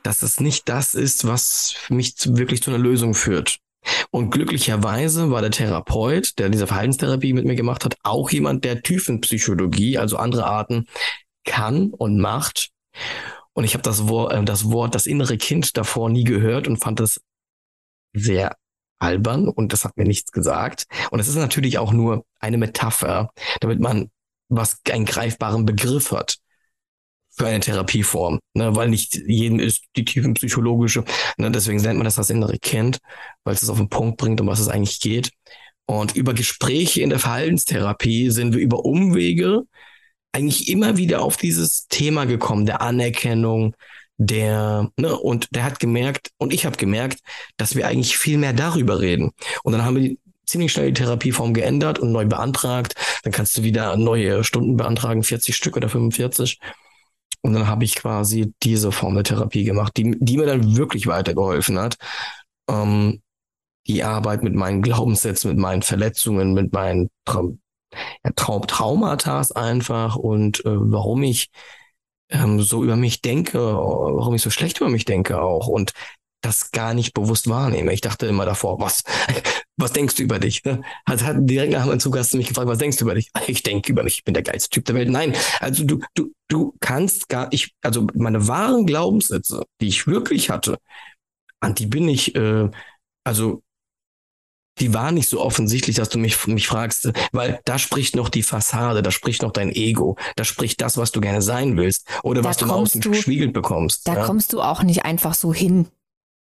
dass 0.03 0.23
es 0.23 0.41
nicht 0.41 0.67
das 0.71 0.95
ist, 0.95 1.27
was 1.27 1.75
mich 1.91 2.17
zu, 2.17 2.39
wirklich 2.39 2.63
zu 2.63 2.71
einer 2.71 2.79
Lösung 2.79 3.13
führt. 3.13 3.59
Und 4.11 4.31
glücklicherweise 4.31 5.31
war 5.31 5.43
der 5.43 5.51
Therapeut, 5.51 6.39
der 6.39 6.49
diese 6.49 6.67
Verhaltenstherapie 6.67 7.35
mit 7.35 7.45
mir 7.45 7.55
gemacht 7.55 7.85
hat, 7.85 7.97
auch 8.03 8.31
jemand, 8.31 8.65
der 8.65 8.83
Tiefenpsychologie, 8.83 9.99
also 9.99 10.17
andere 10.17 10.47
Arten, 10.47 10.87
kann 11.45 11.91
und 11.91 12.19
macht. 12.19 12.71
Und 13.53 13.65
ich 13.65 13.75
habe 13.75 13.83
das 13.83 14.09
Wort, 14.09 14.33
äh, 14.33 14.43
das 14.43 14.71
Wort, 14.71 14.95
das 14.95 15.05
innere 15.05 15.37
Kind 15.37 15.77
davor 15.77 16.09
nie 16.09 16.25
gehört 16.25 16.67
und 16.67 16.79
fand 16.79 17.01
es 17.01 17.21
sehr 18.15 18.57
albern 18.99 19.49
und 19.49 19.75
das 19.75 19.85
hat 19.85 19.99
mir 19.99 20.05
nichts 20.05 20.33
gesagt. 20.33 20.87
Und 21.11 21.21
es 21.21 21.29
ist 21.29 21.37
natürlich 21.37 21.77
auch 21.77 21.93
nur 21.93 22.25
eine 22.41 22.57
Metapher, 22.57 23.33
damit 23.61 23.81
man 23.81 24.11
was 24.49 24.81
einen 24.91 25.05
greifbaren 25.05 25.67
Begriff 25.67 26.11
hat 26.11 26.38
für 27.39 27.47
eine 27.47 27.61
Therapieform, 27.61 28.41
ne, 28.55 28.75
weil 28.75 28.89
nicht 28.89 29.15
jeden 29.27 29.59
ist 29.61 29.85
die 29.97 30.05
tiefenpsychologische, 30.05 31.05
ne, 31.37 31.51
deswegen 31.51 31.81
nennt 31.81 31.99
man 31.99 32.05
das 32.05 32.17
das 32.17 32.31
innere 32.31 32.59
Kind, 32.59 32.99
weil 33.45 33.55
es 33.55 33.63
es 33.63 33.71
auf 33.71 33.79
den 33.79 33.89
Punkt 33.89 34.19
bringt, 34.19 34.41
um 34.41 34.47
was 34.47 34.61
es 34.61 34.69
eigentlich 34.69 35.01
geht. 35.01 35.31
Und 35.87 36.15
über 36.17 36.35
Gespräche 36.35 37.01
in 37.01 37.11
der 37.11 37.19
Verhaltenstherapie 37.19 38.31
sind 38.31 38.55
wir 38.55 38.61
über 38.61 38.85
Umwege 38.85 39.63
eigentlich 40.33 40.69
immer 40.69 40.97
wieder 40.97 41.23
auf 41.23 41.37
dieses 41.37 41.89
Thema 41.89 42.27
gekommen, 42.27 42.67
der 42.67 42.83
Anerkennung, 42.83 43.75
der, 44.19 44.91
ne, 44.99 45.17
und 45.17 45.49
der 45.55 45.65
hat 45.65 45.81
gemerkt, 45.81 46.31
und 46.39 46.53
ich 46.53 46.67
habe 46.67 46.77
gemerkt, 46.77 47.21
dass 47.57 47.77
wir 47.77 47.87
eigentlich 47.87 48.19
viel 48.19 48.37
mehr 48.37 48.53
darüber 48.53 49.01
reden. 49.01 49.31
Und 49.63 49.73
dann 49.73 49.85
haben 49.85 49.97
wir 49.97 50.17
ziemlich 50.49 50.73
schnell 50.73 50.89
die 50.93 51.03
Therapieform 51.03 51.55
geändert 51.55 51.99
und 51.99 52.11
neu 52.11 52.25
beantragt. 52.25 52.95
Dann 53.23 53.33
kannst 53.33 53.57
du 53.57 53.63
wieder 53.63 53.97
neue 53.97 54.43
Stunden 54.45 54.77
beantragen, 54.77 55.23
40 55.23 55.55
Stück 55.55 55.77
oder 55.77 55.89
45. 55.89 56.59
Und 57.43 57.53
dann 57.55 57.67
habe 57.67 57.85
ich 57.85 57.95
quasi 57.95 58.53
diese 58.63 58.93
Form 58.93 59.15
der 59.15 59.25
Therapie 59.25 59.65
gemacht, 59.65 59.97
die, 59.97 60.17
die 60.19 60.37
mir 60.37 60.47
dann 60.47 60.77
wirklich 60.77 61.07
weitergeholfen 61.07 61.79
hat. 61.79 61.97
Ähm, 62.69 63.23
die 63.87 64.05
Arbeit 64.05 64.43
mit 64.43 64.55
meinen 64.55 64.83
Glaubenssätzen, 64.83 65.51
mit 65.51 65.59
meinen 65.59 65.83
Verletzungen, 65.83 66.53
mit 66.53 66.73
meinen 66.73 67.09
Tra 67.25 67.43
ja, 68.25 68.31
Trau 68.37 68.61
Traumata 68.61 69.43
einfach 69.55 70.17
und 70.17 70.61
äh, 70.67 70.71
warum 70.75 71.23
ich 71.23 71.49
ähm, 72.31 72.61
so 72.61 72.85
über 72.85 72.97
mich 72.97 73.23
denke, 73.23 73.59
warum 73.59 74.35
ich 74.35 74.43
so 74.43 74.51
schlecht 74.51 74.81
über 74.81 74.91
mich 74.91 75.07
denke 75.07 75.41
auch. 75.41 75.69
Und 75.69 75.93
das 76.41 76.71
gar 76.71 76.95
nicht 76.95 77.15
bewusst 77.15 77.49
wahrnehme. 77.49 77.93
Ich 77.93 78.01
dachte 78.01 78.27
immer 78.27 78.47
davor, 78.47 78.81
was, 78.81 79.03
was 79.77 79.93
denkst 79.93 80.17
du 80.17 80.23
über 80.23 80.39
dich? 80.39 80.63
Also 81.05 81.25
hat 81.25 81.37
direkt 81.41 81.73
nach 81.73 81.87
meinem 81.87 82.01
Zug 82.01 82.17
hast 82.17 82.33
du 82.33 82.37
mich 82.37 82.49
gefragt, 82.49 82.69
was 82.69 82.79
denkst 82.79 82.99
du 82.99 83.05
über 83.05 83.15
dich? 83.15 83.31
Ich 83.47 83.63
denke 83.63 83.93
über 83.93 84.03
mich, 84.03 84.19
ich 84.19 84.25
bin 84.25 84.35
der 84.35 84.43
geilste 84.43 84.71
Typ 84.71 84.85
der 84.85 84.95
Welt. 84.95 85.09
Nein, 85.09 85.35
also 85.61 85.85
du, 85.85 86.01
du, 86.15 86.33
du 86.49 86.75
kannst 86.81 87.29
gar, 87.29 87.49
ich, 87.51 87.73
also 87.83 88.07
meine 88.15 88.47
wahren 88.47 88.87
Glaubenssätze, 88.87 89.65
die 89.81 89.89
ich 89.89 90.07
wirklich 90.07 90.51
hatte, 90.51 90.79
an 91.61 91.75
die 91.75 91.87
bin 91.87 92.09
ich, 92.09 92.35
äh, 92.35 92.71
also 93.25 93.63
die 94.79 94.95
waren 94.95 95.15
nicht 95.15 95.29
so 95.29 95.41
offensichtlich, 95.41 95.97
dass 95.97 96.09
du 96.09 96.19
mich, 96.19 96.47
mich 96.47 96.69
fragst, 96.69 97.11
weil 97.33 97.61
da 97.65 97.79
spricht 97.79 98.15
noch 98.15 98.29
die 98.29 98.43
Fassade, 98.43 99.03
da 99.03 99.11
spricht 99.11 99.43
noch 99.43 99.53
dein 99.53 99.71
Ego, 99.71 100.17
da 100.37 100.45
spricht 100.45 100.81
das, 100.81 100.97
was 100.97 101.11
du 101.11 101.21
gerne 101.21 101.43
sein 101.43 101.77
willst 101.77 102.09
oder 102.23 102.43
da 102.43 102.49
was 102.49 102.59
du 102.59 102.67
im 102.67 102.71
Außen 102.71 103.01
gespiegelt 103.01 103.53
bekommst. 103.53 104.07
Da 104.07 104.15
ja? 104.15 104.25
kommst 104.25 104.53
du 104.53 104.61
auch 104.61 104.83
nicht 104.83 105.05
einfach 105.05 105.35
so 105.35 105.53
hin. 105.53 105.89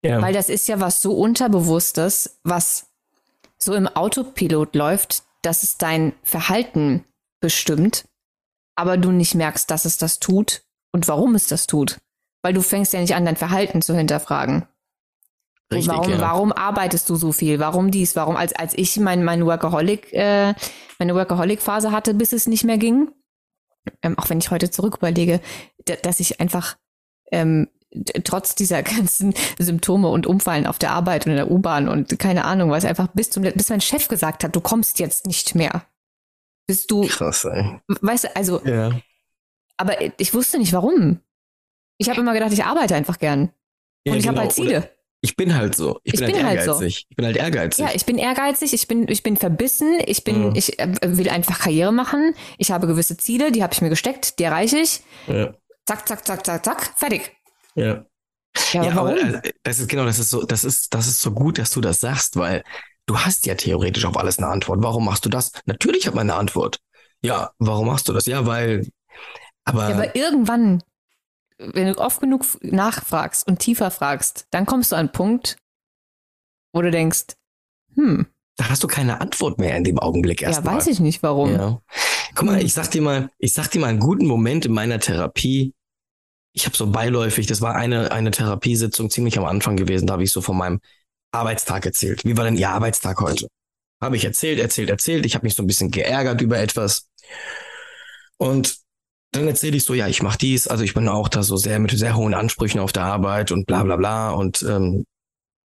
Ja. 0.03 0.22
Weil 0.22 0.32
das 0.32 0.49
ist 0.49 0.68
ja 0.68 0.80
was 0.80 1.03
so 1.03 1.12
Unterbewusstes, 1.12 2.40
was 2.44 2.86
so 3.59 3.74
im 3.74 3.88
Autopilot 3.88 4.74
läuft, 4.74 5.24
dass 5.42 5.62
es 5.62 5.78
dein 5.78 6.12
Verhalten 6.22 7.05
bestimmt, 7.40 8.05
aber 8.76 8.96
du 8.96 9.11
nicht 9.11 9.34
merkst, 9.34 9.70
dass 9.70 9.84
es 9.84 9.99
das 9.99 10.20
tut 10.20 10.62
und 10.92 11.09
warum 11.09 11.34
es 11.34 11.49
das 11.49 11.66
tut. 11.66 11.99
Weil 12.42 12.55
du 12.55 12.62
fängst 12.62 12.92
ja 12.92 13.01
nicht 13.01 13.14
an, 13.14 13.24
dein 13.24 13.36
Verhalten 13.36 13.82
zu 13.82 13.94
hinterfragen. 13.96 14.66
Richtig, 15.72 15.88
warum, 15.88 16.11
ja. 16.11 16.20
warum 16.20 16.53
arbeitest 16.53 17.11
du 17.11 17.16
so 17.16 17.32
viel? 17.32 17.59
Warum 17.59 17.90
dies? 17.90 18.16
Warum, 18.16 18.36
als, 18.36 18.55
als 18.55 18.72
ich 18.76 18.96
mein, 18.99 19.22
mein 19.22 19.44
Workaholic, 19.44 20.12
äh, 20.14 20.55
meine 20.99 21.14
Workaholic-Phase 21.14 21.92
hatte, 21.92 22.14
bis 22.14 22.32
es 22.32 22.46
nicht 22.46 22.64
mehr 22.64 22.78
ging, 22.78 23.11
ähm, 24.03 24.18
auch 24.18 24.30
wenn 24.30 24.38
ich 24.38 24.51
heute 24.51 24.70
zurück 24.70 24.96
überlege, 24.99 25.40
dass 26.03 26.20
ich 26.20 26.40
einfach 26.40 26.76
ähm, 27.30 27.68
trotz 28.24 28.55
dieser 28.55 28.82
ganzen 28.97 29.34
Symptome 29.59 30.09
und 30.09 30.26
Umfallen 30.26 30.66
auf 30.66 30.78
der 30.78 30.91
Arbeit 30.93 31.26
und 31.26 31.32
in 31.32 31.36
der 31.36 31.51
U-Bahn 31.51 31.89
und 31.89 32.18
keine 32.18 32.45
Ahnung 32.45 32.70
was, 32.70 32.84
einfach 32.84 33.09
bis, 33.09 33.30
zum, 33.30 33.43
bis 33.43 33.68
mein 33.70 33.80
Chef 33.80 34.09
gesagt 34.09 34.45
hat, 34.45 34.55
du 34.55 34.61
kommst 34.61 34.99
jetzt 34.99 35.26
nicht 35.26 35.55
mehr. 35.55 35.84
Bist 36.66 36.91
du. 36.91 37.07
Krass, 37.07 37.45
ey. 37.47 37.80
Weißt 38.03 38.24
du, 38.24 38.36
also. 38.36 38.61
Ja. 38.64 38.93
Aber 39.78 39.95
ich 40.20 40.34
wusste 40.34 40.59
nicht 40.59 40.72
warum. 40.72 41.20
Ich 41.97 42.11
habe 42.11 42.20
immer 42.20 42.34
gedacht, 42.34 42.53
ich 42.53 42.64
arbeite 42.64 42.95
einfach 42.95 43.18
gern. 43.18 43.51
Ja, 44.05 44.12
und 44.12 44.18
ich 44.18 44.26
habe 44.26 44.34
genau. 44.36 44.47
halt 44.47 44.53
Ziele. 44.53 44.78
Oder 44.78 44.91
Ich 45.22 45.34
bin 45.36 45.55
halt 45.57 45.74
so. 45.74 45.99
Ich, 46.05 46.14
Ich 46.14 46.20
bin, 46.20 46.32
bin 46.32 46.47
halt 46.47 46.59
halt 46.59 46.64
so. 46.64 46.72
ehrgeizig. 46.72 47.07
Ich 47.09 47.16
bin 47.16 47.24
halt 47.26 47.36
ehrgeizig. 47.36 47.84
Ja, 47.84 47.93
ich 47.95 48.05
bin 48.05 48.18
ehrgeizig, 48.18 48.72
ich 48.74 48.86
bin, 48.86 49.09
ich 49.09 49.22
bin 49.22 49.36
verbissen, 49.36 49.99
ich 50.05 50.24
bin, 50.24 50.51
Mhm. 50.51 50.57
ich 50.57 50.78
äh, 50.78 50.93
will 51.03 51.28
einfach 51.30 51.59
Karriere 51.61 51.93
machen. 51.93 52.34
Ich 52.59 52.70
habe 52.70 52.86
gewisse 52.86 53.16
Ziele, 53.16 53.51
die 53.51 53.62
habe 53.62 53.72
ich 53.72 53.80
mir 53.80 53.89
gesteckt, 53.89 54.39
die 54.39 54.45
erreiche 54.45 54.78
ich. 54.78 55.01
ja. 55.26 55.55
Zack, 55.86 56.07
zack, 56.07 56.26
zack, 56.26 56.45
zack, 56.45 56.62
zack, 56.66 56.93
fertig. 56.99 57.34
Ja. 57.79 58.05
Ja, 58.72 58.85
Ja, 58.85 58.93
aber 58.99 59.16
äh, 59.16 59.53
das 59.62 59.79
ist 59.79 59.89
genau, 59.89 60.05
das 60.05 60.18
ist 60.18 60.31
so, 60.31 60.45
das 60.45 60.64
ist, 60.64 60.93
das 60.95 61.07
ist 61.07 61.20
so 61.20 61.31
gut, 61.33 61.59
dass 61.59 61.70
du 61.70 61.81
das 61.81 62.01
sagst, 62.01 62.37
weil 62.37 62.64
du 63.07 63.18
hast 63.18 63.47
ja 63.47 63.55
theoretisch 63.55 64.05
auf 64.05 64.16
alles 64.16 64.39
eine 64.39 64.49
Antwort. 64.49 64.83
Warum 64.83 65.05
machst 65.05 65.24
du 65.24 65.29
das? 65.29 65.53
Natürlich 65.66 66.07
habe 66.07 66.16
ich 66.16 66.20
eine 66.20 66.35
Antwort. 66.35 66.79
Ja, 67.22 67.53
warum 67.59 67.87
machst 67.87 68.09
du 68.09 68.12
das? 68.12 68.26
Ja, 68.26 68.47
weil. 68.47 68.89
Aber, 69.64 69.89
Ja, 69.89 69.95
aber 69.95 70.16
irgendwann, 70.16 70.83
wenn 71.59 71.93
du 71.93 71.99
oft 71.99 72.20
genug 72.20 72.45
nachfragst 72.62 73.47
und 73.47 73.59
tiefer 73.59 73.91
fragst, 73.91 74.47
dann 74.51 74.66
kommst 74.66 74.93
du 74.93 74.97
an 74.97 75.01
einen 75.01 75.12
Punkt, 75.12 75.57
wo 76.72 76.83
du 76.83 76.91
denkst, 76.91 77.37
hm, 77.95 78.26
da 78.57 78.68
hast 78.68 78.83
du 78.83 78.89
keine 78.89 79.20
Antwort 79.20 79.59
mehr 79.59 79.76
in 79.76 79.85
dem 79.85 79.99
Augenblick 79.99 80.41
ja, 80.43 80.49
erstmal. 80.49 80.76
weiß 80.76 80.89
ich 80.89 81.01
nicht 81.01 81.22
warum. 81.22 81.53
Ja. 81.53 81.81
Guck 82.35 82.47
mal, 82.47 82.59
Hm. 82.59 82.66
ich 82.66 82.74
sag 82.74 82.91
dir 82.91 83.03
mal, 83.03 83.31
ich 83.39 83.53
sag 83.53 83.70
dir 83.70 83.81
mal 83.81 83.89
einen 83.89 84.01
guten 84.01 84.26
Moment 84.26 84.66
in 84.66 84.72
meiner 84.72 84.99
Therapie. 84.99 85.74
Ich 86.53 86.66
habe 86.66 86.76
so 86.76 86.88
beiläufig, 86.90 87.46
das 87.46 87.61
war 87.61 87.74
eine, 87.74 88.11
eine 88.11 88.30
Therapiesitzung 88.30 89.11
ziemlich 89.11 89.38
am 89.38 89.44
Anfang 89.44 89.76
gewesen, 89.76 90.07
da 90.07 90.14
habe 90.14 90.24
ich 90.24 90.32
so 90.32 90.40
von 90.40 90.57
meinem 90.57 90.80
Arbeitstag 91.30 91.86
erzählt. 91.86 92.24
Wie 92.24 92.36
war 92.36 92.44
denn 92.44 92.57
Ihr 92.57 92.70
Arbeitstag 92.70 93.20
heute? 93.20 93.46
Habe 94.01 94.16
ich 94.16 94.24
erzählt, 94.24 94.59
erzählt, 94.59 94.90
erzählt. 94.90 95.26
Ich 95.26 95.34
habe 95.34 95.44
mich 95.44 95.55
so 95.55 95.62
ein 95.62 95.66
bisschen 95.66 95.90
geärgert 95.90 96.40
über 96.40 96.59
etwas. 96.59 97.09
Und 98.38 98.78
dann 99.32 99.46
erzähle 99.46 99.76
ich 99.76 99.84
so, 99.84 99.94
ja, 99.94 100.09
ich 100.09 100.22
mache 100.22 100.38
dies, 100.38 100.68
also 100.68 100.84
ich 100.84 100.94
bin 100.94 101.09
auch 101.09 101.28
da 101.28 101.42
so 101.42 101.57
sehr 101.57 101.78
mit 101.78 101.90
sehr 101.90 102.16
hohen 102.16 102.34
Ansprüchen 102.34 102.80
auf 102.80 102.92
der 102.92 103.05
Arbeit 103.05 103.53
und 103.53 103.66
bla 103.66 103.82
bla 103.82 103.96
bla. 103.96 104.30
Und 104.30 104.62
ähm, 104.62 105.05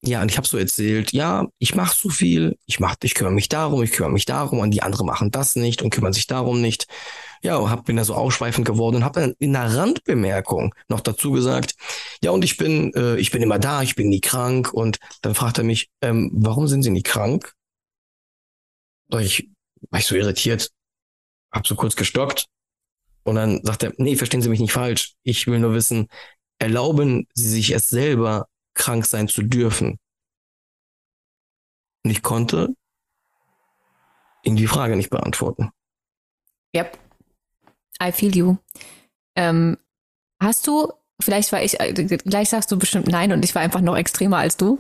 ja, 0.01 0.21
und 0.21 0.31
ich 0.31 0.37
habe 0.37 0.47
so 0.47 0.57
erzählt, 0.57 1.11
ja, 1.11 1.47
ich 1.59 1.75
mache 1.75 1.95
so 1.99 2.09
viel, 2.09 2.57
ich 2.67 2.79
mach, 2.79 2.95
ich 3.03 3.15
kümmere 3.15 3.33
mich 3.33 3.49
darum, 3.49 3.83
ich 3.83 3.91
kümmere 3.91 4.13
mich 4.13 4.25
darum 4.25 4.59
und 4.59 4.71
die 4.71 4.81
anderen 4.81 5.05
machen 5.05 5.31
das 5.31 5.55
nicht 5.55 5.81
und 5.81 5.89
kümmern 5.89 6.13
sich 6.13 6.27
darum 6.27 6.61
nicht. 6.61 6.87
Ja, 7.41 7.69
hab, 7.69 7.85
bin 7.85 7.95
da 7.95 8.03
so 8.03 8.15
ausschweifend 8.15 8.65
geworden 8.65 8.97
und 8.97 9.03
habe 9.03 9.21
dann 9.21 9.33
in 9.39 9.55
einer 9.55 9.75
Randbemerkung 9.75 10.75
noch 10.87 10.99
dazu 10.99 11.31
gesagt, 11.31 11.75
ja, 12.23 12.31
und 12.31 12.43
ich 12.43 12.57
bin, 12.57 12.93
äh, 12.93 13.17
ich 13.17 13.31
bin 13.31 13.41
immer 13.41 13.59
da, 13.59 13.81
ich 13.81 13.95
bin 13.95 14.09
nie 14.09 14.21
krank. 14.21 14.73
Und 14.73 14.99
dann 15.21 15.35
fragt 15.35 15.57
er 15.57 15.63
mich, 15.63 15.89
ähm, 16.01 16.29
warum 16.33 16.67
sind 16.67 16.83
Sie 16.83 16.91
nie 16.91 17.03
krank? 17.03 17.53
Da 19.09 19.19
ich 19.19 19.49
war 19.89 19.99
ich 19.99 20.05
so 20.05 20.15
irritiert, 20.15 20.71
hab 21.51 21.65
so 21.65 21.75
kurz 21.75 21.95
gestockt 21.95 22.45
und 23.23 23.35
dann 23.35 23.63
sagt 23.63 23.83
er, 23.83 23.93
nee, 23.97 24.15
verstehen 24.15 24.41
Sie 24.41 24.49
mich 24.49 24.59
nicht 24.59 24.73
falsch. 24.73 25.15
Ich 25.23 25.47
will 25.47 25.59
nur 25.59 25.73
wissen, 25.73 26.07
erlauben 26.59 27.27
Sie 27.33 27.49
sich 27.49 27.71
es 27.71 27.87
selber, 27.87 28.47
krank 28.73 29.05
sein 29.05 29.27
zu 29.27 29.43
dürfen? 29.43 29.99
Und 32.03 32.11
ich 32.11 32.21
konnte 32.21 32.69
ihm 34.43 34.55
die 34.55 34.67
Frage 34.67 34.95
nicht 34.95 35.09
beantworten. 35.09 35.71
Yep. 36.75 36.97
I 38.01 38.11
feel 38.11 38.35
you. 38.35 38.57
Ähm, 39.35 39.77
hast 40.41 40.67
du, 40.67 40.91
vielleicht 41.21 41.51
war 41.51 41.61
ich, 41.61 41.79
äh, 41.79 41.93
gleich 41.93 42.49
sagst 42.49 42.71
du 42.71 42.79
bestimmt 42.79 43.07
nein 43.07 43.31
und 43.31 43.43
ich 43.43 43.55
war 43.55 43.61
einfach 43.61 43.81
noch 43.81 43.97
extremer 43.97 44.37
als 44.37 44.57
du. 44.57 44.79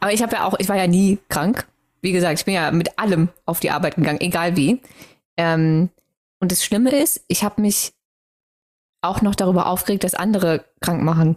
Aber 0.00 0.12
ich 0.12 0.22
habe 0.22 0.36
ja 0.36 0.44
auch, 0.44 0.54
ich 0.58 0.68
war 0.68 0.76
ja 0.76 0.86
nie 0.86 1.18
krank. 1.28 1.66
Wie 2.02 2.12
gesagt, 2.12 2.38
ich 2.38 2.44
bin 2.44 2.54
ja 2.54 2.70
mit 2.70 2.98
allem 2.98 3.28
auf 3.44 3.60
die 3.60 3.70
Arbeit 3.70 3.96
gegangen, 3.96 4.20
egal 4.20 4.56
wie. 4.56 4.80
Ähm, 5.36 5.90
und 6.40 6.52
das 6.52 6.64
Schlimme 6.64 6.90
ist, 6.90 7.22
ich 7.28 7.44
habe 7.44 7.60
mich 7.60 7.92
auch 9.02 9.20
noch 9.22 9.34
darüber 9.34 9.66
aufgeregt, 9.66 10.04
dass 10.04 10.14
andere 10.14 10.64
krank 10.80 11.02
machen. 11.02 11.36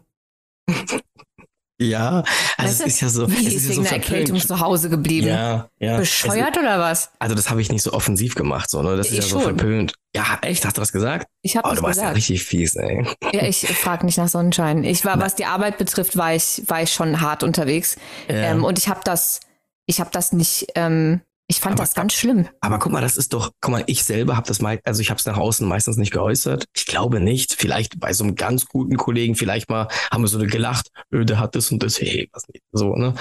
Ja, 1.82 2.24
also 2.58 2.84
es 2.84 2.94
ist 2.94 3.02
ja 3.02 3.10
so, 3.10 3.30
Wie 3.30 3.48
es 3.48 3.54
ist 3.54 3.56
ist 3.56 3.64
ja 3.64 3.70
wegen 3.72 3.84
so 3.84 3.90
der 3.90 3.92
Erkältung 3.94 4.40
zu 4.40 4.60
Hause 4.60 4.90
geblieben? 4.90 5.28
Ja, 5.28 5.70
ja. 5.80 5.98
Bescheuert 5.98 6.58
oder 6.58 6.80
was? 6.80 7.06
Es, 7.06 7.10
also 7.20 7.36
das 7.36 7.50
habe 7.50 7.62
ich 7.62 7.72
nicht 7.72 7.82
so 7.82 7.92
offensiv 7.94 8.36
gemacht, 8.36 8.70
so, 8.70 8.82
ne? 8.84 8.96
Das 8.96 9.08
ist 9.08 9.14
Ich 9.14 9.18
ja 9.20 9.24
so 9.24 9.30
schon. 9.40 9.58
verpönt. 9.58 9.94
Ja, 10.16 10.38
echt, 10.44 10.64
hast 10.66 10.78
du 10.78 10.82
das 10.82 10.92
gesagt? 10.92 11.28
Ich 11.42 11.58
habe 11.58 11.68
Oh, 11.68 11.72
das 11.72 11.80
du 11.80 11.84
warst 11.86 11.98
ja 11.98 12.04
gesagt. 12.04 12.18
richtig 12.18 12.44
fies, 12.44 12.76
ey. 12.76 13.06
Ja, 13.34 13.44
ich 13.44 13.66
frage 13.76 14.06
nicht 14.06 14.18
nach 14.18 14.28
Sonnenschein. 14.28 14.84
Ich 14.84 15.04
war, 15.04 15.20
was 15.20 15.34
die 15.36 15.46
Arbeit 15.46 15.78
betrifft, 15.80 16.16
war 16.16 16.36
ich, 16.36 16.62
war 16.68 16.84
ich 16.84 16.94
schon 16.94 17.20
hart 17.22 17.42
unterwegs. 17.44 17.96
Ja. 18.30 18.36
Ähm, 18.36 18.64
und 18.64 18.78
ich 18.78 18.88
habe 18.88 19.02
das, 19.04 19.40
ich 19.88 20.00
habe 20.00 20.12
das 20.14 20.32
nicht, 20.32 20.68
ähm, 20.76 21.22
ich 21.54 21.62
fand 21.62 21.74
Aber- 21.76 21.84
das 21.84 21.94
ganz 21.94 22.14
schlimm. 22.14 22.48
Aber 22.62 22.80
guck 22.80 22.92
mal, 22.92 23.02
das 23.02 23.16
ist 23.18 23.34
doch, 23.34 23.52
guck 23.62 23.72
mal, 23.72 23.84
ich 23.88 24.04
selber 24.04 24.36
habe 24.36 24.48
das 24.48 24.60
mal, 24.62 24.80
also 24.84 25.02
ich 25.02 25.10
habe 25.10 25.20
es 25.20 25.26
nach 25.26 25.38
außen 25.38 25.68
meistens 25.68 25.98
nicht 25.98 26.12
geäußert. 26.12 26.66
Ich 26.76 26.86
glaube 26.86 27.20
nicht. 27.20 27.54
Vielleicht 27.54 28.00
bei 28.00 28.12
so 28.14 28.24
einem 28.24 28.36
ganz 28.36 28.66
guten 28.66 28.98
Kollegen, 28.98 29.36
vielleicht 29.36 29.70
mal 29.70 29.88
haben 30.12 30.24
wir 30.24 30.28
so 30.28 30.40
gelacht, 30.40 30.90
öh, 31.14 31.26
der 31.26 31.40
hat 31.40 31.56
das 31.56 31.72
und 31.72 31.82
das, 31.84 32.00
hey, 32.00 32.30
was 32.34 32.48
nicht, 32.48 32.64
so, 32.72 32.96
ne? 32.96 33.14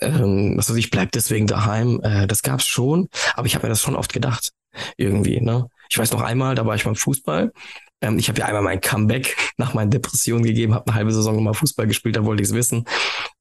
Ähm, 0.00 0.54
was 0.56 0.70
weiß 0.70 0.76
ich, 0.76 0.90
bleib 0.90 1.12
deswegen 1.12 1.46
daheim. 1.46 2.00
Äh, 2.02 2.26
das 2.26 2.42
gab's 2.42 2.66
schon, 2.66 3.08
aber 3.34 3.46
ich 3.46 3.54
habe 3.54 3.66
mir 3.66 3.70
das 3.70 3.82
schon 3.82 3.96
oft 3.96 4.12
gedacht. 4.12 4.50
Irgendwie, 4.96 5.40
ne? 5.40 5.66
Ich 5.90 5.98
weiß 5.98 6.12
noch 6.12 6.22
einmal, 6.22 6.54
da 6.54 6.64
war 6.64 6.74
ich 6.74 6.84
beim 6.84 6.94
Fußball. 6.94 7.52
Ähm, 8.00 8.18
ich 8.18 8.28
habe 8.28 8.38
ja 8.38 8.46
einmal 8.46 8.62
mein 8.62 8.80
Comeback 8.80 9.36
nach 9.58 9.74
meinen 9.74 9.90
Depressionen 9.90 10.44
gegeben, 10.44 10.74
habe 10.74 10.86
eine 10.86 10.94
halbe 10.94 11.12
Saison 11.12 11.42
mal 11.42 11.52
Fußball 11.54 11.86
gespielt, 11.86 12.16
da 12.16 12.24
wollte 12.24 12.42
ich 12.42 12.48
es 12.48 12.54
wissen. 12.54 12.84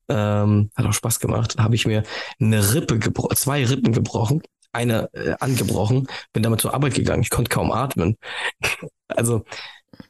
Ähm, 0.10 0.72
hat 0.76 0.86
auch 0.86 0.93
Spaß 0.93 1.20
gemacht. 1.20 1.55
Habe 1.57 1.76
ich 1.76 1.86
mir 1.86 2.03
eine 2.39 2.74
Rippe 2.74 2.99
gebrochen, 2.99 3.36
zwei 3.36 3.66
Rippen 3.66 3.93
gebrochen, 3.93 4.41
eine 4.72 5.14
äh, 5.14 5.36
angebrochen, 5.39 6.07
bin 6.34 6.43
damit 6.43 6.62
zur 6.62 6.74
Arbeit 6.74 6.95
gegangen. 6.95 7.24
Ich 7.24 7.30
konnte 7.30 7.49
kaum 7.49 7.72
atmen. 7.72 8.18
Also 9.12 9.43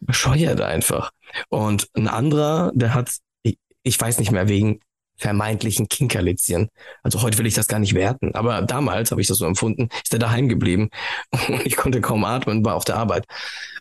bescheuert 0.02 0.60
einfach. 0.60 1.12
Und 1.48 1.88
ein 1.94 2.10
anderer, 2.10 2.72
der 2.76 2.94
hat, 2.94 3.16
ich, 3.44 3.58
ich 3.82 4.00
weiß 4.00 4.20
nicht 4.20 4.32
mehr, 4.32 4.50
wegen 4.50 4.82
vermeintlichen 5.20 5.88
Kinkerlitzchen. 5.88 6.70
Also 7.04 7.22
heute 7.22 7.38
will 7.38 7.46
ich 7.46 7.54
das 7.54 7.68
gar 7.68 7.80
nicht 7.80 7.94
werten, 7.94 8.34
aber 8.36 8.62
damals 8.62 9.12
habe 9.12 9.22
ich 9.22 9.28
das 9.28 9.38
so 9.38 9.46
empfunden, 9.46 9.90
ist 10.04 10.14
er 10.14 10.20
daheim 10.20 10.50
geblieben 10.50 10.90
und 11.48 11.66
ich 11.66 11.76
konnte 11.76 12.02
kaum 12.02 12.24
atmen, 12.24 12.64
war 12.66 12.76
auf 12.76 12.86
der 12.86 12.96
Arbeit. 12.96 13.26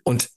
Und 0.05 0.29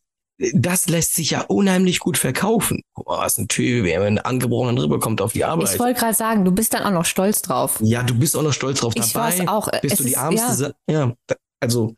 das 0.53 0.87
lässt 0.89 1.15
sich 1.15 1.31
ja 1.31 1.41
unheimlich 1.41 1.99
gut 1.99 2.17
verkaufen. 2.17 2.81
Boah, 2.95 3.25
ist 3.25 3.37
ein 3.37 3.47
Typ, 3.47 3.83
wer 3.85 4.09
mit 4.09 4.25
angebrochenen 4.25 4.77
Rippe 4.77 4.99
kommt 4.99 5.21
auf 5.21 5.33
die 5.33 5.43
Arbeit. 5.45 5.73
Ich 5.73 5.79
wollte 5.79 5.99
gerade 5.99 6.13
sagen, 6.15 6.45
du 6.45 6.51
bist 6.51 6.73
dann 6.73 6.83
auch 6.83 6.91
noch 6.91 7.05
stolz 7.05 7.41
drauf. 7.41 7.77
Ja, 7.81 8.03
du 8.03 8.13
bist 8.15 8.35
auch 8.35 8.43
noch 8.43 8.53
stolz 8.53 8.79
drauf 8.79 8.93
Ich 8.95 9.11
dabei. 9.13 9.37
war's 9.37 9.47
auch. 9.47 9.69
Bist 9.81 9.93
Es 9.93 9.97
du 9.97 10.03
die 10.05 10.11
ist- 10.11 10.17
ärmste? 10.17 10.75
ja. 10.89 10.95
Ja, 11.29 11.35
also 11.59 11.95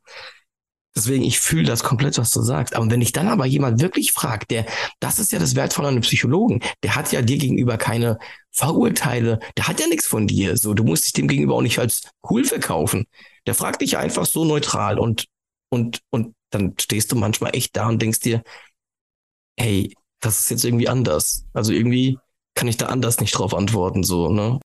deswegen, 0.95 1.23
ich 1.23 1.39
fühle 1.39 1.63
das 1.65 1.83
komplett, 1.83 2.17
was 2.17 2.31
du 2.31 2.41
sagst. 2.41 2.75
Aber 2.75 2.89
wenn 2.91 2.99
dich 2.99 3.11
dann 3.13 3.27
aber 3.27 3.45
jemand 3.45 3.81
wirklich 3.81 4.11
fragt, 4.11 4.51
der, 4.51 4.65
das 4.99 5.19
ist 5.19 5.31
ja 5.31 5.39
das 5.39 5.55
Wertvolle 5.55 5.87
an 5.87 5.93
einem 5.95 6.01
Psychologen, 6.03 6.59
der 6.83 6.95
hat 6.95 7.11
ja 7.11 7.21
dir 7.21 7.37
gegenüber 7.37 7.77
keine 7.77 8.19
Vorurteile, 8.51 9.39
der 9.57 9.67
hat 9.67 9.79
ja 9.79 9.87
nichts 9.87 10.05
von 10.07 10.27
dir. 10.27 10.57
So, 10.57 10.73
du 10.73 10.83
musst 10.83 11.05
dich 11.05 11.13
dem 11.13 11.27
gegenüber 11.27 11.55
auch 11.55 11.61
nicht 11.61 11.79
als 11.79 12.03
cool 12.29 12.43
verkaufen. 12.43 13.05
Der 13.47 13.55
fragt 13.55 13.81
dich 13.81 13.97
einfach 13.97 14.25
so 14.25 14.45
neutral 14.45 14.99
und 14.99 15.25
und 15.69 16.01
und 16.11 16.35
dann 16.53 16.75
stehst 16.79 17.11
du 17.11 17.15
manchmal 17.15 17.55
echt 17.55 17.75
da 17.75 17.87
und 17.87 18.01
denkst 18.01 18.19
dir, 18.19 18.43
hey, 19.59 19.93
das 20.21 20.39
ist 20.39 20.49
jetzt 20.51 20.65
irgendwie 20.65 20.87
anders. 20.87 21.45
Also 21.53 21.73
irgendwie 21.73 22.17
kann 22.55 22.67
ich 22.67 22.77
da 22.77 22.87
anders 22.87 23.19
nicht 23.19 23.31
drauf 23.31 23.53
antworten, 23.53 24.03
so, 24.03 24.29
ne? 24.29 24.59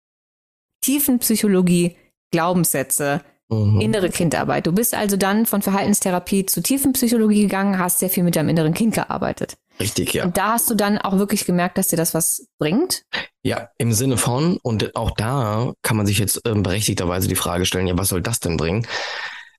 Tiefenpsychologie, 0.81 1.95
Glaubenssätze, 2.31 3.21
Mhm. 3.49 3.79
innere 3.79 4.09
Kindarbeit. 4.09 4.65
Du 4.65 4.71
bist 4.71 4.95
also 4.95 5.17
dann 5.17 5.45
von 5.45 5.61
Verhaltenstherapie 5.61 6.47
zu 6.47 6.63
Tiefenpsychologie 6.63 7.43
gegangen, 7.43 7.77
hast 7.77 7.99
sehr 7.99 8.09
viel 8.09 8.23
mit 8.23 8.35
deinem 8.35 8.49
inneren 8.49 8.73
Kind 8.73 8.95
gearbeitet. 8.95 9.55
Richtig, 9.79 10.13
ja. 10.13 10.23
Und 10.25 10.37
da 10.37 10.53
hast 10.53 10.69
du 10.69 10.73
dann 10.73 10.97
auch 10.97 11.19
wirklich 11.19 11.45
gemerkt, 11.45 11.77
dass 11.77 11.89
dir 11.89 11.97
das 11.97 12.15
was 12.15 12.47
bringt. 12.59 13.03
Ja, 13.43 13.69
im 13.77 13.93
Sinne 13.93 14.17
von, 14.17 14.57
und 14.63 14.95
auch 14.95 15.11
da 15.11 15.73
kann 15.83 15.95
man 15.95 16.07
sich 16.07 16.17
jetzt 16.17 16.41
ähm, 16.45 16.63
berechtigterweise 16.63 17.27
die 17.27 17.35
Frage 17.35 17.65
stellen, 17.67 17.85
ja, 17.85 17.95
was 17.95 18.09
soll 18.09 18.21
das 18.23 18.39
denn 18.39 18.57
bringen? 18.57 18.87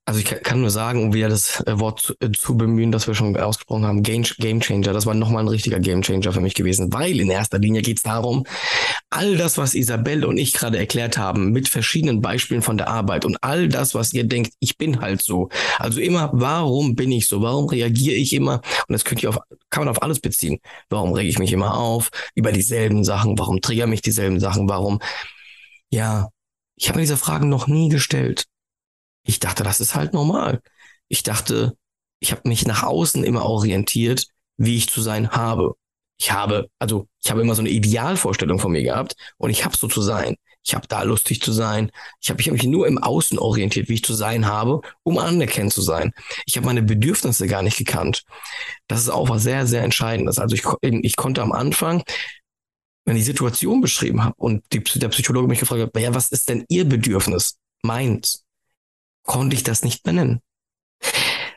Also 0.09 0.20
ich 0.20 0.26
kann, 0.26 0.61
nur 0.61 0.70
sagen, 0.70 1.02
um 1.02 1.14
wieder 1.14 1.28
das 1.28 1.61
äh, 1.66 1.80
Wort 1.80 1.98
zu, 2.00 2.14
äh, 2.20 2.30
zu 2.30 2.57
bemühen, 2.57 2.92
das 2.92 3.09
wir 3.09 3.14
schon 3.16 3.36
ausgesprochen 3.36 3.84
haben, 3.84 4.04
Game, 4.04 4.22
Game 4.38 4.61
Changer, 4.61 4.92
das 4.92 5.04
war 5.04 5.14
nochmal 5.14 5.42
ein 5.42 5.48
richtiger 5.48 5.80
Game 5.80 6.02
Changer 6.02 6.32
für 6.32 6.40
mich 6.40 6.54
gewesen, 6.54 6.92
weil 6.92 7.18
in 7.18 7.28
erster 7.28 7.59
Linie 7.59 7.82
geht 7.82 7.96
es 7.96 8.02
darum, 8.04 8.44
all 9.11 9.36
das, 9.36 9.59
was 9.59 9.74
Isabelle 9.74 10.28
und 10.28 10.38
ich 10.38 10.52
gerade 10.52 10.78
erklärt 10.78 11.18
haben, 11.18 11.50
mit 11.50 11.68
verschiedenen 11.68 12.20
Beispielen 12.20 12.62
von 12.62 12.78
der 12.78 12.86
Arbeit 12.86 13.24
und 13.24 13.36
all 13.42 13.66
das, 13.66 13.96
was 13.96 14.12
ihr 14.12 14.22
denkt, 14.22 14.52
ich 14.61 14.78
bin 14.78 15.00
halt 15.00 15.22
so. 15.22 15.48
Also 15.78 16.00
immer, 16.00 16.30
warum 16.32 16.94
bin 16.94 17.11
ich 17.11 17.26
so? 17.26 17.42
Warum 17.42 17.68
reagiere 17.68 18.14
ich 18.14 18.32
immer? 18.32 18.61
Und 18.86 18.92
das 18.92 19.04
könnt 19.04 19.24
ihr 19.24 19.30
auf, 19.30 19.38
kann 19.70 19.84
man 19.84 19.88
auf 19.88 20.03
alles 20.04 20.20
beziehen. 20.20 20.61
Warum 20.88 21.14
rege 21.14 21.28
ich 21.28 21.41
mich 21.41 21.53
immer 21.53 21.76
auf 21.76 22.11
über 22.37 22.53
dieselben 22.53 23.03
Sachen? 23.03 23.37
Warum 23.41 23.61
triggern 23.61 23.91
mich 23.91 24.03
dieselben 24.03 24.38
Sachen? 24.38 24.68
Warum? 24.68 25.00
Ja, 25.91 26.28
ich 26.76 26.88
habe 26.88 26.99
mir 26.99 27.03
diese 27.03 27.16
Fragen 27.16 27.49
noch 27.49 27.66
nie 27.66 27.88
gestellt. 27.88 28.45
Ich 29.26 29.40
dachte, 29.40 29.64
das 29.64 29.80
ist 29.80 29.94
halt 29.94 30.12
normal. 30.12 30.62
Ich 31.08 31.22
dachte, 31.22 31.76
ich 32.20 32.30
habe 32.30 32.48
mich 32.48 32.66
nach 32.66 32.84
außen 32.84 33.24
immer 33.24 33.44
orientiert, 33.44 34.26
wie 34.57 34.76
ich 34.76 34.88
zu 34.88 35.03
sein 35.03 35.32
habe. 35.32 35.74
Ich 36.18 36.32
habe, 36.32 36.70
also 36.78 37.08
ich 37.22 37.30
habe 37.30 37.42
immer 37.42 37.54
so 37.54 37.61
eine 37.61 37.70
Idealvorstellung 37.70 38.58
von 38.58 38.72
mir 38.72 38.82
gehabt 38.82 39.16
und 39.36 39.50
ich 39.50 39.64
habe 39.64 39.76
so 39.76 39.88
zu 39.88 40.00
sein. 40.00 40.36
Ich 40.64 40.74
habe 40.74 40.86
da 40.88 41.03
lustig 41.03 41.42
zu 41.42 41.53
sein. 41.53 41.90
Ich 42.20 42.30
habe 42.30 42.40
ich 42.40 42.48
hab 42.48 42.54
mich 42.54 42.64
nur 42.64 42.86
im 42.86 42.98
Außen 42.98 43.38
orientiert, 43.38 43.88
wie 43.88 43.94
ich 43.94 44.04
zu 44.04 44.14
sein 44.14 44.46
habe, 44.46 44.80
um 45.03 45.18
anerkannt 45.18 45.72
zu 45.72 45.82
sein. 45.82 46.12
Ich 46.46 46.57
habe 46.57 46.66
meine 46.66 46.82
Bedürfnisse 46.82 47.46
gar 47.46 47.62
nicht 47.62 47.76
gekannt. 47.76 48.24
Das 48.88 49.00
ist 49.00 49.11
auch 49.11 49.28
was 49.28 49.42
sehr, 49.42 49.66
sehr 49.66 49.82
Entscheidendes. 49.82 50.38
Also 50.38 50.54
ich, 50.57 50.64
ich 50.82 51.16
konnte 51.16 51.42
am 51.42 51.53
Anfang, 51.53 52.03
wenn 53.04 53.16
ich 53.16 53.22
die 53.22 53.26
Situation 53.26 53.80
beschrieben 53.80 54.24
habe 54.24 54.34
und 54.38 54.64
die, 54.72 54.82
der 54.82 55.08
Psychologe 55.08 55.48
mich 55.48 55.61
gefragt 55.61 55.82
hat, 55.82 56.03
ja, 56.03 56.14
was 56.14 56.32
ist 56.32 56.48
denn 56.48 56.64
Ihr 56.68 56.84
Bedürfnis? 56.84 57.58
Meins. 57.82 58.45
Konnte 59.26 59.54
ich 59.57 59.62
das 59.62 59.82
nicht 59.82 60.03
benennen. 60.03 60.40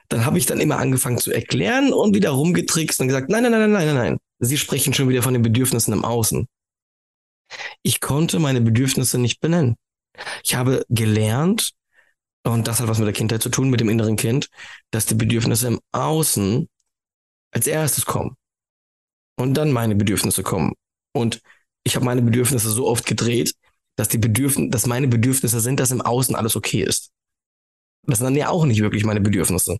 Dann 0.09 0.25
habe 0.25 0.37
ich 0.37 0.47
dann 0.47 0.59
immer 0.59 0.77
angefangen 0.77 1.19
zu 1.19 1.31
erklären 1.31 1.93
und 1.93 2.15
wieder 2.15 2.31
rumgetrickst 2.31 2.99
und 2.99 3.07
gesagt, 3.07 3.29
nein, 3.29 3.43
nein, 3.43 3.51
nein, 3.51 3.71
nein, 3.71 3.85
nein, 3.85 3.95
nein. 3.95 4.17
Sie 4.39 4.57
sprechen 4.57 4.93
schon 4.93 5.07
wieder 5.07 5.21
von 5.21 5.33
den 5.33 5.43
Bedürfnissen 5.43 5.93
im 5.93 6.03
Außen. 6.03 6.47
Ich 7.83 8.01
konnte 8.01 8.39
meine 8.39 8.61
Bedürfnisse 8.61 9.19
nicht 9.19 9.39
benennen. 9.39 9.75
Ich 10.43 10.55
habe 10.55 10.83
gelernt, 10.89 11.71
und 12.43 12.67
das 12.67 12.79
hat 12.79 12.87
was 12.87 12.97
mit 12.97 13.07
der 13.07 13.13
Kindheit 13.13 13.43
zu 13.43 13.49
tun, 13.49 13.69
mit 13.69 13.79
dem 13.79 13.89
inneren 13.89 14.15
Kind, 14.15 14.49
dass 14.91 15.05
die 15.05 15.15
Bedürfnisse 15.15 15.67
im 15.67 15.79
Außen 15.91 16.67
als 17.51 17.67
erstes 17.67 18.05
kommen. 18.05 18.35
Und 19.37 19.53
dann 19.53 19.71
meine 19.71 19.95
Bedürfnisse 19.95 20.43
kommen. 20.43 20.73
Und 21.13 21.41
ich 21.83 21.95
habe 21.95 22.05
meine 22.05 22.21
Bedürfnisse 22.21 22.69
so 22.69 22.87
oft 22.87 23.05
gedreht, 23.05 23.53
dass 23.95 24.09
die 24.09 24.17
Bedürfnisse, 24.17 24.69
dass 24.69 24.87
meine 24.87 25.07
Bedürfnisse 25.07 25.59
sind, 25.59 25.79
dass 25.79 25.91
im 25.91 26.01
Außen 26.01 26.35
alles 26.35 26.55
okay 26.55 26.83
ist. 26.83 27.11
Das 28.09 28.19
sind 28.19 28.25
dann 28.25 28.35
ja 28.35 28.49
auch 28.49 28.65
nicht 28.65 28.81
wirklich 28.81 29.03
meine 29.05 29.21
Bedürfnisse. 29.21 29.77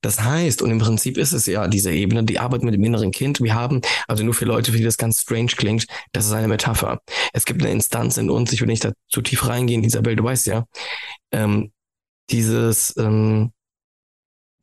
Das 0.00 0.22
heißt, 0.22 0.62
und 0.62 0.70
im 0.70 0.78
Prinzip 0.78 1.18
ist 1.18 1.32
es 1.32 1.46
ja 1.46 1.68
diese 1.68 1.92
Ebene, 1.92 2.24
die 2.24 2.38
Arbeit 2.38 2.62
mit 2.62 2.74
dem 2.74 2.84
inneren 2.84 3.10
Kind. 3.10 3.40
Wir 3.40 3.54
haben, 3.54 3.80
also 4.08 4.24
nur 4.24 4.34
für 4.34 4.44
Leute, 4.44 4.72
für 4.72 4.78
die 4.78 4.84
das 4.84 4.98
ganz 4.98 5.20
strange 5.20 5.52
klingt, 5.56 5.86
das 6.12 6.26
ist 6.26 6.32
eine 6.32 6.48
Metapher. 6.48 7.00
Es 7.32 7.44
gibt 7.44 7.62
eine 7.62 7.72
Instanz 7.72 8.16
in 8.16 8.30
uns, 8.30 8.52
ich 8.52 8.60
will 8.60 8.68
nicht 8.68 8.84
da 8.84 8.92
zu 9.08 9.22
tief 9.22 9.46
reingehen, 9.46 9.84
Isabel, 9.84 10.16
du 10.16 10.24
weißt 10.24 10.46
ja, 10.46 10.64
ähm, 11.32 11.72
dieses, 12.30 12.94
ähm, 12.96 13.52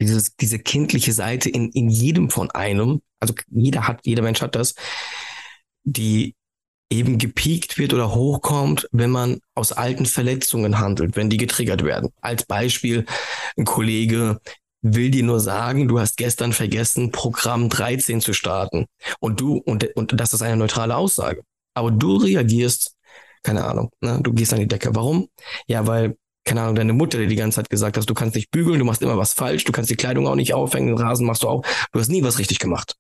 dieses, 0.02 0.36
diese 0.36 0.60
kindliche 0.60 1.14
Seite 1.14 1.50
in, 1.50 1.70
in 1.70 1.90
jedem 1.90 2.30
von 2.30 2.52
einem, 2.52 3.02
also 3.20 3.34
jeder 3.50 3.88
hat, 3.88 4.02
jeder 4.06 4.22
Mensch 4.22 4.42
hat 4.42 4.56
das, 4.56 4.76
die 5.84 6.36
eben 6.94 7.18
gepiekt 7.18 7.78
wird 7.78 7.94
oder 7.94 8.14
hochkommt, 8.14 8.88
wenn 8.92 9.10
man 9.10 9.40
aus 9.56 9.72
alten 9.72 10.06
Verletzungen 10.06 10.80
handelt, 10.80 11.16
wenn 11.16 11.30
die 11.30 11.38
getriggert 11.38 11.84
werden. 11.84 12.10
Als 12.22 12.46
Beispiel, 12.46 13.06
ein 13.58 13.66
Kollege 13.66 14.40
will 14.82 15.10
dir 15.10 15.24
nur 15.24 15.40
sagen, 15.40 15.88
du 15.88 16.00
hast 16.00 16.18
gestern 16.18 16.54
vergessen, 16.54 17.12
Programm 17.12 17.70
13 17.70 18.22
zu 18.22 18.34
starten. 18.34 18.86
Und 19.20 19.40
du, 19.40 19.58
und, 19.58 19.86
und 19.96 20.20
das 20.20 20.34
ist 20.34 20.42
eine 20.42 20.58
neutrale 20.58 20.96
Aussage. 20.96 21.42
Aber 21.74 21.90
du 21.90 22.18
reagierst, 22.18 22.94
keine 23.44 23.64
Ahnung, 23.64 23.90
ne, 24.02 24.20
du 24.22 24.34
gehst 24.34 24.54
an 24.54 24.60
die 24.60 24.68
Decke. 24.68 24.94
Warum? 24.94 25.30
Ja, 25.68 25.88
weil, 25.88 26.18
keine 26.46 26.62
Ahnung, 26.62 26.76
deine 26.76 26.94
Mutter 26.94 27.18
dir 27.18 27.28
die 27.28 27.36
ganze 27.36 27.58
Zeit 27.58 27.70
gesagt 27.70 27.98
hast, 27.98 28.10
du 28.10 28.14
kannst 28.14 28.36
nicht 28.36 28.52
bügeln, 28.52 28.80
du 28.80 28.86
machst 28.86 29.02
immer 29.02 29.18
was 29.18 29.34
falsch, 29.34 29.64
du 29.64 29.72
kannst 29.72 29.90
die 29.90 29.96
Kleidung 29.96 30.28
auch 30.28 30.36
nicht 30.36 30.54
aufhängen, 30.54 30.88
den 30.88 30.98
Rasen 30.98 31.26
machst 31.26 31.44
du 31.44 31.48
auch, 31.48 31.64
du 31.92 32.00
hast 32.00 32.10
nie 32.10 32.24
was 32.24 32.38
richtig 32.38 32.60
gemacht. 32.60 32.96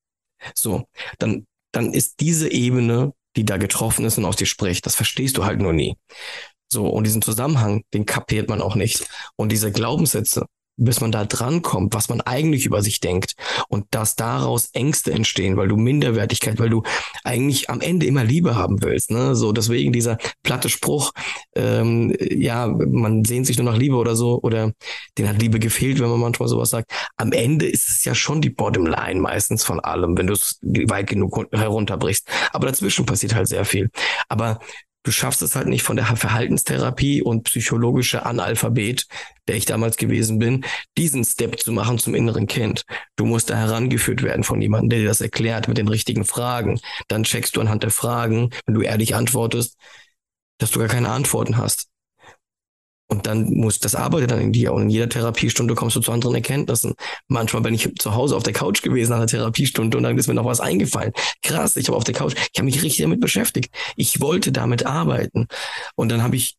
So, 0.55 0.85
dann, 1.19 1.45
dann 1.71 1.93
ist 1.93 2.19
diese 2.21 2.51
Ebene 2.51 3.13
die 3.35 3.45
da 3.45 3.57
getroffen 3.57 4.05
ist 4.05 4.18
und 4.18 4.26
aus 4.26 4.35
dir 4.35 4.45
spricht. 4.45 4.85
Das 4.85 4.95
verstehst 4.95 5.38
du 5.38 5.45
halt 5.45 5.60
nur 5.60 5.73
nie. 5.73 5.97
So, 6.72 6.88
und 6.88 7.05
diesen 7.05 7.22
Zusammenhang, 7.22 7.84
den 7.93 8.05
kapiert 8.05 8.49
man 8.49 8.61
auch 8.61 8.76
nicht. 8.76 9.07
Und 9.35 9.51
diese 9.51 9.72
Glaubenssätze, 9.72 10.45
bis 10.77 11.01
man 11.01 11.11
da 11.11 11.25
dran 11.25 11.61
kommt, 11.61 11.93
was 11.93 12.09
man 12.09 12.21
eigentlich 12.21 12.65
über 12.65 12.81
sich 12.81 12.99
denkt 12.99 13.35
und 13.67 13.85
dass 13.91 14.15
daraus 14.15 14.69
Ängste 14.73 15.11
entstehen, 15.11 15.57
weil 15.57 15.67
du 15.67 15.77
Minderwertigkeit, 15.77 16.59
weil 16.59 16.69
du 16.69 16.83
eigentlich 17.23 17.69
am 17.69 17.81
Ende 17.81 18.05
immer 18.05 18.23
Liebe 18.23 18.55
haben 18.55 18.81
willst. 18.81 19.11
Ne? 19.11 19.35
So 19.35 19.51
deswegen 19.51 19.93
dieser 19.93 20.17
platte 20.41 20.69
Spruch, 20.69 21.11
ähm, 21.55 22.15
ja, 22.19 22.67
man 22.67 23.23
sehnt 23.25 23.45
sich 23.45 23.57
nur 23.57 23.65
nach 23.65 23.77
Liebe 23.77 23.95
oder 23.95 24.15
so 24.15 24.39
oder 24.41 24.71
den 25.17 25.29
hat 25.29 25.41
Liebe 25.41 25.59
gefehlt, 25.59 25.99
wenn 25.99 26.09
man 26.09 26.19
manchmal 26.19 26.49
sowas 26.49 26.69
sagt. 26.69 26.91
Am 27.17 27.31
Ende 27.31 27.67
ist 27.67 27.89
es 27.89 28.03
ja 28.03 28.15
schon 28.15 28.41
die 28.41 28.49
Bottomline 28.49 29.19
meistens 29.19 29.63
von 29.63 29.79
allem, 29.79 30.17
wenn 30.17 30.27
du 30.27 30.33
es 30.33 30.59
weit 30.61 31.07
genug 31.07 31.47
herunterbrichst. 31.51 32.27
Aber 32.51 32.67
dazwischen 32.67 33.05
passiert 33.05 33.35
halt 33.35 33.47
sehr 33.47 33.65
viel. 33.65 33.89
Aber 34.27 34.59
du 35.03 35.11
schaffst 35.11 35.41
es 35.41 35.55
halt 35.55 35.67
nicht 35.67 35.84
von 35.84 35.95
der 35.95 36.05
Verhaltenstherapie 36.05 37.21
und 37.21 37.43
psychologische 37.43 38.25
Analphabet, 38.25 39.05
der 39.47 39.55
ich 39.55 39.65
damals 39.65 39.97
gewesen 39.97 40.39
bin, 40.39 40.65
diesen 40.97 41.23
Step 41.23 41.59
zu 41.59 41.71
machen 41.71 41.99
zum 41.99 42.15
inneren 42.15 42.47
Kind. 42.47 42.85
Du 43.15 43.25
musst 43.25 43.49
da 43.49 43.55
herangeführt 43.55 44.23
werden 44.23 44.43
von 44.43 44.61
jemandem, 44.61 44.89
der 44.89 44.99
dir 44.99 45.07
das 45.07 45.21
erklärt 45.21 45.67
mit 45.67 45.77
den 45.77 45.88
richtigen 45.88 46.25
Fragen. 46.25 46.80
Dann 47.07 47.23
checkst 47.23 47.55
du 47.55 47.61
anhand 47.61 47.84
der 47.84 47.91
Fragen, 47.91 48.49
wenn 48.65 48.75
du 48.75 48.81
ehrlich 48.81 49.15
antwortest, 49.15 49.77
dass 50.57 50.71
du 50.71 50.80
gar 50.80 50.88
keine 50.88 51.09
Antworten 51.09 51.57
hast. 51.57 51.92
Und 53.14 53.27
dann 53.27 53.53
muss 53.53 53.77
das 53.77 53.94
arbeitet 53.94 54.31
dann 54.31 54.41
in 54.41 54.52
dir. 54.52 54.73
Und 54.73 54.84
in 54.84 54.90
jeder 54.90 55.07
Therapiestunde 55.07 55.76
kommst 55.76 55.95
du 55.95 55.99
zu 55.99 56.11
anderen 56.11 56.34
Erkenntnissen. 56.34 56.95
Manchmal 57.27 57.61
bin 57.61 57.76
ich 57.76 57.88
zu 57.99 58.15
Hause 58.15 58.35
auf 58.35 58.41
der 58.41 58.53
Couch 58.53 58.81
gewesen 58.81 59.11
nach 59.11 59.19
der 59.19 59.27
Therapiestunde 59.27 59.95
und 59.95 60.03
dann 60.03 60.18
ist 60.18 60.27
mir 60.27 60.34
noch 60.34 60.45
was 60.45 60.60
eingefallen. 60.60 61.11
Krass, 61.44 61.77
ich 61.77 61.88
habe 61.90 61.95
auf 61.95 62.06
der 62.06 62.15
Couch, 62.15 62.34
ich 62.34 62.57
habe 62.57 62.65
mich 62.65 62.81
richtig 62.81 63.03
damit 63.03 63.22
beschäftigt. 63.22 63.72
Ich 63.98 64.19
wollte 64.19 64.52
damit 64.52 64.88
arbeiten. 64.88 65.45
Und 65.95 66.10
dann 66.10 66.23
habe 66.23 66.38
ich 66.38 66.56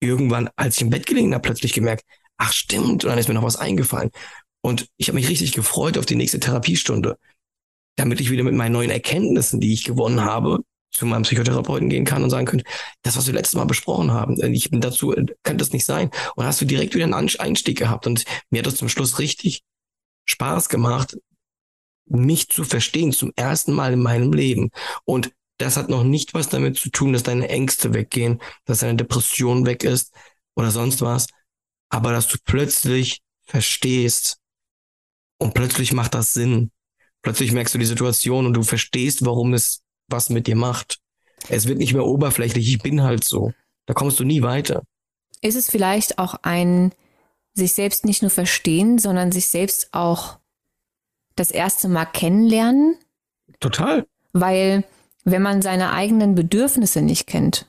irgendwann, 0.00 0.48
als 0.56 0.76
ich 0.76 0.82
im 0.82 0.88
Bett 0.88 1.04
gelegen 1.04 1.34
habe, 1.34 1.42
plötzlich 1.42 1.74
gemerkt, 1.74 2.04
ach 2.38 2.54
stimmt, 2.54 3.04
und 3.04 3.10
dann 3.10 3.18
ist 3.18 3.28
mir 3.28 3.34
noch 3.34 3.42
was 3.42 3.56
eingefallen. 3.56 4.10
Und 4.62 4.86
ich 4.96 5.08
habe 5.08 5.16
mich 5.16 5.28
richtig 5.28 5.52
gefreut 5.52 5.98
auf 5.98 6.06
die 6.06 6.16
nächste 6.16 6.40
Therapiestunde, 6.40 7.18
damit 7.96 8.18
ich 8.22 8.30
wieder 8.30 8.44
mit 8.44 8.54
meinen 8.54 8.72
neuen 8.72 8.90
Erkenntnissen, 8.90 9.60
die 9.60 9.74
ich 9.74 9.84
gewonnen 9.84 10.24
habe, 10.24 10.60
zu 10.90 11.06
meinem 11.06 11.22
Psychotherapeuten 11.22 11.88
gehen 11.88 12.04
kann 12.04 12.22
und 12.22 12.30
sagen 12.30 12.46
könnte, 12.46 12.64
das, 13.02 13.16
was 13.16 13.26
wir 13.26 13.34
letztes 13.34 13.56
Mal 13.56 13.66
besprochen 13.66 14.12
haben, 14.12 14.40
äh, 14.40 14.48
ich 14.48 14.70
bin 14.70 14.80
dazu, 14.80 15.12
äh, 15.12 15.26
könnte 15.42 15.58
das 15.58 15.72
nicht 15.72 15.84
sein. 15.84 16.10
Und 16.36 16.44
hast 16.44 16.60
du 16.60 16.64
direkt 16.64 16.94
wieder 16.94 17.04
einen 17.04 17.14
Einstieg 17.14 17.78
gehabt. 17.78 18.06
Und 18.06 18.24
mir 18.50 18.60
hat 18.60 18.66
das 18.66 18.76
zum 18.76 18.88
Schluss 18.88 19.18
richtig 19.18 19.62
Spaß 20.24 20.68
gemacht, 20.68 21.16
mich 22.06 22.48
zu 22.48 22.64
verstehen, 22.64 23.12
zum 23.12 23.32
ersten 23.36 23.72
Mal 23.72 23.92
in 23.92 24.02
meinem 24.02 24.32
Leben. 24.32 24.70
Und 25.04 25.32
das 25.58 25.76
hat 25.76 25.88
noch 25.88 26.04
nicht 26.04 26.34
was 26.34 26.48
damit 26.48 26.78
zu 26.78 26.90
tun, 26.90 27.12
dass 27.12 27.22
deine 27.22 27.48
Ängste 27.48 27.92
weggehen, 27.92 28.40
dass 28.64 28.80
deine 28.80 28.96
Depression 28.96 29.66
weg 29.66 29.84
ist 29.84 30.14
oder 30.54 30.70
sonst 30.70 31.02
was. 31.02 31.26
Aber 31.90 32.12
dass 32.12 32.28
du 32.28 32.38
plötzlich 32.44 33.20
verstehst 33.44 34.38
und 35.38 35.54
plötzlich 35.54 35.92
macht 35.92 36.14
das 36.14 36.32
Sinn. 36.32 36.70
Plötzlich 37.22 37.52
merkst 37.52 37.74
du 37.74 37.78
die 37.78 37.86
Situation 37.86 38.46
und 38.46 38.54
du 38.54 38.62
verstehst, 38.62 39.24
warum 39.24 39.54
es 39.54 39.82
was 40.08 40.30
mit 40.30 40.46
dir 40.46 40.56
macht. 40.56 40.98
Es 41.48 41.66
wird 41.66 41.78
nicht 41.78 41.94
mehr 41.94 42.04
oberflächlich, 42.04 42.68
ich 42.68 42.82
bin 42.82 43.02
halt 43.02 43.24
so. 43.24 43.52
Da 43.86 43.94
kommst 43.94 44.18
du 44.20 44.24
nie 44.24 44.42
weiter. 44.42 44.82
Ist 45.40 45.56
es 45.56 45.70
vielleicht 45.70 46.18
auch 46.18 46.34
ein 46.42 46.92
sich 47.54 47.74
selbst 47.74 48.04
nicht 48.04 48.22
nur 48.22 48.30
verstehen, 48.30 48.98
sondern 48.98 49.32
sich 49.32 49.48
selbst 49.48 49.88
auch 49.92 50.38
das 51.36 51.50
erste 51.50 51.88
Mal 51.88 52.06
kennenlernen? 52.06 52.96
Total. 53.60 54.06
Weil 54.32 54.84
wenn 55.24 55.42
man 55.42 55.62
seine 55.62 55.92
eigenen 55.92 56.34
Bedürfnisse 56.34 57.02
nicht 57.02 57.26
kennt 57.26 57.66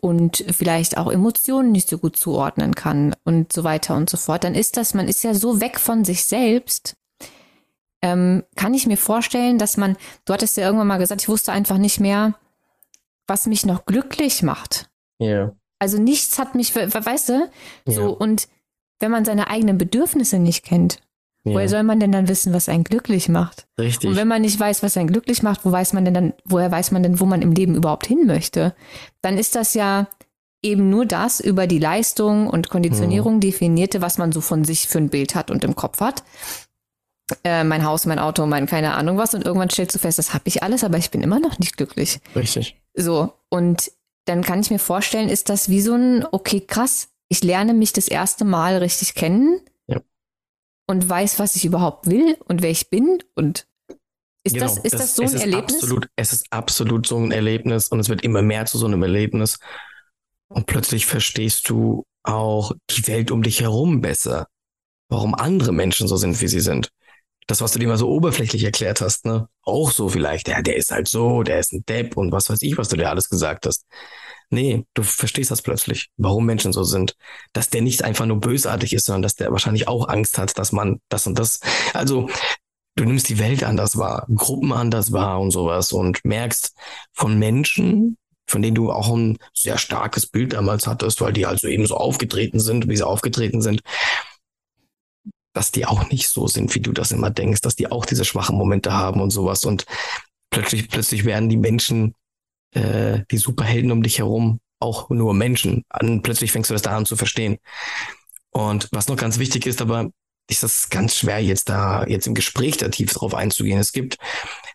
und 0.00 0.44
vielleicht 0.50 0.96
auch 0.96 1.10
Emotionen 1.10 1.72
nicht 1.72 1.88
so 1.88 1.98
gut 1.98 2.16
zuordnen 2.16 2.74
kann 2.74 3.14
und 3.24 3.52
so 3.52 3.64
weiter 3.64 3.96
und 3.96 4.10
so 4.10 4.16
fort, 4.16 4.44
dann 4.44 4.54
ist 4.54 4.76
das, 4.76 4.94
man 4.94 5.08
ist 5.08 5.22
ja 5.22 5.34
so 5.34 5.60
weg 5.60 5.78
von 5.78 6.04
sich 6.04 6.24
selbst, 6.24 6.94
ähm, 8.06 8.44
kann 8.54 8.72
ich 8.72 8.86
mir 8.86 8.96
vorstellen, 8.96 9.58
dass 9.58 9.76
man, 9.76 9.96
du 10.24 10.32
hattest 10.32 10.56
ja 10.56 10.64
irgendwann 10.64 10.86
mal 10.86 10.98
gesagt, 10.98 11.22
ich 11.22 11.28
wusste 11.28 11.52
einfach 11.52 11.78
nicht 11.78 11.98
mehr, 11.98 12.34
was 13.26 13.46
mich 13.46 13.66
noch 13.66 13.84
glücklich 13.84 14.42
macht. 14.42 14.88
Ja. 15.18 15.26
Yeah. 15.26 15.56
Also 15.78 15.98
nichts 15.98 16.38
hat 16.38 16.54
mich, 16.54 16.74
weißt 16.74 17.28
du, 17.30 17.50
so 17.84 18.00
yeah. 18.00 18.10
und 18.10 18.48
wenn 19.00 19.10
man 19.10 19.24
seine 19.24 19.48
eigenen 19.48 19.76
Bedürfnisse 19.76 20.38
nicht 20.38 20.64
kennt, 20.64 21.02
yeah. 21.44 21.54
woher 21.54 21.68
soll 21.68 21.82
man 21.82 21.98
denn 21.98 22.12
dann 22.12 22.28
wissen, 22.28 22.52
was 22.52 22.68
einen 22.68 22.84
glücklich 22.84 23.28
macht? 23.28 23.66
Richtig. 23.78 24.08
Und 24.08 24.16
wenn 24.16 24.28
man 24.28 24.42
nicht 24.42 24.58
weiß, 24.58 24.82
was 24.82 24.96
einen 24.96 25.08
glücklich 25.08 25.42
macht, 25.42 25.64
wo 25.64 25.72
weiß 25.72 25.92
man 25.92 26.04
denn 26.04 26.14
dann, 26.14 26.32
woher 26.44 26.70
weiß 26.70 26.92
man 26.92 27.02
denn, 27.02 27.18
wo 27.18 27.26
man 27.26 27.42
im 27.42 27.52
Leben 27.52 27.74
überhaupt 27.74 28.06
hin 28.06 28.24
möchte? 28.26 28.74
Dann 29.20 29.36
ist 29.36 29.56
das 29.56 29.74
ja 29.74 30.06
eben 30.62 30.88
nur 30.88 31.04
das 31.04 31.40
über 31.40 31.66
die 31.66 31.78
Leistung 31.78 32.48
und 32.48 32.70
Konditionierung 32.70 33.34
hm. 33.34 33.40
definierte, 33.40 34.00
was 34.00 34.16
man 34.16 34.32
so 34.32 34.40
von 34.40 34.64
sich 34.64 34.86
für 34.86 34.98
ein 34.98 35.10
Bild 35.10 35.34
hat 35.34 35.50
und 35.50 35.64
im 35.64 35.74
Kopf 35.74 36.00
hat 36.00 36.22
äh, 37.44 37.64
mein 37.64 37.84
Haus, 37.84 38.06
mein 38.06 38.18
Auto, 38.18 38.46
mein 38.46 38.66
keine 38.66 38.94
Ahnung 38.94 39.18
was 39.18 39.34
und 39.34 39.44
irgendwann 39.44 39.70
stellst 39.70 39.94
du 39.94 39.98
fest, 39.98 40.18
das 40.18 40.32
habe 40.32 40.44
ich 40.46 40.62
alles, 40.62 40.84
aber 40.84 40.98
ich 40.98 41.10
bin 41.10 41.22
immer 41.22 41.40
noch 41.40 41.58
nicht 41.58 41.76
glücklich. 41.76 42.20
Richtig. 42.34 42.80
So, 42.94 43.32
und 43.48 43.90
dann 44.26 44.42
kann 44.42 44.60
ich 44.60 44.70
mir 44.70 44.78
vorstellen, 44.78 45.28
ist 45.28 45.48
das 45.48 45.68
wie 45.68 45.80
so 45.80 45.94
ein, 45.94 46.24
okay, 46.30 46.60
krass, 46.60 47.08
ich 47.28 47.42
lerne 47.42 47.74
mich 47.74 47.92
das 47.92 48.08
erste 48.08 48.44
Mal 48.44 48.76
richtig 48.76 49.14
kennen 49.14 49.60
ja. 49.86 50.00
und 50.86 51.08
weiß, 51.08 51.38
was 51.38 51.56
ich 51.56 51.64
überhaupt 51.64 52.06
will 52.06 52.36
und 52.46 52.62
wer 52.62 52.70
ich 52.70 52.90
bin 52.90 53.22
und 53.34 53.66
ist, 54.44 54.54
genau. 54.54 54.66
das, 54.66 54.78
ist 54.78 54.94
das, 54.94 55.00
das 55.00 55.16
so 55.16 55.22
ein 55.24 55.40
Erlebnis? 55.40 55.82
Absolut, 55.82 56.08
es 56.14 56.32
ist 56.32 56.46
absolut 56.50 57.08
so 57.08 57.18
ein 57.18 57.32
Erlebnis 57.32 57.88
und 57.88 57.98
es 57.98 58.08
wird 58.08 58.22
immer 58.22 58.42
mehr 58.42 58.66
zu 58.66 58.78
so 58.78 58.86
einem 58.86 59.02
Erlebnis. 59.02 59.58
Und 60.48 60.66
plötzlich 60.66 61.06
verstehst 61.06 61.68
du 61.68 62.04
auch 62.22 62.70
die 62.90 63.04
Welt 63.08 63.32
um 63.32 63.42
dich 63.42 63.62
herum 63.62 64.00
besser. 64.00 64.46
Warum 65.08 65.34
andere 65.34 65.72
Menschen 65.72 66.06
so 66.06 66.16
sind, 66.16 66.40
wie 66.40 66.46
sie 66.46 66.60
sind 66.60 66.92
das, 67.46 67.60
was 67.60 67.72
du 67.72 67.78
dir 67.78 67.88
mal 67.88 67.96
so 67.96 68.08
oberflächlich 68.08 68.64
erklärt 68.64 69.00
hast, 69.00 69.24
ne? 69.24 69.48
Auch 69.62 69.90
so 69.92 70.08
vielleicht, 70.08 70.48
ja, 70.48 70.62
der 70.62 70.76
ist 70.76 70.90
halt 70.90 71.08
so, 71.08 71.42
der 71.42 71.60
ist 71.60 71.72
ein 71.72 71.84
Depp 71.86 72.16
und 72.16 72.32
was 72.32 72.50
weiß 72.50 72.62
ich, 72.62 72.76
was 72.76 72.88
du 72.88 72.96
dir 72.96 73.08
alles 73.08 73.28
gesagt 73.28 73.66
hast. 73.66 73.86
Nee, 74.50 74.84
du 74.94 75.02
verstehst 75.02 75.50
das 75.50 75.62
plötzlich, 75.62 76.08
warum 76.16 76.46
Menschen 76.46 76.72
so 76.72 76.84
sind. 76.84 77.16
Dass 77.52 77.68
der 77.68 77.82
nicht 77.82 78.04
einfach 78.04 78.26
nur 78.26 78.40
bösartig 78.40 78.92
ist, 78.92 79.06
sondern 79.06 79.22
dass 79.22 79.34
der 79.34 79.50
wahrscheinlich 79.50 79.88
auch 79.88 80.08
Angst 80.08 80.38
hat, 80.38 80.58
dass 80.58 80.72
man 80.72 81.00
das 81.08 81.26
und 81.26 81.38
das. 81.38 81.60
Also, 81.94 82.28
du 82.96 83.04
nimmst 83.04 83.28
die 83.28 83.38
Welt 83.38 83.64
anders 83.64 83.96
wahr, 83.96 84.26
Gruppen 84.34 84.72
anders 84.72 85.12
wahr 85.12 85.40
und 85.40 85.50
sowas 85.50 85.92
und 85.92 86.24
merkst 86.24 86.74
von 87.12 87.38
Menschen, 87.38 88.18
von 88.48 88.62
denen 88.62 88.76
du 88.76 88.92
auch 88.92 89.08
ein 89.14 89.38
sehr 89.52 89.78
starkes 89.78 90.26
Bild 90.26 90.52
damals 90.52 90.86
hattest, 90.86 91.20
weil 91.20 91.32
die 91.32 91.46
also 91.46 91.66
eben 91.66 91.86
so 91.86 91.96
aufgetreten 91.96 92.60
sind, 92.60 92.88
wie 92.88 92.96
sie 92.96 93.06
aufgetreten 93.06 93.60
sind, 93.60 93.82
dass 95.56 95.72
die 95.72 95.86
auch 95.86 96.10
nicht 96.10 96.28
so 96.28 96.46
sind, 96.46 96.74
wie 96.74 96.80
du 96.80 96.92
das 96.92 97.12
immer 97.12 97.30
denkst, 97.30 97.62
dass 97.62 97.76
die 97.76 97.90
auch 97.90 98.04
diese 98.04 98.26
schwachen 98.26 98.58
Momente 98.58 98.92
haben 98.92 99.22
und 99.22 99.30
sowas. 99.30 99.64
Und 99.64 99.86
plötzlich, 100.50 100.88
plötzlich 100.88 101.24
werden 101.24 101.48
die 101.48 101.56
Menschen, 101.56 102.14
äh, 102.74 103.20
die 103.30 103.38
Superhelden 103.38 103.90
um 103.90 104.02
dich 104.02 104.18
herum, 104.18 104.60
auch 104.80 105.08
nur 105.08 105.32
Menschen. 105.32 105.84
Und 105.98 106.20
plötzlich 106.20 106.52
fängst 106.52 106.68
du 106.68 106.74
das 106.74 106.82
da 106.82 106.94
an 106.94 107.06
zu 107.06 107.16
verstehen. 107.16 107.56
Und 108.50 108.88
was 108.92 109.08
noch 109.08 109.16
ganz 109.16 109.38
wichtig 109.38 109.66
ist, 109.66 109.80
aber 109.80 110.10
ist 110.50 110.62
das 110.62 110.90
ganz 110.90 111.16
schwer, 111.16 111.42
jetzt 111.42 111.70
da, 111.70 112.06
jetzt 112.06 112.26
im 112.26 112.34
Gespräch 112.34 112.76
da 112.76 112.90
tief 112.90 113.14
drauf 113.14 113.34
einzugehen. 113.34 113.78
Es 113.78 113.92
gibt 113.92 114.18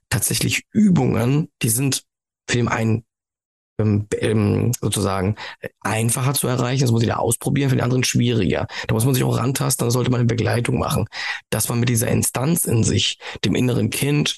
tatsächlich 0.09 0.63
Übungen, 0.71 1.49
die 1.61 1.69
sind 1.69 2.03
für 2.49 2.57
den 2.57 2.67
einen 2.69 3.05
ähm, 3.81 4.07
ähm, 4.19 4.71
sozusagen 4.79 5.35
einfacher 5.81 6.33
zu 6.33 6.47
erreichen. 6.47 6.83
Das 6.83 6.91
muss 6.91 7.01
jeder 7.01 7.19
ausprobieren, 7.19 7.69
für 7.69 7.75
den 7.75 7.83
anderen 7.83 8.03
schwieriger. 8.03 8.67
Da 8.87 8.93
muss 8.93 9.05
man 9.05 9.13
sich 9.13 9.23
auch 9.23 9.37
rantasten, 9.37 9.87
da 9.87 9.91
sollte 9.91 10.11
man 10.11 10.21
eine 10.21 10.27
Begleitung 10.27 10.79
machen. 10.79 11.07
Dass 11.49 11.69
man 11.69 11.79
mit 11.79 11.89
dieser 11.89 12.07
Instanz 12.07 12.65
in 12.65 12.83
sich, 12.83 13.19
dem 13.43 13.55
inneren 13.55 13.89
Kind, 13.89 14.37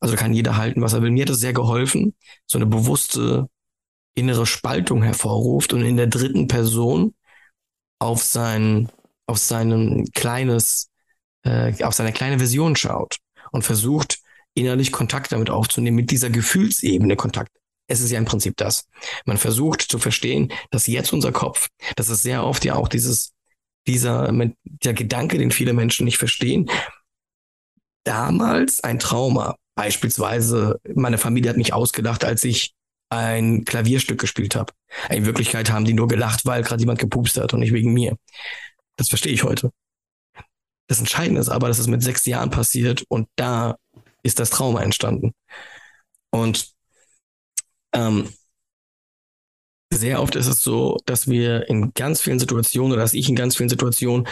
also 0.00 0.16
kann 0.16 0.32
jeder 0.32 0.56
halten, 0.56 0.82
was 0.82 0.92
er 0.92 1.02
will. 1.02 1.10
Mir 1.10 1.22
hat 1.22 1.30
das 1.30 1.40
sehr 1.40 1.52
geholfen, 1.52 2.14
so 2.46 2.58
eine 2.58 2.66
bewusste 2.66 3.48
innere 4.14 4.46
Spaltung 4.46 5.02
hervorruft 5.02 5.72
und 5.72 5.82
in 5.82 5.96
der 5.96 6.08
dritten 6.08 6.48
Person 6.48 7.14
auf 7.98 8.22
sein, 8.22 8.88
auf 9.26 9.38
sein 9.38 10.06
kleines, 10.14 10.90
äh, 11.44 11.82
auf 11.84 11.94
seine 11.94 12.12
kleine 12.12 12.38
Version 12.38 12.76
schaut 12.76 13.18
und 13.52 13.62
versucht, 13.62 14.18
innerlich 14.54 14.92
Kontakt 14.92 15.32
damit 15.32 15.50
aufzunehmen, 15.50 15.96
mit 15.96 16.10
dieser 16.10 16.30
Gefühlsebene 16.30 17.16
Kontakt 17.16 17.52
es 17.88 18.00
ist 18.00 18.10
ja 18.10 18.18
im 18.18 18.26
Prinzip 18.26 18.56
das. 18.56 18.86
Man 19.24 19.38
versucht 19.38 19.82
zu 19.82 19.98
verstehen, 19.98 20.52
dass 20.70 20.86
jetzt 20.86 21.12
unser 21.12 21.32
Kopf, 21.32 21.68
das 21.96 22.08
ist 22.10 22.22
sehr 22.22 22.44
oft 22.44 22.64
ja 22.64 22.76
auch 22.76 22.88
dieses, 22.88 23.32
dieser, 23.86 24.30
der 24.64 24.92
Gedanke, 24.92 25.38
den 25.38 25.50
viele 25.50 25.72
Menschen 25.72 26.04
nicht 26.04 26.18
verstehen, 26.18 26.70
damals 28.04 28.84
ein 28.84 28.98
Trauma. 28.98 29.56
Beispielsweise, 29.74 30.80
meine 30.94 31.18
Familie 31.18 31.50
hat 31.50 31.56
mich 31.56 31.72
ausgedacht, 31.72 32.24
als 32.24 32.44
ich 32.44 32.74
ein 33.10 33.64
Klavierstück 33.64 34.20
gespielt 34.20 34.54
habe. 34.54 34.72
In 35.08 35.24
Wirklichkeit 35.24 35.70
haben 35.70 35.86
die 35.86 35.94
nur 35.94 36.08
gelacht, 36.08 36.44
weil 36.44 36.62
gerade 36.62 36.80
jemand 36.80 36.98
gepupst 36.98 37.38
hat 37.38 37.54
und 37.54 37.60
nicht 37.60 37.72
wegen 37.72 37.92
mir. 37.92 38.16
Das 38.96 39.08
verstehe 39.08 39.32
ich 39.32 39.44
heute. 39.44 39.70
Das 40.88 40.98
Entscheidende 40.98 41.40
ist 41.40 41.48
aber, 41.48 41.68
dass 41.68 41.78
es 41.78 41.86
mit 41.86 42.02
sechs 42.02 42.26
Jahren 42.26 42.50
passiert 42.50 43.04
und 43.08 43.28
da 43.36 43.76
ist 44.22 44.40
das 44.40 44.50
Trauma 44.50 44.82
entstanden. 44.82 45.32
Und 46.30 46.74
ähm, 47.92 48.28
sehr 49.90 50.20
oft 50.20 50.36
ist 50.36 50.46
es 50.46 50.62
so, 50.62 50.98
dass 51.06 51.28
wir 51.28 51.68
in 51.68 51.92
ganz 51.94 52.20
vielen 52.20 52.38
Situationen 52.38 52.92
oder 52.92 53.02
dass 53.02 53.14
ich 53.14 53.28
in 53.28 53.36
ganz 53.36 53.56
vielen 53.56 53.70
Situationen 53.70 54.28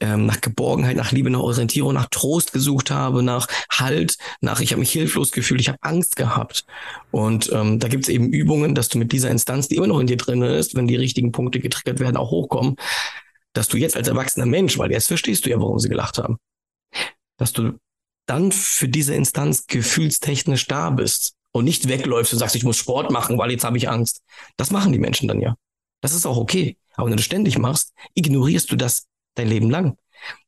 ähm, 0.00 0.26
nach 0.26 0.40
Geborgenheit, 0.40 0.96
nach 0.96 1.12
Liebe, 1.12 1.30
nach 1.30 1.40
Orientierung, 1.40 1.94
nach 1.94 2.08
Trost 2.10 2.52
gesucht 2.52 2.90
habe, 2.90 3.22
nach 3.22 3.46
Halt, 3.70 4.16
nach 4.40 4.60
ich 4.60 4.72
habe 4.72 4.80
mich 4.80 4.92
hilflos 4.92 5.32
gefühlt, 5.32 5.60
ich 5.60 5.68
habe 5.68 5.78
Angst 5.80 6.16
gehabt. 6.16 6.64
Und 7.10 7.50
ähm, 7.52 7.78
da 7.78 7.88
gibt 7.88 8.04
es 8.04 8.08
eben 8.08 8.32
Übungen, 8.32 8.74
dass 8.74 8.88
du 8.88 8.98
mit 8.98 9.12
dieser 9.12 9.30
Instanz, 9.30 9.68
die 9.68 9.76
immer 9.76 9.86
noch 9.86 10.00
in 10.00 10.06
dir 10.06 10.16
drin 10.16 10.42
ist, 10.42 10.74
wenn 10.74 10.86
die 10.86 10.96
richtigen 10.96 11.32
Punkte 11.32 11.60
getriggert 11.60 12.00
werden, 12.00 12.16
auch 12.16 12.30
hochkommen, 12.30 12.76
dass 13.52 13.68
du 13.68 13.76
jetzt 13.76 13.96
als 13.96 14.08
erwachsener 14.08 14.46
Mensch, 14.46 14.78
weil 14.78 14.90
jetzt 14.90 15.08
verstehst 15.08 15.46
du 15.46 15.50
ja, 15.50 15.60
warum 15.60 15.78
sie 15.78 15.88
gelacht 15.88 16.18
haben, 16.18 16.38
dass 17.38 17.52
du 17.52 17.78
dann 18.26 18.52
für 18.52 18.88
diese 18.88 19.14
Instanz 19.14 19.66
gefühlstechnisch 19.66 20.66
da 20.68 20.90
bist 20.90 21.34
und 21.52 21.64
nicht 21.64 21.88
wegläufst 21.88 22.32
und 22.32 22.38
sagst, 22.38 22.56
ich 22.56 22.64
muss 22.64 22.76
Sport 22.76 23.10
machen, 23.10 23.38
weil 23.38 23.50
jetzt 23.50 23.64
habe 23.64 23.76
ich 23.76 23.88
Angst. 23.88 24.22
Das 24.56 24.70
machen 24.70 24.92
die 24.92 24.98
Menschen 24.98 25.28
dann 25.28 25.40
ja. 25.40 25.54
Das 26.00 26.14
ist 26.14 26.26
auch 26.26 26.36
okay. 26.36 26.76
Aber 26.94 27.06
wenn 27.06 27.12
du 27.12 27.16
das 27.16 27.24
ständig 27.24 27.58
machst, 27.58 27.92
ignorierst 28.14 28.70
du 28.72 28.76
das 28.76 29.06
dein 29.34 29.48
Leben 29.48 29.70
lang. 29.70 29.96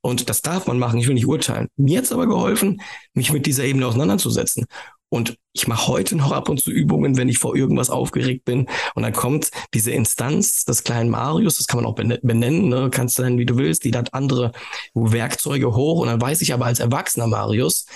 Und 0.01 0.29
das 0.29 0.43
darf 0.43 0.67
man 0.67 0.79
machen, 0.79 1.01
ich 1.01 1.07
will 1.07 1.15
nicht 1.15 1.27
urteilen. 1.27 1.69
Mir 1.77 1.99
hat 1.99 2.05
es 2.05 2.13
aber 2.13 2.27
geholfen, 2.27 2.81
mich 3.13 3.33
mit 3.33 3.47
dieser 3.47 3.65
Ebene 3.65 3.87
auseinanderzusetzen. 3.87 4.67
Und 5.09 5.37
ich 5.53 5.69
mache 5.69 5.89
heute 5.89 6.17
noch 6.17 6.33
ab 6.33 6.49
und 6.49 6.61
zu 6.61 6.71
Übungen, 6.71 7.17
wenn 7.17 7.29
ich 7.29 7.39
vor 7.39 7.55
irgendwas 7.55 7.91
aufgeregt 7.91 8.45
bin. 8.45 8.69
Und 8.95 9.03
dann 9.03 9.13
kommt 9.13 9.51
diese 9.73 9.93
Instanz 9.93 10.65
des 10.65 10.83
kleinen 10.83 11.11
Marius, 11.11 11.59
das 11.59 11.67
kann 11.67 11.83
man 11.83 11.87
auch 11.87 11.95
benennen, 11.95 12.69
ne? 12.69 12.91
kannst 12.91 13.19
du 13.19 13.23
nennen, 13.23 13.39
wie 13.39 13.47
du 13.47 13.57
willst, 13.57 13.85
die 13.85 13.93
hat 13.93 14.13
andere 14.13 14.53
Werkzeuge 14.95 15.75
hoch. 15.75 16.01
Und 16.01 16.09
dann 16.09 16.21
weiß 16.21 16.41
ich 16.41 16.53
aber 16.53 16.67
als 16.67 16.81
erwachsener 16.81 17.29
Marius, 17.29 17.87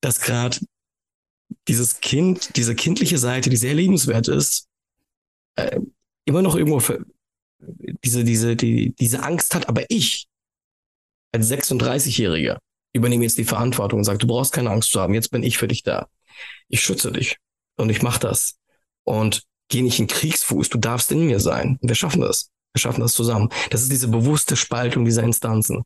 dass 0.00 0.20
gerade 0.20 0.58
dieses 1.68 2.00
Kind, 2.00 2.56
diese 2.56 2.74
kindliche 2.74 3.18
Seite, 3.18 3.50
die 3.50 3.56
sehr 3.56 3.74
liebenswert 3.74 4.28
ist, 4.28 4.68
äh, 5.56 5.80
immer 6.24 6.42
noch 6.42 6.56
irgendwo 6.56 6.80
für, 6.80 7.04
diese, 8.04 8.24
diese, 8.24 8.56
die, 8.56 8.94
diese 8.94 9.22
Angst 9.22 9.54
hat, 9.54 9.68
aber 9.68 9.84
ich 9.88 10.26
als 11.32 11.50
36-Jähriger 11.50 12.58
übernehme 12.92 13.24
jetzt 13.24 13.38
die 13.38 13.44
Verantwortung 13.44 14.00
und 14.00 14.04
sage, 14.04 14.18
du 14.18 14.26
brauchst 14.26 14.52
keine 14.52 14.70
Angst 14.70 14.90
zu 14.90 15.00
haben, 15.00 15.14
jetzt 15.14 15.30
bin 15.30 15.42
ich 15.42 15.58
für 15.58 15.68
dich 15.68 15.82
da. 15.82 16.08
Ich 16.68 16.82
schütze 16.82 17.12
dich 17.12 17.36
und 17.76 17.90
ich 17.90 18.02
mache 18.02 18.20
das. 18.20 18.56
Und 19.02 19.42
geh 19.68 19.82
nicht 19.82 19.98
in 19.98 20.06
Kriegsfuß, 20.06 20.68
du 20.68 20.78
darfst 20.78 21.10
in 21.10 21.26
mir 21.26 21.40
sein. 21.40 21.78
Wir 21.82 21.94
schaffen 21.94 22.20
das. 22.20 22.50
Wir 22.72 22.80
schaffen 22.80 23.00
das 23.00 23.12
zusammen. 23.12 23.50
Das 23.70 23.82
ist 23.82 23.92
diese 23.92 24.08
bewusste 24.08 24.56
Spaltung 24.56 25.04
dieser 25.04 25.22
Instanzen. 25.22 25.82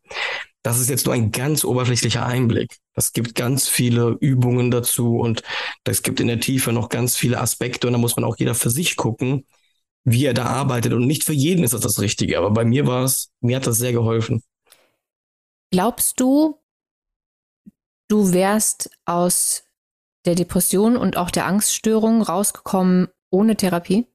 Das 0.63 0.81
ist 0.81 0.91
jetzt 0.91 1.07
nur 1.07 1.15
ein 1.15 1.31
ganz 1.31 1.65
oberflächlicher 1.65 2.27
Einblick. 2.27 2.79
Es 2.95 3.13
gibt 3.13 3.35
ganz 3.35 3.69
viele 3.69 4.17
Übungen 4.21 4.71
dazu 4.71 5.19
und 5.19 5.43
es 5.85 6.03
gibt 6.03 6.21
in 6.21 6.27
der 6.27 6.41
Tiefe 6.41 6.73
noch 6.73 6.89
ganz 6.89 7.17
viele 7.17 7.41
Aspekte 7.41 7.87
und 7.87 7.93
da 7.93 7.99
muss 7.99 8.17
man 8.17 8.25
auch 8.25 8.37
jeder 8.37 8.55
für 8.55 8.71
sich 8.71 8.97
gucken, 8.97 9.47
wie 10.05 10.25
er 10.25 10.35
da 10.35 10.47
arbeitet 10.47 10.93
und 10.93 11.07
nicht 11.07 11.25
für 11.25 11.33
jeden 11.33 11.65
ist 11.65 11.75
das 11.75 11.81
das 11.81 12.01
Richtige. 12.01 12.39
Aber 12.39 12.51
bei 12.51 12.65
mir 12.65 12.87
war 12.87 13.05
es, 13.05 13.31
mir 13.41 13.57
hat 13.57 13.67
das 13.67 13.79
sehr 13.79 13.93
geholfen. 13.93 14.43
Glaubst 15.71 16.19
du, 16.19 16.61
du 18.09 18.33
wärst 18.33 18.91
aus 19.05 19.65
der 20.25 20.35
Depression 20.35 20.97
und 20.97 21.17
auch 21.17 21.31
der 21.31 21.47
Angststörung 21.47 22.23
rausgekommen 22.23 23.09
ohne 23.31 23.57
Therapie? 23.57 24.07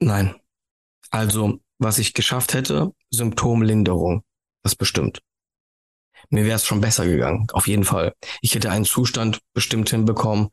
Nein. 0.00 0.34
Also, 1.10 1.60
was 1.78 1.98
ich 1.98 2.14
geschafft 2.14 2.54
hätte, 2.54 2.92
Symptomlinderung. 3.10 4.22
Das 4.66 4.74
bestimmt. 4.74 5.20
Mir 6.28 6.44
wäre 6.44 6.56
es 6.56 6.66
schon 6.66 6.80
besser 6.80 7.06
gegangen, 7.06 7.46
auf 7.52 7.68
jeden 7.68 7.84
Fall. 7.84 8.14
Ich 8.40 8.52
hätte 8.56 8.68
einen 8.68 8.84
Zustand 8.84 9.38
bestimmt 9.54 9.88
hinbekommen, 9.90 10.48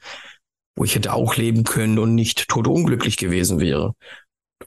wo 0.75 0.83
ich 0.83 0.93
hätte 0.93 1.13
auch 1.13 1.35
leben 1.35 1.63
können 1.63 1.97
und 1.97 2.13
nicht 2.13 2.47
totunglücklich 2.47 3.17
gewesen 3.17 3.59
wäre. 3.59 3.95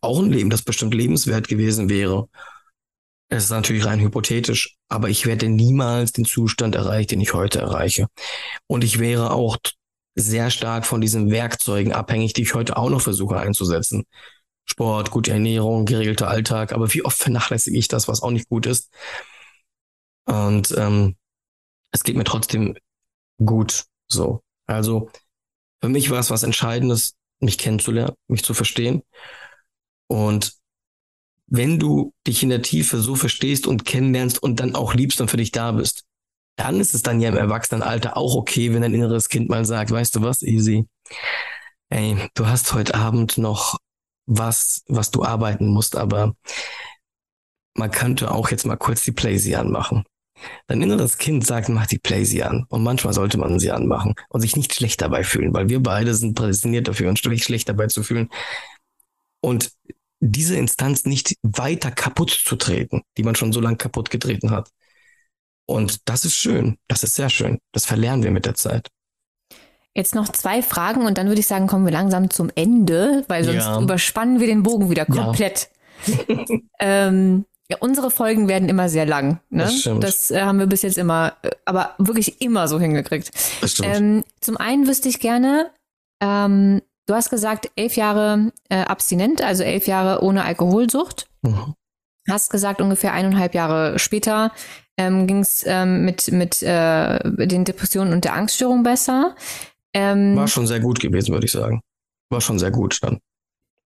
Auch 0.01 0.19
ein 0.19 0.33
Leben, 0.33 0.51
das 0.51 0.63
bestimmt 0.63 0.95
lebenswert 0.95 1.47
gewesen 1.47 1.89
wäre. 1.89 2.29
Es 3.29 3.45
ist 3.45 3.51
natürlich 3.51 3.85
rein 3.85 4.01
hypothetisch, 4.01 4.75
aber 4.89 5.11
ich 5.11 5.27
werde 5.27 5.49
niemals 5.49 6.11
den 6.11 6.25
Zustand 6.25 6.75
erreichen, 6.75 7.11
den 7.11 7.21
ich 7.21 7.33
heute 7.33 7.61
erreiche. 7.61 8.09
Und 8.67 8.83
ich 8.83 8.99
wäre 8.99 9.31
auch 9.31 9.59
sehr 10.17 10.51
stark 10.51 10.87
von 10.87 11.01
diesen 11.01 11.31
Werkzeugen 11.31 11.93
abhängig, 11.93 12.33
die 12.33 12.43
ich 12.43 12.55
heute 12.55 12.77
auch 12.77 12.91
noch 12.91 13.01
versuche 13.01 13.39
einzusetzen. 13.39 14.07
Sport, 14.65 15.13
gute 15.13 15.31
Ernährung, 15.31 15.87
geregelter 15.87 16.29
Alltag, 16.29 16.73
aber 16.73 16.93
wie 16.93 17.05
oft 17.05 17.17
vernachlässige 17.17 17.79
ich 17.79 17.89
das, 17.89 18.09
was 18.09 18.23
auch 18.23 18.33
nicht 18.33 18.49
gut 18.49 18.67
ist. 18.67 18.91
Und 20.27 20.75
ähm, 20.77 21.17
es 21.93 22.03
geht 22.03 22.17
mir 22.17 22.25
trotzdem 22.25 22.77
gut 23.45 23.87
so. 24.09 24.43
Also 24.67 25.11
für 25.81 25.89
mich 25.89 26.11
war 26.11 26.19
es 26.19 26.31
was 26.31 26.43
Entscheidendes, 26.43 27.15
mich 27.41 27.59
kennenzulernen, 27.59 28.15
mich 28.29 28.45
zu 28.45 28.55
verstehen. 28.55 29.03
Und 30.09 30.55
wenn 31.47 31.79
du 31.79 32.13
dich 32.27 32.43
in 32.43 32.49
der 32.49 32.63
Tiefe 32.63 32.99
so 32.99 33.15
verstehst 33.15 33.67
und 33.67 33.85
kennenlernst 33.85 34.43
und 34.43 34.59
dann 34.61 34.75
auch 34.75 34.95
liebst 34.95 35.21
und 35.21 35.31
für 35.31 35.37
dich 35.37 35.53
da 35.53 35.73
bist, 35.73 36.05
dann 36.57 36.81
ist 36.81 36.95
es 36.95 37.03
dann 37.03 37.21
ja 37.21 37.29
im 37.29 37.37
Erwachsenenalter 37.37 38.17
auch 38.17 38.35
okay, 38.35 38.73
wenn 38.73 38.83
dein 38.83 38.95
inneres 38.95 39.29
Kind 39.29 39.49
mal 39.49 39.65
sagt, 39.65 39.91
weißt 39.91 40.17
du 40.17 40.23
was, 40.23 40.43
Easy, 40.43 40.89
ey, 41.91 42.17
du 42.35 42.47
hast 42.47 42.73
heute 42.73 42.95
Abend 42.95 43.39
noch 43.39 43.79
was, 44.25 44.83
was 44.89 45.11
du 45.11 45.23
arbeiten 45.23 45.69
musst, 45.69 45.97
aber 45.97 46.35
man 47.75 47.91
könnte 47.91 48.31
auch 48.31 48.51
jetzt 48.51 48.65
mal 48.65 48.77
kurz 48.77 49.05
die 49.05 49.13
Playsee 49.13 49.55
anmachen. 49.55 50.05
Dein 50.67 50.83
inneres 50.83 51.19
Kind 51.19 51.47
sagt, 51.47 51.69
mach 51.69 51.87
die 51.87 51.99
Playsee 51.99 52.43
an. 52.43 52.67
Und 52.69 52.83
manchmal 52.83 53.15
sollte 53.15 53.39
man 53.39 53.59
sie 53.59 53.71
anmachen 53.71 54.15
und 54.29 54.41
sich 54.41 54.57
nicht 54.57 54.75
schlecht 54.75 55.01
dabei 55.01 55.25
fühlen, 55.25 55.55
weil 55.55 55.69
wir 55.69 55.83
beide 55.83 56.15
sind 56.15 56.35
prädestiniert 56.35 56.89
dafür, 56.89 57.09
uns 57.09 57.25
wirklich 57.25 57.45
schlecht 57.45 57.69
dabei 57.69 57.87
zu 57.87 58.03
fühlen. 58.03 58.29
Und 59.41 59.73
diese 60.21 60.57
Instanz 60.57 61.05
nicht 61.05 61.37
weiter 61.43 61.91
kaputt 61.91 62.31
zu 62.31 62.57
treten, 62.57 63.03
die 63.17 63.23
man 63.23 63.35
schon 63.35 63.53
so 63.53 63.61
lange 63.61 63.77
kaputt 63.77 64.11
getreten 64.11 64.51
hat. 64.51 64.71
Und 65.67 66.09
das 66.09 66.25
ist 66.25 66.37
schön. 66.37 66.79
Das 66.89 67.03
ist 67.03 67.15
sehr 67.15 67.29
schön. 67.29 67.59
Das 67.73 67.87
verlernen 67.87 68.23
wir 68.23 68.31
mit 68.31 68.47
der 68.47 68.55
Zeit. 68.55 68.89
Jetzt 69.95 70.15
noch 70.15 70.29
zwei 70.29 70.63
Fragen 70.63 71.07
und 71.07 71.17
dann 71.17 71.29
würde 71.29 71.41
ich 71.41 71.47
sagen, 71.47 71.67
kommen 71.67 71.87
wir 71.87 71.93
langsam 71.93 72.29
zum 72.29 72.51
Ende, 72.55 73.25
weil 73.29 73.45
sonst 73.45 73.65
ja. 73.65 73.81
überspannen 73.81 74.41
wir 74.41 74.47
den 74.47 74.63
Bogen 74.63 74.91
wieder 74.91 75.07
komplett. 75.07 75.71
Ja. 76.07 76.45
ähm, 76.81 77.47
ja, 77.69 77.79
unsere 77.81 78.11
Folgen 78.11 78.49
werden 78.49 78.69
immer 78.69 78.89
sehr 78.89 79.07
lang. 79.07 79.41
Ne? 79.51 79.65
Das, 79.65 79.81
stimmt. 79.81 80.05
das 80.05 80.31
äh, 80.31 80.43
haben 80.43 80.59
wir 80.59 80.67
bis 80.67 80.83
jetzt 80.83 80.99
immer, 80.99 81.35
äh, 81.43 81.51
aber 81.65 81.95
wirklich 81.99 82.41
immer 82.41 82.69
so 82.69 82.79
hingekriegt. 82.79 83.31
Das 83.61 83.73
stimmt. 83.73 83.97
Ähm, 83.97 84.25
zum 84.41 84.57
einen 84.57 84.87
wüsste 84.87 85.09
ich 85.09 85.19
gerne, 85.19 85.71
ähm, 86.23 86.83
du 87.07 87.15
hast 87.15 87.31
gesagt, 87.31 87.71
elf 87.75 87.97
Jahre 87.97 88.53
äh, 88.69 88.83
abstinent, 88.83 89.43
also 89.43 89.65
elf 89.65 89.87
Jahre 89.87 90.23
ohne 90.23 90.45
Alkoholsucht. 90.45 91.29
Mhm. 91.43 91.75
Hast 92.29 92.51
gesagt, 92.51 92.81
ungefähr 92.81 93.13
eineinhalb 93.13 93.55
Jahre 93.55 93.99
später 93.99 94.53
ähm, 94.97 95.27
ging 95.27 95.41
es 95.41 95.65
ähm, 95.67 96.05
mit, 96.05 96.31
mit 96.33 96.63
äh, 96.63 97.19
den 97.47 97.65
Depressionen 97.65 98.13
und 98.13 98.25
der 98.25 98.35
Angststörung 98.35 98.83
besser. 98.83 99.35
Ähm, 99.93 100.37
War 100.37 100.49
schon 100.49 100.67
sehr 100.67 100.81
gut 100.81 101.01
gewesen, 101.01 101.33
würde 101.33 101.47
ich 101.47 101.53
sagen. 101.53 101.81
War 102.31 102.41
schon 102.41 102.59
sehr 102.59 102.71
gut 102.71 102.99
dann 103.03 103.19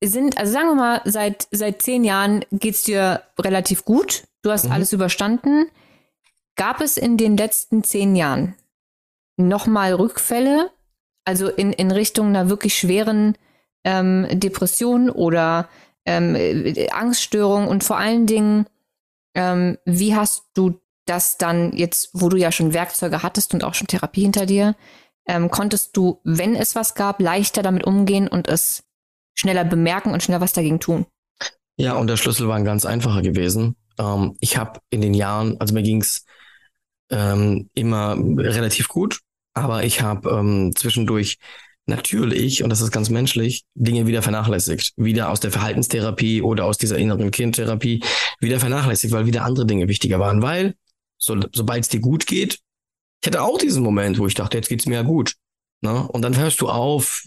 sind, 0.03 0.39
also 0.39 0.53
sagen 0.53 0.69
wir 0.69 0.75
mal, 0.75 1.03
seit, 1.05 1.47
seit 1.51 1.83
zehn 1.83 2.05
Jahren 2.05 2.45
geht's 2.53 2.85
dir 2.85 3.23
relativ 3.39 3.85
gut. 3.85 4.25
Du 4.43 4.51
hast 4.51 4.67
mhm. 4.67 4.73
alles 4.73 4.93
überstanden. 4.93 5.67
Gab 6.57 6.81
es 6.81 6.97
in 6.97 7.17
den 7.17 7.37
letzten 7.37 7.85
zehn 7.85 8.17
Jahren 8.17 8.55
nochmal 9.37 9.95
Rückfälle, 9.95 10.71
also 11.25 11.49
in, 11.49 11.73
in 11.73 11.91
Richtung 11.91 12.29
einer 12.29 12.49
wirklich 12.49 12.77
schweren 12.77 13.37
ähm, 13.85 14.27
Depression 14.33 15.11
oder 15.11 15.69
ähm, 16.05 16.37
Angststörung 16.93 17.69
und 17.69 17.85
vor 17.85 17.99
allen 17.99 18.27
Dingen, 18.27 18.67
ähm, 19.35 19.79
wie 19.85 20.15
hast 20.15 20.45
du 20.55 20.81
das 21.07 21.39
dann 21.39 21.73
jetzt, 21.73 22.11
wo 22.13 22.29
du 22.29 22.37
ja 22.37 22.53
schon 22.53 22.75
Werkzeuge 22.75 23.23
hattest 23.23 23.55
und 23.55 23.65
auch 23.65 23.75
schon 23.75 23.87
Therapie 23.87 24.23
hinter 24.23 24.47
dir, 24.47 24.77
ähm, 25.27 25.51
konntest 25.51 25.97
du, 25.97 26.21
wenn 26.25 26.57
es 26.57 26.75
was 26.75 26.95
gab, 26.95 27.21
leichter 27.21 27.63
damit 27.63 27.85
umgehen 27.85 28.29
und 28.29 28.49
es 28.49 28.85
schneller 29.41 29.65
bemerken 29.65 30.13
und 30.13 30.23
schneller 30.23 30.41
was 30.41 30.53
dagegen 30.53 30.81
tun. 30.81 31.07
Ja, 31.77 31.95
und 31.95 32.09
der 32.09 32.17
Schlüssel 32.17 32.47
war 32.47 32.57
ein 32.57 32.65
ganz 32.65 32.85
einfacher 32.85 33.23
gewesen. 33.23 33.77
Ähm, 33.99 34.37
ich 34.41 34.57
habe 34.57 34.81
in 34.91 35.01
den 35.01 35.15
Jahren, 35.15 35.59
also 35.61 35.73
mir 35.75 35.83
ging's 35.83 36.25
ähm, 37.11 37.71
immer 37.75 38.17
relativ 38.19 38.89
gut, 38.89 39.21
aber 39.55 39.83
ich 39.83 40.03
habe 40.03 40.31
ähm, 40.31 40.73
zwischendurch 40.77 41.39
natürlich, 41.87 42.63
und 42.63 42.71
das 42.71 42.83
ist 42.83 42.93
ganz 42.93 43.09
menschlich, 43.09 43.65
Dinge 43.75 44.07
wieder 44.07 44.23
vernachlässigt. 44.23 44.93
Wieder 44.97 45.31
aus 45.31 45.41
der 45.41 45.51
Verhaltenstherapie 45.51 46.43
oder 46.43 46.67
aus 46.67 46.79
dieser 46.79 46.99
inneren 46.99 47.31
Kindtherapie 47.31 48.05
wieder 48.41 48.61
vernachlässigt, 48.61 49.13
weil 49.13 49.27
wieder 49.27 49.45
andere 49.45 49.67
Dinge 49.67 49.89
wichtiger 49.89 50.21
waren. 50.21 50.43
Weil, 50.43 50.75
so, 51.19 51.41
sobald 51.53 51.85
es 51.85 51.89
dir 51.89 52.01
gut 52.01 52.27
geht, 52.27 52.59
ich 53.23 53.27
hatte 53.27 53.43
auch 53.43 53.59
diesen 53.59 53.83
Moment, 53.83 54.19
wo 54.19 54.27
ich 54.27 54.35
dachte, 54.35 54.57
jetzt 54.57 54.69
geht's 54.69 54.87
mir 54.87 54.97
ja 54.97 55.03
gut. 55.03 55.35
Ne? 55.83 56.07
Und 56.09 56.23
dann 56.23 56.37
hörst 56.37 56.61
du 56.61 56.69
auf, 56.69 57.25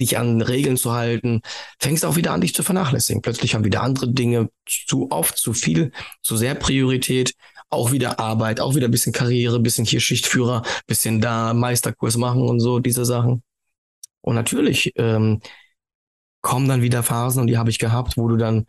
dich 0.00 0.18
an 0.18 0.40
Regeln 0.40 0.76
zu 0.76 0.92
halten, 0.92 1.40
fängst 1.80 2.04
auch 2.04 2.16
wieder 2.16 2.32
an, 2.32 2.40
dich 2.40 2.54
zu 2.54 2.62
vernachlässigen. 2.62 3.22
Plötzlich 3.22 3.54
haben 3.54 3.64
wieder 3.64 3.82
andere 3.82 4.12
Dinge 4.12 4.50
zu 4.66 5.10
oft, 5.10 5.36
zu 5.36 5.52
viel, 5.52 5.92
zu 6.22 6.36
sehr 6.36 6.54
Priorität. 6.54 7.34
Auch 7.70 7.92
wieder 7.92 8.18
Arbeit, 8.18 8.60
auch 8.60 8.74
wieder 8.76 8.88
ein 8.88 8.90
bisschen 8.90 9.12
Karriere, 9.12 9.60
bisschen 9.60 9.84
hier 9.84 10.00
Schichtführer, 10.00 10.62
bisschen 10.86 11.20
da 11.20 11.52
Meisterkurs 11.52 12.16
machen 12.16 12.42
und 12.42 12.60
so, 12.60 12.78
diese 12.78 13.04
Sachen. 13.04 13.42
Und 14.22 14.34
natürlich 14.36 14.92
ähm, 14.96 15.40
kommen 16.40 16.68
dann 16.68 16.82
wieder 16.82 17.02
Phasen, 17.02 17.42
und 17.42 17.46
die 17.48 17.58
habe 17.58 17.70
ich 17.70 17.78
gehabt, 17.78 18.16
wo 18.16 18.28
du 18.28 18.36
dann, 18.36 18.66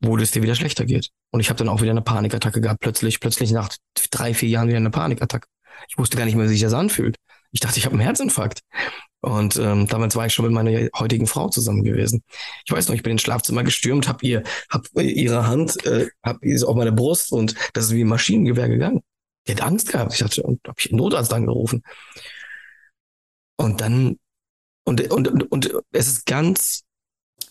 wo 0.00 0.16
es 0.16 0.32
dir 0.32 0.42
wieder 0.42 0.54
schlechter 0.54 0.84
geht. 0.84 1.10
Und 1.30 1.40
ich 1.40 1.48
habe 1.48 1.58
dann 1.58 1.68
auch 1.68 1.80
wieder 1.80 1.92
eine 1.92 2.02
Panikattacke 2.02 2.60
gehabt, 2.60 2.80
plötzlich, 2.80 3.20
plötzlich 3.20 3.52
nach 3.52 3.70
drei, 4.10 4.34
vier 4.34 4.48
Jahren 4.48 4.68
wieder 4.68 4.78
eine 4.78 4.90
Panikattacke. 4.90 5.46
Ich 5.88 5.98
wusste 5.98 6.16
gar 6.16 6.24
nicht 6.24 6.34
mehr, 6.34 6.46
wie 6.46 6.52
sich 6.52 6.60
das 6.60 6.74
anfühlt. 6.74 7.16
Ich 7.54 7.60
dachte, 7.60 7.78
ich 7.78 7.86
habe 7.86 7.94
einen 7.94 8.02
Herzinfarkt. 8.02 8.60
Und 9.20 9.56
ähm, 9.56 9.86
damals 9.86 10.16
war 10.16 10.26
ich 10.26 10.34
schon 10.34 10.44
mit 10.44 10.52
meiner 10.52 10.88
heutigen 10.98 11.26
Frau 11.26 11.48
zusammen 11.48 11.84
gewesen. 11.84 12.22
Ich 12.66 12.72
weiß 12.72 12.88
noch, 12.88 12.94
ich 12.94 13.02
bin 13.02 13.12
ins 13.12 13.22
Schlafzimmer 13.22 13.62
gestürmt, 13.62 14.08
habe 14.08 14.26
ihr, 14.26 14.42
hab 14.68 14.86
ihre 14.96 15.46
Hand, 15.46 15.86
äh, 15.86 16.08
hab 16.22 16.38
sie 16.42 16.64
auf 16.64 16.74
meine 16.74 16.92
Brust 16.92 17.32
und 17.32 17.54
das 17.72 17.86
ist 17.86 17.92
wie 17.92 18.02
ein 18.02 18.08
Maschinengewehr 18.08 18.68
gegangen. 18.68 19.02
Die 19.46 19.52
hat 19.52 19.62
Angst 19.62 19.90
gehabt. 19.90 20.12
Ich 20.14 20.22
hatte, 20.22 20.42
und 20.42 20.60
habe 20.66 20.76
ich 20.78 20.90
einen 20.90 20.98
Notarzt 20.98 21.32
angerufen. 21.32 21.82
Und 23.56 23.80
dann 23.80 24.18
und 24.84 25.00
und 25.10 25.28
und, 25.28 25.52
und 25.52 25.74
es 25.92 26.08
ist 26.08 26.26
ganz 26.26 26.82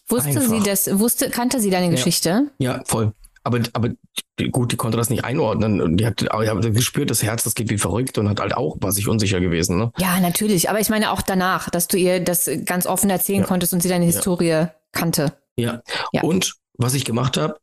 Wusste 0.08 0.30
einfach. 0.30 0.44
sie 0.44 0.60
das? 0.60 1.00
Wusste 1.00 1.30
kannte 1.30 1.62
sie 1.62 1.70
deine 1.70 1.90
Geschichte? 1.90 2.52
Ja, 2.60 2.84
voll. 2.86 3.14
Aber, 3.44 3.60
aber 3.74 3.90
gut, 4.52 4.72
die 4.72 4.78
konnte 4.78 4.98
das 4.98 5.10
nicht 5.10 5.26
einordnen. 5.26 5.82
Und 5.82 5.98
die 5.98 6.06
hat, 6.06 6.32
aber 6.32 6.44
ich 6.44 6.50
habe 6.50 6.72
gespürt, 6.72 7.10
das 7.10 7.24
Herz, 7.24 7.44
das 7.44 7.56
geht 7.56 7.70
wie 7.70 7.78
verrückt 7.78 8.18
und 8.18 8.30
hat 8.30 8.40
halt 8.40 8.56
auch, 8.56 8.78
war 8.80 8.92
sich 8.92 9.08
unsicher 9.08 9.42
gewesen. 9.42 9.78
Ne? 9.78 9.92
Ja, 9.98 10.20
natürlich. 10.20 10.70
Aber 10.70 10.80
ich 10.80 10.90
meine 10.90 11.12
auch 11.12 11.22
danach, 11.22 11.70
dass 11.70 11.88
du 11.88 11.98
ihr 11.98 12.22
das 12.22 12.50
ganz 12.66 12.86
offen 12.86 13.10
erzählen 13.10 13.42
ja. 13.42 13.46
konntest 13.46 13.74
und 13.74 13.82
sie 13.82 13.90
deine 13.90 14.06
Historie 14.06 14.48
ja. 14.48 14.74
kannte. 14.94 15.34
Ja. 15.58 15.82
ja. 16.14 16.24
Und 16.24 16.56
was 16.78 16.94
ich 16.94 17.06
gemacht 17.06 17.38
habe, 17.38 17.58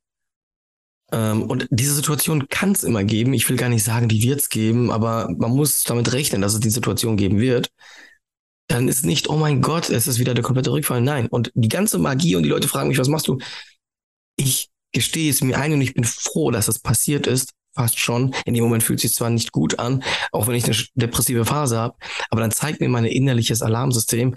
ähm, 1.13 1.43
und 1.43 1.67
diese 1.71 1.95
Situation 1.95 2.49
kann 2.49 2.73
es 2.73 2.85
immer 2.85 3.05
geben. 3.05 3.33
Ich 3.33 3.49
will 3.49 3.57
gar 3.57 3.69
nicht 3.69 3.85
sagen, 3.85 4.09
die 4.09 4.23
wird 4.23 4.41
es 4.41 4.49
geben, 4.49 4.91
aber 4.91 5.29
man 5.37 5.51
muss 5.51 5.81
damit 5.81 6.13
rechnen, 6.13 6.41
dass 6.41 6.55
es 6.55 6.61
die 6.61 6.71
Situation 6.71 7.17
geben 7.17 7.41
wird. 7.41 7.71
Dann 8.69 8.87
ist 8.87 9.05
nicht, 9.05 9.29
oh 9.29 9.37
mein 9.37 9.63
Gott, 9.63 9.91
es 9.91 10.07
ist 10.07 10.21
wieder 10.21 10.35
der 10.35 10.45
komplette 10.45 10.71
Rückfall. 10.71 11.01
Nein. 11.01 11.27
Und 11.27 11.51
die 11.55 11.69
ganze 11.69 11.99
Magie 11.99 12.37
und 12.37 12.45
die 12.45 12.49
Leute 12.49 12.69
fragen 12.69 12.89
mich, 12.89 12.99
was 12.99 13.09
machst 13.09 13.27
du? 13.27 13.39
Ich 14.37 14.71
gestehe 14.93 15.31
es 15.31 15.43
mir 15.43 15.59
ein 15.59 15.73
und 15.73 15.81
ich 15.81 15.95
bin 15.95 16.05
froh, 16.05 16.51
dass 16.51 16.69
es 16.69 16.79
passiert 16.79 17.27
ist. 17.27 17.53
Fast 17.75 18.01
schon. 18.01 18.35
In 18.45 18.55
dem 18.55 18.65
Moment 18.65 18.83
fühlt 18.83 18.99
es 18.99 19.03
sich 19.03 19.15
zwar 19.15 19.31
nicht 19.31 19.53
gut 19.53 19.79
an, 19.79 20.03
auch 20.33 20.49
wenn 20.49 20.57
ich 20.57 20.65
eine 20.65 20.77
depressive 20.95 21.45
Phase 21.45 21.79
habe, 21.79 21.97
aber 22.29 22.41
dann 22.41 22.51
zeigt 22.51 22.81
mir 22.81 22.89
mein 22.89 23.05
innerliches 23.05 23.63
Alarmsystem, 23.63 24.35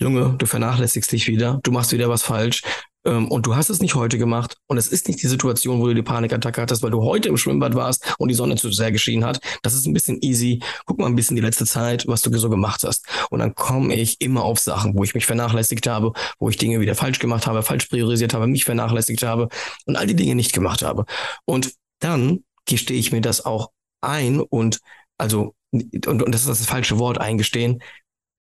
Junge, 0.00 0.34
du 0.38 0.46
vernachlässigst 0.46 1.12
dich 1.12 1.28
wieder, 1.28 1.60
du 1.62 1.70
machst 1.70 1.92
wieder 1.92 2.08
was 2.08 2.24
falsch, 2.24 2.62
und 3.04 3.46
du 3.46 3.54
hast 3.54 3.68
es 3.68 3.80
nicht 3.80 3.94
heute 3.94 4.16
gemacht 4.16 4.56
und 4.66 4.78
es 4.78 4.88
ist 4.88 5.08
nicht 5.08 5.22
die 5.22 5.26
Situation, 5.26 5.80
wo 5.80 5.86
du 5.86 5.94
die 5.94 6.02
Panikattacke 6.02 6.62
hattest, 6.62 6.82
weil 6.82 6.90
du 6.90 7.02
heute 7.02 7.28
im 7.28 7.36
Schwimmbad 7.36 7.74
warst 7.74 8.14
und 8.18 8.28
die 8.28 8.34
Sonne 8.34 8.56
zu 8.56 8.70
sehr 8.72 8.92
geschienen 8.92 9.24
hat. 9.24 9.40
Das 9.62 9.74
ist 9.74 9.86
ein 9.86 9.92
bisschen 9.92 10.18
easy. 10.22 10.60
Guck 10.86 10.98
mal 10.98 11.06
ein 11.06 11.14
bisschen 11.14 11.36
die 11.36 11.42
letzte 11.42 11.66
Zeit, 11.66 12.06
was 12.06 12.22
du 12.22 12.36
so 12.36 12.48
gemacht 12.48 12.82
hast. 12.82 13.06
Und 13.30 13.40
dann 13.40 13.54
komme 13.54 13.94
ich 13.94 14.20
immer 14.20 14.42
auf 14.42 14.58
Sachen, 14.58 14.96
wo 14.96 15.04
ich 15.04 15.14
mich 15.14 15.26
vernachlässigt 15.26 15.86
habe, 15.86 16.12
wo 16.38 16.48
ich 16.48 16.56
Dinge 16.56 16.80
wieder 16.80 16.94
falsch 16.94 17.18
gemacht 17.18 17.46
habe, 17.46 17.62
falsch 17.62 17.86
priorisiert 17.86 18.32
habe, 18.32 18.46
mich 18.46 18.64
vernachlässigt 18.64 19.22
habe 19.22 19.48
und 19.84 19.96
all 19.96 20.06
die 20.06 20.16
Dinge 20.16 20.34
nicht 20.34 20.52
gemacht 20.52 20.82
habe. 20.82 21.04
Und 21.44 21.74
dann 22.00 22.44
gestehe 22.66 22.98
ich 22.98 23.12
mir 23.12 23.20
das 23.20 23.44
auch 23.44 23.70
ein 24.00 24.40
und 24.40 24.80
also, 25.18 25.54
und, 25.72 26.06
und 26.06 26.32
das 26.32 26.42
ist 26.42 26.48
das 26.48 26.66
falsche 26.66 26.98
Wort, 26.98 27.20
eingestehen, 27.20 27.82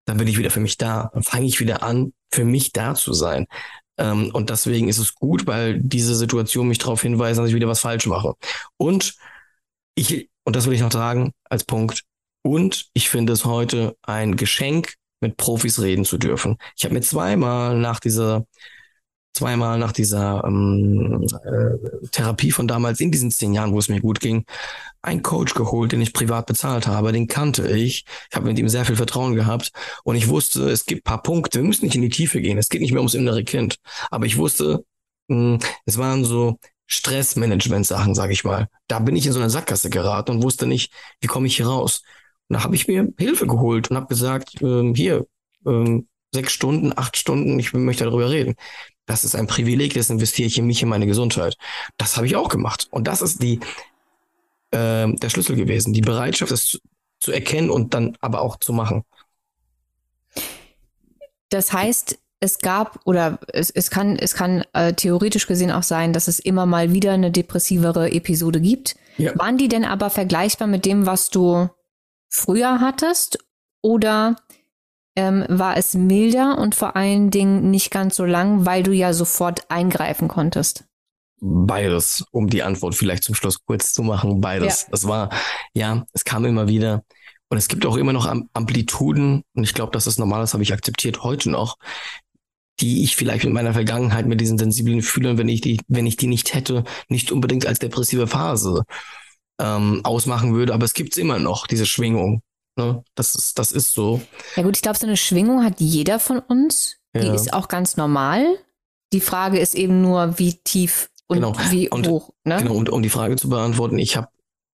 dann 0.06 0.18
bin 0.18 0.28
ich 0.28 0.38
wieder 0.38 0.52
für 0.52 0.60
mich 0.60 0.78
da. 0.78 1.10
Dann 1.14 1.24
fange 1.24 1.46
ich 1.46 1.60
wieder 1.60 1.84
an, 1.84 2.14
für 2.32 2.46
mich 2.46 2.72
da 2.72 2.96
zu 2.96 3.14
sein. 3.14 3.46
Ähm, 3.98 4.32
und 4.34 4.50
deswegen 4.50 4.90
ist 4.90 4.98
es 4.98 5.16
gut, 5.16 5.48
weil 5.48 5.80
diese 5.80 6.16
Situation 6.16 6.68
mich 6.68 6.80
darauf 6.80 7.02
hinweist, 7.02 7.40
dass 7.40 7.50
ich 7.50 7.56
wieder 7.56 7.68
was 7.68 7.82
falsch 7.82 8.06
mache. 8.08 8.34
Und 8.78 9.16
ich, 9.96 10.30
und 10.44 10.56
das 10.56 10.66
will 10.66 10.74
ich 10.74 10.82
noch 10.82 10.92
sagen 10.92 11.32
als 11.50 11.64
Punkt, 11.64 12.04
und 12.46 12.88
ich 12.94 13.10
finde 13.10 13.34
es 13.34 13.46
heute 13.46 13.96
ein 14.02 14.36
Geschenk, 14.36 14.96
mit 15.22 15.38
Profis 15.38 15.80
reden 15.80 16.04
zu 16.04 16.18
dürfen. 16.18 16.58
Ich 16.78 16.84
habe 16.84 16.94
mir 16.94 17.02
zweimal 17.02 17.78
nach 17.78 18.02
dieser 18.02 18.46
zweimal 19.34 19.80
nach 19.80 19.92
dieser 19.92 20.44
ähm, 20.46 21.26
äh, 21.44 22.08
Therapie 22.12 22.52
von 22.52 22.68
damals 22.68 23.00
in 23.00 23.12
diesen 23.12 23.32
zehn 23.32 23.54
Jahren, 23.54 23.74
wo 23.74 23.80
es 23.80 23.90
mir 23.90 24.00
gut 24.00 24.20
ging, 24.20 24.46
einen 25.02 25.24
Coach 25.24 25.54
geholt, 25.54 25.92
den 25.92 26.02
ich 26.02 26.14
privat 26.14 26.46
bezahlt 26.46 26.88
habe. 26.88 27.12
Den 27.12 27.28
kannte 27.28 27.68
ich. 27.70 28.06
Ich 28.30 28.36
habe 28.36 28.46
mit 28.48 28.60
ihm 28.60 28.70
sehr 28.70 28.86
viel 28.86 28.96
Vertrauen 28.96 29.36
gehabt 29.36 29.72
und 30.04 30.16
ich 30.16 30.30
wusste, 30.30 30.70
es 30.70 30.86
gibt 30.86 31.04
paar 31.04 31.22
Punkte. 31.22 31.60
Wir 31.60 31.68
müssen 31.68 31.86
nicht 31.86 31.96
in 31.96 32.02
die 32.02 32.10
Tiefe 32.10 32.42
gehen. 32.42 32.58
Es 32.58 32.70
geht 32.70 32.82
nicht 32.82 32.92
mehr 32.92 33.02
ums 33.02 33.16
innere 33.16 33.44
Kind. 33.44 33.78
Aber 34.12 34.26
ich 34.26 34.38
wusste, 34.38 34.86
mh, 35.28 35.36
hm, 35.36 35.60
es 35.86 35.98
waren 35.98 36.24
so 36.24 36.58
Stressmanagement-Sachen, 36.88 38.16
sage 38.16 38.34
ich 38.34 38.44
mal. 38.44 38.68
Da 38.88 39.00
bin 39.00 39.16
ich 39.16 39.26
in 39.26 39.34
so 39.34 39.40
eine 39.40 39.50
Sackgasse 39.50 39.90
geraten 39.90 40.32
und 40.32 40.44
wusste 40.44 40.68
nicht, 40.68 40.94
wie 41.22 41.28
komme 41.28 41.48
ich 41.48 41.58
hier 41.58 41.68
raus. 41.68 42.04
Und 42.50 42.58
da 42.58 42.64
habe 42.64 42.76
ich 42.76 42.88
mir 42.88 43.12
Hilfe 43.18 43.48
geholt 43.48 43.90
und 43.90 43.98
habe 43.98 44.08
gesagt, 44.08 44.62
ähm, 44.62 44.94
hier, 44.96 45.26
ähm, 45.66 46.08
sechs 46.34 46.52
Stunden, 46.54 46.94
acht 46.96 47.18
Stunden, 47.18 47.60
ich 47.60 47.74
möchte 47.74 48.06
darüber 48.06 48.30
reden. 48.30 48.56
Das 49.06 49.24
ist 49.24 49.36
ein 49.36 49.48
Privileg, 49.48 49.94
das 49.94 50.10
investiere 50.10 50.48
ich 50.48 50.58
in 50.58 50.66
mich, 50.66 50.82
in 50.82 50.90
meine 50.90 51.06
Gesundheit. 51.06 51.58
Das 51.98 52.16
habe 52.16 52.26
ich 52.26 52.36
auch 52.36 52.50
gemacht. 52.50 52.88
Und 52.92 53.08
das 53.08 53.22
ist 53.22 53.44
die, 53.44 53.60
äh, 54.72 55.12
der 55.14 55.30
Schlüssel 55.30 55.56
gewesen. 55.56 55.94
Die 55.94 56.02
Bereitschaft, 56.02 56.52
das 56.52 56.66
zu, 56.66 56.80
zu 57.20 57.32
erkennen 57.32 57.70
und 57.70 57.94
dann 57.94 58.18
aber 58.22 58.42
auch 58.42 58.58
zu 58.58 58.72
machen. 58.72 59.04
Das 61.50 61.74
heißt, 61.74 62.18
es 62.40 62.60
gab 62.60 63.00
oder 63.06 63.40
es, 63.54 63.70
es 63.70 63.90
kann, 63.90 64.18
es 64.18 64.34
kann 64.34 64.66
äh, 64.74 64.94
theoretisch 64.94 65.48
gesehen 65.48 65.72
auch 65.72 65.84
sein, 65.84 66.12
dass 66.12 66.28
es 66.28 66.40
immer 66.40 66.66
mal 66.66 66.92
wieder 66.92 67.14
eine 67.14 67.32
depressivere 67.32 68.12
Episode 68.12 68.60
gibt. 68.60 68.96
Ja. 69.18 69.38
Waren 69.40 69.58
die 69.58 69.70
denn 69.70 69.86
aber 69.86 70.10
vergleichbar 70.10 70.68
mit 70.68 70.86
dem, 70.86 71.06
was 71.06 71.30
du 71.30 71.70
früher 72.30 72.82
hattest? 72.82 73.38
Oder 73.82 74.36
ähm, 75.16 75.46
war 75.48 75.78
es 75.78 75.94
milder 75.94 76.58
und 76.58 76.76
vor 76.76 76.96
allen 76.96 77.30
Dingen 77.30 77.70
nicht 77.70 77.92
ganz 77.92 78.16
so 78.16 78.26
lang, 78.26 78.66
weil 78.66 78.84
du 78.84 78.92
ja 78.92 79.14
sofort 79.14 79.70
eingreifen 79.70 80.28
konntest? 80.28 80.86
Beides, 81.40 82.24
um 82.32 82.50
die 82.50 82.64
Antwort 82.64 82.96
vielleicht 82.96 83.24
zum 83.24 83.36
Schluss 83.36 83.64
kurz 83.66 83.94
zu 83.94 84.02
machen. 84.02 84.40
Beides. 84.40 84.84
Ja. 84.84 84.88
Es 84.94 85.08
war, 85.08 85.30
ja, 85.74 86.06
es 86.14 86.24
kam 86.24 86.46
immer 86.46 86.68
wieder. 86.68 87.04
Und 87.50 87.58
es 87.58 87.68
gibt 87.68 87.86
auch 87.86 87.98
immer 87.98 88.14
noch 88.14 88.26
Amplituden, 88.54 89.44
und 89.54 89.64
ich 89.64 89.76
glaube, 89.76 89.92
das 89.92 90.08
ist 90.08 90.18
normal, 90.18 90.42
das 90.42 90.54
habe 90.54 90.64
ich 90.64 90.74
akzeptiert 90.74 91.22
heute 91.22 91.52
noch, 91.52 91.78
die 92.80 93.04
ich 93.04 93.16
vielleicht 93.16 93.44
mit 93.44 93.54
meiner 93.54 93.74
Vergangenheit, 93.74 94.26
mit 94.26 94.42
diesen 94.42 94.58
sensiblen 94.58 95.04
Fühlern, 95.04 95.38
wenn 95.38 95.50
ich 95.50 95.62
die, 95.62 95.80
wenn 95.88 96.08
ich 96.08 96.18
die 96.18 96.26
nicht 96.28 96.56
hätte, 96.56 96.84
nicht 97.10 97.32
unbedingt 97.32 97.68
als 97.68 97.78
depressive 97.78 98.26
Phase 98.26 98.84
ähm, 99.60 100.02
ausmachen 100.04 100.56
würde. 100.56 100.74
Aber 100.74 100.86
es 100.86 100.94
gibt 100.94 101.14
es 101.14 101.18
immer 101.18 101.38
noch, 101.38 101.68
diese 101.68 101.86
Schwingung. 101.86 102.42
Ne? 102.76 103.04
Das, 103.16 103.36
ist, 103.36 103.60
das 103.60 103.72
ist 103.72 103.94
so. 103.94 104.22
Ja 104.56 104.64
gut, 104.64 104.76
ich 104.76 104.82
glaube, 104.82 104.98
so 104.98 105.06
eine 105.06 105.18
Schwingung 105.18 105.64
hat 105.64 105.80
jeder 105.80 106.20
von 106.20 106.40
uns. 106.40 106.98
Die 107.16 107.28
ja. 107.28 107.34
ist 107.34 107.54
auch 107.54 107.68
ganz 107.68 107.98
normal. 107.98 108.58
Die 109.12 109.22
Frage 109.22 109.60
ist 109.60 109.76
eben 109.76 110.02
nur, 110.02 110.40
wie 110.40 110.56
tief 110.56 111.10
und 111.28 111.38
genau. 111.38 111.56
wie 111.70 111.90
und, 111.92 112.08
hoch. 112.08 112.32
Ne? 112.44 112.58
Genau, 112.58 112.74
und 112.74 112.90
um 112.90 113.04
die 113.04 113.10
Frage 113.10 113.36
zu 113.36 113.50
beantworten, 113.50 114.00
ich 114.00 114.18
habe, 114.18 114.30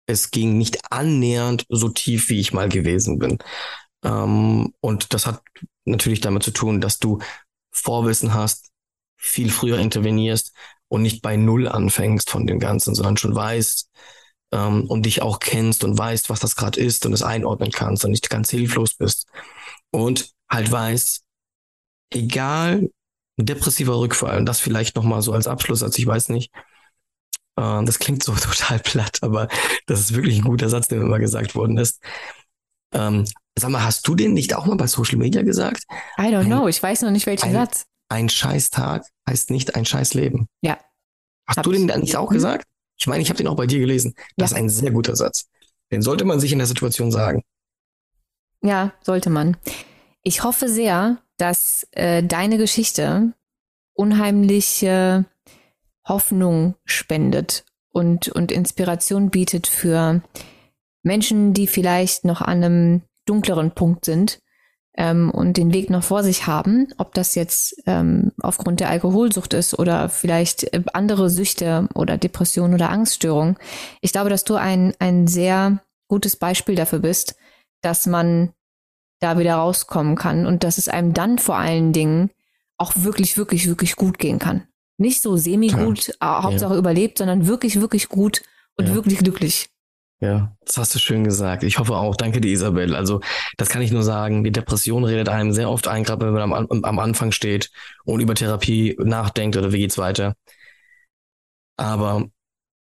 es 0.06 0.32
ging 0.32 0.58
nicht 0.58 0.92
annähernd 0.92 1.66
so 1.70 1.90
tief, 1.90 2.30
wie 2.30 2.40
ich 2.40 2.54
mal 2.54 2.70
gewesen 2.70 3.20
bin. 3.20 3.38
Ähm, 4.04 4.74
und 4.80 5.14
das 5.14 5.28
hat 5.28 5.42
natürlich 5.86 6.22
damit 6.22 6.44
zu 6.44 6.52
tun, 6.52 6.80
dass 6.82 7.00
du 7.00 7.20
Vorwissen 7.72 8.34
hast, 8.34 8.72
viel 9.18 9.52
früher 9.52 9.78
intervenierst 9.78 10.54
und 10.88 11.02
nicht 11.02 11.22
bei 11.22 11.36
Null 11.36 11.68
anfängst 11.68 12.30
von 12.30 12.48
dem 12.48 12.60
Ganzen, 12.60 12.96
sondern 12.96 13.18
schon 13.18 13.36
weißt 13.36 13.90
ähm, 14.52 14.86
und 14.88 15.06
dich 15.06 15.22
auch 15.22 15.40
kennst 15.40 15.84
und 15.84 15.98
weißt, 15.98 16.30
was 16.30 16.40
das 16.40 16.56
gerade 16.56 16.80
ist 16.80 17.06
und 17.06 17.14
es 17.14 17.24
einordnen 17.24 17.72
kannst 17.72 18.06
und 18.06 18.12
nicht 18.12 18.30
ganz 18.30 18.50
hilflos 18.50 18.96
bist. 18.96 19.28
Und 19.92 20.34
halt 20.50 20.72
weißt, 20.72 21.24
egal, 22.14 22.90
ein 23.38 23.46
depressiver 23.46 24.00
Rückfall, 24.00 24.38
und 24.38 24.46
das 24.46 24.60
vielleicht 24.60 24.96
nochmal 24.96 25.22
so 25.22 25.34
als 25.34 25.48
Abschluss, 25.48 25.84
als 25.84 25.98
ich 25.98 26.06
weiß 26.06 26.30
nicht, 26.30 26.52
äh, 27.56 27.84
das 27.84 28.00
klingt 28.00 28.24
so 28.24 28.34
total 28.36 28.80
platt, 28.80 29.20
aber 29.22 29.48
das 29.86 30.00
ist 30.00 30.14
wirklich 30.14 30.38
ein 30.38 30.46
guter 30.46 30.70
Satz, 30.70 30.88
der 30.88 31.00
mir 31.00 31.06
immer 31.06 31.20
gesagt 31.20 31.56
worden 31.56 31.78
ist. 31.78 32.02
Ähm, 32.94 33.26
sag 33.58 33.70
mal, 33.70 33.84
hast 33.84 34.08
du 34.08 34.16
den 34.16 34.34
nicht 34.34 34.56
auch 34.56 34.66
mal 34.66 34.78
bei 34.78 34.88
Social 34.88 35.18
Media 35.18 35.44
gesagt? 35.44 35.84
I 36.18 36.24
don't 36.24 36.40
ein, 36.40 36.46
know, 36.48 36.68
ich 36.68 36.82
weiß 36.82 37.04
noch 37.04 37.12
nicht 37.12 37.28
welchen 37.28 37.50
ein, 37.50 37.54
Satz. 37.54 37.86
Ein 38.10 38.30
Scheißtag 38.30 39.06
heißt 39.30 39.52
nicht 39.52 39.76
ein 39.76 39.86
Scheißleben. 39.86 40.48
Ja. 40.62 40.80
Hast 41.48 41.66
du 41.66 41.72
den 41.72 41.88
dann 41.88 42.02
nicht 42.02 42.16
auch 42.16 42.30
mhm. 42.30 42.36
gesagt? 42.36 42.66
Ich 43.00 43.08
meine, 43.08 43.22
ich 43.22 43.30
habe 43.30 43.38
den 43.38 43.48
auch 43.48 43.56
bei 43.56 43.66
dir 43.66 43.80
gelesen. 43.80 44.14
Das 44.38 44.52
ja. 44.52 44.58
ist 44.58 44.62
ein 44.62 44.70
sehr 44.70 44.92
guter 44.92 45.16
Satz. 45.16 45.48
Den 45.92 46.02
sollte 46.02 46.26
man 46.26 46.40
sich 46.40 46.52
in 46.52 46.60
der 46.60 46.68
Situation 46.68 47.12
sagen. 47.12 47.44
Ja, 48.62 48.94
sollte 49.02 49.30
man. 49.30 49.58
Ich 50.22 50.44
hoffe 50.44 50.68
sehr, 50.68 51.18
dass 51.38 51.88
äh, 51.92 52.22
deine 52.24 52.58
Geschichte 52.58 53.34
unheimliche 53.94 55.26
Hoffnung 56.08 56.76
spendet 56.86 57.64
und, 57.92 58.28
und 58.30 58.52
Inspiration 58.52 59.30
bietet 59.30 59.68
für 59.68 60.22
Menschen, 61.02 61.54
die 61.54 61.68
vielleicht 61.68 62.26
noch 62.26 62.42
an 62.42 62.64
einem 62.64 63.02
dunkleren 63.26 63.72
Punkt 63.72 64.06
sind 64.06 64.40
ähm, 65.00 65.32
und 65.32 65.56
den 65.56 65.74
Weg 65.74 65.90
noch 65.90 66.04
vor 66.04 66.24
sich 66.24 66.46
haben, 66.46 66.90
ob 66.98 67.14
das 67.14 67.34
jetzt 67.34 67.82
ähm, 67.88 68.34
aufgrund 68.42 68.82
der 68.82 68.90
Alkoholsucht 68.90 69.54
ist 69.54 69.80
oder 69.80 70.10
vielleicht 70.10 70.74
äh, 70.74 70.84
andere 70.94 71.30
Süchte 71.30 71.88
oder 71.96 72.18
Depression 72.18 72.74
oder 72.74 72.90
Angststörung. 72.90 73.58
Ich 74.02 74.12
glaube, 74.12 74.30
dass 74.30 74.44
du 74.44 74.56
ein, 74.56 74.94
ein 75.00 75.26
sehr 75.26 75.80
gutes 76.10 76.36
Beispiel 76.36 76.76
dafür 76.76 77.00
bist, 77.00 77.36
dass 77.82 78.08
man 78.08 78.52
da 79.22 79.40
wieder 79.40 79.56
rauskommen 79.56 80.18
kann 80.18 80.46
und 80.46 80.66
dass 80.66 80.78
es 80.78 80.90
einem 80.90 81.14
dann 81.14 81.40
vor 81.40 81.56
allen 81.56 81.94
Dingen 81.94 82.30
auch 82.78 82.92
wirklich, 82.98 83.38
wirklich, 83.38 83.68
wirklich 83.68 83.96
gut 83.96 84.20
gehen 84.20 84.38
kann. 84.38 84.68
Nicht 84.98 85.22
so 85.22 85.38
semi-gut, 85.38 86.14
ja. 86.22 86.44
Hauptsache 86.44 86.74
ja. 86.74 86.80
überlebt, 86.80 87.20
sondern 87.20 87.48
wirklich, 87.48 87.80
wirklich 87.80 88.10
gut 88.10 88.42
und 88.76 88.90
ja. 88.90 88.96
wirklich 88.96 89.20
glücklich. 89.20 89.70
Ja, 90.22 90.54
das 90.66 90.78
hast 90.78 90.94
du 90.96 91.00
schön 91.00 91.24
gesagt. 91.24 91.64
Ich 91.64 91.80
hoffe 91.80 91.96
auch. 91.96 92.16
Danke 92.16 92.42
dir, 92.42 92.52
Isabel. 92.52 92.94
Also, 92.94 93.22
das 93.58 93.70
kann 93.70 93.82
ich 93.82 93.92
nur 93.92 94.04
sagen. 94.04 94.44
Die 94.44 94.52
Depression 94.52 95.06
redet 95.06 95.30
einem 95.30 95.54
sehr 95.54 95.70
oft 95.70 95.88
ein, 95.88 96.04
gerade 96.04 96.26
wenn 96.26 96.50
man 96.50 96.68
am, 96.70 96.84
am 96.84 97.00
Anfang 97.00 97.32
steht 97.32 97.72
und 98.04 98.20
über 98.20 98.36
Therapie 98.36 98.98
nachdenkt 99.02 99.56
oder 99.56 99.72
wie 99.72 99.80
geht's 99.80 99.98
weiter. 99.98 100.36
Aber 101.78 102.28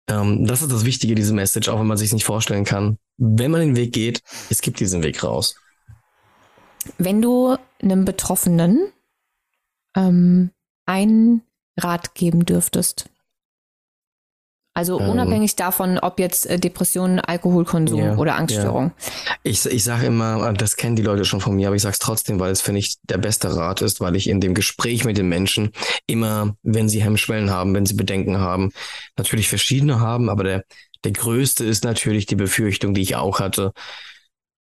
ähm, 0.09 0.47
das 0.47 0.63
ist 0.63 0.71
das 0.71 0.85
Wichtige, 0.85 1.17
diese 1.17 1.35
Message, 1.35 1.69
auch 1.69 1.81
wenn 1.81 1.89
man 1.89 1.97
sich 1.97 2.13
nicht 2.13 2.25
vorstellen 2.25 2.65
kann. 2.65 2.99
Wenn 3.17 3.51
man 3.51 3.61
den 3.61 3.77
Weg 3.77 3.93
geht, 3.93 4.23
es 4.49 4.61
gibt 4.61 4.79
diesen 4.79 5.03
Weg 5.03 5.25
raus. 5.25 5.57
Wenn 6.99 7.21
du 7.21 7.57
einem 7.83 8.05
Betroffenen 8.05 8.93
ähm, 9.97 10.53
einen 10.85 11.43
Rat 11.77 12.15
geben 12.15 12.47
dürftest, 12.47 13.11
also 14.77 15.01
ähm. 15.01 15.09
unabhängig 15.09 15.53
ähm, 15.53 15.57
davon, 15.57 15.99
ob 15.99 16.21
jetzt 16.21 16.45
äh, 16.45 16.59
Depressionen, 16.59 17.19
Alkoholkonsum 17.19 17.99
ja, 17.99 18.17
oder 18.17 18.37
Angststörung. 18.37 18.93
Ja. 18.99 19.35
Ich, 19.43 19.65
ich 19.65 19.83
sage 19.83 20.05
immer, 20.05 20.53
das 20.53 20.77
kennen 20.77 20.97
die 20.97 21.03
Leute 21.03 21.25
schon 21.25 21.41
von 21.41 21.57
mir, 21.57 21.69
aber 21.69 21.77
ich 21.77 21.83
sage 21.83 21.95
es 21.95 21.99
trotzdem, 21.99 22.39
weil 22.39 22.53
es 22.53 22.61
finde 22.61 22.81
ich 22.81 22.97
der 23.05 23.17
beste 23.17 23.57
Rat 23.57 23.81
ist, 23.81 24.03
weil 24.03 24.17
ich 24.17 24.29
in 24.29 24.39
dem 24.39 24.53
Gespräch 24.53 25.07
mit 25.07 25.17
den 25.17 25.31
Menschen 25.31 25.71
immer, 26.07 26.57
wenn 26.63 26.91
sie 26.91 27.03
Hemmschwellen 27.03 27.49
haben, 27.49 27.75
wenn 27.75 27.87
sie 27.87 27.95
Bedenken 27.95 28.39
haben, 28.39 28.71
natürlich 29.17 29.49
verschiedene 29.49 29.99
haben, 30.01 30.29
aber 30.29 30.45
der, 30.45 30.65
der 31.05 31.13
größte 31.13 31.65
ist 31.65 31.83
natürlich 31.83 32.27
die 32.27 32.37
Befürchtung, 32.37 32.93
die 32.93 33.01
ich 33.01 33.17
auch 33.17 33.41
hatte. 33.41 33.73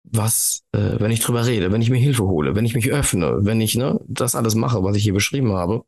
Was, 0.02 0.62
äh, 0.72 0.98
wenn 0.98 1.12
ich 1.12 1.20
drüber 1.20 1.46
rede, 1.46 1.70
wenn 1.70 1.82
ich 1.82 1.90
mir 1.90 1.98
Hilfe 1.98 2.24
hole, 2.24 2.56
wenn 2.56 2.64
ich 2.64 2.74
mich 2.74 2.90
öffne, 2.90 3.38
wenn 3.42 3.60
ich 3.60 3.76
ne, 3.76 4.00
das 4.08 4.34
alles 4.34 4.56
mache, 4.56 4.82
was 4.82 4.96
ich 4.96 5.04
hier 5.04 5.14
beschrieben 5.14 5.52
habe, 5.52 5.84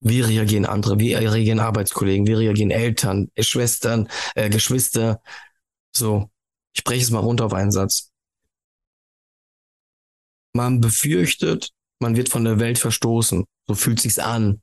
wie 0.00 0.20
reagieren 0.20 0.66
andere? 0.66 0.98
Wie 0.98 1.14
reagieren 1.14 1.60
Arbeitskollegen? 1.60 2.26
Wie 2.26 2.34
reagieren 2.34 2.70
Eltern, 2.70 3.30
Schwestern, 3.38 4.08
äh, 4.34 4.48
Geschwister? 4.48 5.20
So, 5.92 6.30
ich 6.74 6.84
breche 6.84 7.02
es 7.02 7.10
mal 7.10 7.20
runter 7.20 7.46
auf 7.46 7.52
einen 7.52 7.72
Satz. 7.72 8.12
Man 10.52 10.80
befürchtet, 10.80 11.70
man 12.00 12.16
wird 12.16 12.28
von 12.28 12.44
der 12.44 12.60
Welt 12.60 12.78
verstoßen. 12.78 13.44
So 13.66 13.74
fühlt 13.74 14.00
sich's 14.00 14.18
an. 14.18 14.62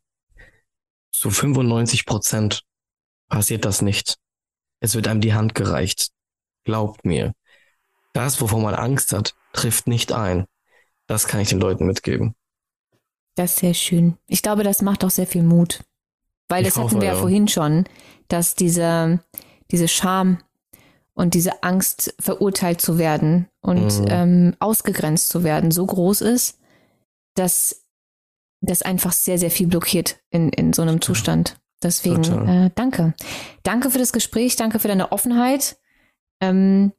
Zu 1.11 1.29
95 1.29 2.05
Prozent 2.05 2.63
passiert 3.29 3.65
das 3.65 3.81
nicht. 3.81 4.17
Es 4.79 4.95
wird 4.95 5.07
einem 5.07 5.21
die 5.21 5.33
Hand 5.33 5.55
gereicht. 5.55 6.09
Glaubt 6.63 7.05
mir. 7.05 7.33
Das, 8.13 8.39
wovon 8.39 8.61
man 8.61 8.75
Angst 8.75 9.11
hat, 9.11 9.35
trifft 9.53 9.87
nicht 9.87 10.11
ein. 10.11 10.45
Das 11.07 11.27
kann 11.27 11.41
ich 11.41 11.49
den 11.49 11.59
Leuten 11.59 11.85
mitgeben. 11.85 12.35
Das 13.35 13.51
ist 13.51 13.59
sehr 13.59 13.73
schön. 13.73 14.17
Ich 14.27 14.41
glaube, 14.41 14.63
das 14.63 14.81
macht 14.81 15.03
auch 15.03 15.09
sehr 15.09 15.27
viel 15.27 15.43
Mut. 15.43 15.83
Weil 16.47 16.63
ich 16.63 16.69
das 16.69 16.77
hoffe, 16.77 16.91
hatten 16.91 17.01
wir 17.01 17.09
ja 17.09 17.15
vorhin 17.15 17.47
schon, 17.47 17.85
dass 18.27 18.55
diese, 18.55 19.19
diese 19.71 19.87
Scham 19.87 20.39
und 21.13 21.33
diese 21.33 21.63
Angst, 21.63 22.13
verurteilt 22.19 22.81
zu 22.81 22.97
werden 22.97 23.47
und 23.61 23.99
mhm. 23.99 24.05
ähm, 24.09 24.55
ausgegrenzt 24.59 25.29
zu 25.29 25.43
werden, 25.43 25.71
so 25.71 25.85
groß 25.85 26.21
ist, 26.21 26.59
dass 27.35 27.85
das 28.61 28.81
einfach 28.81 29.13
sehr, 29.13 29.37
sehr 29.37 29.51
viel 29.51 29.67
blockiert 29.67 30.19
in, 30.29 30.49
in 30.49 30.73
so 30.73 30.81
einem 30.81 31.01
Zustand. 31.01 31.57
Deswegen 31.81 32.47
äh, 32.47 32.71
danke. 32.75 33.13
Danke 33.63 33.89
für 33.91 33.99
das 33.99 34.13
Gespräch, 34.13 34.55
danke 34.55 34.79
für 34.79 34.87
deine 34.87 35.11
Offenheit. 35.11 35.77
Ähm, 36.41 36.93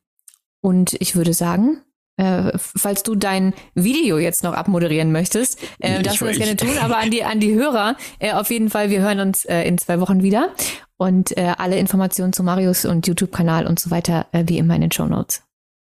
und 0.61 0.95
ich 1.01 1.17
würde 1.17 1.35
sagen, 1.35 1.83
äh, 2.17 2.53
falls 2.57 3.03
du 3.03 3.15
dein 3.15 3.55
Video 3.75 4.19
jetzt 4.19 4.43
noch 4.43 4.55
abmoderieren 4.55 5.13
möchtest, 5.13 5.63
äh, 5.81 6.03
darfst 6.03 6.21
du 6.21 6.27
das 6.27 6.39
gerne 6.39 6.57
tun. 6.57 6.71
Aber 6.81 6.99
an 6.99 7.11
die, 7.11 7.25
an 7.25 7.41
die 7.41 7.55
Hörer, 7.55 7.97
äh, 8.19 8.33
auf 8.33 8.51
jeden 8.51 8.71
Fall, 8.71 8.91
wir 8.91 9.01
hören 9.01 9.21
uns 9.21 9.45
äh, 9.45 9.63
in 9.63 9.79
zwei 9.79 10.01
Wochen 10.01 10.23
wieder. 10.23 10.51
Und 10.99 11.37
äh, 11.37 11.53
alle 11.59 11.79
Informationen 11.79 12.33
zu 12.33 12.43
Marius 12.43 12.87
und 12.87 13.07
YouTube-Kanal 13.07 13.67
und 13.67 13.79
so 13.79 13.91
weiter, 13.91 14.27
äh, 14.33 14.45
wie 14.47 14.57
immer 14.57 14.75
in 14.75 14.81
den 14.81 14.93
Show 14.93 15.05
Notes. 15.05 15.46